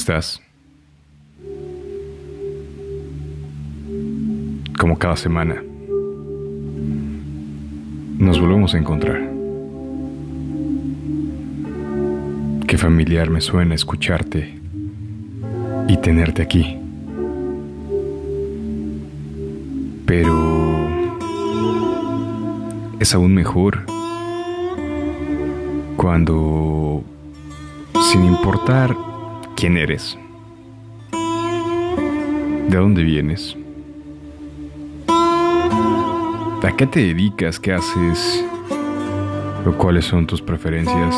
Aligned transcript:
¿Cómo 0.00 0.16
estás? 0.16 0.40
Como 4.78 4.98
cada 4.98 5.14
semana, 5.14 5.62
nos 8.18 8.40
volvemos 8.40 8.74
a 8.74 8.78
encontrar. 8.78 9.20
Qué 12.66 12.78
familiar 12.78 13.28
me 13.28 13.42
suena 13.42 13.74
escucharte 13.74 14.58
y 15.86 15.96
tenerte 15.98 16.40
aquí. 16.40 16.78
Pero 20.06 20.88
es 23.00 23.14
aún 23.14 23.34
mejor 23.34 23.84
cuando, 25.98 27.04
sin 28.10 28.24
importar 28.24 29.09
quién 29.60 29.76
eres, 29.76 30.16
de 31.12 32.76
dónde 32.78 33.02
vienes, 33.02 33.54
a 35.06 36.76
qué 36.78 36.86
te 36.86 37.00
dedicas, 37.00 37.60
qué 37.60 37.74
haces, 37.74 38.42
o 39.66 39.72
cuáles 39.72 40.06
son 40.06 40.26
tus 40.26 40.40
preferencias, 40.40 41.14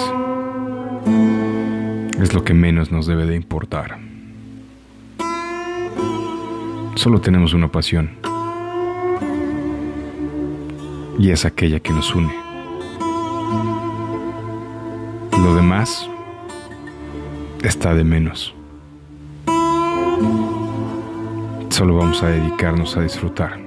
es 2.20 2.34
lo 2.34 2.42
que 2.42 2.52
menos 2.52 2.90
nos 2.90 3.06
debe 3.06 3.26
de 3.26 3.36
importar. 3.36 4.00
Solo 6.96 7.20
tenemos 7.20 7.54
una 7.54 7.70
pasión. 7.70 8.10
Y 11.16 11.30
es 11.30 11.44
aquella 11.44 11.78
que 11.78 11.92
nos 11.92 12.12
une. 12.12 12.34
Lo 15.38 15.54
demás 15.54 16.08
está 17.62 17.94
de 17.94 18.04
menos. 18.04 18.54
Solo 21.70 21.96
vamos 21.96 22.22
a 22.22 22.28
dedicarnos 22.28 22.96
a 22.96 23.02
disfrutar. 23.02 23.58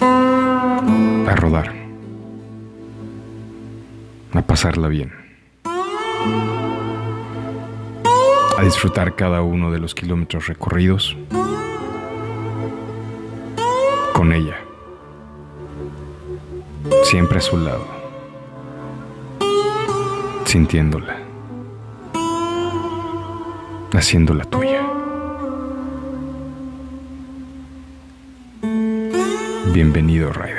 A 0.00 1.36
rodar. 1.36 1.72
A 4.32 4.42
pasarla 4.42 4.88
bien. 4.88 5.12
A 8.58 8.62
disfrutar 8.64 9.14
cada 9.14 9.42
uno 9.42 9.70
de 9.70 9.78
los 9.78 9.94
kilómetros 9.94 10.46
recorridos 10.46 11.16
con 14.14 14.32
ella. 14.32 14.58
Siempre 17.04 17.38
a 17.38 17.40
su 17.40 17.56
lado. 17.56 17.86
Sintiéndola. 20.44 21.21
Haciéndola 23.94 24.44
tuya. 24.44 24.82
Bienvenido, 29.72 30.32
Ryder. 30.32 30.51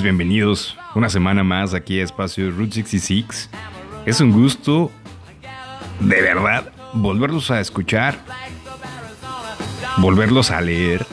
Bienvenidos. 0.00 0.78
Una 0.94 1.10
semana 1.10 1.44
más 1.44 1.74
aquí 1.74 2.00
a 2.00 2.04
Espacio 2.04 2.50
Route 2.50 2.76
66. 2.76 3.50
Es 4.06 4.20
un 4.22 4.32
gusto, 4.32 4.90
de 6.00 6.22
verdad, 6.22 6.72
volverlos 6.94 7.50
a 7.50 7.60
escuchar, 7.60 8.18
volverlos 9.98 10.50
a 10.50 10.62
leer 10.62 11.04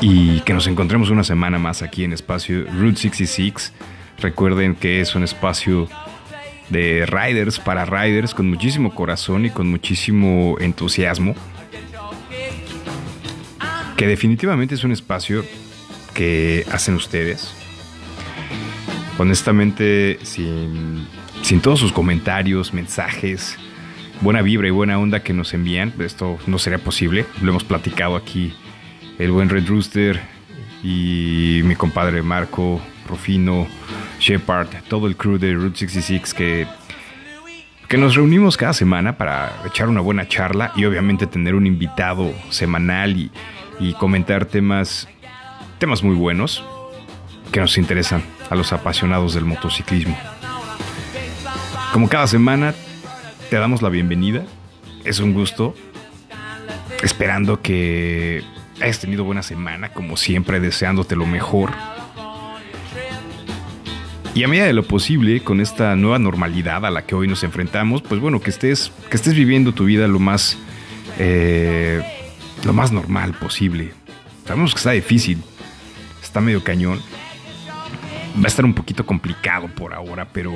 y 0.00 0.40
que 0.40 0.54
nos 0.54 0.66
encontremos 0.66 1.10
una 1.10 1.24
semana 1.24 1.58
más 1.58 1.82
aquí 1.82 2.04
en 2.04 2.14
Espacio 2.14 2.64
Route 2.72 2.96
66. 2.96 3.74
Recuerden 4.18 4.74
que 4.74 5.02
es 5.02 5.14
un 5.14 5.24
espacio 5.24 5.88
de 6.70 7.04
riders 7.04 7.58
para 7.60 7.84
riders 7.84 8.32
con 8.32 8.48
muchísimo 8.48 8.94
corazón 8.94 9.44
y 9.44 9.50
con 9.50 9.68
muchísimo 9.68 10.56
entusiasmo 10.58 11.34
que 14.02 14.08
definitivamente 14.08 14.74
es 14.74 14.82
un 14.82 14.90
espacio 14.90 15.44
que 16.14 16.64
hacen 16.70 16.94
ustedes. 16.94 17.54
Honestamente, 19.18 20.18
sin, 20.22 21.06
sin 21.42 21.60
todos 21.60 21.80
sus 21.80 21.92
comentarios, 21.92 22.72
mensajes, 22.72 23.56
buena 24.20 24.42
vibra 24.42 24.68
y 24.68 24.70
buena 24.70 24.98
onda 24.98 25.22
que 25.22 25.32
nos 25.32 25.54
envían, 25.54 25.92
esto 25.98 26.38
no 26.46 26.58
sería 26.58 26.78
posible. 26.78 27.26
Lo 27.40 27.50
hemos 27.50 27.64
platicado 27.64 28.16
aquí 28.16 28.54
el 29.18 29.30
buen 29.30 29.48
Red 29.48 29.68
Rooster 29.68 30.20
y 30.82 31.60
mi 31.64 31.76
compadre 31.76 32.22
Marco, 32.22 32.80
Rufino, 33.08 33.66
Shepard, 34.18 34.68
todo 34.88 35.06
el 35.06 35.16
crew 35.16 35.38
de 35.38 35.54
Route 35.54 35.78
66 35.78 36.34
que 36.34 36.66
que 37.92 37.98
nos 37.98 38.14
reunimos 38.14 38.56
cada 38.56 38.72
semana 38.72 39.18
para 39.18 39.52
echar 39.66 39.90
una 39.90 40.00
buena 40.00 40.26
charla 40.26 40.72
y 40.74 40.86
obviamente 40.86 41.26
tener 41.26 41.54
un 41.54 41.66
invitado 41.66 42.32
semanal 42.48 43.18
y, 43.18 43.30
y 43.78 43.92
comentar 43.92 44.46
temas, 44.46 45.10
temas 45.82 46.04
muy 46.04 46.14
buenos 46.14 46.62
que 47.50 47.58
nos 47.58 47.76
interesan 47.76 48.22
a 48.48 48.54
los 48.54 48.72
apasionados 48.72 49.34
del 49.34 49.44
motociclismo. 49.44 50.16
Como 51.92 52.08
cada 52.08 52.28
semana, 52.28 52.72
te 53.50 53.56
damos 53.56 53.82
la 53.82 53.88
bienvenida. 53.88 54.44
Es 55.02 55.18
un 55.18 55.34
gusto. 55.34 55.74
Esperando 57.02 57.62
que 57.62 58.44
hayas 58.80 59.00
tenido 59.00 59.24
buena 59.24 59.42
semana, 59.42 59.92
como 59.92 60.16
siempre, 60.16 60.60
deseándote 60.60 61.16
lo 61.16 61.26
mejor. 61.26 61.72
Y 64.36 64.44
a 64.44 64.46
medida 64.46 64.66
de 64.66 64.74
lo 64.74 64.84
posible, 64.84 65.42
con 65.42 65.60
esta 65.60 65.96
nueva 65.96 66.20
normalidad 66.20 66.86
a 66.86 66.92
la 66.92 67.06
que 67.06 67.16
hoy 67.16 67.26
nos 67.26 67.42
enfrentamos, 67.42 68.02
pues 68.02 68.20
bueno, 68.20 68.38
que 68.38 68.50
estés, 68.50 68.92
que 69.10 69.16
estés 69.16 69.34
viviendo 69.34 69.72
tu 69.72 69.86
vida 69.86 70.06
lo 70.06 70.20
más, 70.20 70.56
eh, 71.18 72.04
lo 72.62 72.72
más 72.72 72.92
normal 72.92 73.32
posible. 73.32 73.94
Sabemos 74.46 74.74
que 74.74 74.78
está 74.78 74.92
difícil, 74.92 75.42
está 76.32 76.40
medio 76.40 76.64
cañón. 76.64 76.98
Va 78.38 78.44
a 78.44 78.46
estar 78.46 78.64
un 78.64 78.72
poquito 78.72 79.04
complicado 79.04 79.68
por 79.68 79.92
ahora, 79.92 80.28
pero 80.32 80.50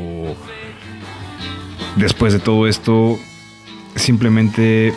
después 1.96 2.32
de 2.32 2.38
todo 2.38 2.66
esto, 2.66 3.18
simplemente 3.94 4.94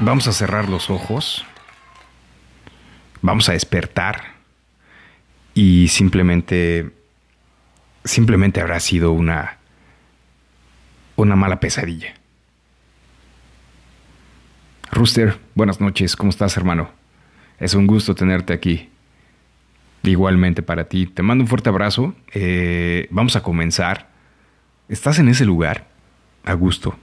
vamos 0.00 0.26
a 0.26 0.32
cerrar 0.32 0.68
los 0.68 0.90
ojos, 0.90 1.46
vamos 3.22 3.48
a 3.48 3.52
despertar 3.52 4.34
y 5.54 5.86
simplemente 5.86 6.90
simplemente 8.02 8.60
habrá 8.60 8.80
sido 8.80 9.12
una 9.12 9.58
una 11.14 11.36
mala 11.36 11.60
pesadilla. 11.60 12.14
Rooster, 14.90 15.38
buenas 15.54 15.80
noches, 15.80 16.16
¿cómo 16.16 16.30
estás, 16.30 16.56
hermano? 16.56 16.90
Es 17.60 17.74
un 17.74 17.86
gusto 17.86 18.16
tenerte 18.16 18.52
aquí. 18.52 18.90
Igualmente 20.02 20.62
para 20.62 20.88
ti. 20.88 21.06
Te 21.06 21.22
mando 21.22 21.44
un 21.44 21.48
fuerte 21.48 21.68
abrazo. 21.68 22.14
Eh, 22.32 23.08
vamos 23.10 23.36
a 23.36 23.42
comenzar. 23.42 24.08
¿Estás 24.88 25.18
en 25.18 25.28
ese 25.28 25.44
lugar? 25.44 25.88
A 26.44 26.54
gusto. 26.54 26.98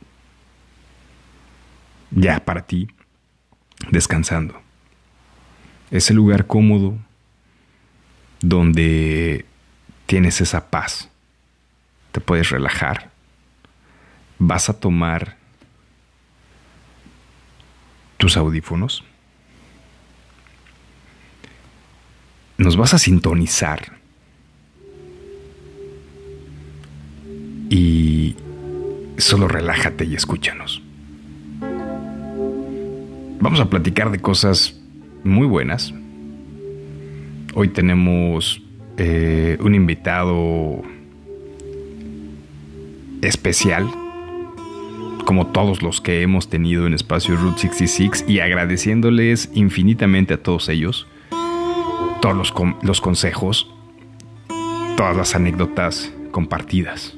Ya, 2.11 2.39
para 2.43 2.65
ti. 2.65 2.87
descansando. 3.91 4.59
Ese 5.91 6.13
lugar 6.13 6.47
cómodo 6.47 6.97
donde 8.41 9.45
tienes 10.05 10.41
esa 10.41 10.69
paz. 10.69 11.09
Te 12.11 12.21
puedes 12.21 12.49
relajar. 12.49 13.11
Vas 14.39 14.69
a 14.69 14.79
tomar 14.79 15.37
tus 18.17 18.37
audífonos. 18.37 19.03
Nos 22.57 22.77
vas 22.77 22.93
a 22.93 22.97
sintonizar. 22.97 23.97
Y 27.69 28.35
solo 29.17 29.47
relájate 29.47 30.05
y 30.05 30.15
escúchanos. 30.15 30.81
Vamos 33.39 33.59
a 33.59 33.69
platicar 33.69 34.11
de 34.11 34.19
cosas 34.19 34.79
muy 35.23 35.45
buenas. 35.45 35.93
Hoy 37.53 37.67
tenemos 37.69 38.61
eh, 38.97 39.57
un 39.59 39.75
invitado 39.75 40.81
especial, 43.21 43.89
como 45.25 45.47
todos 45.47 45.81
los 45.81 45.99
que 45.99 46.21
hemos 46.21 46.49
tenido 46.49 46.87
en 46.87 46.93
Espacio 46.93 47.35
Route 47.35 47.61
66, 47.61 48.25
y 48.27 48.39
agradeciéndoles 48.39 49.49
infinitamente 49.53 50.35
a 50.35 50.41
todos 50.41 50.69
ellos, 50.69 51.07
todos 52.25 52.35
los, 52.35 52.53
los 52.81 53.01
consejos, 53.01 53.71
todas 54.97 55.15
las 55.15 55.35
anécdotas 55.35 56.11
compartidas. 56.31 57.15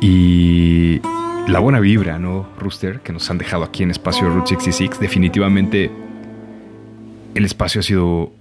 Y 0.00 1.00
la 1.48 1.58
buena 1.58 1.80
vibra, 1.80 2.20
¿no, 2.20 2.46
Rooster? 2.56 3.00
Que 3.00 3.12
nos 3.12 3.28
han 3.30 3.38
dejado 3.38 3.64
aquí 3.64 3.82
en 3.82 3.90
Espacio 3.90 4.28
Route 4.30 4.50
66. 4.50 5.00
Definitivamente 5.00 5.90
el 7.34 7.44
espacio 7.44 7.80
ha 7.80 7.82
sido, 7.82 8.32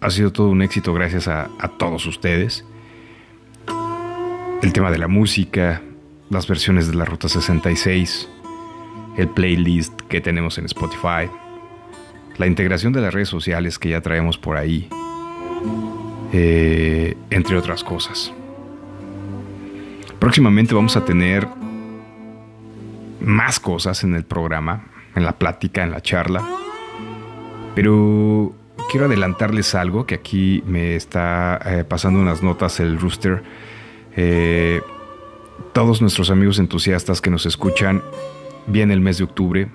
ha 0.00 0.10
sido 0.10 0.32
todo 0.32 0.48
un 0.48 0.62
éxito 0.62 0.92
gracias 0.92 1.28
a, 1.28 1.48
a 1.60 1.68
todos 1.68 2.06
ustedes. 2.06 2.64
El 4.60 4.72
tema 4.72 4.90
de 4.90 4.98
la 4.98 5.06
música, 5.06 5.82
las 6.30 6.48
versiones 6.48 6.88
de 6.88 6.96
la 6.96 7.04
Ruta 7.04 7.28
66, 7.28 8.28
el 9.18 9.28
playlist 9.28 10.00
que 10.08 10.20
tenemos 10.20 10.58
en 10.58 10.64
Spotify, 10.64 11.30
la 12.36 12.46
integración 12.46 12.92
de 12.92 13.00
las 13.00 13.14
redes 13.14 13.28
sociales 13.28 13.78
que 13.78 13.90
ya 13.90 14.00
traemos 14.00 14.38
por 14.38 14.56
ahí, 14.56 14.88
eh, 16.32 17.16
entre 17.30 17.56
otras 17.56 17.84
cosas. 17.84 18.32
Próximamente 20.18 20.74
vamos 20.74 20.96
a 20.96 21.04
tener 21.04 21.46
más 23.20 23.60
cosas 23.60 24.04
en 24.04 24.14
el 24.14 24.24
programa, 24.24 24.86
en 25.14 25.24
la 25.24 25.32
plática, 25.38 25.82
en 25.82 25.90
la 25.90 26.00
charla. 26.00 26.42
Pero 27.74 28.54
quiero 28.90 29.06
adelantarles 29.06 29.74
algo 29.74 30.06
que 30.06 30.14
aquí 30.14 30.62
me 30.66 30.96
está 30.96 31.60
eh, 31.64 31.84
pasando 31.84 32.20
unas 32.20 32.42
notas 32.42 32.80
el 32.80 32.98
rooster. 32.98 33.42
Eh, 34.16 34.80
todos 35.72 36.00
nuestros 36.00 36.30
amigos 36.30 36.58
entusiastas 36.58 37.20
que 37.20 37.30
nos 37.30 37.46
escuchan, 37.46 38.02
viene 38.66 38.94
el 38.94 39.00
mes 39.00 39.18
de 39.18 39.24
octubre, 39.24 39.68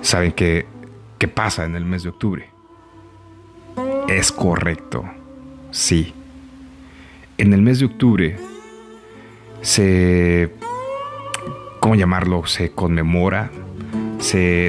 saben 0.00 0.32
que, 0.32 0.66
qué 1.24 1.28
pasa 1.28 1.64
en 1.64 1.74
el 1.74 1.86
mes 1.86 2.02
de 2.02 2.10
octubre. 2.10 2.50
Es 4.08 4.30
correcto, 4.30 5.04
sí. 5.70 6.12
En 7.38 7.54
el 7.54 7.62
mes 7.62 7.78
de 7.78 7.86
octubre 7.86 8.36
se, 9.62 10.52
¿cómo 11.80 11.94
llamarlo? 11.94 12.44
Se 12.44 12.72
conmemora 12.72 13.50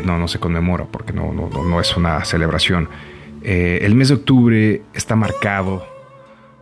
no, 0.05 0.17
no 0.17 0.29
se 0.29 0.39
conmemora 0.39 0.85
porque 0.85 1.11
no, 1.11 1.33
no, 1.33 1.81
es 1.81 1.97
una 1.97 2.23
celebración. 2.23 2.87
Eh, 3.43 3.79
el 3.81 3.93
mes 3.93 4.07
de 4.07 4.13
octubre 4.13 4.81
está 4.93 5.17
marcado 5.17 5.85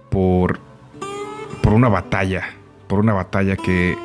por, 0.10 0.60
por 1.62 1.74
una 1.74 1.90
batalla, 1.90 2.50
por 2.88 2.98
una 2.98 3.14
batalla 3.14 3.56
que, 3.58 3.96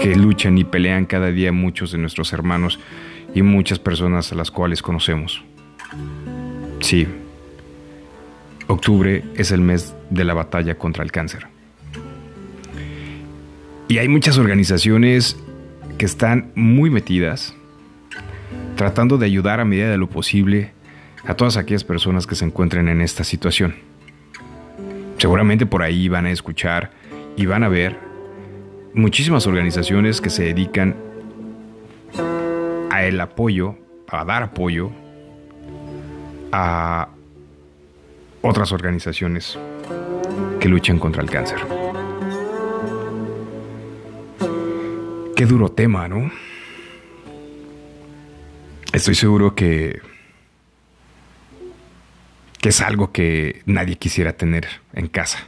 que 0.00 0.14
luchan 0.14 0.56
y 0.56 0.62
pelean 0.62 1.04
cada 1.04 1.32
día 1.32 1.50
muchos 1.50 1.90
de 1.90 1.98
nuestros 1.98 2.32
hermanos 2.32 2.78
y 3.36 3.42
muchas 3.42 3.78
personas 3.78 4.32
a 4.32 4.34
las 4.34 4.50
cuales 4.50 4.80
conocemos. 4.80 5.44
Sí, 6.80 7.06
octubre 8.66 9.24
es 9.34 9.50
el 9.50 9.60
mes 9.60 9.94
de 10.08 10.24
la 10.24 10.32
batalla 10.32 10.78
contra 10.78 11.04
el 11.04 11.12
cáncer. 11.12 11.46
Y 13.88 13.98
hay 13.98 14.08
muchas 14.08 14.38
organizaciones 14.38 15.36
que 15.98 16.06
están 16.06 16.50
muy 16.54 16.88
metidas, 16.88 17.54
tratando 18.74 19.18
de 19.18 19.26
ayudar 19.26 19.60
a 19.60 19.66
medida 19.66 19.90
de 19.90 19.98
lo 19.98 20.08
posible 20.08 20.72
a 21.26 21.34
todas 21.34 21.58
aquellas 21.58 21.84
personas 21.84 22.26
que 22.26 22.36
se 22.36 22.46
encuentren 22.46 22.88
en 22.88 23.02
esta 23.02 23.22
situación. 23.22 23.74
Seguramente 25.18 25.66
por 25.66 25.82
ahí 25.82 26.08
van 26.08 26.24
a 26.24 26.30
escuchar 26.30 26.90
y 27.36 27.44
van 27.44 27.64
a 27.64 27.68
ver 27.68 27.98
muchísimas 28.94 29.46
organizaciones 29.46 30.22
que 30.22 30.30
se 30.30 30.44
dedican 30.44 31.05
a 32.96 33.04
el 33.04 33.20
apoyo, 33.20 33.76
a 34.08 34.24
dar 34.24 34.42
apoyo 34.42 34.90
a 36.50 37.08
otras 38.40 38.72
organizaciones 38.72 39.58
que 40.60 40.68
luchan 40.68 40.98
contra 40.98 41.22
el 41.22 41.30
cáncer. 41.30 41.58
Qué 45.36 45.44
duro 45.44 45.70
tema, 45.70 46.08
¿no? 46.08 46.30
Estoy 48.94 49.14
seguro 49.14 49.54
que, 49.54 50.00
que 52.62 52.70
es 52.70 52.80
algo 52.80 53.12
que 53.12 53.60
nadie 53.66 53.96
quisiera 53.96 54.32
tener 54.32 54.66
en 54.94 55.08
casa. 55.08 55.46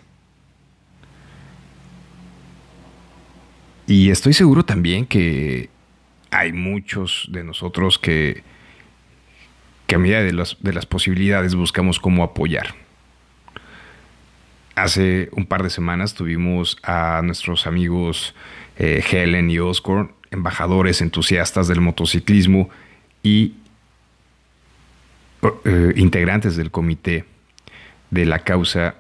Y 3.87 4.11
estoy 4.11 4.35
seguro 4.35 4.67
también 4.67 5.07
que 5.07 5.71
hay 6.31 6.53
muchos 6.53 7.29
de 7.31 7.45
nosotros 7.45 7.99
que, 7.99 8.43
a 9.93 9.99
medida 9.99 10.23
de, 10.23 10.33
de 10.61 10.73
las 10.73 10.87
posibilidades 10.87 11.55
buscamos 11.55 11.99
cómo 11.99 12.23
apoyar. 12.23 12.75
Hace 14.75 15.29
un 15.33 15.47
par 15.47 15.63
de 15.63 15.71
semanas 15.71 16.15
tuvimos 16.15 16.79
a 16.85 17.21
nuestros 17.25 17.67
amigos 17.67 18.35
eh, 18.79 19.03
Helen 19.11 19.51
y 19.51 19.59
Oscar, 19.59 20.11
embajadores 20.31 21.01
entusiastas 21.01 21.67
del 21.67 21.81
motociclismo 21.81 22.71
y 23.23 23.55
eh, 25.65 25.93
integrantes 25.97 26.57
del 26.57 26.71
comité 26.71 27.25
de 28.11 28.25
la 28.25 28.41
causa 28.41 28.95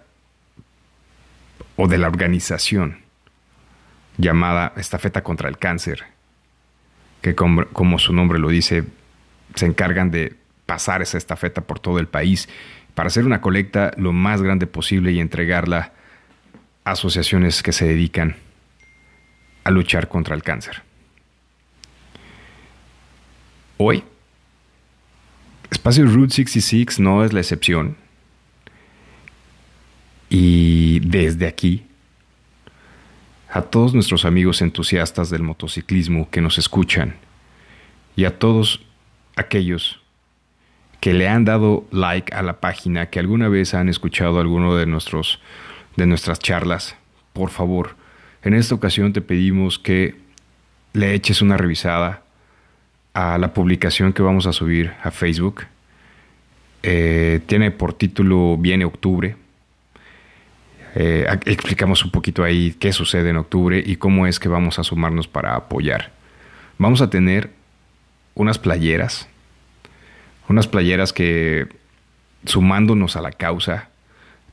o 1.77 1.87
de 1.87 1.99
la 1.99 2.09
organización 2.09 2.99
llamada 4.17 4.73
Estafeta 4.77 5.23
contra 5.23 5.49
el 5.49 5.59
Cáncer, 5.59 6.05
que 7.21 7.35
como, 7.35 7.99
su 7.99 8.13
nombre 8.13 8.39
lo 8.39 8.49
dice, 8.49 8.85
se 9.55 9.67
encargan 9.67 10.11
de 10.11 10.35
pasar 10.67 11.03
esa 11.03 11.19
estafeta 11.19 11.63
por 11.63 11.81
todo 11.81 11.99
el 11.99 12.07
país 12.07 12.49
para 12.95 13.09
hacer 13.09 13.25
una 13.25 13.41
colecta 13.41 13.93
lo 13.97 14.13
más 14.13 14.43
grande 14.43 14.67
posible 14.67 15.13
y 15.13 15.21
entregarla 15.21 15.93
a 16.85 16.93
asociaciones 16.93 17.63
que 17.63 17.73
se 17.73 17.87
dedican 17.87 18.37
a 19.65 19.71
luchar 19.71 20.09
contra 20.09 20.35
el 20.35 20.43
cáncer. 20.43 20.83
Hoy, 23.77 24.03
Espacio 25.71 26.07
Route 26.07 26.35
66 26.35 26.99
no 26.99 27.25
es 27.25 27.33
la 27.33 27.41
excepción. 27.41 27.97
Y 30.31 31.01
desde 31.01 31.47
aquí, 31.47 31.88
a 33.51 33.63
todos 33.63 33.95
nuestros 33.95 34.25
amigos 34.25 34.61
entusiastas 34.63 35.31
del 35.31 35.43
motociclismo 35.43 36.29
que 36.31 36.41
nos 36.41 36.59
escuchan 36.59 37.17
y 38.17 38.25
a 38.25 38.39
todos 38.39 38.85
aquellos 39.37 40.01
que 41.01 41.15
le 41.15 41.29
han 41.29 41.45
dado 41.45 41.87
like 41.91 42.35
a 42.35 42.43
la 42.43 42.61
página, 42.61 43.07
que 43.07 43.21
alguna 43.21 43.49
vez 43.49 43.75
han 43.75 43.89
escuchado 43.89 44.41
alguno 44.41 44.77
de 44.77 44.87
nuestros 44.87 45.41
de 45.97 46.07
nuestras 46.07 46.39
charlas, 46.39 46.97
por 47.33 47.51
favor, 47.51 47.97
en 48.43 48.55
esta 48.55 48.75
ocasión 48.75 49.13
te 49.13 49.21
pedimos 49.21 49.79
que 49.79 50.15
le 50.93 51.15
eches 51.15 51.43
una 51.43 51.57
revisada 51.57 52.23
a 53.15 53.37
la 53.39 53.53
publicación 53.53 54.13
que 54.13 54.23
vamos 54.23 54.47
a 54.47 54.53
subir 54.53 54.93
a 55.03 55.11
Facebook. 55.11 55.65
Eh, 56.85 57.41
tiene 57.47 57.73
por 57.73 57.95
título 57.95 58.57
Viene 58.57 58.85
Octubre. 58.85 59.37
Eh, 60.95 61.27
explicamos 61.47 62.05
un 62.05 62.11
poquito 62.11 62.45
ahí 62.45 62.75
qué 62.79 62.93
sucede 62.93 63.31
en 63.31 63.37
octubre 63.37 63.83
y 63.85 63.97
cómo 63.97 64.27
es 64.27 64.41
que 64.41 64.49
vamos 64.49 64.79
a 64.79 64.85
sumarnos 64.85 65.29
para 65.29 65.55
apoyar. 65.55 66.13
Vamos 66.79 67.01
a 67.01 67.11
tener 67.11 67.51
unas 68.35 68.59
playeras, 68.59 69.29
unas 70.49 70.67
playeras 70.67 71.13
que 71.13 71.67
sumándonos 72.45 73.17
a 73.17 73.21
la 73.21 73.33
causa 73.33 73.89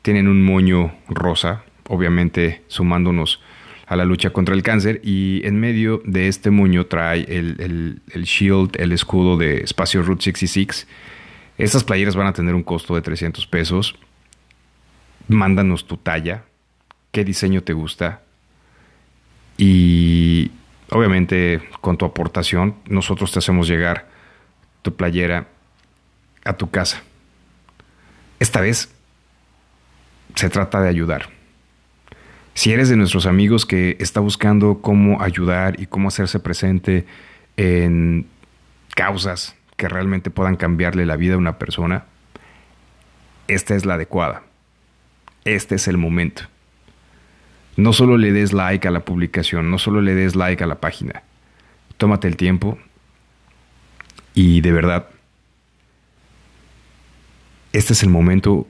tienen 0.01 0.27
un 0.27 0.43
moño 0.43 0.93
rosa, 1.07 1.63
obviamente 1.87 2.63
sumándonos 2.67 3.41
a 3.87 3.95
la 3.95 4.05
lucha 4.05 4.31
contra 4.31 4.55
el 4.55 4.63
cáncer 4.63 5.01
y 5.03 5.45
en 5.45 5.59
medio 5.59 6.01
de 6.05 6.27
este 6.27 6.49
muño 6.49 6.87
trae 6.87 7.21
el, 7.27 8.01
el 8.11 8.23
shield, 8.23 8.79
el 8.79 8.91
escudo 8.91 9.37
de 9.37 9.57
Espacio 9.57 10.01
Route 10.01 10.23
66. 10.23 10.87
Estas 11.57 11.83
playeras 11.83 12.15
van 12.15 12.27
a 12.27 12.33
tener 12.33 12.55
un 12.55 12.63
costo 12.63 12.95
de 12.95 13.01
300 13.01 13.45
pesos. 13.47 13.95
Mándanos 15.27 15.87
tu 15.87 15.97
talla, 15.97 16.43
qué 17.11 17.23
diseño 17.23 17.63
te 17.63 17.73
gusta 17.73 18.21
y 19.57 20.51
obviamente 20.91 21.61
con 21.81 21.97
tu 21.97 22.05
aportación 22.05 22.75
nosotros 22.87 23.31
te 23.31 23.39
hacemos 23.39 23.67
llegar 23.67 24.07
tu 24.81 24.95
playera 24.95 25.47
a 26.43 26.53
tu 26.53 26.69
casa. 26.69 27.01
Esta 28.39 28.61
vez 28.61 28.93
se 30.35 30.49
trata 30.49 30.81
de 30.81 30.89
ayudar. 30.89 31.29
Si 32.53 32.71
eres 32.71 32.89
de 32.89 32.95
nuestros 32.95 33.25
amigos 33.25 33.65
que 33.65 33.97
está 33.99 34.19
buscando 34.19 34.81
cómo 34.81 35.21
ayudar 35.21 35.79
y 35.79 35.87
cómo 35.87 36.07
hacerse 36.07 36.39
presente 36.39 37.05
en 37.57 38.27
causas 38.95 39.55
que 39.75 39.89
realmente 39.89 40.29
puedan 40.29 40.55
cambiarle 40.55 41.05
la 41.05 41.17
vida 41.17 41.35
a 41.35 41.37
una 41.37 41.57
persona, 41.57 42.05
esta 43.47 43.75
es 43.75 43.85
la 43.85 43.95
adecuada. 43.95 44.43
Este 45.45 45.75
es 45.75 45.87
el 45.87 45.97
momento. 45.97 46.43
No 47.77 47.93
solo 47.93 48.17
le 48.17 48.31
des 48.31 48.51
like 48.51 48.87
a 48.87 48.91
la 48.91 49.05
publicación, 49.05 49.69
no 49.69 49.77
solo 49.77 50.01
le 50.01 50.15
des 50.15 50.35
like 50.35 50.63
a 50.63 50.67
la 50.67 50.81
página. 50.81 51.21
Tómate 51.97 52.27
el 52.27 52.35
tiempo 52.35 52.79
y 54.33 54.61
de 54.61 54.71
verdad, 54.71 55.07
este 57.73 57.93
es 57.93 58.01
el 58.01 58.09
momento 58.09 58.67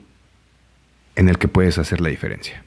en 1.14 1.30
el 1.30 1.38
que 1.38 1.48
puedes 1.48 1.78
hacer 1.78 2.00
la 2.00 2.10
diferencia. 2.10 2.62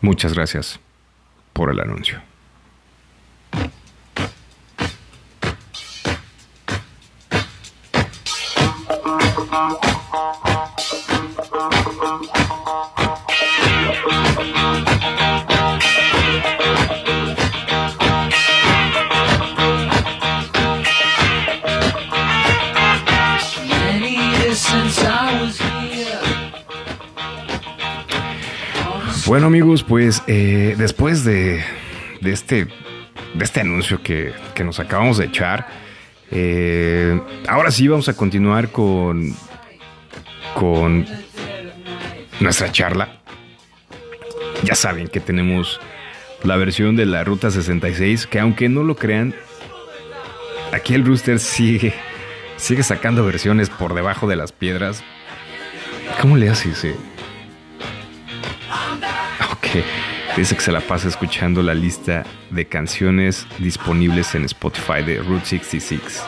Muchas 0.00 0.32
gracias 0.32 0.80
por 1.52 1.70
el 1.70 1.80
anuncio. 1.80 2.22
Bueno 29.32 29.46
amigos, 29.46 29.82
pues 29.82 30.22
eh, 30.26 30.74
después 30.76 31.24
de, 31.24 31.64
este, 32.22 32.66
de 32.66 33.44
este 33.44 33.60
anuncio 33.62 34.02
que, 34.02 34.34
nos 34.62 34.78
acabamos 34.78 35.16
de 35.16 35.24
echar, 35.24 35.68
eh, 36.30 37.18
ahora 37.48 37.70
sí 37.70 37.88
vamos 37.88 38.10
a 38.10 38.12
continuar 38.12 38.68
con, 38.68 39.34
con 40.54 41.06
nuestra 42.40 42.70
charla. 42.72 43.22
Ya 44.64 44.74
saben 44.74 45.08
que 45.08 45.20
tenemos 45.20 45.80
la 46.42 46.58
versión 46.58 46.94
de 46.94 47.06
la 47.06 47.24
Ruta 47.24 47.50
66, 47.50 48.26
que 48.26 48.38
aunque 48.38 48.68
no 48.68 48.82
lo 48.82 48.96
crean, 48.96 49.34
aquí 50.74 50.92
el 50.92 51.06
Rooster 51.06 51.38
sigue, 51.38 51.94
sigue 52.58 52.82
sacando 52.82 53.24
versiones 53.24 53.70
por 53.70 53.94
debajo 53.94 54.28
de 54.28 54.36
las 54.36 54.52
piedras. 54.52 55.02
¿Cómo 56.20 56.36
le 56.36 56.50
haces? 56.50 56.84
Eh? 56.84 56.94
Dice 60.36 60.54
que 60.54 60.60
se 60.60 60.72
la 60.72 60.80
pasa 60.80 61.08
escuchando 61.08 61.62
la 61.62 61.74
lista 61.74 62.24
de 62.50 62.66
canciones 62.66 63.46
disponibles 63.58 64.34
en 64.34 64.44
Spotify 64.44 65.02
de 65.04 65.18
Route 65.18 65.44
66. 65.44 66.22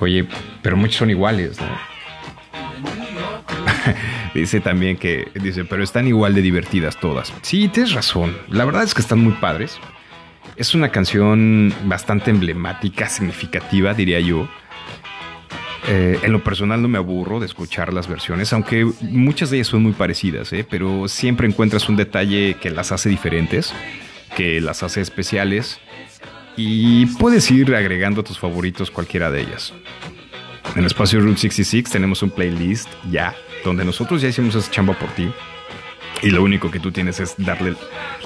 Oye, 0.00 0.26
pero 0.62 0.76
muchos 0.76 0.96
son 0.96 1.10
iguales, 1.10 1.60
¿no? 1.60 1.94
dice 4.34 4.60
también 4.60 4.96
que, 4.96 5.28
dice, 5.34 5.64
pero 5.64 5.82
están 5.82 6.08
igual 6.08 6.34
de 6.34 6.42
divertidas 6.42 6.98
todas. 6.98 7.32
Sí, 7.42 7.68
tienes 7.68 7.92
razón. 7.92 8.36
La 8.48 8.64
verdad 8.64 8.82
es 8.82 8.94
que 8.94 9.00
están 9.00 9.20
muy 9.20 9.34
padres. 9.34 9.78
Es 10.56 10.74
una 10.74 10.90
canción 10.90 11.72
bastante 11.84 12.30
emblemática, 12.30 13.08
significativa, 13.08 13.94
diría 13.94 14.20
yo. 14.20 14.48
Eh, 15.86 16.18
en 16.22 16.32
lo 16.32 16.42
personal 16.42 16.80
no 16.80 16.88
me 16.88 16.96
aburro 16.96 17.40
de 17.40 17.46
escuchar 17.46 17.92
las 17.92 18.08
versiones, 18.08 18.52
aunque 18.54 18.86
muchas 19.02 19.50
de 19.50 19.58
ellas 19.58 19.68
son 19.68 19.82
muy 19.82 19.92
parecidas, 19.92 20.50
¿eh? 20.54 20.66
pero 20.68 21.08
siempre 21.08 21.46
encuentras 21.46 21.88
un 21.90 21.96
detalle 21.96 22.56
que 22.58 22.70
las 22.70 22.90
hace 22.90 23.10
diferentes, 23.10 23.74
que 24.34 24.62
las 24.62 24.82
hace 24.82 25.02
especiales 25.02 25.78
y 26.56 27.04
puedes 27.06 27.50
ir 27.50 27.74
agregando 27.74 28.22
a 28.22 28.24
tus 28.24 28.38
favoritos 28.38 28.90
cualquiera 28.90 29.30
de 29.30 29.42
ellas. 29.42 29.74
En 30.74 30.84
espacio 30.84 31.20
Route 31.20 31.38
66 31.38 31.90
tenemos 31.90 32.22
un 32.22 32.30
playlist 32.30 32.88
ya, 33.10 33.34
donde 33.62 33.84
nosotros 33.84 34.22
ya 34.22 34.28
hicimos 34.28 34.54
esa 34.54 34.70
chamba 34.70 34.98
por 34.98 35.10
ti 35.10 35.30
y 36.22 36.30
lo 36.30 36.42
único 36.42 36.70
que 36.70 36.80
tú 36.80 36.92
tienes 36.92 37.20
es 37.20 37.34
darle 37.36 37.74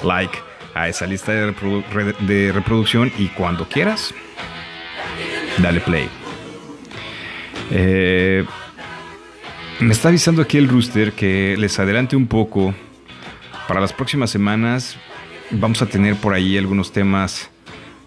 like 0.04 0.38
a 0.74 0.88
esa 0.88 1.06
lista 1.06 1.32
de 1.32 2.52
reproducción 2.52 3.10
y 3.18 3.26
cuando 3.28 3.68
quieras, 3.68 4.14
dale 5.58 5.80
play. 5.80 6.08
Eh, 7.70 8.44
me 9.80 9.92
está 9.92 10.08
avisando 10.08 10.42
aquí 10.42 10.58
el 10.58 10.68
rooster 10.68 11.12
que 11.12 11.56
les 11.58 11.78
adelante 11.78 12.16
un 12.16 12.26
poco. 12.26 12.74
Para 13.66 13.80
las 13.80 13.92
próximas 13.92 14.30
semanas 14.30 14.96
vamos 15.50 15.82
a 15.82 15.86
tener 15.86 16.16
por 16.16 16.34
ahí 16.34 16.56
algunos 16.56 16.92
temas 16.92 17.50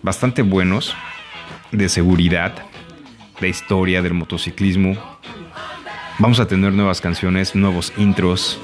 bastante 0.02 0.42
buenos 0.42 0.96
de 1.72 1.88
seguridad, 1.90 2.54
de 3.40 3.50
historia 3.50 4.02
del 4.02 4.14
motociclismo. 4.14 4.98
Vamos 6.20 6.40
a 6.40 6.48
tener 6.48 6.74
nuevas 6.74 7.00
canciones, 7.00 7.56
nuevos 7.56 7.94
intros. 7.98 8.60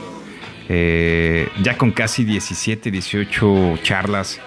Eh, 0.69 1.49
ya 1.61 1.77
con 1.77 1.91
casi 1.91 2.25
17, 2.25 2.91
18 2.91 3.79
charlas 3.83 4.41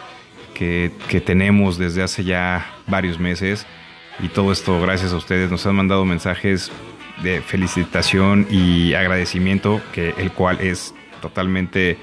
que, 0.52 0.92
que 1.09 1.21
tenemos 1.21 1.78
desde 1.78 2.02
hace 2.02 2.25
ya 2.25 2.66
varios 2.87 3.19
meses 3.19 3.66
y 4.23 4.29
todo 4.29 4.53
esto 4.53 4.81
gracias 4.81 5.12
a 5.12 5.17
ustedes. 5.17 5.50
Nos 5.50 5.67
han 5.67 5.77
mandado 5.77 6.05
mensajes 6.05 6.71
de 7.23 7.41
felicitación 7.41 8.47
y 8.50 8.95
agradecimiento, 8.95 9.81
que 9.93 10.15
el 10.19 10.33
cual 10.33 10.61
es 10.61 10.95
totalmente 11.21 11.99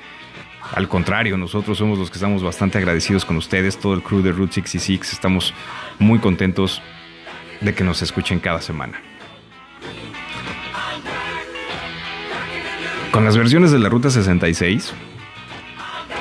al 0.74 0.88
contrario. 0.88 1.38
Nosotros 1.38 1.78
somos 1.78 1.98
los 1.98 2.10
que 2.10 2.16
estamos 2.16 2.44
bastante 2.44 2.78
agradecidos 2.78 3.26
con 3.26 3.38
ustedes, 3.38 3.78
todo 3.78 3.94
el 3.94 4.04
crew 4.04 4.22
de 4.22 4.32
Route 4.32 4.54
66. 4.54 5.14
Estamos 5.14 5.54
muy 6.00 6.20
contentos 6.20 6.82
de 7.62 7.74
que 7.74 7.84
nos 7.84 8.02
escuchen 8.02 8.40
cada 8.40 8.62
semana. 8.62 9.02
Con 13.12 13.26
las 13.26 13.36
versiones 13.36 13.72
de 13.72 13.80
la 13.80 13.90
Ruta 13.90 14.10
66, 14.10 14.94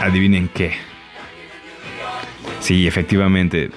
adivinen 0.00 0.48
qué. 0.48 0.74
Sí, 2.60 2.86
efectivamente, 2.86 3.70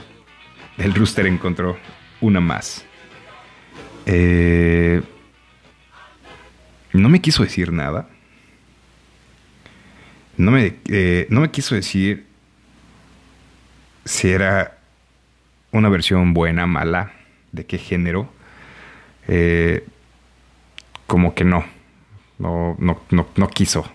el 0.77 0.93
Rooster 0.93 1.25
encontró 1.25 1.77
una 2.21 2.39
más. 2.39 2.85
Eh, 4.05 5.01
no 6.93 7.09
me 7.09 7.21
quiso 7.21 7.43
decir 7.43 7.71
nada. 7.71 8.07
No 10.37 10.51
me, 10.51 10.75
eh, 10.89 11.27
no 11.29 11.41
me 11.41 11.51
quiso 11.51 11.75
decir 11.75 12.25
si 14.05 14.29
era 14.29 14.77
una 15.71 15.89
versión 15.89 16.33
buena, 16.33 16.65
mala, 16.65 17.11
de 17.51 17.65
qué 17.65 17.77
género. 17.77 18.31
Eh, 19.27 19.85
como 21.05 21.35
que 21.35 21.43
no. 21.43 21.65
No, 22.39 22.75
no, 22.79 23.01
no, 23.11 23.27
no 23.35 23.47
quiso. 23.49 23.85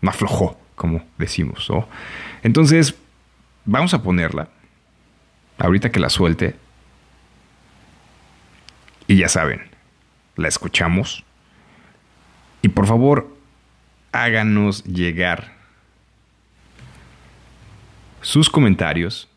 No 0.00 0.10
aflojó, 0.10 0.58
como 0.76 1.04
decimos. 1.18 1.68
Entonces, 2.42 2.94
vamos 3.64 3.92
a 3.92 4.02
ponerla. 4.02 4.48
Ahorita 5.58 5.90
que 5.90 6.00
la 6.00 6.08
suelte, 6.08 6.56
y 9.10 9.16
ya 9.16 9.28
saben, 9.28 9.60
la 10.36 10.46
escuchamos. 10.46 11.24
Y 12.62 12.68
por 12.68 12.86
favor, 12.86 13.36
háganos 14.12 14.84
llegar 14.84 15.52
sus 18.20 18.48
comentarios, 18.48 19.28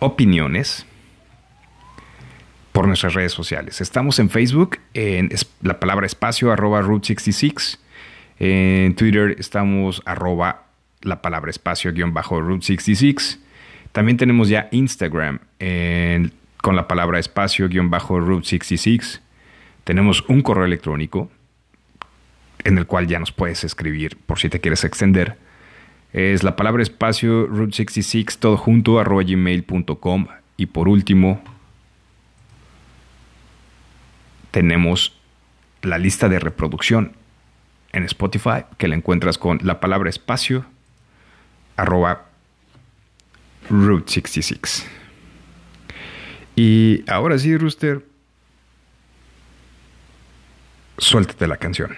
opiniones 0.00 0.84
por 2.72 2.88
nuestras 2.88 3.14
redes 3.14 3.30
sociales. 3.30 3.80
Estamos 3.80 4.18
en 4.18 4.28
Facebook, 4.28 4.80
en 4.92 5.28
la 5.60 5.78
palabra 5.78 6.06
espacio, 6.06 6.50
arroba 6.50 6.80
Route 6.80 7.06
66. 7.06 7.78
En 8.40 8.96
Twitter 8.96 9.36
estamos 9.38 10.02
arroba 10.04 10.64
la 11.02 11.22
palabra 11.22 11.48
espacio 11.48 11.92
guion 11.92 12.12
bajo 12.12 12.40
Route 12.40 12.66
66. 12.66 13.38
También 13.92 14.16
tenemos 14.16 14.48
ya 14.48 14.68
Instagram 14.72 15.38
en 15.60 16.32
con 16.62 16.76
la 16.76 16.88
palabra 16.88 17.18
espacio-route 17.18 18.46
66. 18.46 19.20
Tenemos 19.84 20.24
un 20.28 20.40
correo 20.42 20.64
electrónico 20.64 21.30
en 22.64 22.78
el 22.78 22.86
cual 22.86 23.08
ya 23.08 23.18
nos 23.18 23.32
puedes 23.32 23.64
escribir 23.64 24.16
por 24.16 24.38
si 24.38 24.48
te 24.48 24.60
quieres 24.60 24.84
extender. 24.84 25.36
Es 26.12 26.44
la 26.44 26.56
palabra 26.56 26.82
espacio 26.82 27.46
Route 27.46 27.74
66, 27.74 28.38
todo 28.38 28.56
junto, 28.56 29.00
arroba 29.00 29.24
gmail.com. 29.24 30.28
Y 30.56 30.66
por 30.66 30.88
último, 30.88 31.42
tenemos 34.52 35.18
la 35.82 35.98
lista 35.98 36.28
de 36.28 36.38
reproducción 36.38 37.12
en 37.92 38.04
Spotify, 38.04 38.64
que 38.78 38.86
la 38.86 38.94
encuentras 38.94 39.36
con 39.36 39.58
la 39.62 39.80
palabra 39.80 40.10
espacio, 40.10 40.64
arroba 41.76 42.26
Route 43.68 44.12
66. 44.12 45.01
Y 46.54 47.04
ahora 47.10 47.38
sí, 47.38 47.56
Rooster, 47.56 48.04
suéltate 50.98 51.46
la 51.46 51.56
canción. 51.56 51.96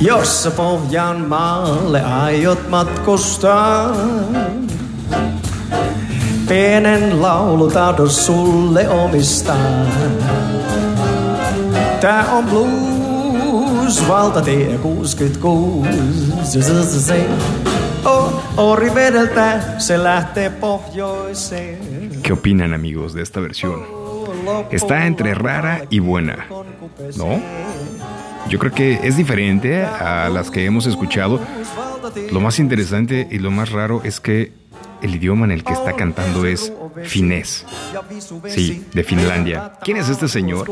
Jos 0.00 0.42
sä 0.42 0.50
Pohjanmaalle 0.50 2.02
aiot 2.02 2.68
matkustaa, 2.68 3.96
pienen 6.48 7.22
laulutaidon 7.22 8.10
sulle 8.10 8.88
omistaa. 8.88 9.86
Tää 12.00 12.24
on 12.32 12.44
blues, 12.44 14.08
valtatie 14.08 14.78
66. 14.78 15.88
Oh, 18.04 18.42
Orivedeltä 18.56 19.60
se 19.78 20.02
lähtee 20.02 20.50
pohjoiseen. 20.50 21.78
¿Qué 22.22 22.32
opinan 22.32 22.74
amigos 22.74 23.14
de 23.14 23.22
esta 23.22 23.40
versión? 23.40 23.86
Está 24.70 25.06
entre 25.06 25.34
rara 25.34 25.80
y 25.90 26.00
buena, 26.00 26.46
¿no? 27.18 27.40
Yo 28.48 28.58
creo 28.58 28.72
que 28.72 29.00
es 29.02 29.16
diferente 29.16 29.82
a 29.82 30.28
las 30.28 30.50
que 30.50 30.64
hemos 30.64 30.86
escuchado. 30.86 31.40
Lo 32.32 32.40
más 32.40 32.58
interesante 32.58 33.28
y 33.30 33.38
lo 33.38 33.50
más 33.50 33.70
raro 33.70 34.02
es 34.04 34.20
que 34.20 34.52
el 35.02 35.14
idioma 35.14 35.46
en 35.46 35.52
el 35.52 35.64
que 35.64 35.72
está 35.72 35.94
cantando 35.94 36.44
es 36.46 36.72
finés. 37.04 37.64
Sí, 38.48 38.84
de 38.92 39.04
Finlandia. 39.04 39.72
¿Quién 39.82 39.96
es 39.96 40.08
este 40.08 40.28
señor? 40.28 40.68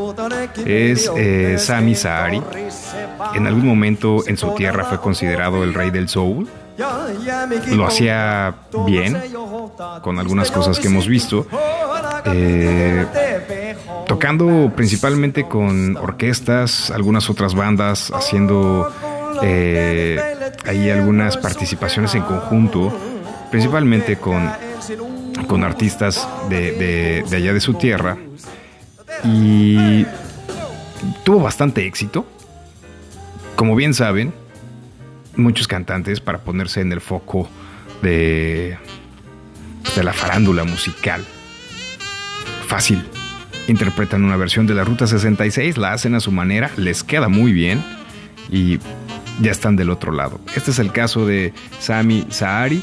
Es 0.67 1.11
eh, 1.17 1.57
Sami 1.59 1.95
Saari. 1.95 2.43
En 3.35 3.47
algún 3.47 3.67
momento 3.67 4.27
en 4.27 4.37
su 4.37 4.51
tierra 4.55 4.85
fue 4.85 5.01
considerado 5.01 5.63
el 5.65 5.75
rey 5.75 5.91
del 5.91 6.09
soul. 6.09 6.49
Lo 7.73 7.87
hacía 7.87 8.55
bien, 8.87 9.21
con 10.03 10.19
algunas 10.19 10.51
cosas 10.51 10.79
que 10.79 10.87
hemos 10.87 11.09
visto. 11.09 11.47
Eh, 12.27 13.07
tocando 14.07 14.73
principalmente 14.75 15.47
con 15.49 15.97
orquestas, 15.97 16.91
algunas 16.91 17.29
otras 17.31 17.55
bandas, 17.55 18.11
haciendo 18.13 18.91
eh, 19.43 20.21
ahí 20.67 20.91
algunas 20.91 21.37
participaciones 21.37 22.15
en 22.15 22.23
conjunto, 22.23 22.93
principalmente 23.51 24.17
con, 24.17 24.51
con 25.47 25.65
artistas 25.65 26.29
de, 26.49 26.73
de- 26.73 27.25
de 27.29 27.37
allá 27.37 27.53
de 27.53 27.61
su 27.61 27.75
tierra. 27.75 28.17
Y 29.25 30.07
tuvo 31.25 31.41
bastante 31.41 31.87
éxito. 31.87 32.27
Como 33.57 33.75
bien 33.75 33.93
saben, 33.95 34.33
muchos 35.37 35.67
cantantes 35.67 36.21
para 36.21 36.39
ponerse 36.39 36.81
en 36.81 36.93
el 36.93 37.01
foco 37.01 37.49
de, 38.03 38.79
de 39.97 40.05
la 40.05 40.13
farándula 40.13 40.63
musical. 40.65 41.25
Fácil. 42.69 43.05
Interpretan 43.69 44.25
una 44.25 44.37
versión 44.37 44.67
de 44.67 44.75
la 44.75 44.83
Ruta 44.83 45.07
66, 45.07 45.77
la 45.77 45.93
hacen 45.93 46.15
a 46.15 46.21
su 46.21 46.33
manera, 46.33 46.71
les 46.77 47.05
queda 47.05 47.29
muy 47.29 47.53
bien 47.53 47.85
y 48.51 48.79
ya 49.41 49.51
están 49.51 49.77
del 49.77 49.91
otro 49.91 50.11
lado. 50.11 50.41
Este 50.57 50.71
es 50.71 50.79
el 50.79 50.91
caso 50.91 51.27
de 51.27 51.53
Sami 51.79 52.27
Saari, 52.31 52.83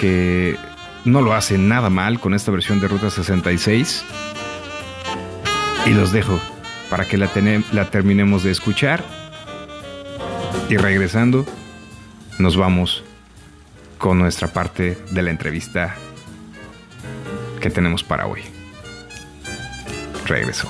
que 0.00 0.56
no 1.04 1.20
lo 1.20 1.34
hace 1.34 1.58
nada 1.58 1.90
mal 1.90 2.18
con 2.18 2.32
esta 2.32 2.50
versión 2.50 2.80
de 2.80 2.88
Ruta 2.88 3.10
66. 3.10 4.04
Y 5.84 5.90
los 5.90 6.12
dejo 6.12 6.40
para 6.88 7.06
que 7.06 7.18
la, 7.18 7.28
la 7.72 7.90
terminemos 7.90 8.42
de 8.42 8.52
escuchar. 8.52 9.04
Y 10.70 10.78
regresando, 10.78 11.44
nos 12.38 12.56
vamos 12.56 13.04
con 13.98 14.18
nuestra 14.18 14.48
parte 14.48 14.96
de 15.10 15.22
la 15.22 15.30
entrevista 15.30 15.94
que 17.60 17.68
tenemos 17.68 18.02
para 18.02 18.26
hoy. 18.26 18.61
Regreso. 20.32 20.66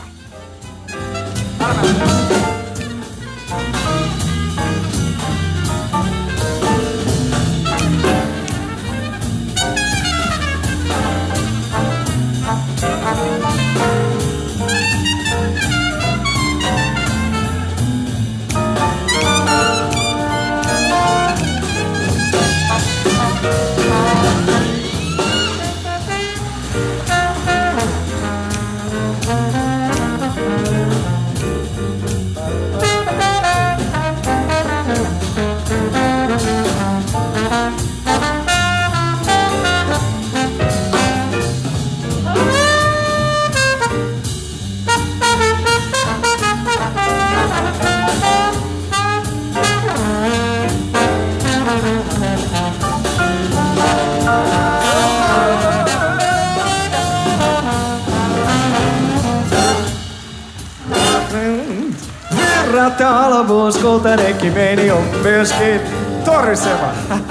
Myöskin 65.22 65.80
toriseva. 66.24 66.92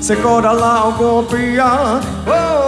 Se 0.00 0.16
kohdalla 0.16 0.82
on 0.82 0.92
kuopia, 0.92 1.72
oh, 2.26 2.64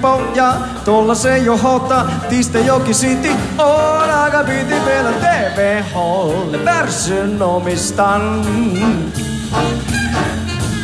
pohja, 0.00 0.54
tuolla 0.84 1.14
se 1.14 1.38
jo 1.38 1.56
hota, 1.56 2.06
tiste 2.28 2.60
joki 2.60 2.92
city, 2.92 3.30
on 3.58 4.10
aika 4.10 4.44
piti 4.44 4.74
vielä 4.86 5.12
TV-holle, 5.12 6.64
värsyn 6.64 7.42
omistan. 7.42 8.46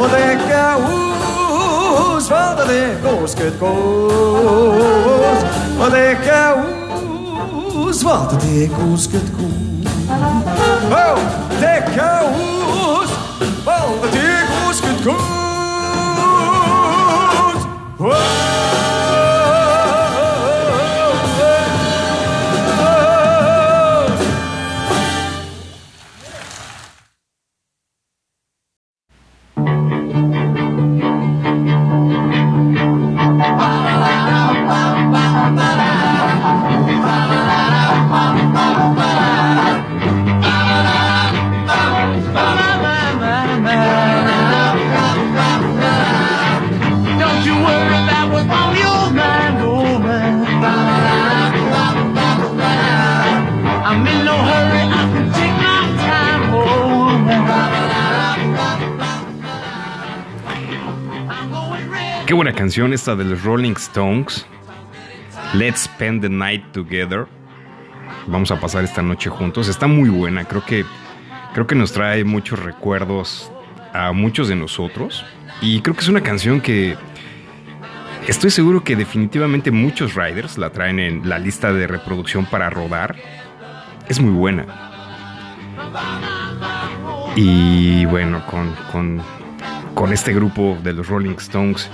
on 0.00 0.14
ehkä 0.14 0.76
uus 0.76 2.30
valtatie 2.30 2.96
66. 3.02 5.46
On 5.78 5.96
ehkä 5.96 6.54
uus 8.06 8.12
valtatie 8.12 8.68
66. 8.68 9.90
Oh, 10.90 11.18
ehkä 11.62 12.22
uus 12.22 13.10
valtatie 13.64 14.46
66. 14.64 15.22
Wow. 17.98 18.55
Esta 62.76 63.16
de 63.16 63.24
los 63.24 63.42
Rolling 63.42 63.72
Stones. 63.72 64.44
Let's 65.54 65.84
Spend 65.84 66.20
the 66.20 66.28
Night 66.28 66.72
Together. 66.72 67.26
Vamos 68.26 68.50
a 68.50 68.60
pasar 68.60 68.84
esta 68.84 69.00
noche 69.00 69.30
juntos. 69.30 69.68
Está 69.68 69.86
muy 69.86 70.10
buena. 70.10 70.44
Creo 70.44 70.62
que, 70.62 70.84
creo 71.54 71.66
que 71.66 71.74
nos 71.74 71.92
trae 71.92 72.22
muchos 72.22 72.58
recuerdos 72.58 73.50
a 73.94 74.12
muchos 74.12 74.48
de 74.48 74.56
nosotros. 74.56 75.24
Y 75.62 75.80
creo 75.80 75.96
que 75.96 76.02
es 76.02 76.08
una 76.08 76.20
canción 76.20 76.60
que 76.60 76.98
estoy 78.28 78.50
seguro 78.50 78.84
que 78.84 78.94
definitivamente 78.94 79.70
muchos 79.70 80.14
riders 80.14 80.58
la 80.58 80.68
traen 80.68 81.00
en 81.00 81.26
la 81.26 81.38
lista 81.38 81.72
de 81.72 81.86
reproducción 81.86 82.44
para 82.44 82.68
rodar. 82.68 83.16
Es 84.06 84.20
muy 84.20 84.32
buena. 84.32 84.66
Y 87.36 88.04
bueno, 88.04 88.44
con, 88.46 88.70
con, 88.92 89.22
con 89.94 90.12
este 90.12 90.34
grupo 90.34 90.76
de 90.82 90.92
los 90.92 91.08
Rolling 91.08 91.36
Stones 91.38 91.90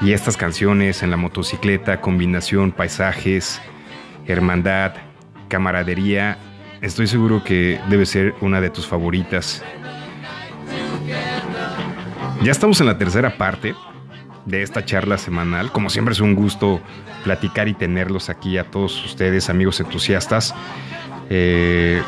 y 0.00 0.12
estas 0.12 0.36
canciones 0.36 1.02
en 1.02 1.10
la 1.10 1.16
motocicleta, 1.16 2.00
combinación, 2.00 2.72
paisajes, 2.72 3.60
hermandad, 4.26 4.94
camaradería, 5.48 6.38
estoy 6.80 7.06
seguro 7.06 7.44
que 7.44 7.78
debe 7.90 8.06
ser 8.06 8.34
una 8.40 8.60
de 8.60 8.70
tus 8.70 8.86
favoritas. 8.86 9.62
Ya 12.42 12.50
estamos 12.50 12.80
en 12.80 12.86
la 12.86 12.96
tercera 12.96 13.36
parte 13.36 13.74
de 14.46 14.62
esta 14.62 14.84
charla 14.84 15.18
semanal. 15.18 15.70
Como 15.70 15.90
siempre 15.90 16.12
es 16.12 16.20
un 16.20 16.34
gusto 16.34 16.80
platicar 17.22 17.68
y 17.68 17.74
tenerlos 17.74 18.30
aquí 18.30 18.56
a 18.56 18.64
todos 18.64 19.04
ustedes, 19.04 19.50
amigos 19.50 19.80
entusiastas. 19.80 20.54
Eh, 21.28 22.00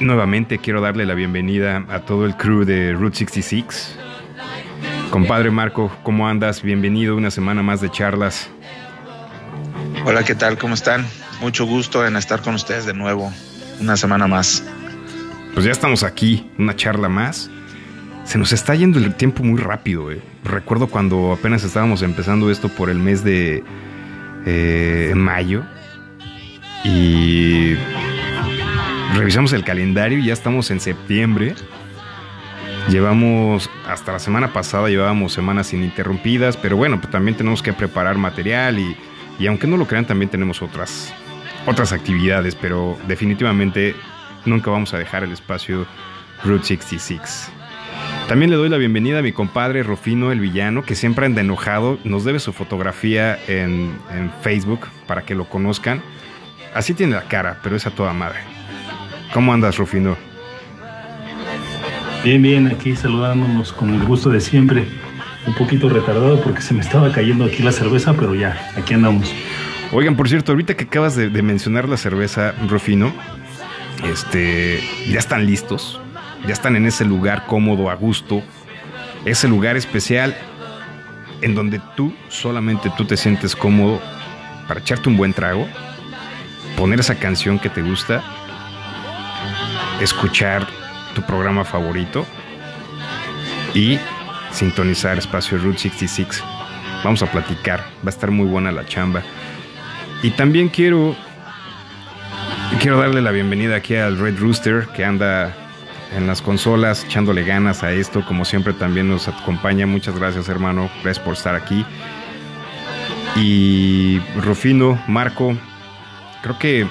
nuevamente 0.00 0.58
quiero 0.58 0.82
darle 0.82 1.06
la 1.06 1.14
bienvenida 1.14 1.86
a 1.88 2.00
todo 2.00 2.26
el 2.26 2.36
crew 2.36 2.64
de 2.64 2.92
Route 2.92 3.16
66. 3.16 3.98
Compadre 5.10 5.50
Marco, 5.50 5.90
¿cómo 6.02 6.28
andas? 6.28 6.62
Bienvenido 6.62 7.16
una 7.16 7.30
semana 7.30 7.62
más 7.62 7.80
de 7.80 7.90
charlas. 7.90 8.50
Hola, 10.04 10.22
¿qué 10.22 10.34
tal? 10.34 10.58
¿Cómo 10.58 10.74
están? 10.74 11.06
Mucho 11.40 11.64
gusto 11.64 12.06
en 12.06 12.16
estar 12.16 12.42
con 12.42 12.54
ustedes 12.54 12.84
de 12.84 12.92
nuevo, 12.92 13.32
una 13.80 13.96
semana 13.96 14.26
más. 14.26 14.62
Pues 15.54 15.64
ya 15.64 15.72
estamos 15.72 16.02
aquí, 16.02 16.50
una 16.58 16.76
charla 16.76 17.08
más. 17.08 17.50
Se 18.24 18.36
nos 18.36 18.52
está 18.52 18.74
yendo 18.74 18.98
el 18.98 19.14
tiempo 19.14 19.42
muy 19.42 19.58
rápido. 19.58 20.12
Eh. 20.12 20.20
Recuerdo 20.44 20.88
cuando 20.88 21.32
apenas 21.32 21.64
estábamos 21.64 22.02
empezando 22.02 22.50
esto 22.50 22.68
por 22.68 22.90
el 22.90 22.98
mes 22.98 23.24
de 23.24 23.64
eh, 24.44 25.12
mayo 25.16 25.64
y 26.84 27.76
revisamos 29.16 29.54
el 29.54 29.64
calendario 29.64 30.18
y 30.18 30.26
ya 30.26 30.34
estamos 30.34 30.70
en 30.70 30.80
septiembre. 30.80 31.54
Llevamos, 32.88 33.68
hasta 33.86 34.12
la 34.12 34.18
semana 34.18 34.54
pasada 34.54 34.88
llevábamos 34.88 35.34
semanas 35.34 35.74
ininterrumpidas, 35.74 36.56
pero 36.56 36.78
bueno, 36.78 36.98
pues 36.98 37.10
también 37.10 37.36
tenemos 37.36 37.62
que 37.62 37.74
preparar 37.74 38.16
material 38.16 38.78
y, 38.78 38.96
y 39.38 39.46
aunque 39.46 39.66
no 39.66 39.76
lo 39.76 39.86
crean, 39.86 40.06
también 40.06 40.30
tenemos 40.30 40.62
otras, 40.62 41.12
otras 41.66 41.92
actividades, 41.92 42.54
pero 42.54 42.96
definitivamente 43.06 43.94
nunca 44.46 44.70
vamos 44.70 44.94
a 44.94 44.98
dejar 44.98 45.22
el 45.22 45.32
espacio 45.32 45.86
Route 46.42 46.64
66. 46.64 47.50
También 48.26 48.50
le 48.50 48.56
doy 48.56 48.70
la 48.70 48.78
bienvenida 48.78 49.18
a 49.18 49.22
mi 49.22 49.32
compadre 49.32 49.82
Rufino 49.82 50.32
el 50.32 50.40
Villano, 50.40 50.82
que 50.82 50.94
siempre 50.94 51.26
anda 51.26 51.42
enojado, 51.42 51.98
nos 52.04 52.24
debe 52.24 52.38
su 52.38 52.54
fotografía 52.54 53.38
en, 53.48 53.98
en 54.14 54.32
Facebook 54.40 54.86
para 55.06 55.22
que 55.22 55.34
lo 55.34 55.46
conozcan. 55.46 56.00
Así 56.74 56.94
tiene 56.94 57.16
la 57.16 57.22
cara, 57.22 57.58
pero 57.62 57.76
es 57.76 57.86
a 57.86 57.90
toda 57.90 58.14
madre. 58.14 58.38
¿Cómo 59.34 59.52
andas, 59.52 59.76
Rufino? 59.76 60.27
Bien, 62.24 62.42
bien, 62.42 62.66
aquí 62.66 62.96
saludándonos 62.96 63.72
con 63.72 63.94
el 63.94 64.04
gusto 64.04 64.28
de 64.28 64.40
siempre. 64.40 64.84
Un 65.46 65.54
poquito 65.54 65.88
retardado 65.88 66.40
porque 66.42 66.60
se 66.60 66.74
me 66.74 66.80
estaba 66.80 67.12
cayendo 67.12 67.44
aquí 67.44 67.62
la 67.62 67.70
cerveza, 67.70 68.12
pero 68.14 68.34
ya, 68.34 68.72
aquí 68.76 68.92
andamos. 68.94 69.32
Oigan, 69.92 70.16
por 70.16 70.28
cierto, 70.28 70.52
ahorita 70.52 70.76
que 70.76 70.84
acabas 70.84 71.14
de, 71.14 71.30
mencionar 71.42 71.88
la 71.88 71.96
cerveza, 71.96 72.54
Rufino, 72.68 73.12
este, 74.04 74.80
ya 75.08 75.18
están 75.20 75.46
listos, 75.46 76.00
ya 76.46 76.52
están 76.52 76.74
en 76.76 76.86
ese 76.86 77.04
lugar 77.04 77.46
cómodo, 77.46 77.88
a 77.88 77.94
gusto, 77.94 78.42
ese 79.24 79.48
lugar 79.48 79.76
especial 79.76 80.36
en 81.40 81.54
donde 81.54 81.80
tú, 81.96 82.12
solamente 82.28 82.92
tú 82.96 83.04
te 83.04 83.16
sientes 83.16 83.54
cómodo 83.54 84.02
para 84.66 84.80
echarte 84.80 85.08
un 85.08 85.16
buen 85.16 85.32
trago, 85.32 85.66
poner 86.76 86.98
esa 86.98 87.14
canción 87.14 87.58
que 87.58 87.70
te 87.70 87.80
gusta, 87.80 88.22
escuchar 90.00 90.66
tu 91.18 91.26
programa 91.26 91.64
favorito 91.64 92.24
y 93.74 93.98
sintonizar 94.52 95.18
espacio 95.18 95.58
Route 95.58 95.78
66. 95.78 96.44
Vamos 97.02 97.22
a 97.22 97.26
platicar, 97.26 97.80
va 97.80 98.06
a 98.06 98.10
estar 98.10 98.30
muy 98.30 98.46
buena 98.46 98.70
la 98.70 98.86
chamba. 98.86 99.22
Y 100.22 100.30
también 100.30 100.68
quiero 100.68 101.16
quiero 102.80 103.00
darle 103.00 103.20
la 103.20 103.32
bienvenida 103.32 103.76
aquí 103.76 103.96
al 103.96 104.16
Red 104.16 104.38
Rooster 104.38 104.86
que 104.94 105.04
anda 105.04 105.52
en 106.16 106.28
las 106.28 106.40
consolas 106.40 107.04
echándole 107.04 107.42
ganas 107.42 107.82
a 107.82 107.90
esto, 107.90 108.24
como 108.24 108.44
siempre 108.44 108.72
también 108.72 109.08
nos 109.08 109.26
acompaña. 109.26 109.86
Muchas 109.86 110.16
gracias, 110.16 110.48
hermano. 110.48 110.88
Gracias 111.02 111.24
por 111.24 111.34
estar 111.34 111.56
aquí. 111.56 111.84
Y 113.34 114.20
Rufino, 114.36 115.02
Marco, 115.08 115.56
creo 116.42 116.58
que 116.60 116.86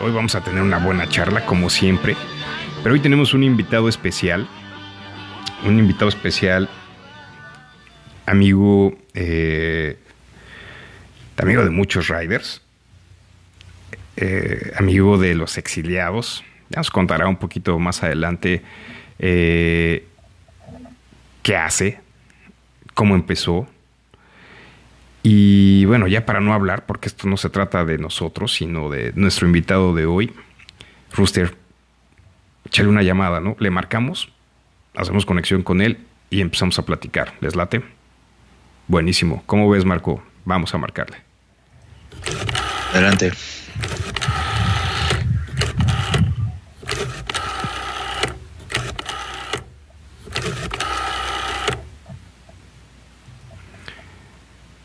hoy 0.00 0.10
vamos 0.10 0.34
a 0.34 0.40
tener 0.40 0.62
una 0.62 0.78
buena 0.78 1.08
charla, 1.08 1.46
como 1.46 1.70
siempre. 1.70 2.16
Pero 2.82 2.94
hoy 2.94 3.00
tenemos 3.00 3.32
un 3.32 3.44
invitado 3.44 3.88
especial. 3.88 4.48
Un 5.64 5.78
invitado 5.78 6.08
especial, 6.08 6.68
amigo, 8.26 8.98
eh, 9.14 9.96
amigo 11.36 11.62
de 11.62 11.70
muchos 11.70 12.08
riders, 12.08 12.60
eh, 14.16 14.72
amigo 14.76 15.18
de 15.18 15.36
los 15.36 15.58
exiliados. 15.58 16.42
Ya 16.70 16.78
nos 16.78 16.90
contará 16.90 17.28
un 17.28 17.36
poquito 17.36 17.78
más 17.78 18.02
adelante 18.02 18.62
eh, 19.20 20.04
qué 21.44 21.56
hace, 21.56 22.00
cómo 22.94 23.14
empezó. 23.14 23.68
Y 25.22 25.84
bueno, 25.84 26.08
ya 26.08 26.26
para 26.26 26.40
no 26.40 26.52
hablar, 26.52 26.86
porque 26.86 27.06
esto 27.06 27.28
no 27.28 27.36
se 27.36 27.48
trata 27.48 27.84
de 27.84 27.98
nosotros, 27.98 28.52
sino 28.52 28.90
de 28.90 29.12
nuestro 29.14 29.46
invitado 29.46 29.94
de 29.94 30.06
hoy, 30.06 30.32
Rooster, 31.12 31.61
échale 32.72 32.88
una 32.88 33.02
llamada, 33.02 33.38
¿no? 33.38 33.54
Le 33.58 33.68
marcamos, 33.68 34.30
hacemos 34.94 35.26
conexión 35.26 35.62
con 35.62 35.82
él 35.82 35.98
y 36.30 36.40
empezamos 36.40 36.78
a 36.78 36.86
platicar. 36.86 37.34
¿Les 37.42 37.54
late? 37.54 37.82
Buenísimo. 38.88 39.42
¿Cómo 39.44 39.68
ves, 39.68 39.84
Marco? 39.84 40.22
Vamos 40.46 40.74
a 40.74 40.78
marcarle. 40.78 41.18
Adelante. 42.94 43.30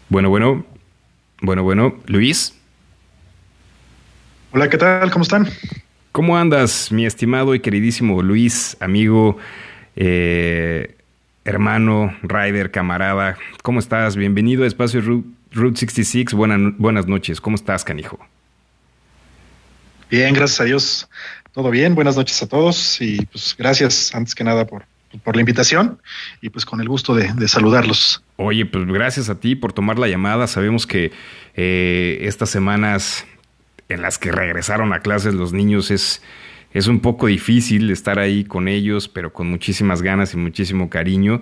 Bueno, 0.10 0.30
bueno. 0.30 0.66
Bueno, 1.42 1.64
bueno. 1.64 1.96
Luis. 2.08 2.54
Hola, 4.52 4.70
¿qué 4.70 4.78
tal? 4.78 5.10
¿Cómo 5.10 5.24
están? 5.24 5.48
¿Cómo 6.18 6.36
andas, 6.36 6.92
mi 6.92 7.06
estimado 7.06 7.54
y 7.54 7.60
queridísimo 7.60 8.24
Luis, 8.24 8.76
amigo, 8.80 9.38
eh, 9.96 10.96
hermano, 11.46 12.12
rider, 12.24 12.72
camarada? 12.72 13.38
¿Cómo 13.62 13.78
estás? 13.78 14.16
Bienvenido 14.16 14.64
a 14.64 14.68
Espacio 14.68 15.00
Route, 15.02 15.28
Route 15.52 15.78
66. 15.78 16.34
Buena- 16.34 16.74
buenas 16.80 17.06
noches. 17.06 17.40
¿Cómo 17.40 17.56
estás, 17.56 17.84
canijo? 17.84 18.18
Bien, 20.10 20.34
gracias 20.34 20.60
a 20.60 20.64
Dios. 20.64 21.08
Todo 21.52 21.70
bien. 21.70 21.94
Buenas 21.94 22.18
noches 22.18 22.42
a 22.42 22.48
todos 22.48 23.00
y 23.00 23.24
pues 23.28 23.54
gracias 23.56 24.16
antes 24.16 24.34
que 24.34 24.44
nada 24.44 24.66
por, 24.66 24.86
por 25.24 25.36
la 25.36 25.42
invitación 25.44 26.02
y 26.42 26.50
pues 26.50 26.66
con 26.66 26.82
el 26.82 26.90
gusto 26.90 27.14
de, 27.14 27.32
de 27.32 27.48
saludarlos. 27.48 28.24
Oye, 28.38 28.66
pues 28.66 28.88
gracias 28.88 29.30
a 29.30 29.40
ti 29.40 29.54
por 29.56 29.72
tomar 29.72 30.00
la 30.00 30.08
llamada. 30.08 30.48
Sabemos 30.48 30.88
que 30.88 31.12
eh, 31.56 32.18
estas 32.22 32.50
semanas 32.50 33.24
en 33.90 34.02
las 34.02 34.18
que 34.18 34.32
regresaron 34.32 34.94
a 34.94 35.00
clases 35.00 35.34
los 35.34 35.54
niños 35.54 35.92
es, 35.92 36.22
es 36.74 36.88
un 36.88 37.00
poco 37.00 37.28
difícil 37.28 37.90
estar 37.92 38.20
ahí 38.20 38.44
con 38.44 38.68
ellos, 38.68 39.08
pero 39.08 39.34
con 39.34 39.50
muchísimas 39.50 40.02
ganas 40.02 40.34
y 40.34 40.38
muchísimo 40.38 40.90
cariño. 40.90 41.42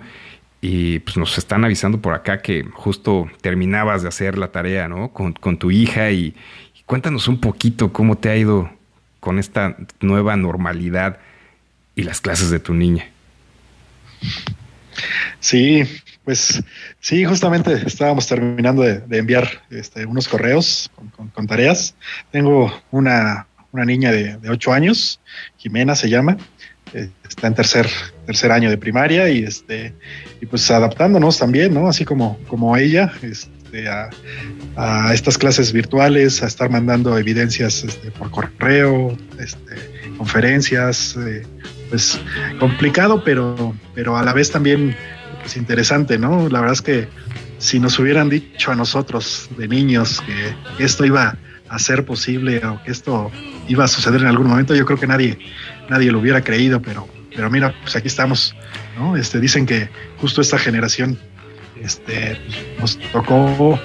Y 0.60 1.00
pues 1.00 1.16
nos 1.16 1.36
están 1.38 1.64
avisando 1.64 2.00
por 2.00 2.14
acá 2.14 2.40
que 2.40 2.64
justo 2.72 3.28
terminabas 3.40 4.02
de 4.02 4.08
hacer 4.08 4.38
la 4.38 4.52
tarea, 4.52 4.88
¿no? 4.88 5.12
Con, 5.12 5.32
con 5.34 5.58
tu 5.58 5.70
hija 5.70 6.10
y, 6.10 6.34
y 6.74 6.82
cuéntanos 6.86 7.28
un 7.28 7.40
poquito 7.40 7.92
cómo 7.92 8.16
te 8.16 8.30
ha 8.30 8.36
ido 8.36 8.70
con 9.20 9.38
esta 9.38 9.76
nueva 10.00 10.36
normalidad 10.36 11.18
y 11.94 12.04
las 12.04 12.20
clases 12.20 12.50
de 12.50 12.60
tu 12.60 12.74
niña. 12.74 13.10
Sí, 15.40 15.82
pues 16.26 16.60
sí, 16.98 17.24
justamente 17.24 17.72
estábamos 17.86 18.26
terminando 18.26 18.82
de, 18.82 19.00
enviar 19.16 19.48
este, 19.70 20.04
unos 20.04 20.26
correos 20.26 20.90
con, 21.32 21.46
tareas. 21.46 21.94
Tengo 22.32 22.82
una, 22.90 23.46
una 23.70 23.84
niña 23.84 24.10
de, 24.10 24.36
de 24.36 24.50
ocho 24.50 24.72
años, 24.72 25.20
Jimena 25.56 25.94
se 25.94 26.10
llama, 26.10 26.36
eh, 26.94 27.10
está 27.28 27.46
en 27.46 27.54
tercer, 27.54 27.88
tercer 28.26 28.50
año 28.50 28.70
de 28.70 28.76
primaria 28.76 29.28
y 29.28 29.44
este 29.44 29.94
y 30.40 30.46
pues 30.46 30.68
adaptándonos 30.68 31.38
también, 31.38 31.72
¿no? 31.72 31.86
Así 31.88 32.04
como, 32.04 32.40
como 32.48 32.76
ella, 32.76 33.12
este, 33.22 33.88
a, 33.88 34.10
a 34.74 35.14
estas 35.14 35.38
clases 35.38 35.72
virtuales, 35.72 36.42
a 36.42 36.46
estar 36.48 36.70
mandando 36.70 37.16
evidencias 37.16 37.84
este, 37.84 38.10
por 38.10 38.32
correo, 38.32 39.16
este, 39.38 39.76
conferencias, 40.18 41.16
eh, 41.16 41.46
pues 41.88 42.20
complicado, 42.58 43.22
pero, 43.22 43.76
pero 43.94 44.16
a 44.16 44.24
la 44.24 44.32
vez 44.32 44.50
también 44.50 44.96
pues, 45.46 45.56
interesante, 45.58 46.18
¿no? 46.18 46.48
La 46.48 46.58
verdad 46.58 46.72
es 46.72 46.82
que 46.82 47.08
si 47.58 47.78
nos 47.78 48.00
hubieran 48.00 48.28
dicho 48.28 48.72
a 48.72 48.74
nosotros 48.74 49.48
de 49.56 49.68
niños 49.68 50.20
que 50.26 50.84
esto 50.84 51.04
iba 51.04 51.38
a 51.68 51.78
ser 51.78 52.04
posible 52.04 52.58
o 52.66 52.82
que 52.82 52.90
esto 52.90 53.30
iba 53.68 53.84
a 53.84 53.86
suceder 53.86 54.22
en 54.22 54.26
algún 54.26 54.48
momento, 54.48 54.74
yo 54.74 54.84
creo 54.84 54.98
que 54.98 55.06
nadie, 55.06 55.38
nadie 55.88 56.10
lo 56.10 56.18
hubiera 56.18 56.42
creído, 56.42 56.82
pero, 56.82 57.06
pero 57.32 57.48
mira, 57.48 57.72
pues 57.80 57.94
aquí 57.94 58.08
estamos, 58.08 58.56
¿no? 58.98 59.16
Este, 59.16 59.38
dicen 59.38 59.66
que 59.66 59.88
justo 60.18 60.40
esta 60.40 60.58
generación 60.58 61.16
este, 61.80 62.40
nos 62.80 62.98
tocó 63.12 63.78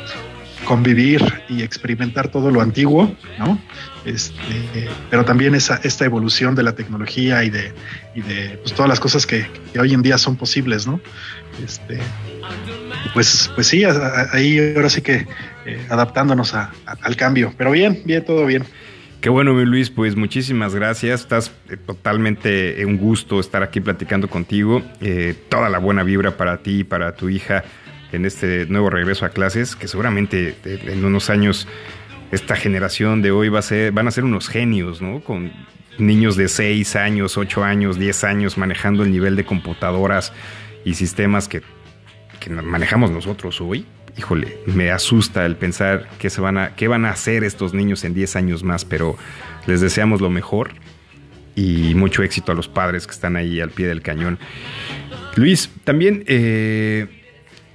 convivir 0.66 1.22
y 1.50 1.62
experimentar 1.64 2.30
todo 2.30 2.50
lo 2.50 2.62
antiguo, 2.62 3.16
¿no? 3.38 3.60
Este, 4.06 4.90
pero 5.10 5.26
también 5.26 5.54
esa, 5.54 5.80
esta 5.84 6.06
evolución 6.06 6.56
de 6.56 6.64
la 6.64 6.74
tecnología 6.74 7.44
y 7.44 7.50
de, 7.50 7.74
y 8.16 8.22
de 8.22 8.60
pues, 8.64 8.74
todas 8.74 8.90
las 8.90 9.00
cosas 9.00 9.26
que, 9.26 9.48
que, 9.72 9.80
hoy 9.80 9.94
en 9.94 10.02
día 10.02 10.18
son 10.18 10.38
posibles, 10.38 10.88
¿no? 10.88 11.00
Este, 11.64 12.00
pues, 13.14 13.52
pues 13.56 13.68
sí, 13.68 13.84
ahí 13.84 14.74
ahora 14.76 14.90
sí 14.90 15.02
que 15.02 15.28
eh, 15.66 15.86
adaptándonos 15.90 16.54
a, 16.54 16.72
al 16.86 17.16
cambio. 17.16 17.54
Pero 17.58 17.72
bien, 17.72 18.02
bien, 18.06 18.24
todo 18.26 18.46
bien. 18.46 18.66
Qué 19.22 19.30
bueno, 19.30 19.54
mi 19.54 19.66
Luis, 19.66 19.92
pues 19.92 20.16
muchísimas 20.16 20.74
gracias. 20.74 21.22
Estás 21.22 21.52
eh, 21.70 21.78
totalmente 21.78 22.84
un 22.86 22.98
gusto 22.98 23.40
estar 23.40 23.62
aquí 23.62 23.80
platicando 23.80 24.28
contigo. 24.28 24.82
Eh, 25.00 25.36
toda 25.48 25.70
la 25.70 25.78
buena 25.78 26.02
vibra 26.02 26.38
para 26.38 26.58
ti 26.58 26.80
y 26.80 26.84
para 26.84 27.16
tu 27.16 27.30
hija 27.30 27.64
en 28.12 28.26
este 28.26 28.66
nuevo 28.66 28.90
regreso 28.90 29.26
a 29.26 29.30
clases, 29.30 29.76
que 29.76 29.88
seguramente 29.88 30.56
en 30.66 31.06
unos 31.06 31.30
años 31.30 31.68
esta 32.32 32.56
generación 32.56 33.22
de 33.22 33.32
hoy 33.32 33.50
va 33.50 33.60
a 33.60 33.62
ser, 33.62 33.92
van 33.92 34.08
a 34.08 34.12
ser 34.12 34.24
unos 34.24 34.50
genios, 34.50 35.02
¿no? 35.02 35.22
Con 35.22 35.52
niños 35.98 36.36
de 36.36 36.48
6 36.48 36.96
años, 36.96 37.38
8 37.38 37.64
años, 37.64 38.00
10 38.00 38.24
años 38.24 38.58
manejando 38.58 39.04
el 39.04 39.12
nivel 39.12 39.36
de 39.36 39.46
computadoras 39.46 40.34
y 40.86 40.94
sistemas 40.94 41.48
que, 41.48 41.62
que 42.40 42.50
manejamos 42.50 43.12
nosotros 43.12 43.62
hoy. 43.62 43.86
Híjole, 44.18 44.58
me 44.66 44.92
asusta 44.92 45.46
el 45.46 45.56
pensar 45.56 46.10
qué, 46.20 46.30
se 46.30 46.42
van 46.42 46.58
a, 46.58 46.76
qué 46.76 46.88
van 46.88 47.06
a 47.06 47.12
hacer 47.12 47.44
estos 47.44 47.74
niños 47.74 48.04
en 48.04 48.14
10 48.14 48.36
años 48.36 48.64
más, 48.64 48.84
pero 48.84 49.16
les 49.68 49.80
deseamos 49.80 50.20
lo 50.20 50.30
mejor 50.30 50.72
y 51.56 51.94
mucho 51.96 52.24
éxito 52.24 52.52
a 52.52 52.56
los 52.56 52.68
padres 52.68 53.08
que 53.08 53.14
están 53.14 53.36
ahí 53.36 53.60
al 53.60 53.70
pie 53.70 53.88
del 53.88 54.02
cañón. 54.02 54.38
Luis, 55.36 55.70
también 55.84 56.24
eh, 56.28 57.08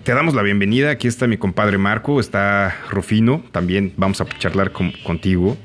te 0.05 0.15
damos 0.15 0.35
la 0.35 0.43
bienvenida. 0.43 0.91
Aquí 0.91 1.09
está 1.09 1.27
mi 1.27 1.37
compadre 1.37 1.79
Marco, 1.79 2.21
está 2.21 2.77
Rufino. 2.91 3.43
También 3.53 3.93
vamos 3.97 4.21
a 4.21 4.27
charlar 4.39 4.73
con, 4.73 4.93
contigo 5.05 5.57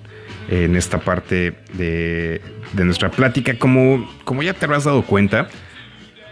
en 0.50 0.76
esta 0.76 1.00
parte 1.00 1.54
de, 1.74 2.42
de, 2.74 2.86
nuestra 2.86 3.12
plática. 3.12 3.58
Como, 3.58 4.10
como 4.24 4.42
ya 4.44 4.54
te 4.54 4.66
habrás 4.66 4.86
dado 4.86 5.04
cuenta, 5.04 5.48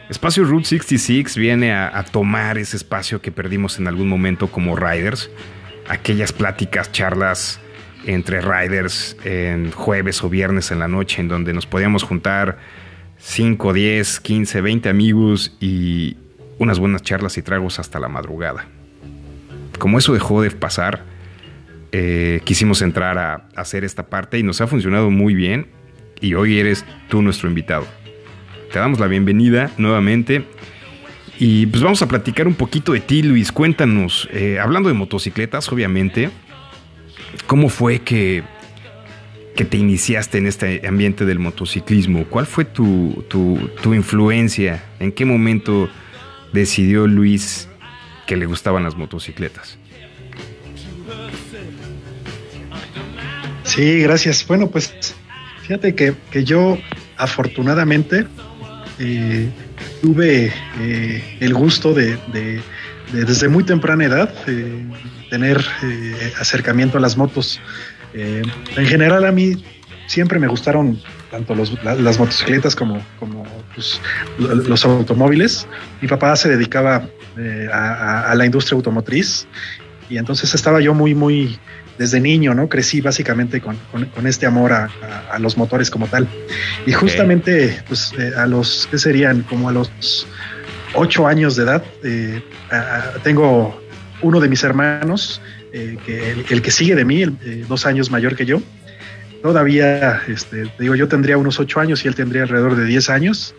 Espacio 0.09 0.43
Route 0.43 0.65
66 0.65 1.37
viene 1.37 1.71
a, 1.71 2.03
tomar 2.03 2.57
ese 2.57 2.75
espacio 2.77 3.21
que 3.21 3.31
perdimos 3.31 3.77
en 3.77 3.87
algún 3.87 4.09
momento 4.09 4.47
como 4.47 4.75
riders. 4.75 5.29
Aquellas 5.87 6.33
pláticas, 6.33 6.91
charlas 6.91 7.59
entre 8.05 8.41
riders 8.41 9.15
en 9.23 9.71
jueves 9.71 10.23
o 10.23 10.29
viernes 10.29 10.71
en 10.71 10.79
la 10.79 10.87
noche 10.87 11.21
en 11.21 11.27
donde 11.27 11.53
nos 11.53 11.67
podíamos 11.67 12.01
juntar 12.01 12.57
5, 13.19 13.71
10, 13.71 14.19
15, 14.19 14.61
20 14.61 14.89
amigos 14.89 15.55
y, 15.59 16.17
unas 16.57 16.79
buenas 16.79 17.03
charlas 17.03 17.37
y 17.37 17.43
tragos 17.43 17.77
hasta 17.77 17.99
la 17.99 18.09
madrugada. 18.09 18.65
Como 19.77 19.99
eso 19.99 20.13
dejó 20.13 20.41
de 20.41 20.49
pasar, 20.49 21.03
eh, 21.91 22.41
quisimos 22.45 22.81
entrar 22.81 23.19
a, 23.19 23.33
a, 23.33 23.61
hacer 23.61 23.83
esta 23.83 24.07
parte 24.07 24.39
y 24.39 24.43
nos 24.43 24.59
ha 24.59 24.65
funcionado 24.65 25.11
muy 25.11 25.35
bien 25.35 25.67
y 26.19 26.33
hoy 26.33 26.57
eres 26.57 26.83
tú 27.09 27.21
nuestro 27.21 27.47
invitado. 27.47 27.85
Te 28.71 28.77
damos 28.77 28.99
la 28.99 29.07
bienvenida 29.07 29.71
nuevamente 29.77 30.45
y 31.39 31.65
pues 31.65 31.81
vamos 31.81 32.03
a 32.03 32.07
platicar 32.07 32.47
un 32.47 32.53
poquito 32.53 32.93
de 32.93 32.99
ti, 32.99 33.23
Luis. 33.23 33.51
Cuéntanos, 33.51 34.29
eh, 34.31 34.59
hablando 34.59 34.89
de 34.89 34.93
motocicletas, 34.93 35.71
obviamente, 35.71 36.29
¿cómo 37.47 37.69
fue 37.69 38.01
que, 38.01 38.43
que 39.55 39.65
te 39.65 39.77
iniciaste 39.77 40.37
en 40.37 40.45
este 40.45 40.87
ambiente 40.87 41.25
del 41.25 41.39
motociclismo? 41.39 42.25
¿Cuál 42.25 42.45
fue 42.45 42.63
tu, 42.63 43.25
tu, 43.27 43.57
tu 43.81 43.95
influencia? 43.95 44.83
¿En 44.99 45.13
qué 45.13 45.25
momento 45.25 45.89
decidió 46.53 47.07
Luis 47.07 47.69
que 48.27 48.37
le 48.37 48.45
gustaban 48.45 48.83
las 48.83 48.95
motocicletas? 48.95 49.79
Sí, 53.63 54.01
gracias. 54.01 54.45
Bueno, 54.45 54.69
pues 54.69 55.15
fíjate 55.63 55.95
que, 55.95 56.13
que 56.29 56.43
yo 56.43 56.77
afortunadamente 57.17 58.27
eh, 58.99 59.49
tuve 60.01 60.51
eh, 60.79 61.37
el 61.39 61.53
gusto 61.53 61.93
de, 61.93 62.17
de, 62.33 62.61
de, 63.13 63.25
desde 63.25 63.47
muy 63.47 63.63
temprana 63.63 64.05
edad 64.05 64.33
eh, 64.47 64.85
tener 65.29 65.63
eh, 65.83 66.33
acercamiento 66.39 66.97
a 66.97 67.01
las 67.01 67.17
motos. 67.17 67.59
En 68.11 68.87
general 68.87 69.23
a 69.23 69.31
mí 69.31 69.63
siempre 70.07 70.39
me 70.39 70.47
gustaron 70.47 70.99
tanto 71.29 71.53
las 71.53 72.17
motocicletas 72.17 72.75
como, 72.75 73.03
pues, 73.75 74.01
los 74.39 74.83
automóviles. 74.83 75.67
Mi 76.01 76.07
papá 76.07 76.35
se 76.35 76.49
dedicaba 76.49 77.07
a, 77.71 78.33
la 78.35 78.45
industria 78.47 78.77
automotriz 78.77 79.47
y 80.09 80.17
entonces 80.17 80.55
estaba 80.55 80.81
yo 80.81 80.95
muy, 80.95 81.13
muy, 81.13 81.59
desde 81.99 82.21
niño, 82.21 82.53
¿no? 82.53 82.69
Crecí 82.69 83.01
básicamente 83.01 83.59
con, 83.59 83.77
con, 83.91 84.05
con 84.05 84.25
este 84.25 84.45
amor 84.45 84.71
a, 84.71 84.89
a, 85.29 85.37
los 85.37 85.57
motores 85.57 85.91
como 85.91 86.07
tal. 86.07 86.29
Y 86.85 86.93
justamente, 86.93 87.65
okay. 87.65 87.77
pues 87.89 88.13
eh, 88.17 88.31
a 88.37 88.45
los, 88.47 88.87
¿qué 88.89 88.97
serían? 88.97 89.43
Como 89.43 89.67
a 89.67 89.73
los 89.73 90.25
ocho 90.93 91.27
años 91.27 91.57
de 91.57 91.63
edad, 91.63 91.83
eh, 92.05 92.41
tengo 93.21 93.83
uno 94.21 94.39
de 94.39 94.47
mis 94.47 94.63
hermanos, 94.63 95.41
eh, 95.73 95.97
que 96.05 96.31
el, 96.31 96.45
el, 96.49 96.61
que 96.61 96.71
sigue 96.71 96.95
de 96.95 97.03
mí, 97.03 97.21
el, 97.21 97.67
dos 97.67 97.85
años 97.85 98.09
mayor 98.09 98.37
que 98.37 98.45
yo, 98.45 98.61
todavía, 99.43 100.21
este, 100.29 100.71
digo, 100.79 100.95
yo 100.95 101.09
tendría 101.09 101.37
unos 101.37 101.59
ocho 101.59 101.81
años 101.81 102.05
y 102.05 102.07
él 102.07 102.15
tendría 102.15 102.43
alrededor 102.43 102.77
de 102.77 102.85
10 102.85 103.09
años. 103.09 103.55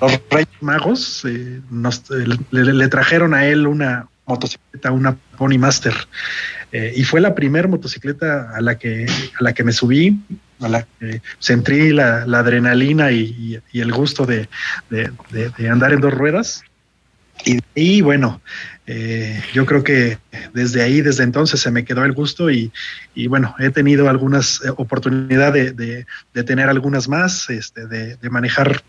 Los 0.00 0.20
Reyes 0.30 0.48
Magos 0.60 1.26
nos, 1.70 2.04
le, 2.50 2.72
le, 2.72 2.88
trajeron 2.88 3.34
a 3.34 3.46
él 3.46 3.66
una 3.66 4.08
motocicleta, 4.28 4.92
una 4.92 5.16
Pony 5.36 5.58
Master, 5.58 5.94
eh, 6.70 6.92
y 6.94 7.04
fue 7.04 7.20
la 7.20 7.34
primera 7.34 7.66
motocicleta 7.66 8.54
a 8.54 8.60
la 8.60 8.78
que 8.78 9.06
a 9.38 9.42
la 9.42 9.52
que 9.54 9.64
me 9.64 9.72
subí, 9.72 10.20
a 10.60 10.68
la 10.68 10.86
que 11.00 11.22
sentí 11.38 11.90
la, 11.90 12.22
adrenalina 12.22 13.10
y, 13.10 13.60
el 13.72 13.92
gusto 13.92 14.26
de, 14.26 14.48
de, 14.90 15.68
andar 15.68 15.92
en 15.92 16.00
dos 16.00 16.14
ruedas. 16.14 16.62
Y, 17.44 17.60
y 17.74 18.00
bueno, 18.00 18.40
eh, 18.90 19.42
yo 19.52 19.66
creo 19.66 19.84
que 19.84 20.16
desde 20.54 20.82
ahí, 20.82 21.02
desde 21.02 21.22
entonces, 21.22 21.60
se 21.60 21.70
me 21.70 21.84
quedó 21.84 22.06
el 22.06 22.12
gusto 22.14 22.50
y, 22.50 22.72
bueno, 23.28 23.54
he 23.58 23.68
tenido 23.68 24.08
algunas 24.08 24.62
eh, 24.64 24.70
oportunidades 24.74 25.76
de, 25.76 26.06
tener 26.44 26.70
algunas 26.70 27.06
más, 27.06 27.50
este, 27.50 27.86
de, 27.86 28.30
manejar 28.30 28.82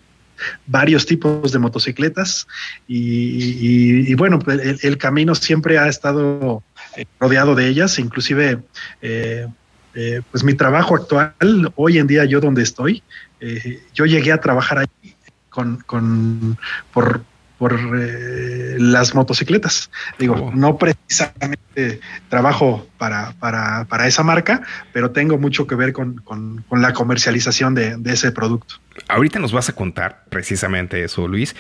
varios 0.65 1.06
tipos 1.06 1.52
de 1.52 1.60
motocicletas 1.60 2.47
y, 2.88 2.97
y, 2.97 4.12
y 4.12 4.13
bueno, 4.15 4.39
pues, 4.39 4.60
el, 4.60 4.80
el, 4.82 4.97
camino 4.97 5.36
siempre 5.36 5.78
ha 5.78 5.88
estado 5.88 6.63
eh, 6.97 7.06
rodeado 7.19 7.56
de 7.56 7.67
ellas, 7.67 7.99
inclusive 7.99 8.60
eh, 9.02 9.47
eh, 9.95 10.21
pues 10.32 10.43
mi 10.43 10.54
trabajo 10.54 10.95
actual, 10.95 11.34
hoy 11.75 11.97
en 11.97 12.08
día 12.08 12.23
yo 12.25 12.39
donde 12.39 12.62
estoy, 12.62 13.02
eh, 13.39 13.82
yo 13.93 14.06
llegué 14.06 14.32
a 14.32 14.39
trabajar 14.39 14.80
ahí 14.80 15.15
con, 15.49 15.78
con 15.78 16.58
por, 16.93 17.23
por 17.58 17.78
eh, 17.95 18.78
las 18.80 19.15
motocicletas. 19.15 19.89
Digo, 20.19 20.36
oh. 20.36 20.52
no 20.54 20.78
precisamente 20.78 21.99
trabajo 22.30 22.88
para, 22.97 23.34
para, 23.39 23.86
para, 23.86 24.08
esa 24.08 24.21
marca, 24.21 24.62
pero 24.93 25.12
tengo 25.12 25.38
mucho 25.39 25.65
que 25.65 25.75
ver 25.75 25.91
con, 25.91 26.17
con, 26.17 26.63
con 26.69 26.82
la 26.82 26.93
comercialización 26.93 27.73
de, 27.73 27.97
de, 27.97 28.13
ese 28.13 28.32
producto. 28.32 28.75
Ahorita 29.10 29.39
nos 29.39 29.52
vas 29.52 29.67
a 29.69 29.74
contar 29.74 30.24
precisamente 30.30 31.04
eso, 31.04 31.28
Luis. 31.28 31.56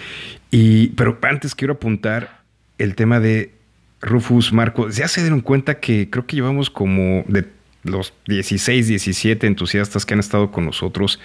Y, 0.51 0.89
pero 0.89 1.17
antes 1.23 1.55
quiero 1.55 1.73
apuntar 1.73 2.43
el 2.77 2.93
tema 2.95 3.19
de 3.19 3.55
Rufus, 4.01 4.53
Marco. 4.53 4.87
Ya 4.89 5.07
se 5.07 5.21
dieron 5.21 5.41
cuenta 5.41 5.79
que 5.79 6.09
creo 6.11 6.27
que 6.27 6.35
llevamos 6.35 6.69
como 6.69 7.25
de 7.27 7.47
los 7.83 8.13
16, 8.27 8.87
17 8.87 9.47
entusiastas 9.47 10.05
que 10.05 10.13
han 10.13 10.19
estado 10.19 10.51
con 10.51 10.63
nosotros. 10.63 11.19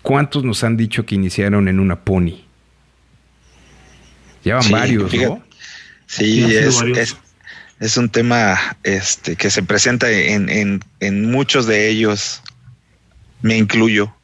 ¿Cuántos 0.00 0.44
nos 0.44 0.64
han 0.64 0.78
dicho 0.78 1.04
que 1.04 1.14
iniciaron 1.14 1.68
en 1.68 1.78
una 1.78 2.00
pony? 2.04 2.40
Llevan 4.42 4.62
sí, 4.62 4.72
varios, 4.72 5.10
fíjate, 5.10 5.28
¿no? 5.28 5.44
Sí, 6.06 6.54
es, 6.54 6.76
varios. 6.76 6.98
es, 6.98 7.16
es, 7.80 7.96
un 7.98 8.08
tema 8.08 8.58
este, 8.82 9.36
que 9.36 9.50
se 9.50 9.62
presenta 9.62 10.10
en, 10.10 10.48
en, 10.48 10.80
en 11.00 11.30
muchos 11.30 11.66
de 11.66 11.90
ellos. 11.90 12.40
Me 13.42 13.58
incluyo. 13.58 14.15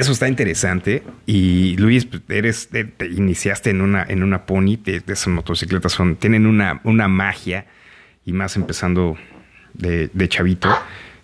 Eso 0.00 0.12
está 0.12 0.28
interesante. 0.28 1.02
Y 1.26 1.76
Luis, 1.76 2.06
pues, 2.06 2.22
eres, 2.28 2.68
te, 2.68 2.84
te 2.84 3.06
iniciaste 3.06 3.70
en 3.70 3.80
una, 3.80 4.02
en 4.02 4.22
una 4.22 4.46
pony. 4.46 4.78
Esas 4.84 5.28
motocicletas 5.28 5.92
son, 5.92 6.16
tienen 6.16 6.46
una, 6.46 6.80
una 6.84 7.08
magia. 7.08 7.66
Y 8.24 8.32
más 8.32 8.56
empezando 8.56 9.16
de, 9.74 10.10
de 10.12 10.28
chavito. 10.28 10.68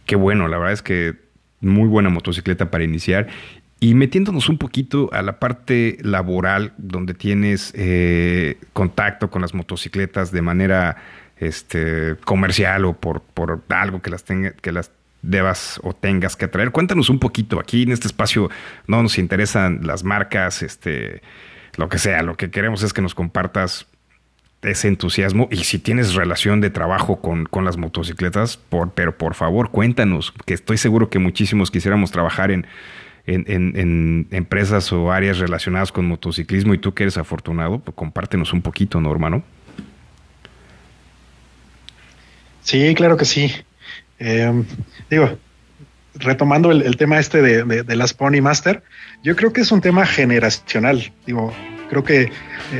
Qué 0.04 0.16
bueno, 0.16 0.48
la 0.48 0.58
verdad 0.58 0.72
es 0.72 0.82
que 0.82 1.14
muy 1.60 1.88
buena 1.88 2.08
motocicleta 2.10 2.70
para 2.70 2.84
iniciar. 2.84 3.28
Y 3.78 3.94
metiéndonos 3.94 4.48
un 4.48 4.58
poquito 4.58 5.10
a 5.12 5.20
la 5.22 5.38
parte 5.38 5.98
laboral, 6.00 6.72
donde 6.78 7.12
tienes 7.12 7.72
eh, 7.76 8.58
contacto 8.72 9.30
con 9.30 9.42
las 9.42 9.52
motocicletas 9.52 10.32
de 10.32 10.40
manera 10.40 10.96
este, 11.36 12.16
comercial 12.24 12.86
o 12.86 12.94
por, 12.94 13.20
por 13.20 13.62
algo 13.68 14.00
que 14.00 14.10
las, 14.10 14.24
tenga, 14.24 14.52
que 14.52 14.72
las 14.72 14.90
debas 15.26 15.80
o 15.82 15.92
tengas 15.92 16.36
que 16.36 16.48
traer. 16.48 16.70
Cuéntanos 16.70 17.10
un 17.10 17.18
poquito. 17.18 17.60
Aquí 17.60 17.82
en 17.82 17.92
este 17.92 18.06
espacio 18.06 18.48
no 18.86 19.02
nos 19.02 19.18
interesan 19.18 19.80
las 19.82 20.04
marcas, 20.04 20.62
este, 20.62 21.22
lo 21.76 21.88
que 21.88 21.98
sea. 21.98 22.22
Lo 22.22 22.36
que 22.36 22.50
queremos 22.50 22.82
es 22.82 22.92
que 22.92 23.02
nos 23.02 23.14
compartas 23.14 23.86
ese 24.62 24.88
entusiasmo 24.88 25.48
y 25.50 25.64
si 25.64 25.78
tienes 25.78 26.14
relación 26.14 26.60
de 26.60 26.70
trabajo 26.70 27.20
con, 27.20 27.44
con 27.44 27.64
las 27.64 27.76
motocicletas, 27.76 28.56
por, 28.56 28.92
pero 28.92 29.16
por 29.16 29.34
favor 29.34 29.70
cuéntanos, 29.70 30.32
que 30.44 30.54
estoy 30.54 30.78
seguro 30.78 31.08
que 31.08 31.18
muchísimos 31.18 31.70
quisiéramos 31.70 32.10
trabajar 32.10 32.50
en, 32.50 32.66
en, 33.26 33.44
en, 33.46 33.76
en 33.76 34.28
empresas 34.30 34.92
o 34.92 35.12
áreas 35.12 35.38
relacionadas 35.38 35.92
con 35.92 36.06
motociclismo 36.06 36.74
y 36.74 36.78
tú 36.78 36.94
que 36.94 37.04
eres 37.04 37.18
afortunado, 37.18 37.78
pues 37.78 37.94
compártenos 37.94 38.52
un 38.52 38.62
poquito, 38.62 39.00
¿no, 39.00 39.12
hermano? 39.12 39.44
Sí, 42.62 42.94
claro 42.96 43.16
que 43.16 43.24
sí. 43.24 43.52
Eh, 44.18 44.64
digo, 45.10 45.38
retomando 46.14 46.70
el, 46.70 46.82
el 46.82 46.96
tema 46.96 47.18
este 47.18 47.42
de, 47.42 47.64
de, 47.64 47.82
de, 47.82 47.96
las 47.96 48.14
Pony 48.14 48.40
Master, 48.40 48.82
yo 49.22 49.36
creo 49.36 49.52
que 49.52 49.60
es 49.60 49.72
un 49.72 49.80
tema 49.80 50.06
generacional. 50.06 51.12
Digo, 51.26 51.52
creo 51.88 52.04
que 52.04 52.22
eh, 52.22 52.30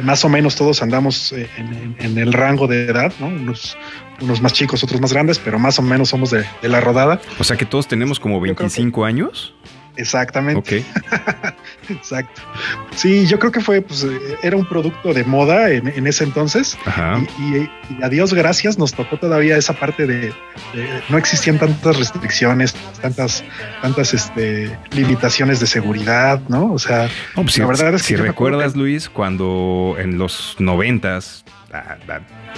más 0.02 0.24
o 0.24 0.28
menos 0.28 0.56
todos 0.56 0.82
andamos 0.82 1.32
eh, 1.32 1.48
en, 1.56 1.96
en, 1.98 2.18
el 2.18 2.32
rango 2.32 2.66
de 2.66 2.86
edad, 2.86 3.12
¿no? 3.20 3.26
Unos, 3.28 3.76
unos 4.20 4.40
más 4.40 4.52
chicos, 4.52 4.82
otros 4.82 5.00
más 5.00 5.12
grandes, 5.12 5.38
pero 5.38 5.58
más 5.58 5.78
o 5.78 5.82
menos 5.82 6.08
somos 6.08 6.30
de, 6.30 6.44
de 6.62 6.68
la 6.68 6.80
rodada. 6.80 7.20
O 7.38 7.44
sea 7.44 7.56
que 7.56 7.66
todos 7.66 7.86
tenemos 7.86 8.20
como 8.20 8.40
25 8.40 9.02
que, 9.02 9.08
años. 9.08 9.54
Exactamente. 9.96 10.84
Exacto. 11.88 12.42
Sí, 12.94 13.26
yo 13.26 13.38
creo 13.38 13.52
que 13.52 13.60
fue, 13.60 13.80
pues, 13.80 14.06
era 14.42 14.56
un 14.56 14.66
producto 14.66 15.12
de 15.12 15.24
moda 15.24 15.70
en, 15.70 15.88
en 15.88 16.06
ese 16.06 16.24
entonces. 16.24 16.76
Ajá. 16.84 17.20
Y, 17.38 17.42
y, 17.42 17.70
y, 17.90 18.02
a 18.02 18.08
Dios 18.08 18.34
gracias 18.34 18.78
nos 18.78 18.92
tocó 18.92 19.18
todavía 19.18 19.56
esa 19.56 19.72
parte 19.74 20.06
de, 20.06 20.18
de, 20.20 21.02
no 21.08 21.18
existían 21.18 21.58
tantas 21.58 21.96
restricciones, 21.96 22.74
tantas, 23.00 23.44
tantas 23.82 24.14
este, 24.14 24.76
limitaciones 24.90 25.60
de 25.60 25.66
seguridad, 25.66 26.40
¿no? 26.48 26.72
O 26.72 26.78
sea, 26.78 27.08
no, 27.36 27.42
pues, 27.42 27.58
la 27.58 27.64
si, 27.64 27.68
verdad 27.68 27.94
es 27.94 28.02
que. 28.02 28.08
Si 28.08 28.16
recuerdas, 28.16 28.72
que... 28.72 28.78
Luis, 28.78 29.08
cuando 29.08 29.96
en 29.98 30.18
los 30.18 30.56
noventas 30.58 31.44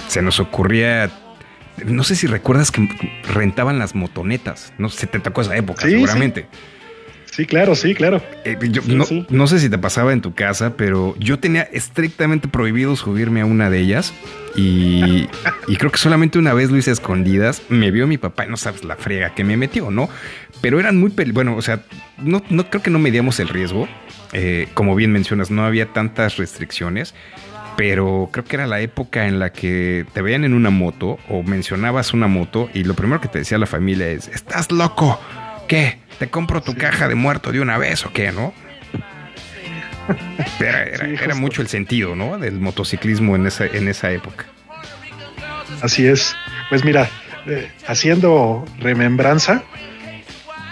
se 0.07 0.21
nos 0.21 0.39
ocurría 0.39 1.09
no 1.85 2.03
sé 2.03 2.15
si 2.15 2.27
recuerdas 2.27 2.71
que 2.71 2.87
rentaban 3.33 3.79
las 3.79 3.95
motonetas. 3.95 4.73
No 4.77 4.89
sé, 4.89 5.07
te 5.07 5.19
tocó 5.19 5.41
esa 5.41 5.55
época, 5.55 5.83
sí, 5.85 5.91
seguramente. 5.91 6.47
Sí. 6.51 6.59
Sí, 7.31 7.45
claro, 7.45 7.75
sí, 7.75 7.93
claro. 7.93 8.21
Eh, 8.43 8.57
yo, 8.69 8.81
sí, 8.81 8.95
no, 8.95 9.05
sí. 9.05 9.25
no, 9.29 9.47
sé 9.47 9.59
si 9.59 9.69
te 9.69 9.77
pasaba 9.77 10.13
en 10.13 10.21
tu 10.21 10.33
casa, 10.33 10.75
pero 10.75 11.15
yo 11.19 11.39
tenía 11.39 11.63
estrictamente 11.63 12.47
prohibido 12.47 12.95
subirme 12.95 13.41
a 13.41 13.45
una 13.45 13.69
de 13.69 13.79
ellas 13.79 14.13
y, 14.55 15.27
y 15.67 15.75
creo 15.77 15.91
que 15.91 15.97
solamente 15.97 16.39
una 16.39 16.53
vez 16.53 16.71
lo 16.71 16.77
hice 16.77 16.89
a 16.89 16.93
escondidas. 16.93 17.61
Me 17.69 17.91
vio 17.91 18.07
mi 18.07 18.17
papá 18.17 18.45
y 18.45 18.49
no 18.49 18.57
sabes 18.57 18.83
la 18.83 18.95
friega 18.95 19.35
que 19.35 19.43
me 19.43 19.57
metió, 19.57 19.91
¿no? 19.91 20.09
Pero 20.61 20.79
eran 20.79 20.97
muy... 20.97 21.13
Bueno, 21.31 21.55
o 21.55 21.61
sea, 21.61 21.83
no, 22.17 22.41
no 22.49 22.69
creo 22.69 22.81
que 22.81 22.89
no 22.89 22.99
medíamos 22.99 23.39
el 23.39 23.47
riesgo. 23.47 23.87
Eh, 24.33 24.67
como 24.73 24.95
bien 24.95 25.11
mencionas, 25.11 25.49
no 25.49 25.65
había 25.65 25.87
tantas 25.87 26.37
restricciones 26.37 27.15
pero 27.79 28.27
creo 28.29 28.43
que 28.43 28.57
era 28.57 28.67
la 28.67 28.81
época 28.81 29.25
en 29.25 29.39
la 29.39 29.53
que 29.53 30.05
te 30.11 30.21
veían 30.21 30.43
en 30.43 30.53
una 30.53 30.69
moto 30.69 31.17
o 31.29 31.43
mencionabas 31.43 32.13
una 32.13 32.27
moto 32.27 32.69
y 32.73 32.83
lo 32.83 32.93
primero 32.93 33.21
que 33.21 33.29
te 33.29 33.39
decía 33.39 33.57
la 33.57 33.67
familia 33.67 34.09
es, 34.09 34.27
estás 34.27 34.69
loco, 34.69 35.17
¿qué? 35.69 35.99
¿Te 36.17 36.27
compro 36.29 36.61
tu 36.61 36.73
sí. 36.73 36.77
caja 36.77 37.07
de 37.07 37.15
muerto 37.15 37.53
de 37.53 37.61
una 37.61 37.77
vez 37.77 38.05
o 38.05 38.11
qué, 38.11 38.33
no? 38.33 38.53
Era, 40.59 40.83
era, 40.83 41.05
sí, 41.05 41.15
era, 41.23 41.35
mucho 41.35 41.61
el 41.61 41.69
sentido, 41.69 42.15
¿no? 42.17 42.37
Del 42.37 42.59
motociclismo 42.59 43.37
en 43.37 43.47
esa, 43.47 43.65
en 43.65 43.87
esa 43.87 44.11
época. 44.11 44.45
Así 45.81 46.05
es. 46.05 46.35
Pues 46.69 46.83
mira, 46.83 47.07
eh, 47.45 47.71
haciendo 47.87 48.65
remembranza, 48.79 49.63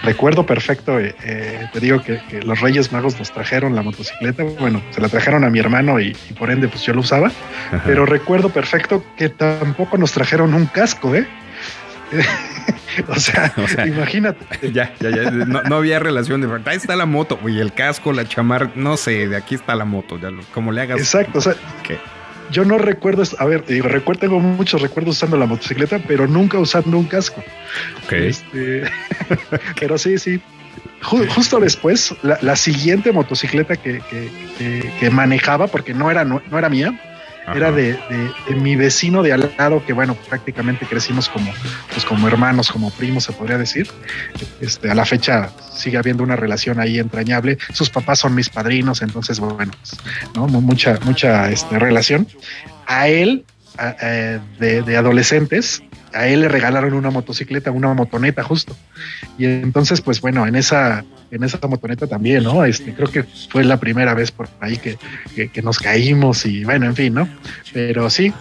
recuerdo 0.03 0.45
perfecto, 0.45 0.99
eh, 0.99 1.15
eh, 1.23 1.69
te 1.71 1.79
digo 1.79 2.01
que, 2.01 2.19
que, 2.27 2.41
los 2.41 2.59
Reyes 2.59 2.91
Magos 2.91 3.17
nos 3.19 3.31
trajeron 3.31 3.75
la 3.75 3.83
motocicleta, 3.83 4.43
bueno, 4.43 4.81
se 4.89 4.99
la 4.99 5.09
trajeron 5.09 5.43
a 5.43 5.49
mi 5.49 5.59
hermano 5.59 5.99
y, 5.99 6.17
y 6.29 6.33
por 6.33 6.49
ende 6.49 6.67
pues 6.67 6.83
yo 6.83 6.93
lo 6.93 7.01
usaba, 7.01 7.27
Ajá. 7.27 7.83
pero 7.85 8.05
recuerdo 8.05 8.49
perfecto 8.49 9.03
que 9.15 9.29
tampoco 9.29 9.97
nos 9.97 10.11
trajeron 10.11 10.55
un 10.55 10.65
casco, 10.65 11.15
¿eh? 11.15 11.27
o, 13.07 13.19
sea, 13.19 13.53
o, 13.57 13.67
sea, 13.67 13.87
imagínate. 13.87 14.45
Ya, 14.73 14.93
ya, 14.99 15.09
ya. 15.09 15.31
No, 15.31 15.63
no, 15.63 15.75
había 15.75 15.99
relación 15.99 16.41
de. 16.41 16.47
Ahí 16.65 16.77
está 16.77 16.95
la 16.95 17.05
moto, 17.05 17.39
y 17.47 17.59
el 17.59 17.73
casco, 17.73 18.13
la 18.13 18.27
chamar, 18.27 18.71
no 18.75 18.97
sé, 18.97 19.27
de 19.27 19.35
aquí 19.35 19.55
está 19.55 19.75
la 19.75 19.85
moto, 19.85 20.19
ya 20.19 20.31
lo, 20.31 20.43
como 20.53 20.71
le 20.71 20.81
hagas. 20.81 20.99
Exacto, 20.99 21.39
o 21.39 21.41
sea. 21.41 21.55
¿qué? 21.83 21.97
Yo 22.49 22.63
no 22.63 22.77
recuerdo, 22.77 23.23
a 23.39 23.45
ver, 23.45 23.65
digo, 23.65 23.89
recuerdo, 23.89 24.21
tengo 24.21 24.39
muchos 24.39 24.81
recuerdos 24.81 25.17
usando 25.17 25.35
la 25.35 25.45
motocicleta, 25.45 25.99
pero 26.07 26.27
nunca 26.27 26.57
usando 26.57 26.97
un 26.97 27.05
casco. 27.05 27.43
Ok. 28.05 28.13
Este, 28.13 28.83
pero 29.79 29.97
sí, 29.97 30.17
sí. 30.17 30.41
Justo 31.01 31.59
después, 31.59 32.15
la, 32.23 32.39
la 32.41 32.55
siguiente 32.55 33.11
motocicleta 33.11 33.75
que, 33.75 34.01
que, 34.09 34.29
que, 34.57 34.91
que, 34.99 35.09
manejaba, 35.09 35.67
porque 35.67 35.93
no 35.93 36.09
era, 36.09 36.23
no, 36.23 36.41
no 36.49 36.57
era 36.57 36.69
mía, 36.69 36.99
Era 37.55 37.71
de, 37.71 37.93
de, 37.93 38.31
de, 38.49 38.55
mi 38.55 38.75
vecino 38.75 39.23
de 39.23 39.31
al 39.31 39.53
lado, 39.57 39.83
que 39.85 39.93
bueno, 39.93 40.15
prácticamente 40.27 40.85
crecimos 40.85 41.29
como, 41.29 41.51
pues 41.93 42.03
como 42.03 42.27
hermanos, 42.27 42.69
como 42.69 42.91
primos, 42.91 43.23
se 43.23 43.31
podría 43.31 43.57
decir. 43.57 43.87
Este, 44.59 44.91
a 44.91 44.95
la 44.95 45.05
fecha 45.05 45.51
sigue 45.73 45.97
habiendo 45.97 46.23
una 46.23 46.35
relación 46.35 46.79
ahí 46.79 46.99
entrañable. 46.99 47.57
Sus 47.71 47.89
papás 47.89 48.19
son 48.19 48.35
mis 48.35 48.49
padrinos, 48.49 49.01
entonces, 49.01 49.39
bueno, 49.39 49.71
pues, 49.79 49.97
¿no? 50.35 50.47
mucha, 50.47 50.99
mucha 51.05 51.49
este, 51.49 51.79
relación. 51.79 52.27
A 52.85 53.07
él, 53.07 53.45
de, 54.59 54.81
de 54.81 54.97
adolescentes, 54.97 55.83
a 56.13 56.27
él 56.27 56.41
le 56.41 56.47
regalaron 56.47 56.93
una 56.93 57.11
motocicleta, 57.11 57.71
una 57.71 57.93
motoneta 57.93 58.43
justo. 58.43 58.75
Y 59.37 59.45
entonces, 59.45 60.01
pues 60.01 60.21
bueno, 60.21 60.47
en 60.47 60.55
esa, 60.55 61.05
en 61.31 61.43
esa 61.43 61.59
motoneta 61.67 62.07
también, 62.07 62.43
¿no? 62.43 62.65
Este, 62.65 62.93
creo 62.93 63.11
que 63.11 63.23
fue 63.23 63.63
la 63.63 63.79
primera 63.79 64.13
vez 64.13 64.31
por 64.31 64.49
ahí 64.59 64.77
que, 64.77 64.97
que, 65.35 65.49
que 65.49 65.61
nos 65.61 65.79
caímos 65.79 66.45
y 66.45 66.63
bueno, 66.63 66.85
en 66.85 66.95
fin, 66.95 67.13
¿no? 67.13 67.27
Pero 67.73 68.09
sí, 68.09 68.33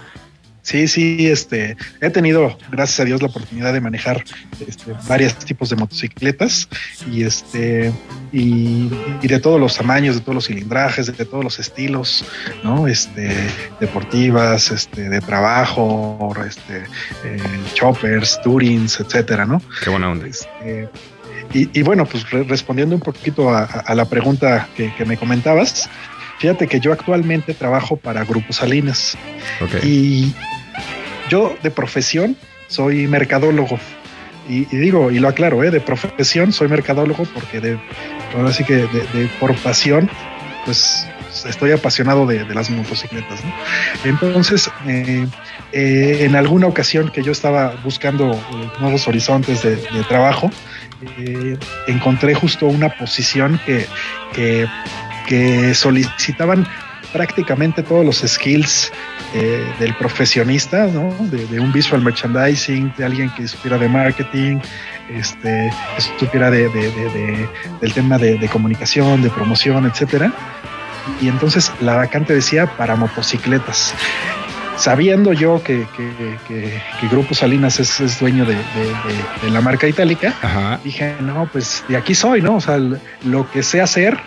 Sí, 0.67 0.89
sí, 0.89 1.29
este, 1.29 1.77
he 2.01 2.09
tenido, 2.09 2.57
gracias 2.69 2.99
a 2.99 3.05
Dios, 3.05 3.21
la 3.21 3.29
oportunidad 3.29 3.71
de 3.71 3.79
manejar 3.79 4.25
este, 4.67 4.93
varios 5.07 5.33
tipos 5.37 5.69
de 5.69 5.77
motocicletas 5.77 6.67
y 7.09 7.23
este, 7.23 7.93
y, 8.33 8.91
y, 9.21 9.27
de 9.29 9.39
todos 9.39 9.61
los 9.61 9.77
tamaños, 9.77 10.15
de 10.15 10.21
todos 10.21 10.35
los 10.35 10.47
cilindrajes, 10.47 11.05
de, 11.05 11.13
de 11.13 11.23
todos 11.23 11.41
los 11.41 11.57
estilos, 11.59 12.25
¿no? 12.65 12.85
Este, 12.85 13.33
deportivas, 13.79 14.69
este, 14.71 15.07
de 15.07 15.21
trabajo, 15.21 16.35
este, 16.45 16.79
eh, 17.23 17.39
choppers, 17.73 18.37
tourings, 18.43 18.99
etcétera, 18.99 19.45
¿no? 19.45 19.61
Qué 19.81 19.89
buena 19.89 20.11
onda. 20.11 20.27
Este, 20.27 20.89
y, 21.53 21.79
y, 21.79 21.81
bueno, 21.81 22.05
pues 22.05 22.29
re 22.29 22.43
respondiendo 22.43 22.93
un 22.93 23.01
poquito 23.01 23.51
a, 23.51 23.63
a 23.63 23.95
la 23.95 24.03
pregunta 24.03 24.67
que, 24.75 24.93
que 24.95 25.05
me 25.05 25.15
comentabas, 25.15 25.89
Fíjate 26.39 26.67
que 26.67 26.79
yo 26.79 26.93
actualmente 26.93 27.55
trabajo 27.55 27.97
para 27.97 28.23
Grupo 28.23 28.53
Salinas. 28.53 29.17
Okay. 29.59 29.81
Y 29.83 30.35
yo 31.29 31.55
de 31.61 31.71
profesión 31.71 32.35
soy 32.67 33.07
mercadólogo. 33.07 33.79
Y, 34.49 34.63
digo, 34.65 35.11
y 35.11 35.19
lo 35.19 35.27
aclaro, 35.27 35.63
¿eh? 35.63 35.71
de 35.71 35.81
profesión 35.81 36.53
soy 36.53 36.69
mercadólogo 36.69 37.25
porque 37.33 37.59
de, 37.59 37.77
ahora 38.33 38.53
sí 38.53 38.63
que 38.63 38.75
de, 38.75 39.29
por 39.41 39.53
pasión, 39.55 40.09
pues 40.63 41.05
estoy 41.45 41.71
apasionado 41.71 42.25
de, 42.25 42.45
las 42.55 42.69
motocicletas. 42.69 43.41
Entonces, 44.05 44.71
eh, 44.85 45.27
eh, 45.73 46.19
en 46.21 46.37
alguna 46.37 46.67
ocasión 46.67 47.09
que 47.09 47.23
yo 47.23 47.33
estaba 47.33 47.75
buscando 47.83 48.39
nuevos 48.79 49.05
horizontes 49.09 49.63
de, 49.63 49.75
trabajo, 50.07 50.49
encontré 51.87 52.33
justo 52.33 52.67
una 52.67 52.89
posición 52.89 53.59
que 53.65 53.85
que 55.27 55.75
solicitaban 55.75 56.65
prácticamente 57.13 57.83
todos 57.83 58.05
los 58.05 58.17
skills 58.17 58.91
eh, 59.33 59.65
del 59.79 59.95
profesionista, 59.95 60.87
¿no? 60.87 61.13
De, 61.27 61.45
de, 61.47 61.59
un 61.59 61.71
visual 61.71 62.01
merchandising, 62.01 62.93
de 62.97 63.05
alguien 63.05 63.29
que 63.35 63.47
supiera 63.47 63.77
de 63.77 63.89
marketing, 63.89 64.59
este, 65.09 65.71
que 65.95 66.01
supiera 66.01 66.49
de, 66.49 66.69
de, 66.69 67.49
del 67.81 67.93
tema 67.93 68.17
de, 68.17 68.47
comunicación, 68.49 69.21
de 69.21 69.29
promoción, 69.29 69.85
etcétera. 69.85 70.31
Y 71.21 71.27
entonces 71.29 71.71
la 71.81 71.95
vacante 71.95 72.33
decía 72.33 72.65
para 72.77 72.95
motocicletas. 72.95 73.93
sabiendo 74.77 75.33
yo 75.33 75.63
que, 75.63 75.87
que, 75.95 76.37
que, 76.47 76.81
que 76.99 77.07
Grupo 77.07 77.33
Salinas 77.33 77.79
es, 77.79 77.99
es 77.99 78.19
dueño 78.19 78.45
de, 78.45 78.53
de, 78.53 78.61
de, 78.61 79.43
de, 79.43 79.49
la 79.51 79.61
marca 79.61 79.87
itálica, 79.87 80.35
Ajá. 80.41 80.79
dije, 80.83 81.15
no, 81.19 81.49
pues 81.51 81.83
de 81.87 81.97
aquí 81.97 82.13
soy, 82.13 82.41
¿no? 82.41 82.57
O 82.57 82.61
sea, 82.61 82.77
lo 83.25 83.49
que 83.51 83.63
sé 83.63 83.81
hacer, 83.81 84.17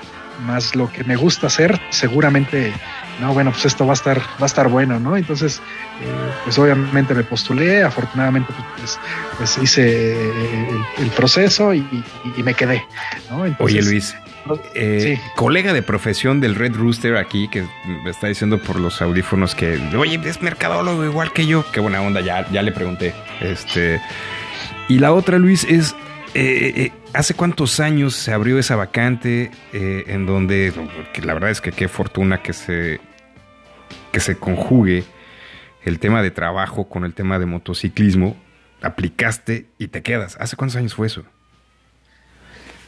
más 0.41 0.75
lo 0.75 0.91
que 0.91 1.05
me 1.05 1.17
gusta 1.17 1.47
hacer, 1.47 1.81
seguramente, 1.91 2.73
no, 3.21 3.33
bueno, 3.33 3.51
pues 3.53 3.67
esto 3.67 3.87
va 3.87 3.93
a 3.93 3.95
estar, 3.95 4.19
va 4.19 4.43
a 4.43 4.47
estar 4.47 4.69
bueno, 4.69 4.99
¿no? 4.99 5.17
Entonces, 5.17 5.61
eh, 6.01 6.33
pues 6.45 6.59
obviamente 6.59 7.15
me 7.15 7.25
postulé, 7.25 7.83
afortunadamente 7.83 8.53
pues, 8.77 8.99
pues 9.37 9.59
hice 9.59 10.31
el, 10.31 10.85
el 10.99 11.11
proceso 11.11 11.73
y, 11.75 11.79
y, 11.79 12.05
y, 12.37 12.43
me 12.43 12.55
quedé, 12.55 12.85
¿no? 13.31 13.47
Entonces, 13.47 13.77
Oye, 13.77 13.83
Luis. 13.83 14.17
Eh, 14.75 15.17
sí. 15.17 15.23
Colega 15.37 15.73
de 15.73 15.83
profesión 15.83 16.41
del 16.41 16.55
Red 16.55 16.75
Rooster 16.75 17.17
aquí 17.17 17.49
que 17.49 17.67
me 17.87 18.11
está 18.11 18.27
diciendo 18.27 18.59
por 18.59 18.81
los 18.81 19.01
audífonos 19.03 19.55
que, 19.55 19.79
oye, 19.97 20.19
es 20.25 20.43
mercadólogo 20.43 21.05
igual 21.05 21.33
que 21.33 21.47
yo. 21.47 21.65
Qué 21.73 21.81
buena 21.81 22.01
onda, 22.01 22.21
ya, 22.21 22.49
ya 22.51 22.63
le 22.63 22.73
pregunté. 22.73 23.15
Este. 23.41 24.01
Y 24.89 24.99
la 24.99 25.13
otra, 25.13 25.39
Luis, 25.39 25.65
es. 25.65 25.95
Eh, 26.35 26.73
eh, 26.77 26.93
¿Hace 27.13 27.35
cuántos 27.35 27.81
años 27.81 28.15
se 28.15 28.33
abrió 28.33 28.59
esa 28.59 28.77
vacante 28.77 29.51
eh, 29.73 30.05
en 30.07 30.27
donde, 30.27 30.73
que 31.13 31.23
la 31.23 31.35
verdad 31.35 31.51
es 31.51 31.61
que 31.61 31.73
qué 31.73 31.89
fortuna 31.89 32.41
que 32.41 32.53
se, 32.53 33.01
que 34.13 34.21
se 34.21 34.37
conjugue 34.37 35.03
el 35.85 35.99
tema 35.99 36.23
de 36.23 36.31
trabajo 36.31 36.89
con 36.89 37.05
el 37.05 37.15
tema 37.15 37.39
de 37.39 37.47
motociclismo? 37.47 38.37
Aplicaste 38.81 39.67
y 39.77 39.89
te 39.89 40.03
quedas. 40.03 40.37
¿Hace 40.39 40.57
cuántos 40.57 40.77
años 40.77 40.95
fue 40.95 41.09
eso? 41.09 41.25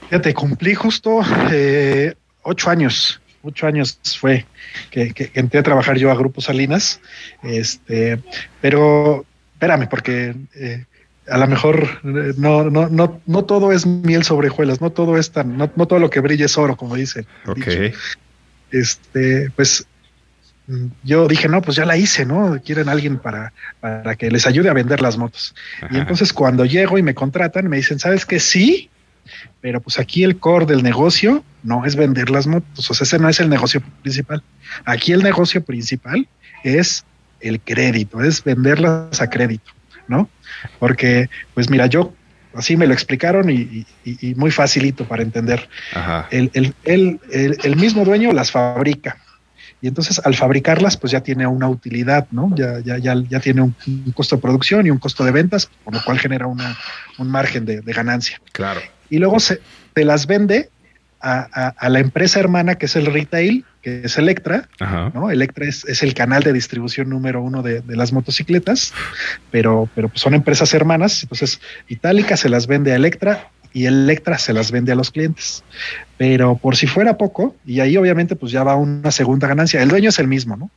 Fíjate, 0.08 0.34
cumplí 0.34 0.74
justo 0.74 1.22
eh, 1.50 2.14
ocho 2.42 2.70
años. 2.70 3.20
Ocho 3.42 3.66
años 3.66 3.98
fue 4.20 4.46
que, 4.90 5.12
que, 5.12 5.32
entré 5.34 5.58
a 5.58 5.62
trabajar 5.64 5.96
yo 5.96 6.12
a 6.12 6.14
Grupo 6.14 6.40
Salinas. 6.40 7.00
Este, 7.42 8.20
pero 8.60 9.24
espérame, 9.54 9.88
porque 9.88 10.34
eh, 10.54 10.84
a 11.28 11.38
lo 11.38 11.46
mejor 11.46 12.00
no, 12.02 12.70
no, 12.70 12.88
no, 12.88 13.20
no 13.26 13.44
todo 13.44 13.72
es 13.72 13.86
miel 13.86 14.24
sobre 14.24 14.48
hojuelas, 14.48 14.80
no 14.80 14.90
todo 14.90 15.16
es 15.16 15.30
tan, 15.30 15.56
no, 15.56 15.70
no 15.76 15.86
todo 15.86 15.98
lo 15.98 16.10
que 16.10 16.20
brilla 16.20 16.46
es 16.46 16.58
oro, 16.58 16.76
como 16.76 16.96
dice. 16.96 17.26
Ok. 17.46 17.94
Este, 18.70 19.50
pues 19.54 19.86
yo 21.02 21.28
dije, 21.28 21.48
no, 21.48 21.60
pues 21.62 21.76
ya 21.76 21.84
la 21.84 21.96
hice, 21.96 22.24
¿no? 22.24 22.60
Quieren 22.64 22.88
alguien 22.88 23.18
para, 23.18 23.52
para 23.80 24.14
que 24.16 24.30
les 24.30 24.46
ayude 24.46 24.68
a 24.68 24.72
vender 24.72 25.00
las 25.00 25.18
motos. 25.18 25.54
Ajá. 25.82 25.94
Y 25.94 25.98
entonces 25.98 26.32
cuando 26.32 26.64
llego 26.64 26.98
y 26.98 27.02
me 27.02 27.14
contratan, 27.14 27.68
me 27.68 27.76
dicen, 27.76 27.98
¿sabes 27.98 28.24
qué? 28.26 28.40
Sí, 28.40 28.90
pero 29.60 29.80
pues 29.80 29.98
aquí 29.98 30.24
el 30.24 30.38
core 30.38 30.66
del 30.66 30.82
negocio 30.82 31.44
no 31.62 31.84
es 31.84 31.96
vender 31.96 32.30
las 32.30 32.46
motos, 32.46 32.90
o 32.90 32.94
sea, 32.94 33.04
ese 33.04 33.18
no 33.18 33.28
es 33.28 33.40
el 33.40 33.48
negocio 33.48 33.82
principal. 34.02 34.42
Aquí 34.84 35.12
el 35.12 35.22
negocio 35.22 35.64
principal 35.64 36.26
es 36.64 37.04
el 37.40 37.60
crédito, 37.60 38.22
es 38.22 38.42
venderlas 38.42 39.20
a 39.20 39.30
crédito, 39.30 39.72
¿no? 40.08 40.28
Porque, 40.78 41.28
pues 41.54 41.70
mira, 41.70 41.86
yo 41.86 42.12
así 42.54 42.76
me 42.76 42.86
lo 42.86 42.92
explicaron 42.92 43.50
y, 43.50 43.86
y, 44.04 44.30
y 44.30 44.34
muy 44.34 44.50
facilito 44.50 45.06
para 45.06 45.22
entender. 45.22 45.68
El, 46.30 46.50
el, 46.54 46.74
el, 46.84 47.20
el, 47.62 47.76
mismo 47.76 48.04
dueño 48.04 48.32
las 48.32 48.50
fabrica. 48.50 49.18
Y 49.80 49.88
entonces 49.88 50.20
al 50.24 50.34
fabricarlas, 50.34 50.96
pues 50.96 51.12
ya 51.12 51.22
tiene 51.22 51.46
una 51.46 51.68
utilidad, 51.68 52.28
¿no? 52.30 52.54
Ya, 52.54 52.78
ya, 52.80 52.98
ya, 52.98 53.14
ya 53.28 53.40
tiene 53.40 53.62
un, 53.62 53.74
un 53.86 54.12
costo 54.12 54.36
de 54.36 54.42
producción 54.42 54.86
y 54.86 54.90
un 54.90 54.98
costo 54.98 55.24
de 55.24 55.32
ventas, 55.32 55.68
por 55.84 55.94
lo 55.94 56.02
cual 56.04 56.20
genera 56.20 56.46
una, 56.46 56.78
un 57.18 57.28
margen 57.28 57.64
de, 57.64 57.80
de 57.80 57.92
ganancia. 57.92 58.40
Claro 58.52 58.80
y 59.12 59.18
luego 59.18 59.38
se 59.40 59.60
te 59.92 60.06
las 60.06 60.26
vende 60.26 60.70
a, 61.22 61.48
a, 61.52 61.68
a, 61.68 61.88
la 61.88 62.00
empresa 62.00 62.40
hermana 62.40 62.74
que 62.74 62.86
es 62.86 62.96
el 62.96 63.06
retail, 63.06 63.64
que 63.80 64.02
es 64.04 64.18
Electra, 64.18 64.68
Ajá. 64.80 65.10
¿no? 65.14 65.30
Electra 65.30 65.66
es, 65.66 65.84
es, 65.84 66.02
el 66.02 66.14
canal 66.14 66.42
de 66.42 66.52
distribución 66.52 67.08
número 67.08 67.40
uno 67.40 67.62
de, 67.62 67.80
de 67.80 67.96
las 67.96 68.12
motocicletas, 68.12 68.92
pero, 69.50 69.88
pero 69.94 70.08
pues 70.08 70.20
son 70.20 70.34
empresas 70.34 70.74
hermanas, 70.74 71.22
entonces 71.22 71.60
Itálica 71.88 72.36
se 72.36 72.48
las 72.48 72.66
vende 72.66 72.92
a 72.92 72.96
Electra 72.96 73.50
y 73.72 73.86
Electra 73.86 74.38
se 74.38 74.52
las 74.52 74.70
vende 74.70 74.92
a 74.92 74.94
los 74.94 75.10
clientes. 75.10 75.64
Pero 76.18 76.56
por 76.56 76.76
si 76.76 76.86
fuera 76.86 77.16
poco, 77.16 77.56
y 77.64 77.80
ahí 77.80 77.96
obviamente 77.96 78.36
pues 78.36 78.52
ya 78.52 78.64
va 78.64 78.76
una 78.76 79.10
segunda 79.10 79.48
ganancia, 79.48 79.82
el 79.82 79.88
dueño 79.88 80.10
es 80.10 80.18
el 80.18 80.28
mismo, 80.28 80.56
¿no? 80.56 80.70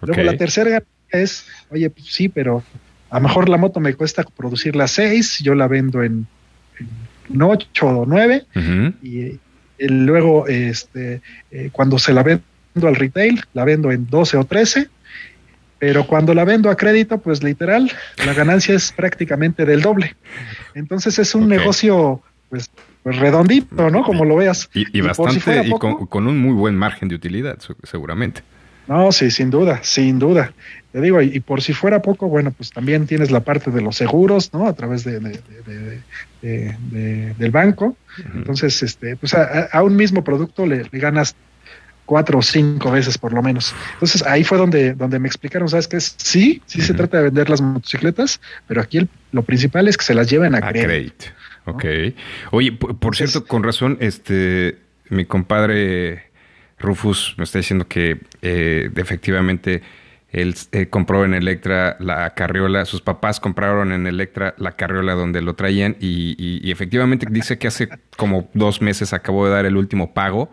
Okay. 0.00 0.14
Luego 0.14 0.32
la 0.32 0.36
tercera 0.36 0.70
ganancia 0.70 0.88
es, 1.10 1.46
oye, 1.70 1.90
pues 1.90 2.06
sí, 2.06 2.28
pero 2.28 2.64
a 3.10 3.16
lo 3.16 3.28
mejor 3.28 3.48
la 3.48 3.58
moto 3.58 3.78
me 3.78 3.94
cuesta 3.94 4.24
producirla 4.24 4.88
seis, 4.88 5.38
yo 5.40 5.54
la 5.54 5.68
vendo 5.68 6.02
en, 6.02 6.26
en 7.30 7.42
8 7.42 7.86
o 7.86 8.06
9 8.06 8.46
uh 8.54 8.58
-huh. 8.58 8.94
y, 9.02 9.18
y, 9.18 9.40
luego 9.88 10.46
este 10.46 11.20
eh, 11.50 11.70
cuando 11.72 11.98
se 11.98 12.12
la 12.12 12.22
vendo 12.22 12.42
al 12.82 12.96
retail 12.96 13.42
la 13.54 13.64
vendo 13.64 13.90
en 13.90 14.06
12 14.06 14.36
o 14.36 14.44
13 14.44 14.88
pero 15.78 16.06
cuando 16.06 16.32
la 16.32 16.44
vendo 16.44 16.70
a 16.70 16.76
crédito 16.76 17.18
pues 17.18 17.42
literal 17.42 17.90
la 18.24 18.34
ganancia 18.34 18.74
es 18.74 18.92
prácticamente 18.92 19.64
del 19.64 19.82
doble. 19.82 20.14
Entonces 20.74 21.18
es 21.18 21.34
un 21.34 21.46
okay. 21.46 21.58
negocio 21.58 22.22
pues, 22.48 22.70
pues, 23.02 23.16
redondito 23.16 23.90
no 23.90 24.04
como 24.04 24.24
lo 24.24 24.36
veas. 24.36 24.70
Y, 24.74 24.96
y 24.96 25.00
bastante 25.00 25.40
si 25.40 25.68
y 25.68 25.70
con, 25.72 26.06
con, 26.06 26.28
un 26.28 26.38
muy 26.38 26.54
buen 26.54 26.76
margen 26.76 27.08
de 27.08 27.16
utilidad 27.16 27.58
seguramente. 27.82 28.42
No 28.86 29.10
sí 29.10 29.30
sin 29.32 29.50
duda 29.50 29.80
sin 29.82 30.20
duda 30.20 30.52
te 30.92 31.00
digo, 31.00 31.22
y, 31.22 31.36
y, 31.36 31.40
por 31.40 31.62
si 31.62 31.72
fuera 31.72 32.02
poco, 32.02 32.28
bueno, 32.28 32.52
pues 32.52 32.70
también 32.70 33.06
tienes 33.06 33.30
la 33.30 33.40
parte 33.40 33.70
de 33.70 33.80
los 33.80 33.96
seguros, 33.96 34.52
¿no? 34.52 34.66
A 34.66 34.74
través 34.74 35.04
de, 35.04 35.18
de, 35.20 35.40
de, 36.42 37.34
del 37.38 37.50
banco. 37.50 37.86
Uh 37.86 38.22
-huh. 38.22 38.36
Entonces, 38.36 38.82
este, 38.82 39.16
pues 39.16 39.32
a, 39.34 39.64
a, 39.72 39.82
un 39.82 39.96
mismo 39.96 40.22
producto 40.22 40.66
le, 40.66 40.84
le, 40.90 40.98
ganas 40.98 41.34
cuatro 42.04 42.38
o 42.38 42.42
cinco 42.42 42.90
veces 42.90 43.16
por 43.16 43.32
lo 43.32 43.42
menos. 43.42 43.74
Entonces 43.94 44.22
ahí 44.24 44.44
fue 44.44 44.58
donde, 44.58 44.92
donde 44.92 45.18
me 45.18 45.28
explicaron, 45.28 45.68
¿sabes 45.68 45.88
qué? 45.88 45.98
Sí, 46.00 46.60
sí 46.66 46.78
uh 46.78 46.82
-huh. 46.82 46.86
se 46.86 46.94
trata 46.94 47.16
de 47.18 47.24
vender 47.24 47.48
las 47.48 47.60
motocicletas, 47.62 48.40
pero 48.68 48.80
aquí 48.82 48.98
el, 48.98 49.08
lo 49.32 49.42
principal 49.42 49.88
es 49.88 49.96
que 49.96 50.04
se 50.04 50.14
las 50.14 50.28
lleven 50.28 50.54
a, 50.54 50.58
a 50.58 50.72
crédito. 50.72 51.26
¿no? 51.66 51.72
Ok. 51.72 51.84
Oye, 52.50 52.72
por, 52.72 52.98
por 52.98 53.14
Entonces, 53.14 53.30
cierto, 53.30 53.48
con 53.48 53.62
razón, 53.62 53.96
este, 54.00 54.76
mi 55.08 55.24
compadre 55.24 56.24
Rufus 56.78 57.34
me 57.38 57.44
está 57.44 57.58
diciendo 57.58 57.86
que 57.86 58.18
eh, 58.42 58.90
efectivamente 58.96 59.82
él 60.32 60.54
eh, 60.72 60.86
compró 60.88 61.26
en 61.26 61.34
Electra 61.34 61.96
la 62.00 62.30
carriola, 62.30 62.86
sus 62.86 63.02
papás 63.02 63.38
compraron 63.38 63.92
en 63.92 64.06
Electra 64.06 64.54
la 64.56 64.72
carriola 64.72 65.12
donde 65.12 65.42
lo 65.42 65.54
traían 65.54 65.96
y, 66.00 66.34
y, 66.38 66.66
y, 66.66 66.70
efectivamente 66.70 67.26
dice 67.30 67.58
que 67.58 67.68
hace 67.68 67.90
como 68.16 68.48
dos 68.54 68.80
meses 68.80 69.12
acabó 69.12 69.44
de 69.44 69.52
dar 69.52 69.66
el 69.66 69.76
último 69.76 70.14
pago. 70.14 70.50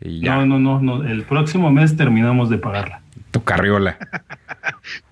Y 0.00 0.20
ya. 0.20 0.36
No, 0.36 0.46
no, 0.46 0.58
no, 0.60 0.80
no, 0.80 1.04
el 1.04 1.24
próximo 1.24 1.68
mes 1.72 1.96
terminamos 1.96 2.48
de 2.48 2.58
pagarla. 2.58 3.02
Tu 3.32 3.42
carriola. 3.42 3.98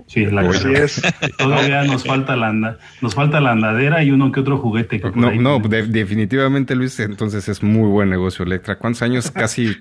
Sí, 0.07 0.25
la 0.27 0.43
Así 0.43 0.73
es. 0.73 1.03
Todavía 1.37 1.83
nos 1.83 2.05
falta 2.05 2.37
la 2.37 2.49
anda, 2.49 2.79
nos 3.03 3.15
falta 3.15 3.41
la 3.41 3.51
andadera 3.51 4.05
y 4.05 4.13
uno 4.13 4.31
que 4.31 4.39
otro 4.39 4.59
juguete. 4.59 5.01
Que 5.01 5.11
no, 5.11 5.33
no, 5.33 5.59
de, 5.59 5.83
definitivamente 5.85 6.77
Luis, 6.77 7.01
entonces 7.01 7.49
es 7.49 7.61
muy 7.63 7.89
buen 7.89 8.09
negocio 8.09 8.45
Electra. 8.45 8.79
¿Cuántos 8.79 9.03
años? 9.03 9.33
Casi 9.33 9.77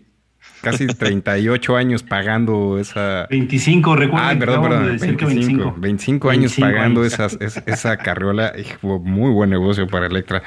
casi 0.61 0.87
38 0.87 1.75
años 1.75 2.03
pagando 2.03 2.79
esa. 2.79 3.27
25, 3.29 3.95
recuerda. 3.95 4.29
Ah, 4.29 4.35
perdón, 4.37 4.61
perdón. 4.63 4.85
25, 4.87 5.25
25, 5.25 5.75
25, 5.77 6.29
años 6.29 6.55
25 6.57 6.67
pagando 6.67 7.01
años. 7.01 7.13
Esas, 7.13 7.37
esa, 7.39 7.63
esa 7.65 7.97
carriola. 7.97 8.53
Hijo, 8.57 8.99
muy 8.99 9.31
buen 9.31 9.49
negocio 9.49 9.87
para 9.87 10.07
Electra. 10.07 10.43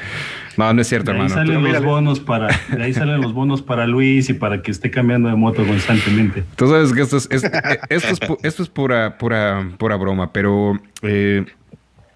No, 0.56 0.72
no 0.72 0.80
es 0.80 0.88
cierto, 0.88 1.12
de 1.12 1.18
ahí 1.18 1.24
hermano. 1.26 1.46
Salen 1.46 1.62
los 1.62 1.84
bonos 1.84 2.20
para, 2.20 2.48
de 2.76 2.82
ahí 2.82 2.92
salen 2.92 3.20
los 3.20 3.32
bonos 3.32 3.62
para 3.62 3.86
Luis 3.86 4.28
y 4.28 4.34
para 4.34 4.62
que 4.62 4.70
esté 4.70 4.90
cambiando 4.90 5.28
de 5.28 5.36
moto 5.36 5.64
constantemente. 5.66 6.44
Tú 6.56 6.68
sabes 6.68 6.92
que 6.92 7.02
esto 7.02 7.16
es, 7.16 7.28
es 7.30 7.44
esto, 7.88 8.10
es, 8.10 8.44
esto 8.44 8.62
es 8.62 8.68
pura, 8.68 9.18
pura, 9.18 9.68
pura 9.78 9.96
broma, 9.96 10.32
pero. 10.32 10.80
Eh, 11.02 11.44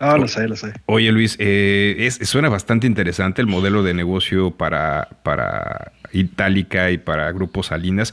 Ah, 0.04 0.18
lo 0.18 0.26
sé, 0.26 0.48
lo 0.48 0.56
sé. 0.56 0.72
Oye, 0.86 1.12
Luis, 1.12 1.36
eh, 1.38 1.94
es, 2.00 2.16
suena 2.28 2.48
bastante 2.48 2.88
interesante 2.88 3.40
el 3.40 3.46
modelo 3.46 3.84
de 3.84 3.94
negocio 3.94 4.50
para, 4.50 5.06
para 5.22 5.92
Itálica 6.12 6.90
y 6.90 6.98
para 6.98 7.30
Grupo 7.32 7.62
Salinas. 7.62 8.12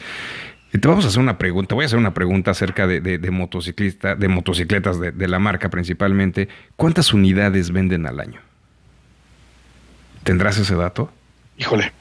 Te 0.72 0.88
vamos 0.88 1.06
a 1.06 1.08
hacer 1.08 1.20
una 1.20 1.40
pregunta, 1.40 1.74
voy 1.74 1.84
a 1.84 1.86
hacer 1.88 1.98
una 1.98 2.14
pregunta 2.14 2.52
acerca 2.52 2.86
de, 2.86 3.02
de, 3.02 3.18
de 3.18 3.32
motociclista, 3.32 4.16
de 4.16 4.28
motocicletas 4.28 5.00
de, 5.00 5.12
de, 5.12 5.28
la 5.28 5.40
marca 5.40 5.70
principalmente. 5.70 6.48
¿Cuántas 6.76 7.12
unidades 7.12 7.72
venden 7.72 8.06
al 8.06 8.20
año? 8.20 8.40
¿Tendrás 10.24 10.60
ese 10.60 10.76
dato? 10.76 11.12
Híjole. 11.58 11.92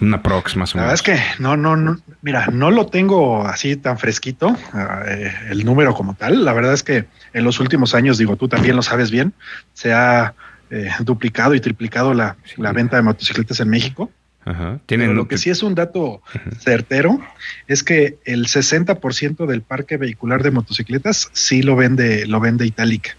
Una 0.00 0.22
prox 0.22 0.56
más 0.56 0.74
o 0.74 0.78
menos. 0.78 0.86
La 0.86 0.92
verdad 0.92 0.94
es 0.94 1.02
que 1.36 1.42
no, 1.42 1.56
no, 1.56 1.76
no, 1.76 1.98
mira, 2.22 2.46
no 2.46 2.70
lo 2.70 2.86
tengo 2.86 3.46
así 3.46 3.76
tan 3.76 3.98
fresquito, 3.98 4.48
uh, 4.48 4.78
eh, 5.06 5.32
el 5.50 5.64
número 5.64 5.94
como 5.94 6.14
tal. 6.14 6.44
La 6.44 6.54
verdad 6.54 6.72
es 6.72 6.82
que 6.82 7.04
en 7.34 7.44
los 7.44 7.60
últimos 7.60 7.94
años, 7.94 8.16
digo, 8.16 8.36
tú 8.36 8.48
también 8.48 8.76
lo 8.76 8.82
sabes 8.82 9.10
bien, 9.10 9.34
se 9.74 9.92
ha 9.92 10.34
eh, 10.70 10.90
duplicado 11.00 11.54
y 11.54 11.60
triplicado 11.60 12.14
la, 12.14 12.36
sí. 12.44 12.54
la, 12.56 12.72
venta 12.72 12.96
de 12.96 13.02
motocicletas 13.02 13.60
en 13.60 13.68
México. 13.68 14.10
Ajá. 14.44 14.80
¿Tienen 14.86 15.08
Pero 15.08 15.14
lo 15.14 15.28
que 15.28 15.38
sí 15.38 15.50
es 15.50 15.62
un 15.62 15.74
dato 15.74 16.22
certero 16.58 17.20
es 17.66 17.82
que 17.82 18.18
el 18.24 18.46
60% 18.46 19.46
del 19.46 19.62
parque 19.62 19.96
vehicular 19.96 20.42
de 20.42 20.50
motocicletas 20.50 21.28
sí 21.32 21.62
lo 21.62 21.76
vende, 21.76 22.26
lo 22.26 22.40
vende 22.40 22.66
Itálica. 22.66 23.16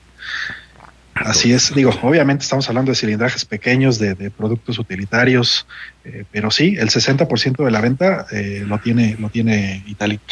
Así 1.14 1.54
es, 1.54 1.76
digo, 1.76 1.94
obviamente 2.02 2.44
estamos 2.44 2.68
hablando 2.70 2.92
de 2.92 2.96
cilindrajes 2.96 3.46
pequeños, 3.46 4.00
de, 4.00 4.16
de 4.16 4.32
productos 4.32 4.80
utilitarios, 4.80 5.68
eh, 6.04 6.24
pero 6.32 6.50
sí, 6.52 6.76
el 6.80 6.90
60% 6.90 7.64
de 7.64 7.72
la 7.72 7.82
venta 7.82 8.26
eh, 8.32 8.64
lo 8.66 8.80
tiene, 8.80 9.18
lo 9.20 9.30
tiene 9.30 9.84
Itálica. 9.88 10.24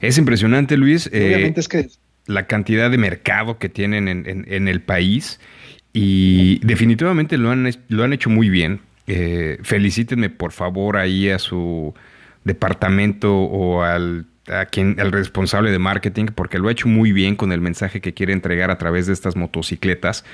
Es 0.00 0.18
impresionante, 0.18 0.76
Luis. 0.76 1.08
Obviamente 1.08 1.60
es 1.60 1.68
que 1.68 1.88
la 2.26 2.46
cantidad 2.46 2.90
de 2.90 2.98
mercado 2.98 3.58
que 3.58 3.68
tienen 3.68 4.08
en, 4.08 4.44
en, 4.46 4.68
el 4.68 4.80
país 4.82 5.40
y 5.92 6.64
definitivamente 6.64 7.36
lo 7.36 7.50
han, 7.50 7.68
lo 7.88 8.04
han 8.04 8.12
hecho 8.12 8.30
muy 8.30 8.48
bien. 8.48 8.80
Eh, 9.06 9.58
felicítenme 9.62 10.30
por 10.30 10.52
favor 10.52 10.96
ahí 10.96 11.30
a 11.30 11.38
su 11.38 11.94
departamento 12.44 13.34
o 13.36 13.82
al 13.82 14.26
a 14.48 14.66
quien 14.66 14.96
el 14.98 15.12
responsable 15.12 15.70
de 15.70 15.78
marketing 15.78 16.26
porque 16.34 16.58
lo 16.58 16.68
ha 16.68 16.72
hecho 16.72 16.88
muy 16.88 17.12
bien 17.12 17.36
con 17.36 17.52
el 17.52 17.60
mensaje 17.60 18.00
que 18.00 18.14
quiere 18.14 18.32
entregar 18.32 18.70
a 18.70 18.78
través 18.78 19.06
de 19.06 19.12
estas 19.12 19.36
motocicletas 19.36 20.24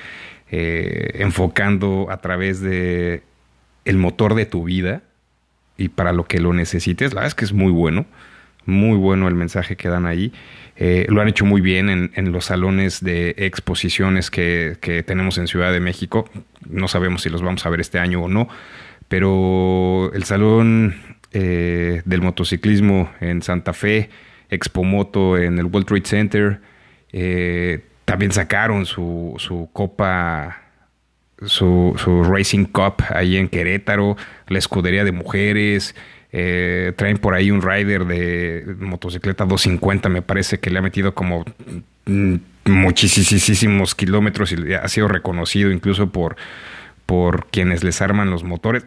eh, 0.49 1.11
enfocando 1.15 2.07
a 2.09 2.17
través 2.17 2.61
de 2.61 3.23
el 3.85 3.97
motor 3.97 4.33
de 4.33 4.45
tu 4.45 4.63
vida 4.63 5.01
y 5.77 5.89
para 5.89 6.13
lo 6.13 6.25
que 6.25 6.39
lo 6.39 6.53
necesites. 6.53 7.13
La 7.13 7.21
verdad 7.21 7.27
es 7.27 7.35
que 7.35 7.45
es 7.45 7.53
muy 7.53 7.71
bueno 7.71 8.05
muy 8.67 8.97
bueno 8.97 9.27
el 9.27 9.35
mensaje 9.35 9.75
que 9.75 9.89
dan 9.89 10.05
ahí 10.05 10.31
eh, 10.79 11.07
lo 11.09 11.21
han 11.21 11.27
hecho 11.27 11.43
muy 11.43 11.59
bien 11.59 12.11
en, 12.13 12.31
los 12.31 12.45
salones 12.45 13.03
de 13.03 13.33
exposiciones 13.37 14.29
que, 14.29 15.03
tenemos 15.07 15.39
en 15.39 15.47
Ciudad 15.47 15.71
de 15.71 15.79
México. 15.79 16.29
No 16.69 16.87
sabemos 16.87 17.23
si 17.23 17.29
los 17.29 17.41
vamos 17.41 17.65
a 17.65 17.69
ver 17.69 17.79
este 17.79 17.97
año 17.97 18.23
o 18.23 18.27
no, 18.27 18.47
pero 19.07 20.11
el 20.13 20.23
salón 20.23 20.95
eh, 21.33 22.03
del 22.05 22.21
motociclismo 22.21 23.09
en 23.21 23.41
Santa 23.41 23.73
Fe, 23.73 24.11
Expo 24.51 24.83
Moto 24.83 25.37
en 25.37 25.57
el 25.57 25.65
World 25.65 25.87
Trade 25.87 26.05
Center, 26.05 26.59
eh, 27.11 27.83
también 28.05 28.31
sacaron 28.31 28.85
su, 28.85 29.33
su 29.39 29.69
copa 29.73 30.61
su, 31.43 31.95
su, 31.97 32.23
Racing 32.23 32.65
Cup 32.65 33.03
ahí 33.09 33.37
en 33.37 33.49
Querétaro, 33.49 34.15
la 34.47 34.59
escudería 34.59 35.03
de 35.03 35.11
mujeres, 35.11 35.95
eh, 36.39 36.93
traen 36.95 37.17
por 37.17 37.33
ahí 37.33 37.49
un 37.49 37.63
rider 37.63 38.05
de 38.05 38.75
motocicleta 38.77 39.43
250, 39.43 40.07
me 40.07 40.21
parece 40.21 40.59
que 40.59 40.69
le 40.69 40.77
ha 40.77 40.83
metido 40.83 41.15
como 41.15 41.43
mm, 42.05 42.35
muchísimos 42.65 43.95
kilómetros 43.95 44.51
y 44.51 44.75
ha 44.75 44.87
sido 44.87 45.07
reconocido 45.07 45.71
incluso 45.71 46.11
por, 46.11 46.35
por 47.07 47.47
quienes 47.47 47.83
les 47.83 48.03
arman 48.03 48.29
los 48.29 48.43
motores. 48.43 48.85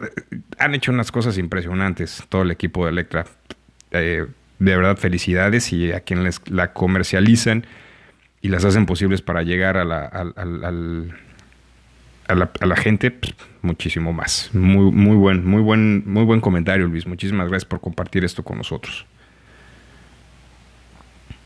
Han 0.59 0.75
hecho 0.75 0.93
unas 0.93 1.11
cosas 1.11 1.37
impresionantes 1.37 2.23
todo 2.29 2.43
el 2.43 2.51
equipo 2.51 2.85
de 2.85 2.91
Electra. 2.91 3.25
Eh, 3.91 4.27
de 4.59 4.77
verdad, 4.77 4.95
felicidades 4.95 5.73
y 5.73 5.91
a 5.91 5.99
quienes 5.99 6.39
la 6.49 6.71
comercializan 6.71 7.65
y 8.41 8.47
las 8.47 8.63
hacen 8.63 8.85
posibles 8.85 9.21
para 9.21 9.43
llegar 9.43 9.75
al 9.75 11.13
a 12.31 12.65
la, 12.65 12.75
gente 12.75 13.11
pues, 13.11 13.33
muchísimo 13.61 14.13
más. 14.13 14.49
Muy, 14.53 14.91
muy 14.91 15.15
buen, 15.15 15.45
muy 15.45 15.61
buen, 15.61 16.03
muy 16.09 16.23
buen 16.23 16.41
comentario, 16.41 16.87
Luis. 16.87 17.05
Muchísimas 17.05 17.49
gracias 17.49 17.65
por 17.65 17.81
compartir 17.81 18.23
esto 18.23 18.43
con 18.43 18.57
nosotros. 18.57 19.05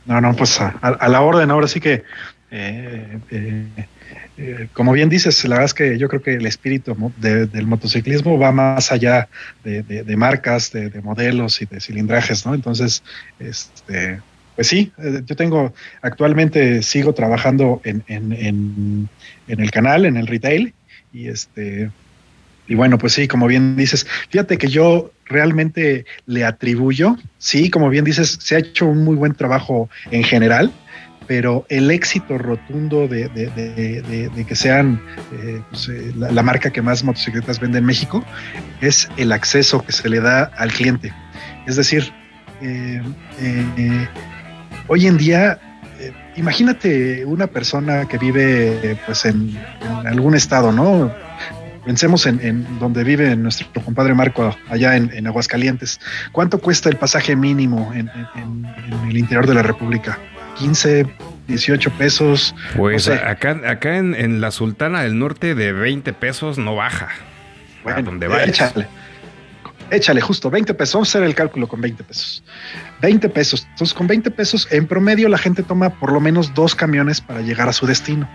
No, 0.06 0.22
no, 0.22 0.36
pues 0.36 0.62
a, 0.62 1.08
la 1.10 1.22
orden, 1.22 1.50
ahora 1.50 1.68
sí 1.68 1.80
que, 1.80 2.04
eh, 2.52 3.20
eh, 3.32 3.66
eh, 4.38 4.68
como 4.74 4.92
bien 4.92 5.10
dices, 5.10 5.44
la 5.46 5.56
verdad 5.56 5.66
es 5.66 5.74
que 5.74 5.98
yo 5.98 6.08
creo 6.08 6.22
que 6.22 6.36
el 6.36 6.46
espíritu 6.46 6.96
del 7.18 7.66
motociclismo 7.66 8.38
va 8.38 8.52
más 8.52 8.92
allá 8.92 9.28
de, 9.64 10.16
marcas, 10.16 10.72
de, 10.72 11.02
modelos 11.02 11.62
y 11.62 11.66
de 11.66 11.82
cilindrajes, 11.82 12.46
¿no? 12.46 12.54
Entonces, 12.54 13.04
este, 13.40 14.20
pues 14.56 14.68
sí, 14.68 14.92
yo 15.26 15.36
tengo, 15.36 15.74
actualmente 16.02 16.82
sigo 16.82 17.14
trabajando 17.14 17.82
en, 17.84 18.04
en, 18.08 19.10
en 19.48 19.60
el 19.60 19.72
canal, 19.72 20.06
en 20.06 20.18
el 20.18 20.28
retail, 20.28 20.74
y 21.14 21.28
este, 21.28 21.90
y 22.68 22.76
bueno, 22.76 22.98
pues 22.98 23.14
sí, 23.14 23.28
como 23.28 23.48
bien 23.48 23.76
dices, 23.76 24.08
fíjate 24.30 24.58
que 24.58 24.68
yo 24.68 25.12
realmente 25.26 26.06
le 26.26 26.44
atribuyo, 26.44 27.18
sí, 27.38 27.70
como 27.70 27.90
bien 27.90 28.06
dices, 28.06 28.38
se 28.42 28.56
ha 28.56 28.60
hecho 28.60 28.88
un 28.88 29.04
muy 29.04 29.16
buen 29.16 29.34
trabajo 29.34 29.90
en 30.12 30.24
general, 30.24 30.72
pero 31.28 31.66
el 31.70 31.90
éxito 31.92 32.38
rotundo 32.38 33.08
de, 33.08 33.30
que 34.48 34.56
sean 34.56 35.02
eh, 35.34 35.62
pues, 35.70 35.90
eh, 35.90 36.14
la, 36.16 36.44
marca 36.44 36.70
que 36.72 36.82
más 36.82 37.04
motocicletas 37.04 37.60
vende 37.60 37.80
en 37.80 37.86
México 37.86 38.24
es 38.82 39.10
el 39.18 39.32
acceso 39.32 39.84
que 39.84 39.92
se 39.92 40.08
le 40.08 40.20
da 40.20 40.44
al 40.58 40.72
cliente. 40.72 41.12
Es 41.66 41.78
decir, 41.78 42.14
eh, 42.62 43.02
hoy 44.88 45.08
en 45.08 45.18
día 45.18 45.60
imagínate 46.36 47.26
una 47.26 47.48
persona 47.48 48.08
que 48.08 48.18
vive 48.18 48.98
pues 49.06 49.26
en, 49.26 49.58
algún 50.06 50.36
estado, 50.36 50.72
¿no? 50.72 51.14
Pensemos 51.86 52.26
en, 52.26 52.80
donde 52.80 53.04
vive 53.04 53.36
nuestro 53.36 53.68
compadre 53.84 54.14
Marco, 54.16 54.56
allá 54.70 54.96
en, 54.96 55.28
Aguascalientes. 55.28 56.00
¿Cuánto 56.32 56.60
cuesta 56.60 56.90
el 56.90 56.98
pasaje 56.98 57.36
mínimo 57.36 57.94
en, 57.94 58.10
el 59.08 59.18
interior 59.18 59.48
de 59.48 59.54
la 59.54 59.62
República? 59.62 60.18
15, 60.58 61.06
18 61.48 61.92
pesos. 61.92 62.56
Pues 62.76 63.08
acá, 63.08 63.62
acá 63.68 63.98
en, 63.98 64.42
la 64.42 64.52
Sultana 64.52 65.04
del 65.04 65.20
Norte 65.20 65.54
de 65.54 65.74
20 65.74 66.14
pesos 66.14 66.58
no 66.58 66.76
baja. 66.76 67.10
Bueno, 67.84 68.02
donde 68.02 68.28
vayas. 68.28 68.50
Échale. 68.50 68.88
Échale 69.92 70.22
justo 70.22 70.50
20 70.50 70.74
pesos. 70.74 70.94
Vamos 70.96 71.10
a 71.10 71.12
hacer 71.18 71.28
el 71.28 71.36
cálculo 71.36 71.68
con 71.68 71.82
20 71.82 72.04
pesos. 72.04 72.44
20 73.02 73.30
pesos. 73.30 73.68
Entonces, 73.70 73.94
con 73.94 74.08
20 74.08 74.32
pesos, 74.32 74.68
en 74.72 74.88
promedio, 74.88 75.30
la 75.30 75.38
gente 75.38 75.64
toma 75.64 75.90
por 76.00 76.12
lo 76.12 76.20
menos 76.20 76.54
dos 76.54 76.74
camiones 76.76 77.22
para 77.22 77.42
llegar 77.42 77.70
a 77.70 77.74
su 77.74 77.86
destino. 77.86 78.28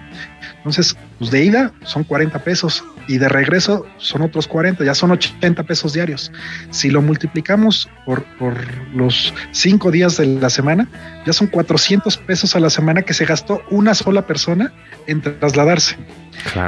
Entonces, 0.58 0.96
pues 1.18 1.30
de 1.30 1.44
ida 1.44 1.72
son 1.84 2.04
40 2.04 2.38
pesos 2.44 2.84
y 3.08 3.18
de 3.18 3.28
regreso 3.28 3.86
son 3.96 4.22
otros 4.22 4.46
40, 4.46 4.84
ya 4.84 4.94
son 4.94 5.10
80 5.10 5.64
pesos 5.64 5.92
diarios. 5.92 6.30
Si 6.70 6.90
lo 6.90 7.02
multiplicamos 7.02 7.88
por, 8.06 8.24
por 8.36 8.54
los 8.94 9.34
cinco 9.50 9.90
días 9.90 10.16
de 10.18 10.26
la 10.26 10.50
semana, 10.50 10.86
ya 11.26 11.32
son 11.32 11.48
400 11.48 12.16
pesos 12.18 12.56
a 12.56 12.60
la 12.60 12.70
semana 12.70 13.02
que 13.02 13.14
se 13.14 13.24
gastó 13.24 13.62
una 13.70 13.94
sola 13.94 14.26
persona 14.26 14.72
en 15.06 15.20
trasladarse. 15.20 15.96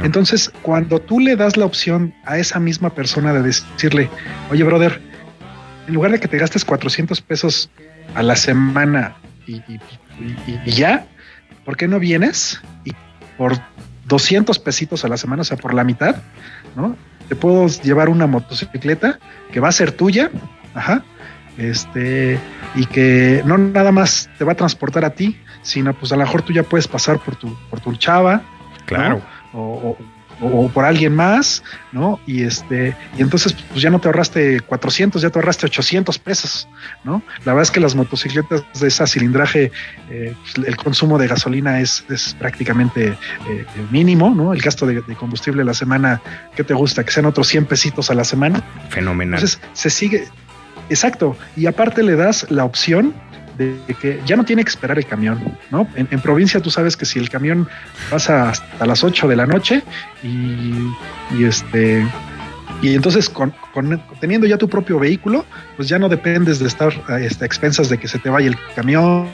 Entonces, 0.03 0.51
cuando 0.61 0.99
tú 0.99 1.19
le 1.19 1.35
das 1.35 1.57
la 1.57 1.65
opción 1.65 2.13
a 2.25 2.37
esa 2.37 2.59
misma 2.59 2.91
persona 2.91 3.33
de 3.33 3.41
decirle, 3.41 4.09
oye, 4.51 4.63
brother, 4.63 5.01
en 5.87 5.93
lugar 5.93 6.11
de 6.11 6.19
que 6.19 6.27
te 6.27 6.37
gastes 6.37 6.63
400 6.63 7.21
pesos 7.21 7.69
a 8.15 8.23
la 8.23 8.35
semana 8.35 9.15
y, 9.47 9.61
ya, 10.65 11.05
¿por 11.65 11.75
qué 11.75 11.87
no 11.87 11.99
vienes? 11.99 12.61
Y 12.85 12.93
por 13.37 13.57
200 14.05 14.59
pesitos 14.59 15.03
a 15.03 15.07
la 15.07 15.17
semana, 15.17 15.41
o 15.41 15.45
sea, 15.45 15.57
por 15.57 15.73
la 15.73 15.83
mitad, 15.83 16.17
¿no? 16.75 16.95
Te 17.27 17.35
puedo 17.35 17.67
llevar 17.67 18.09
una 18.09 18.27
motocicleta 18.27 19.19
que 19.51 19.59
va 19.59 19.69
a 19.69 19.71
ser 19.71 19.91
tuya, 19.91 20.29
ajá, 20.75 21.03
este, 21.57 22.39
y 22.75 22.85
que 22.85 23.41
no 23.45 23.57
nada 23.57 23.91
más 23.91 24.29
te 24.37 24.43
va 24.43 24.53
a 24.53 24.55
transportar 24.55 25.05
a 25.05 25.11
ti, 25.11 25.39
sino 25.61 25.93
pues 25.93 26.11
a 26.11 26.15
lo 26.15 26.23
mejor 26.23 26.41
tú 26.41 26.53
ya 26.53 26.63
puedes 26.63 26.87
pasar 26.87 27.19
por 27.19 27.35
tu, 27.35 27.55
por 27.69 27.79
tu 27.79 27.95
chava, 27.95 28.41
claro, 28.85 29.21
o, 29.53 29.97
o, 30.41 30.69
por 30.69 30.85
alguien 30.85 31.15
más, 31.15 31.63
¿no? 31.91 32.19
Y 32.25 32.43
este, 32.43 32.95
y 33.17 33.21
entonces 33.21 33.53
pues 33.53 33.81
ya 33.81 33.89
no 33.89 33.99
te 33.99 34.07
ahorraste 34.07 34.61
400, 34.61 35.21
ya 35.21 35.29
te 35.29 35.39
ahorraste 35.39 35.65
800 35.67 36.19
pesos, 36.19 36.67
¿no? 37.03 37.21
La 37.39 37.53
verdad 37.53 37.63
es 37.63 37.71
que 37.71 37.79
las 37.79 37.95
motocicletas 37.95 38.63
de 38.79 38.87
esa 38.87 39.07
cilindraje, 39.07 39.71
eh, 40.09 40.35
pues, 40.41 40.67
el 40.67 40.75
consumo 40.75 41.17
de 41.17 41.27
gasolina 41.27 41.79
es, 41.79 42.05
es 42.09 42.35
prácticamente 42.37 43.17
eh, 43.49 43.65
mínimo, 43.91 44.29
¿no? 44.31 44.53
El 44.53 44.61
gasto 44.61 44.85
de, 44.85 45.01
combustible 45.15 45.61
a 45.61 45.65
la 45.65 45.73
semana, 45.73 46.21
¿qué 46.55 46.63
te 46.63 46.73
gusta? 46.73 47.03
Que 47.03 47.11
sean 47.11 47.25
otros 47.25 47.47
100 47.47 47.65
pesitos 47.65 48.09
a 48.09 48.13
la 48.13 48.23
semana. 48.23 48.63
Fenomenal. 48.89 49.39
Entonces 49.39 49.61
se 49.73 49.89
sigue, 49.89 50.27
exacto, 50.89 51.37
y 51.55 51.65
aparte 51.65 52.03
le 52.03 52.15
das 52.15 52.49
la 52.49 52.65
opción 52.65 53.13
de 53.57 53.77
que 54.01 54.19
ya 54.25 54.35
no 54.35 54.45
tiene 54.45 54.63
que 54.63 54.69
esperar 54.69 54.97
el 54.97 55.05
camión, 55.05 55.57
¿no? 55.69 55.87
En, 55.95 56.07
provincia 56.19 56.59
tú 56.59 56.69
sabes 56.69 56.97
que 56.97 57.05
si 57.05 57.19
el 57.19 57.29
camión 57.29 57.67
pasa 58.09 58.49
hasta 58.49 58.85
las 58.85 59.03
8 59.03 59.27
de 59.27 59.35
la 59.35 59.45
noche 59.45 59.83
y, 60.23 61.43
este 61.43 62.05
y 62.81 62.95
entonces 62.95 63.29
con, 63.29 63.53
teniendo 64.19 64.47
ya 64.47 64.57
tu 64.57 64.67
propio 64.67 64.99
vehículo, 64.99 65.45
pues 65.77 65.87
ya 65.87 65.99
no 65.99 66.09
dependes 66.09 66.59
de 66.59 66.67
estar 66.67 66.93
este, 67.21 67.45
a 67.45 67.47
expensas 67.47 67.89
de 67.89 67.97
que 67.97 68.07
se 68.07 68.19
te 68.19 68.29
vaya 68.29 68.47
el 68.47 68.57
camión, 68.75 69.27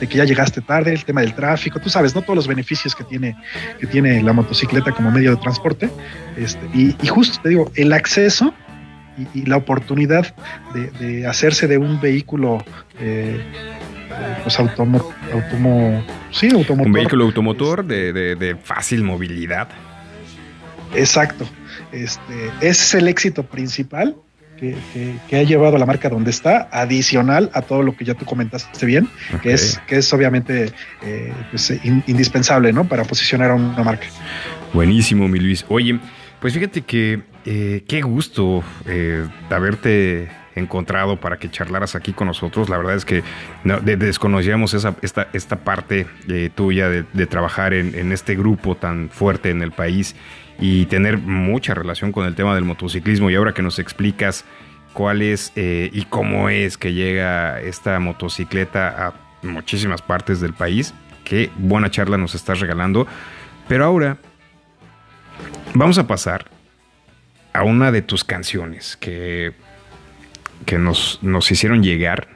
de 0.00 0.06
que 0.06 0.18
ya 0.18 0.24
llegaste 0.24 0.60
tarde, 0.60 0.92
el 0.92 1.04
tema 1.04 1.20
del 1.22 1.34
tráfico, 1.34 1.80
tú 1.80 1.88
sabes, 1.88 2.14
no 2.14 2.22
todos 2.22 2.36
los 2.36 2.48
beneficios 2.48 2.94
que 2.94 3.04
tiene 3.04 3.36
que 3.78 3.86
tiene 3.86 4.22
la 4.22 4.32
motocicleta 4.32 4.92
como 4.92 5.10
medio 5.10 5.30
de 5.30 5.36
transporte, 5.36 5.88
este, 6.36 6.66
y, 6.74 6.96
y 7.00 7.06
justo 7.06 7.40
te 7.42 7.50
digo, 7.50 7.70
el 7.74 7.92
acceso 7.92 8.52
y, 9.34 9.46
la 9.46 9.56
oportunidad 9.56 10.34
de, 10.74 11.26
hacerse 11.26 11.66
de 11.66 11.78
un 11.78 12.00
vehículo 12.00 12.64
eh, 12.98 13.40
pues 14.42 14.58
automo, 14.58 15.12
sí, 16.30 16.50
automotor. 16.52 16.86
Un 16.86 16.92
vehículo 16.92 17.24
automotor 17.24 17.84
de, 17.84 18.56
fácil 18.62 19.02
movilidad. 19.02 19.68
Exacto. 20.94 21.48
Este, 21.92 22.48
ese 22.60 22.68
es 22.68 22.94
el 22.94 23.08
éxito 23.08 23.44
principal 23.44 24.16
que, 24.56 25.36
ha 25.36 25.42
llevado 25.42 25.76
a 25.76 25.78
la 25.78 25.86
marca 25.86 26.08
donde 26.08 26.30
está, 26.30 26.68
adicional 26.70 27.50
a 27.52 27.62
todo 27.62 27.82
lo 27.82 27.96
que 27.96 28.04
ya 28.04 28.14
tú 28.14 28.24
comentaste 28.24 28.86
bien, 28.86 29.08
que, 29.42 29.52
es, 29.52 29.80
que 29.86 29.96
es 29.96 30.12
obviamente 30.12 30.72
eh, 31.02 31.32
pues, 31.50 31.72
indispensable 32.06 32.72
¿no? 32.72 32.84
para 32.86 33.04
posicionar 33.04 33.50
a 33.50 33.54
una 33.54 33.82
marca. 33.82 34.06
Buenísimo, 34.72 35.28
mi 35.28 35.38
Luis. 35.38 35.64
Oye, 35.68 35.98
pues 36.40 36.54
fíjate 36.54 36.82
que 36.82 37.22
eh, 37.44 37.84
qué 37.86 38.02
gusto 38.02 38.62
eh, 38.86 39.26
haberte 39.50 40.30
encontrado 40.54 41.18
para 41.18 41.38
que 41.38 41.50
charlaras 41.50 41.94
aquí 41.94 42.12
con 42.12 42.28
nosotros. 42.28 42.68
La 42.68 42.76
verdad 42.78 42.94
es 42.94 43.04
que 43.04 43.22
no, 43.64 43.80
de- 43.80 43.96
desconocíamos 43.96 44.72
esta, 44.74 45.64
parte 45.64 46.06
eh, 46.28 46.50
tuya 46.54 46.88
de, 46.88 47.26
trabajar 47.26 47.74
en, 47.74 48.12
este 48.12 48.36
grupo 48.36 48.76
tan 48.76 49.10
fuerte 49.10 49.50
en 49.50 49.62
el 49.62 49.72
país 49.72 50.14
y 50.60 50.86
tener 50.86 51.18
mucha 51.18 51.74
relación 51.74 52.12
con 52.12 52.26
el 52.26 52.34
tema 52.34 52.54
del 52.54 52.64
motociclismo. 52.64 53.30
Y 53.30 53.34
ahora 53.34 53.52
que 53.52 53.62
nos 53.62 53.78
explicas 53.78 54.44
cuál 54.92 55.22
es 55.22 55.52
y 55.56 56.04
cómo 56.04 56.48
es 56.48 56.78
que 56.78 56.92
llega 56.92 57.60
esta 57.60 57.98
motocicleta 57.98 59.08
a 59.08 59.14
muchísimas 59.42 60.02
partes 60.02 60.40
del 60.40 60.54
país, 60.54 60.94
qué 61.24 61.50
buena 61.56 61.90
charla 61.90 62.16
nos 62.16 62.36
estás 62.36 62.60
regalando. 62.60 63.08
Pero 63.66 63.84
ahora 63.84 64.18
vamos 65.74 65.98
a 65.98 66.06
pasar 66.06 66.46
a 67.54 67.62
una 67.62 67.92
de 67.92 68.02
tus 68.02 68.24
canciones 68.24 68.98
que, 68.98 69.54
que 70.66 70.78
nos, 70.78 71.20
nos 71.22 71.50
hicieron 71.50 71.82
llegar 71.82 72.28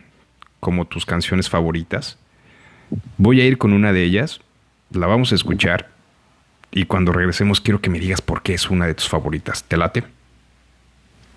como 0.61 0.87
tus 0.87 1.05
canciones 1.05 1.51
favoritas. 1.51 2.17
Voy 3.19 3.41
a 3.41 3.45
ir 3.45 3.59
con 3.59 3.73
una 3.73 3.93
de 3.93 4.05
ellas, 4.05 4.41
la 4.91 5.07
vamos 5.07 5.33
a 5.33 5.35
escuchar 5.35 5.91
y 6.71 6.85
cuando 6.87 7.13
regresemos 7.13 7.61
quiero 7.61 7.81
que 7.81 7.91
me 7.91 7.99
digas 7.99 8.23
por 8.23 8.43
qué 8.43 8.55
es 8.55 8.71
una 8.71 8.87
de 8.87 8.95
tus 8.95 9.09
favoritas. 9.09 9.65
¿Te 9.65 9.77
late? 9.77 10.05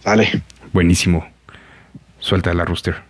Vale. 0.06 0.44
Buenísimo. 0.72 1.28
Suelta 2.20 2.54
la 2.54 2.66
rooster. 2.66 3.02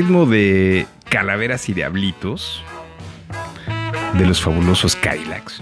Ritmo 0.00 0.24
de 0.24 0.86
Calaveras 1.10 1.68
y 1.68 1.74
Diablitos 1.74 2.64
de 4.14 4.24
los 4.24 4.40
fabulosos 4.40 4.96
Cadillacs. 4.96 5.60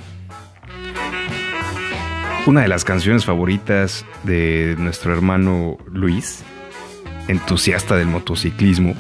Una 2.47 2.61
de 2.61 2.68
las 2.68 2.84
canciones 2.84 3.24
favoritas 3.24 4.07
de 4.22 4.76
nuestro 4.78 5.12
hermano 5.12 5.76
Luis, 5.93 6.45
entusiasta 7.26 7.97
del 7.97 8.07
motociclismo. 8.07 8.95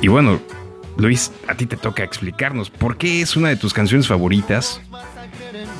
Y 0.00 0.06
bueno, 0.06 0.40
Luis, 0.96 1.32
a 1.48 1.56
ti 1.56 1.66
te 1.66 1.76
toca 1.76 2.04
explicarnos 2.04 2.70
por 2.70 2.98
qué 2.98 3.20
es 3.20 3.34
una 3.34 3.48
de 3.48 3.56
tus 3.56 3.74
canciones 3.74 4.06
favoritas, 4.06 4.80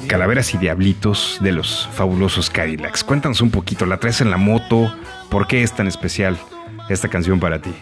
Calaveras 0.08 0.54
y 0.54 0.58
Diablitos 0.58 1.38
de 1.40 1.52
los 1.52 1.88
fabulosos 1.92 2.50
Cadillacs. 2.50 3.04
Cuéntanos 3.04 3.40
un 3.42 3.52
poquito, 3.52 3.86
la 3.86 3.98
traes 3.98 4.20
en 4.20 4.30
la 4.32 4.38
moto, 4.38 4.92
¿por 5.30 5.46
qué 5.46 5.62
es 5.62 5.72
tan 5.72 5.86
especial 5.86 6.36
esta 6.88 7.08
canción 7.08 7.40
para 7.40 7.60
ti? 7.60 7.72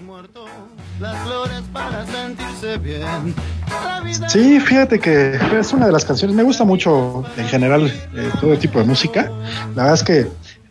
Sí, 4.29 4.61
fíjate 4.61 4.99
que 4.99 5.39
es 5.59 5.73
una 5.73 5.87
de 5.87 5.93
las 5.93 6.05
canciones. 6.05 6.37
Me 6.37 6.43
gusta 6.43 6.65
mucho 6.65 7.25
en 7.37 7.49
general 7.49 7.87
eh, 7.87 8.31
todo 8.41 8.57
tipo 8.59 8.79
de 8.79 8.85
música. 8.85 9.31
La 9.75 9.85
verdad 9.85 9.95
es 9.95 10.03
que 10.03 10.27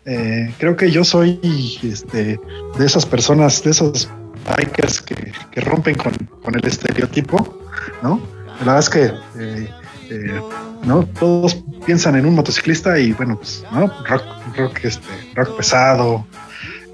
eh, 0.06 0.54
creo 0.58 0.76
que 0.76 0.90
yo 0.90 1.04
soy 1.04 1.40
este, 1.82 2.40
de 2.78 2.86
esas 2.86 3.04
personas, 3.04 3.62
de 3.62 3.70
esos 3.70 4.08
bikers 4.56 5.00
que, 5.02 5.32
que 5.50 5.60
rompen 5.60 5.96
con, 5.96 6.12
con 6.42 6.54
el 6.54 6.64
estereotipo, 6.64 7.58
¿no? 8.02 8.20
La 8.60 8.74
verdad 8.74 8.78
es 8.78 8.90
que 8.90 9.12
eh, 9.38 10.40
no 10.84 11.04
todos 11.06 11.62
piensan 11.86 12.16
en 12.16 12.26
un 12.26 12.34
motociclista 12.34 12.98
y 12.98 13.12
bueno, 13.12 13.36
pues, 13.36 13.64
¿no? 13.72 13.86
Rock, 14.04 14.24
rock, 14.56 14.84
este, 14.84 15.08
rock 15.34 15.56
pesado, 15.56 16.26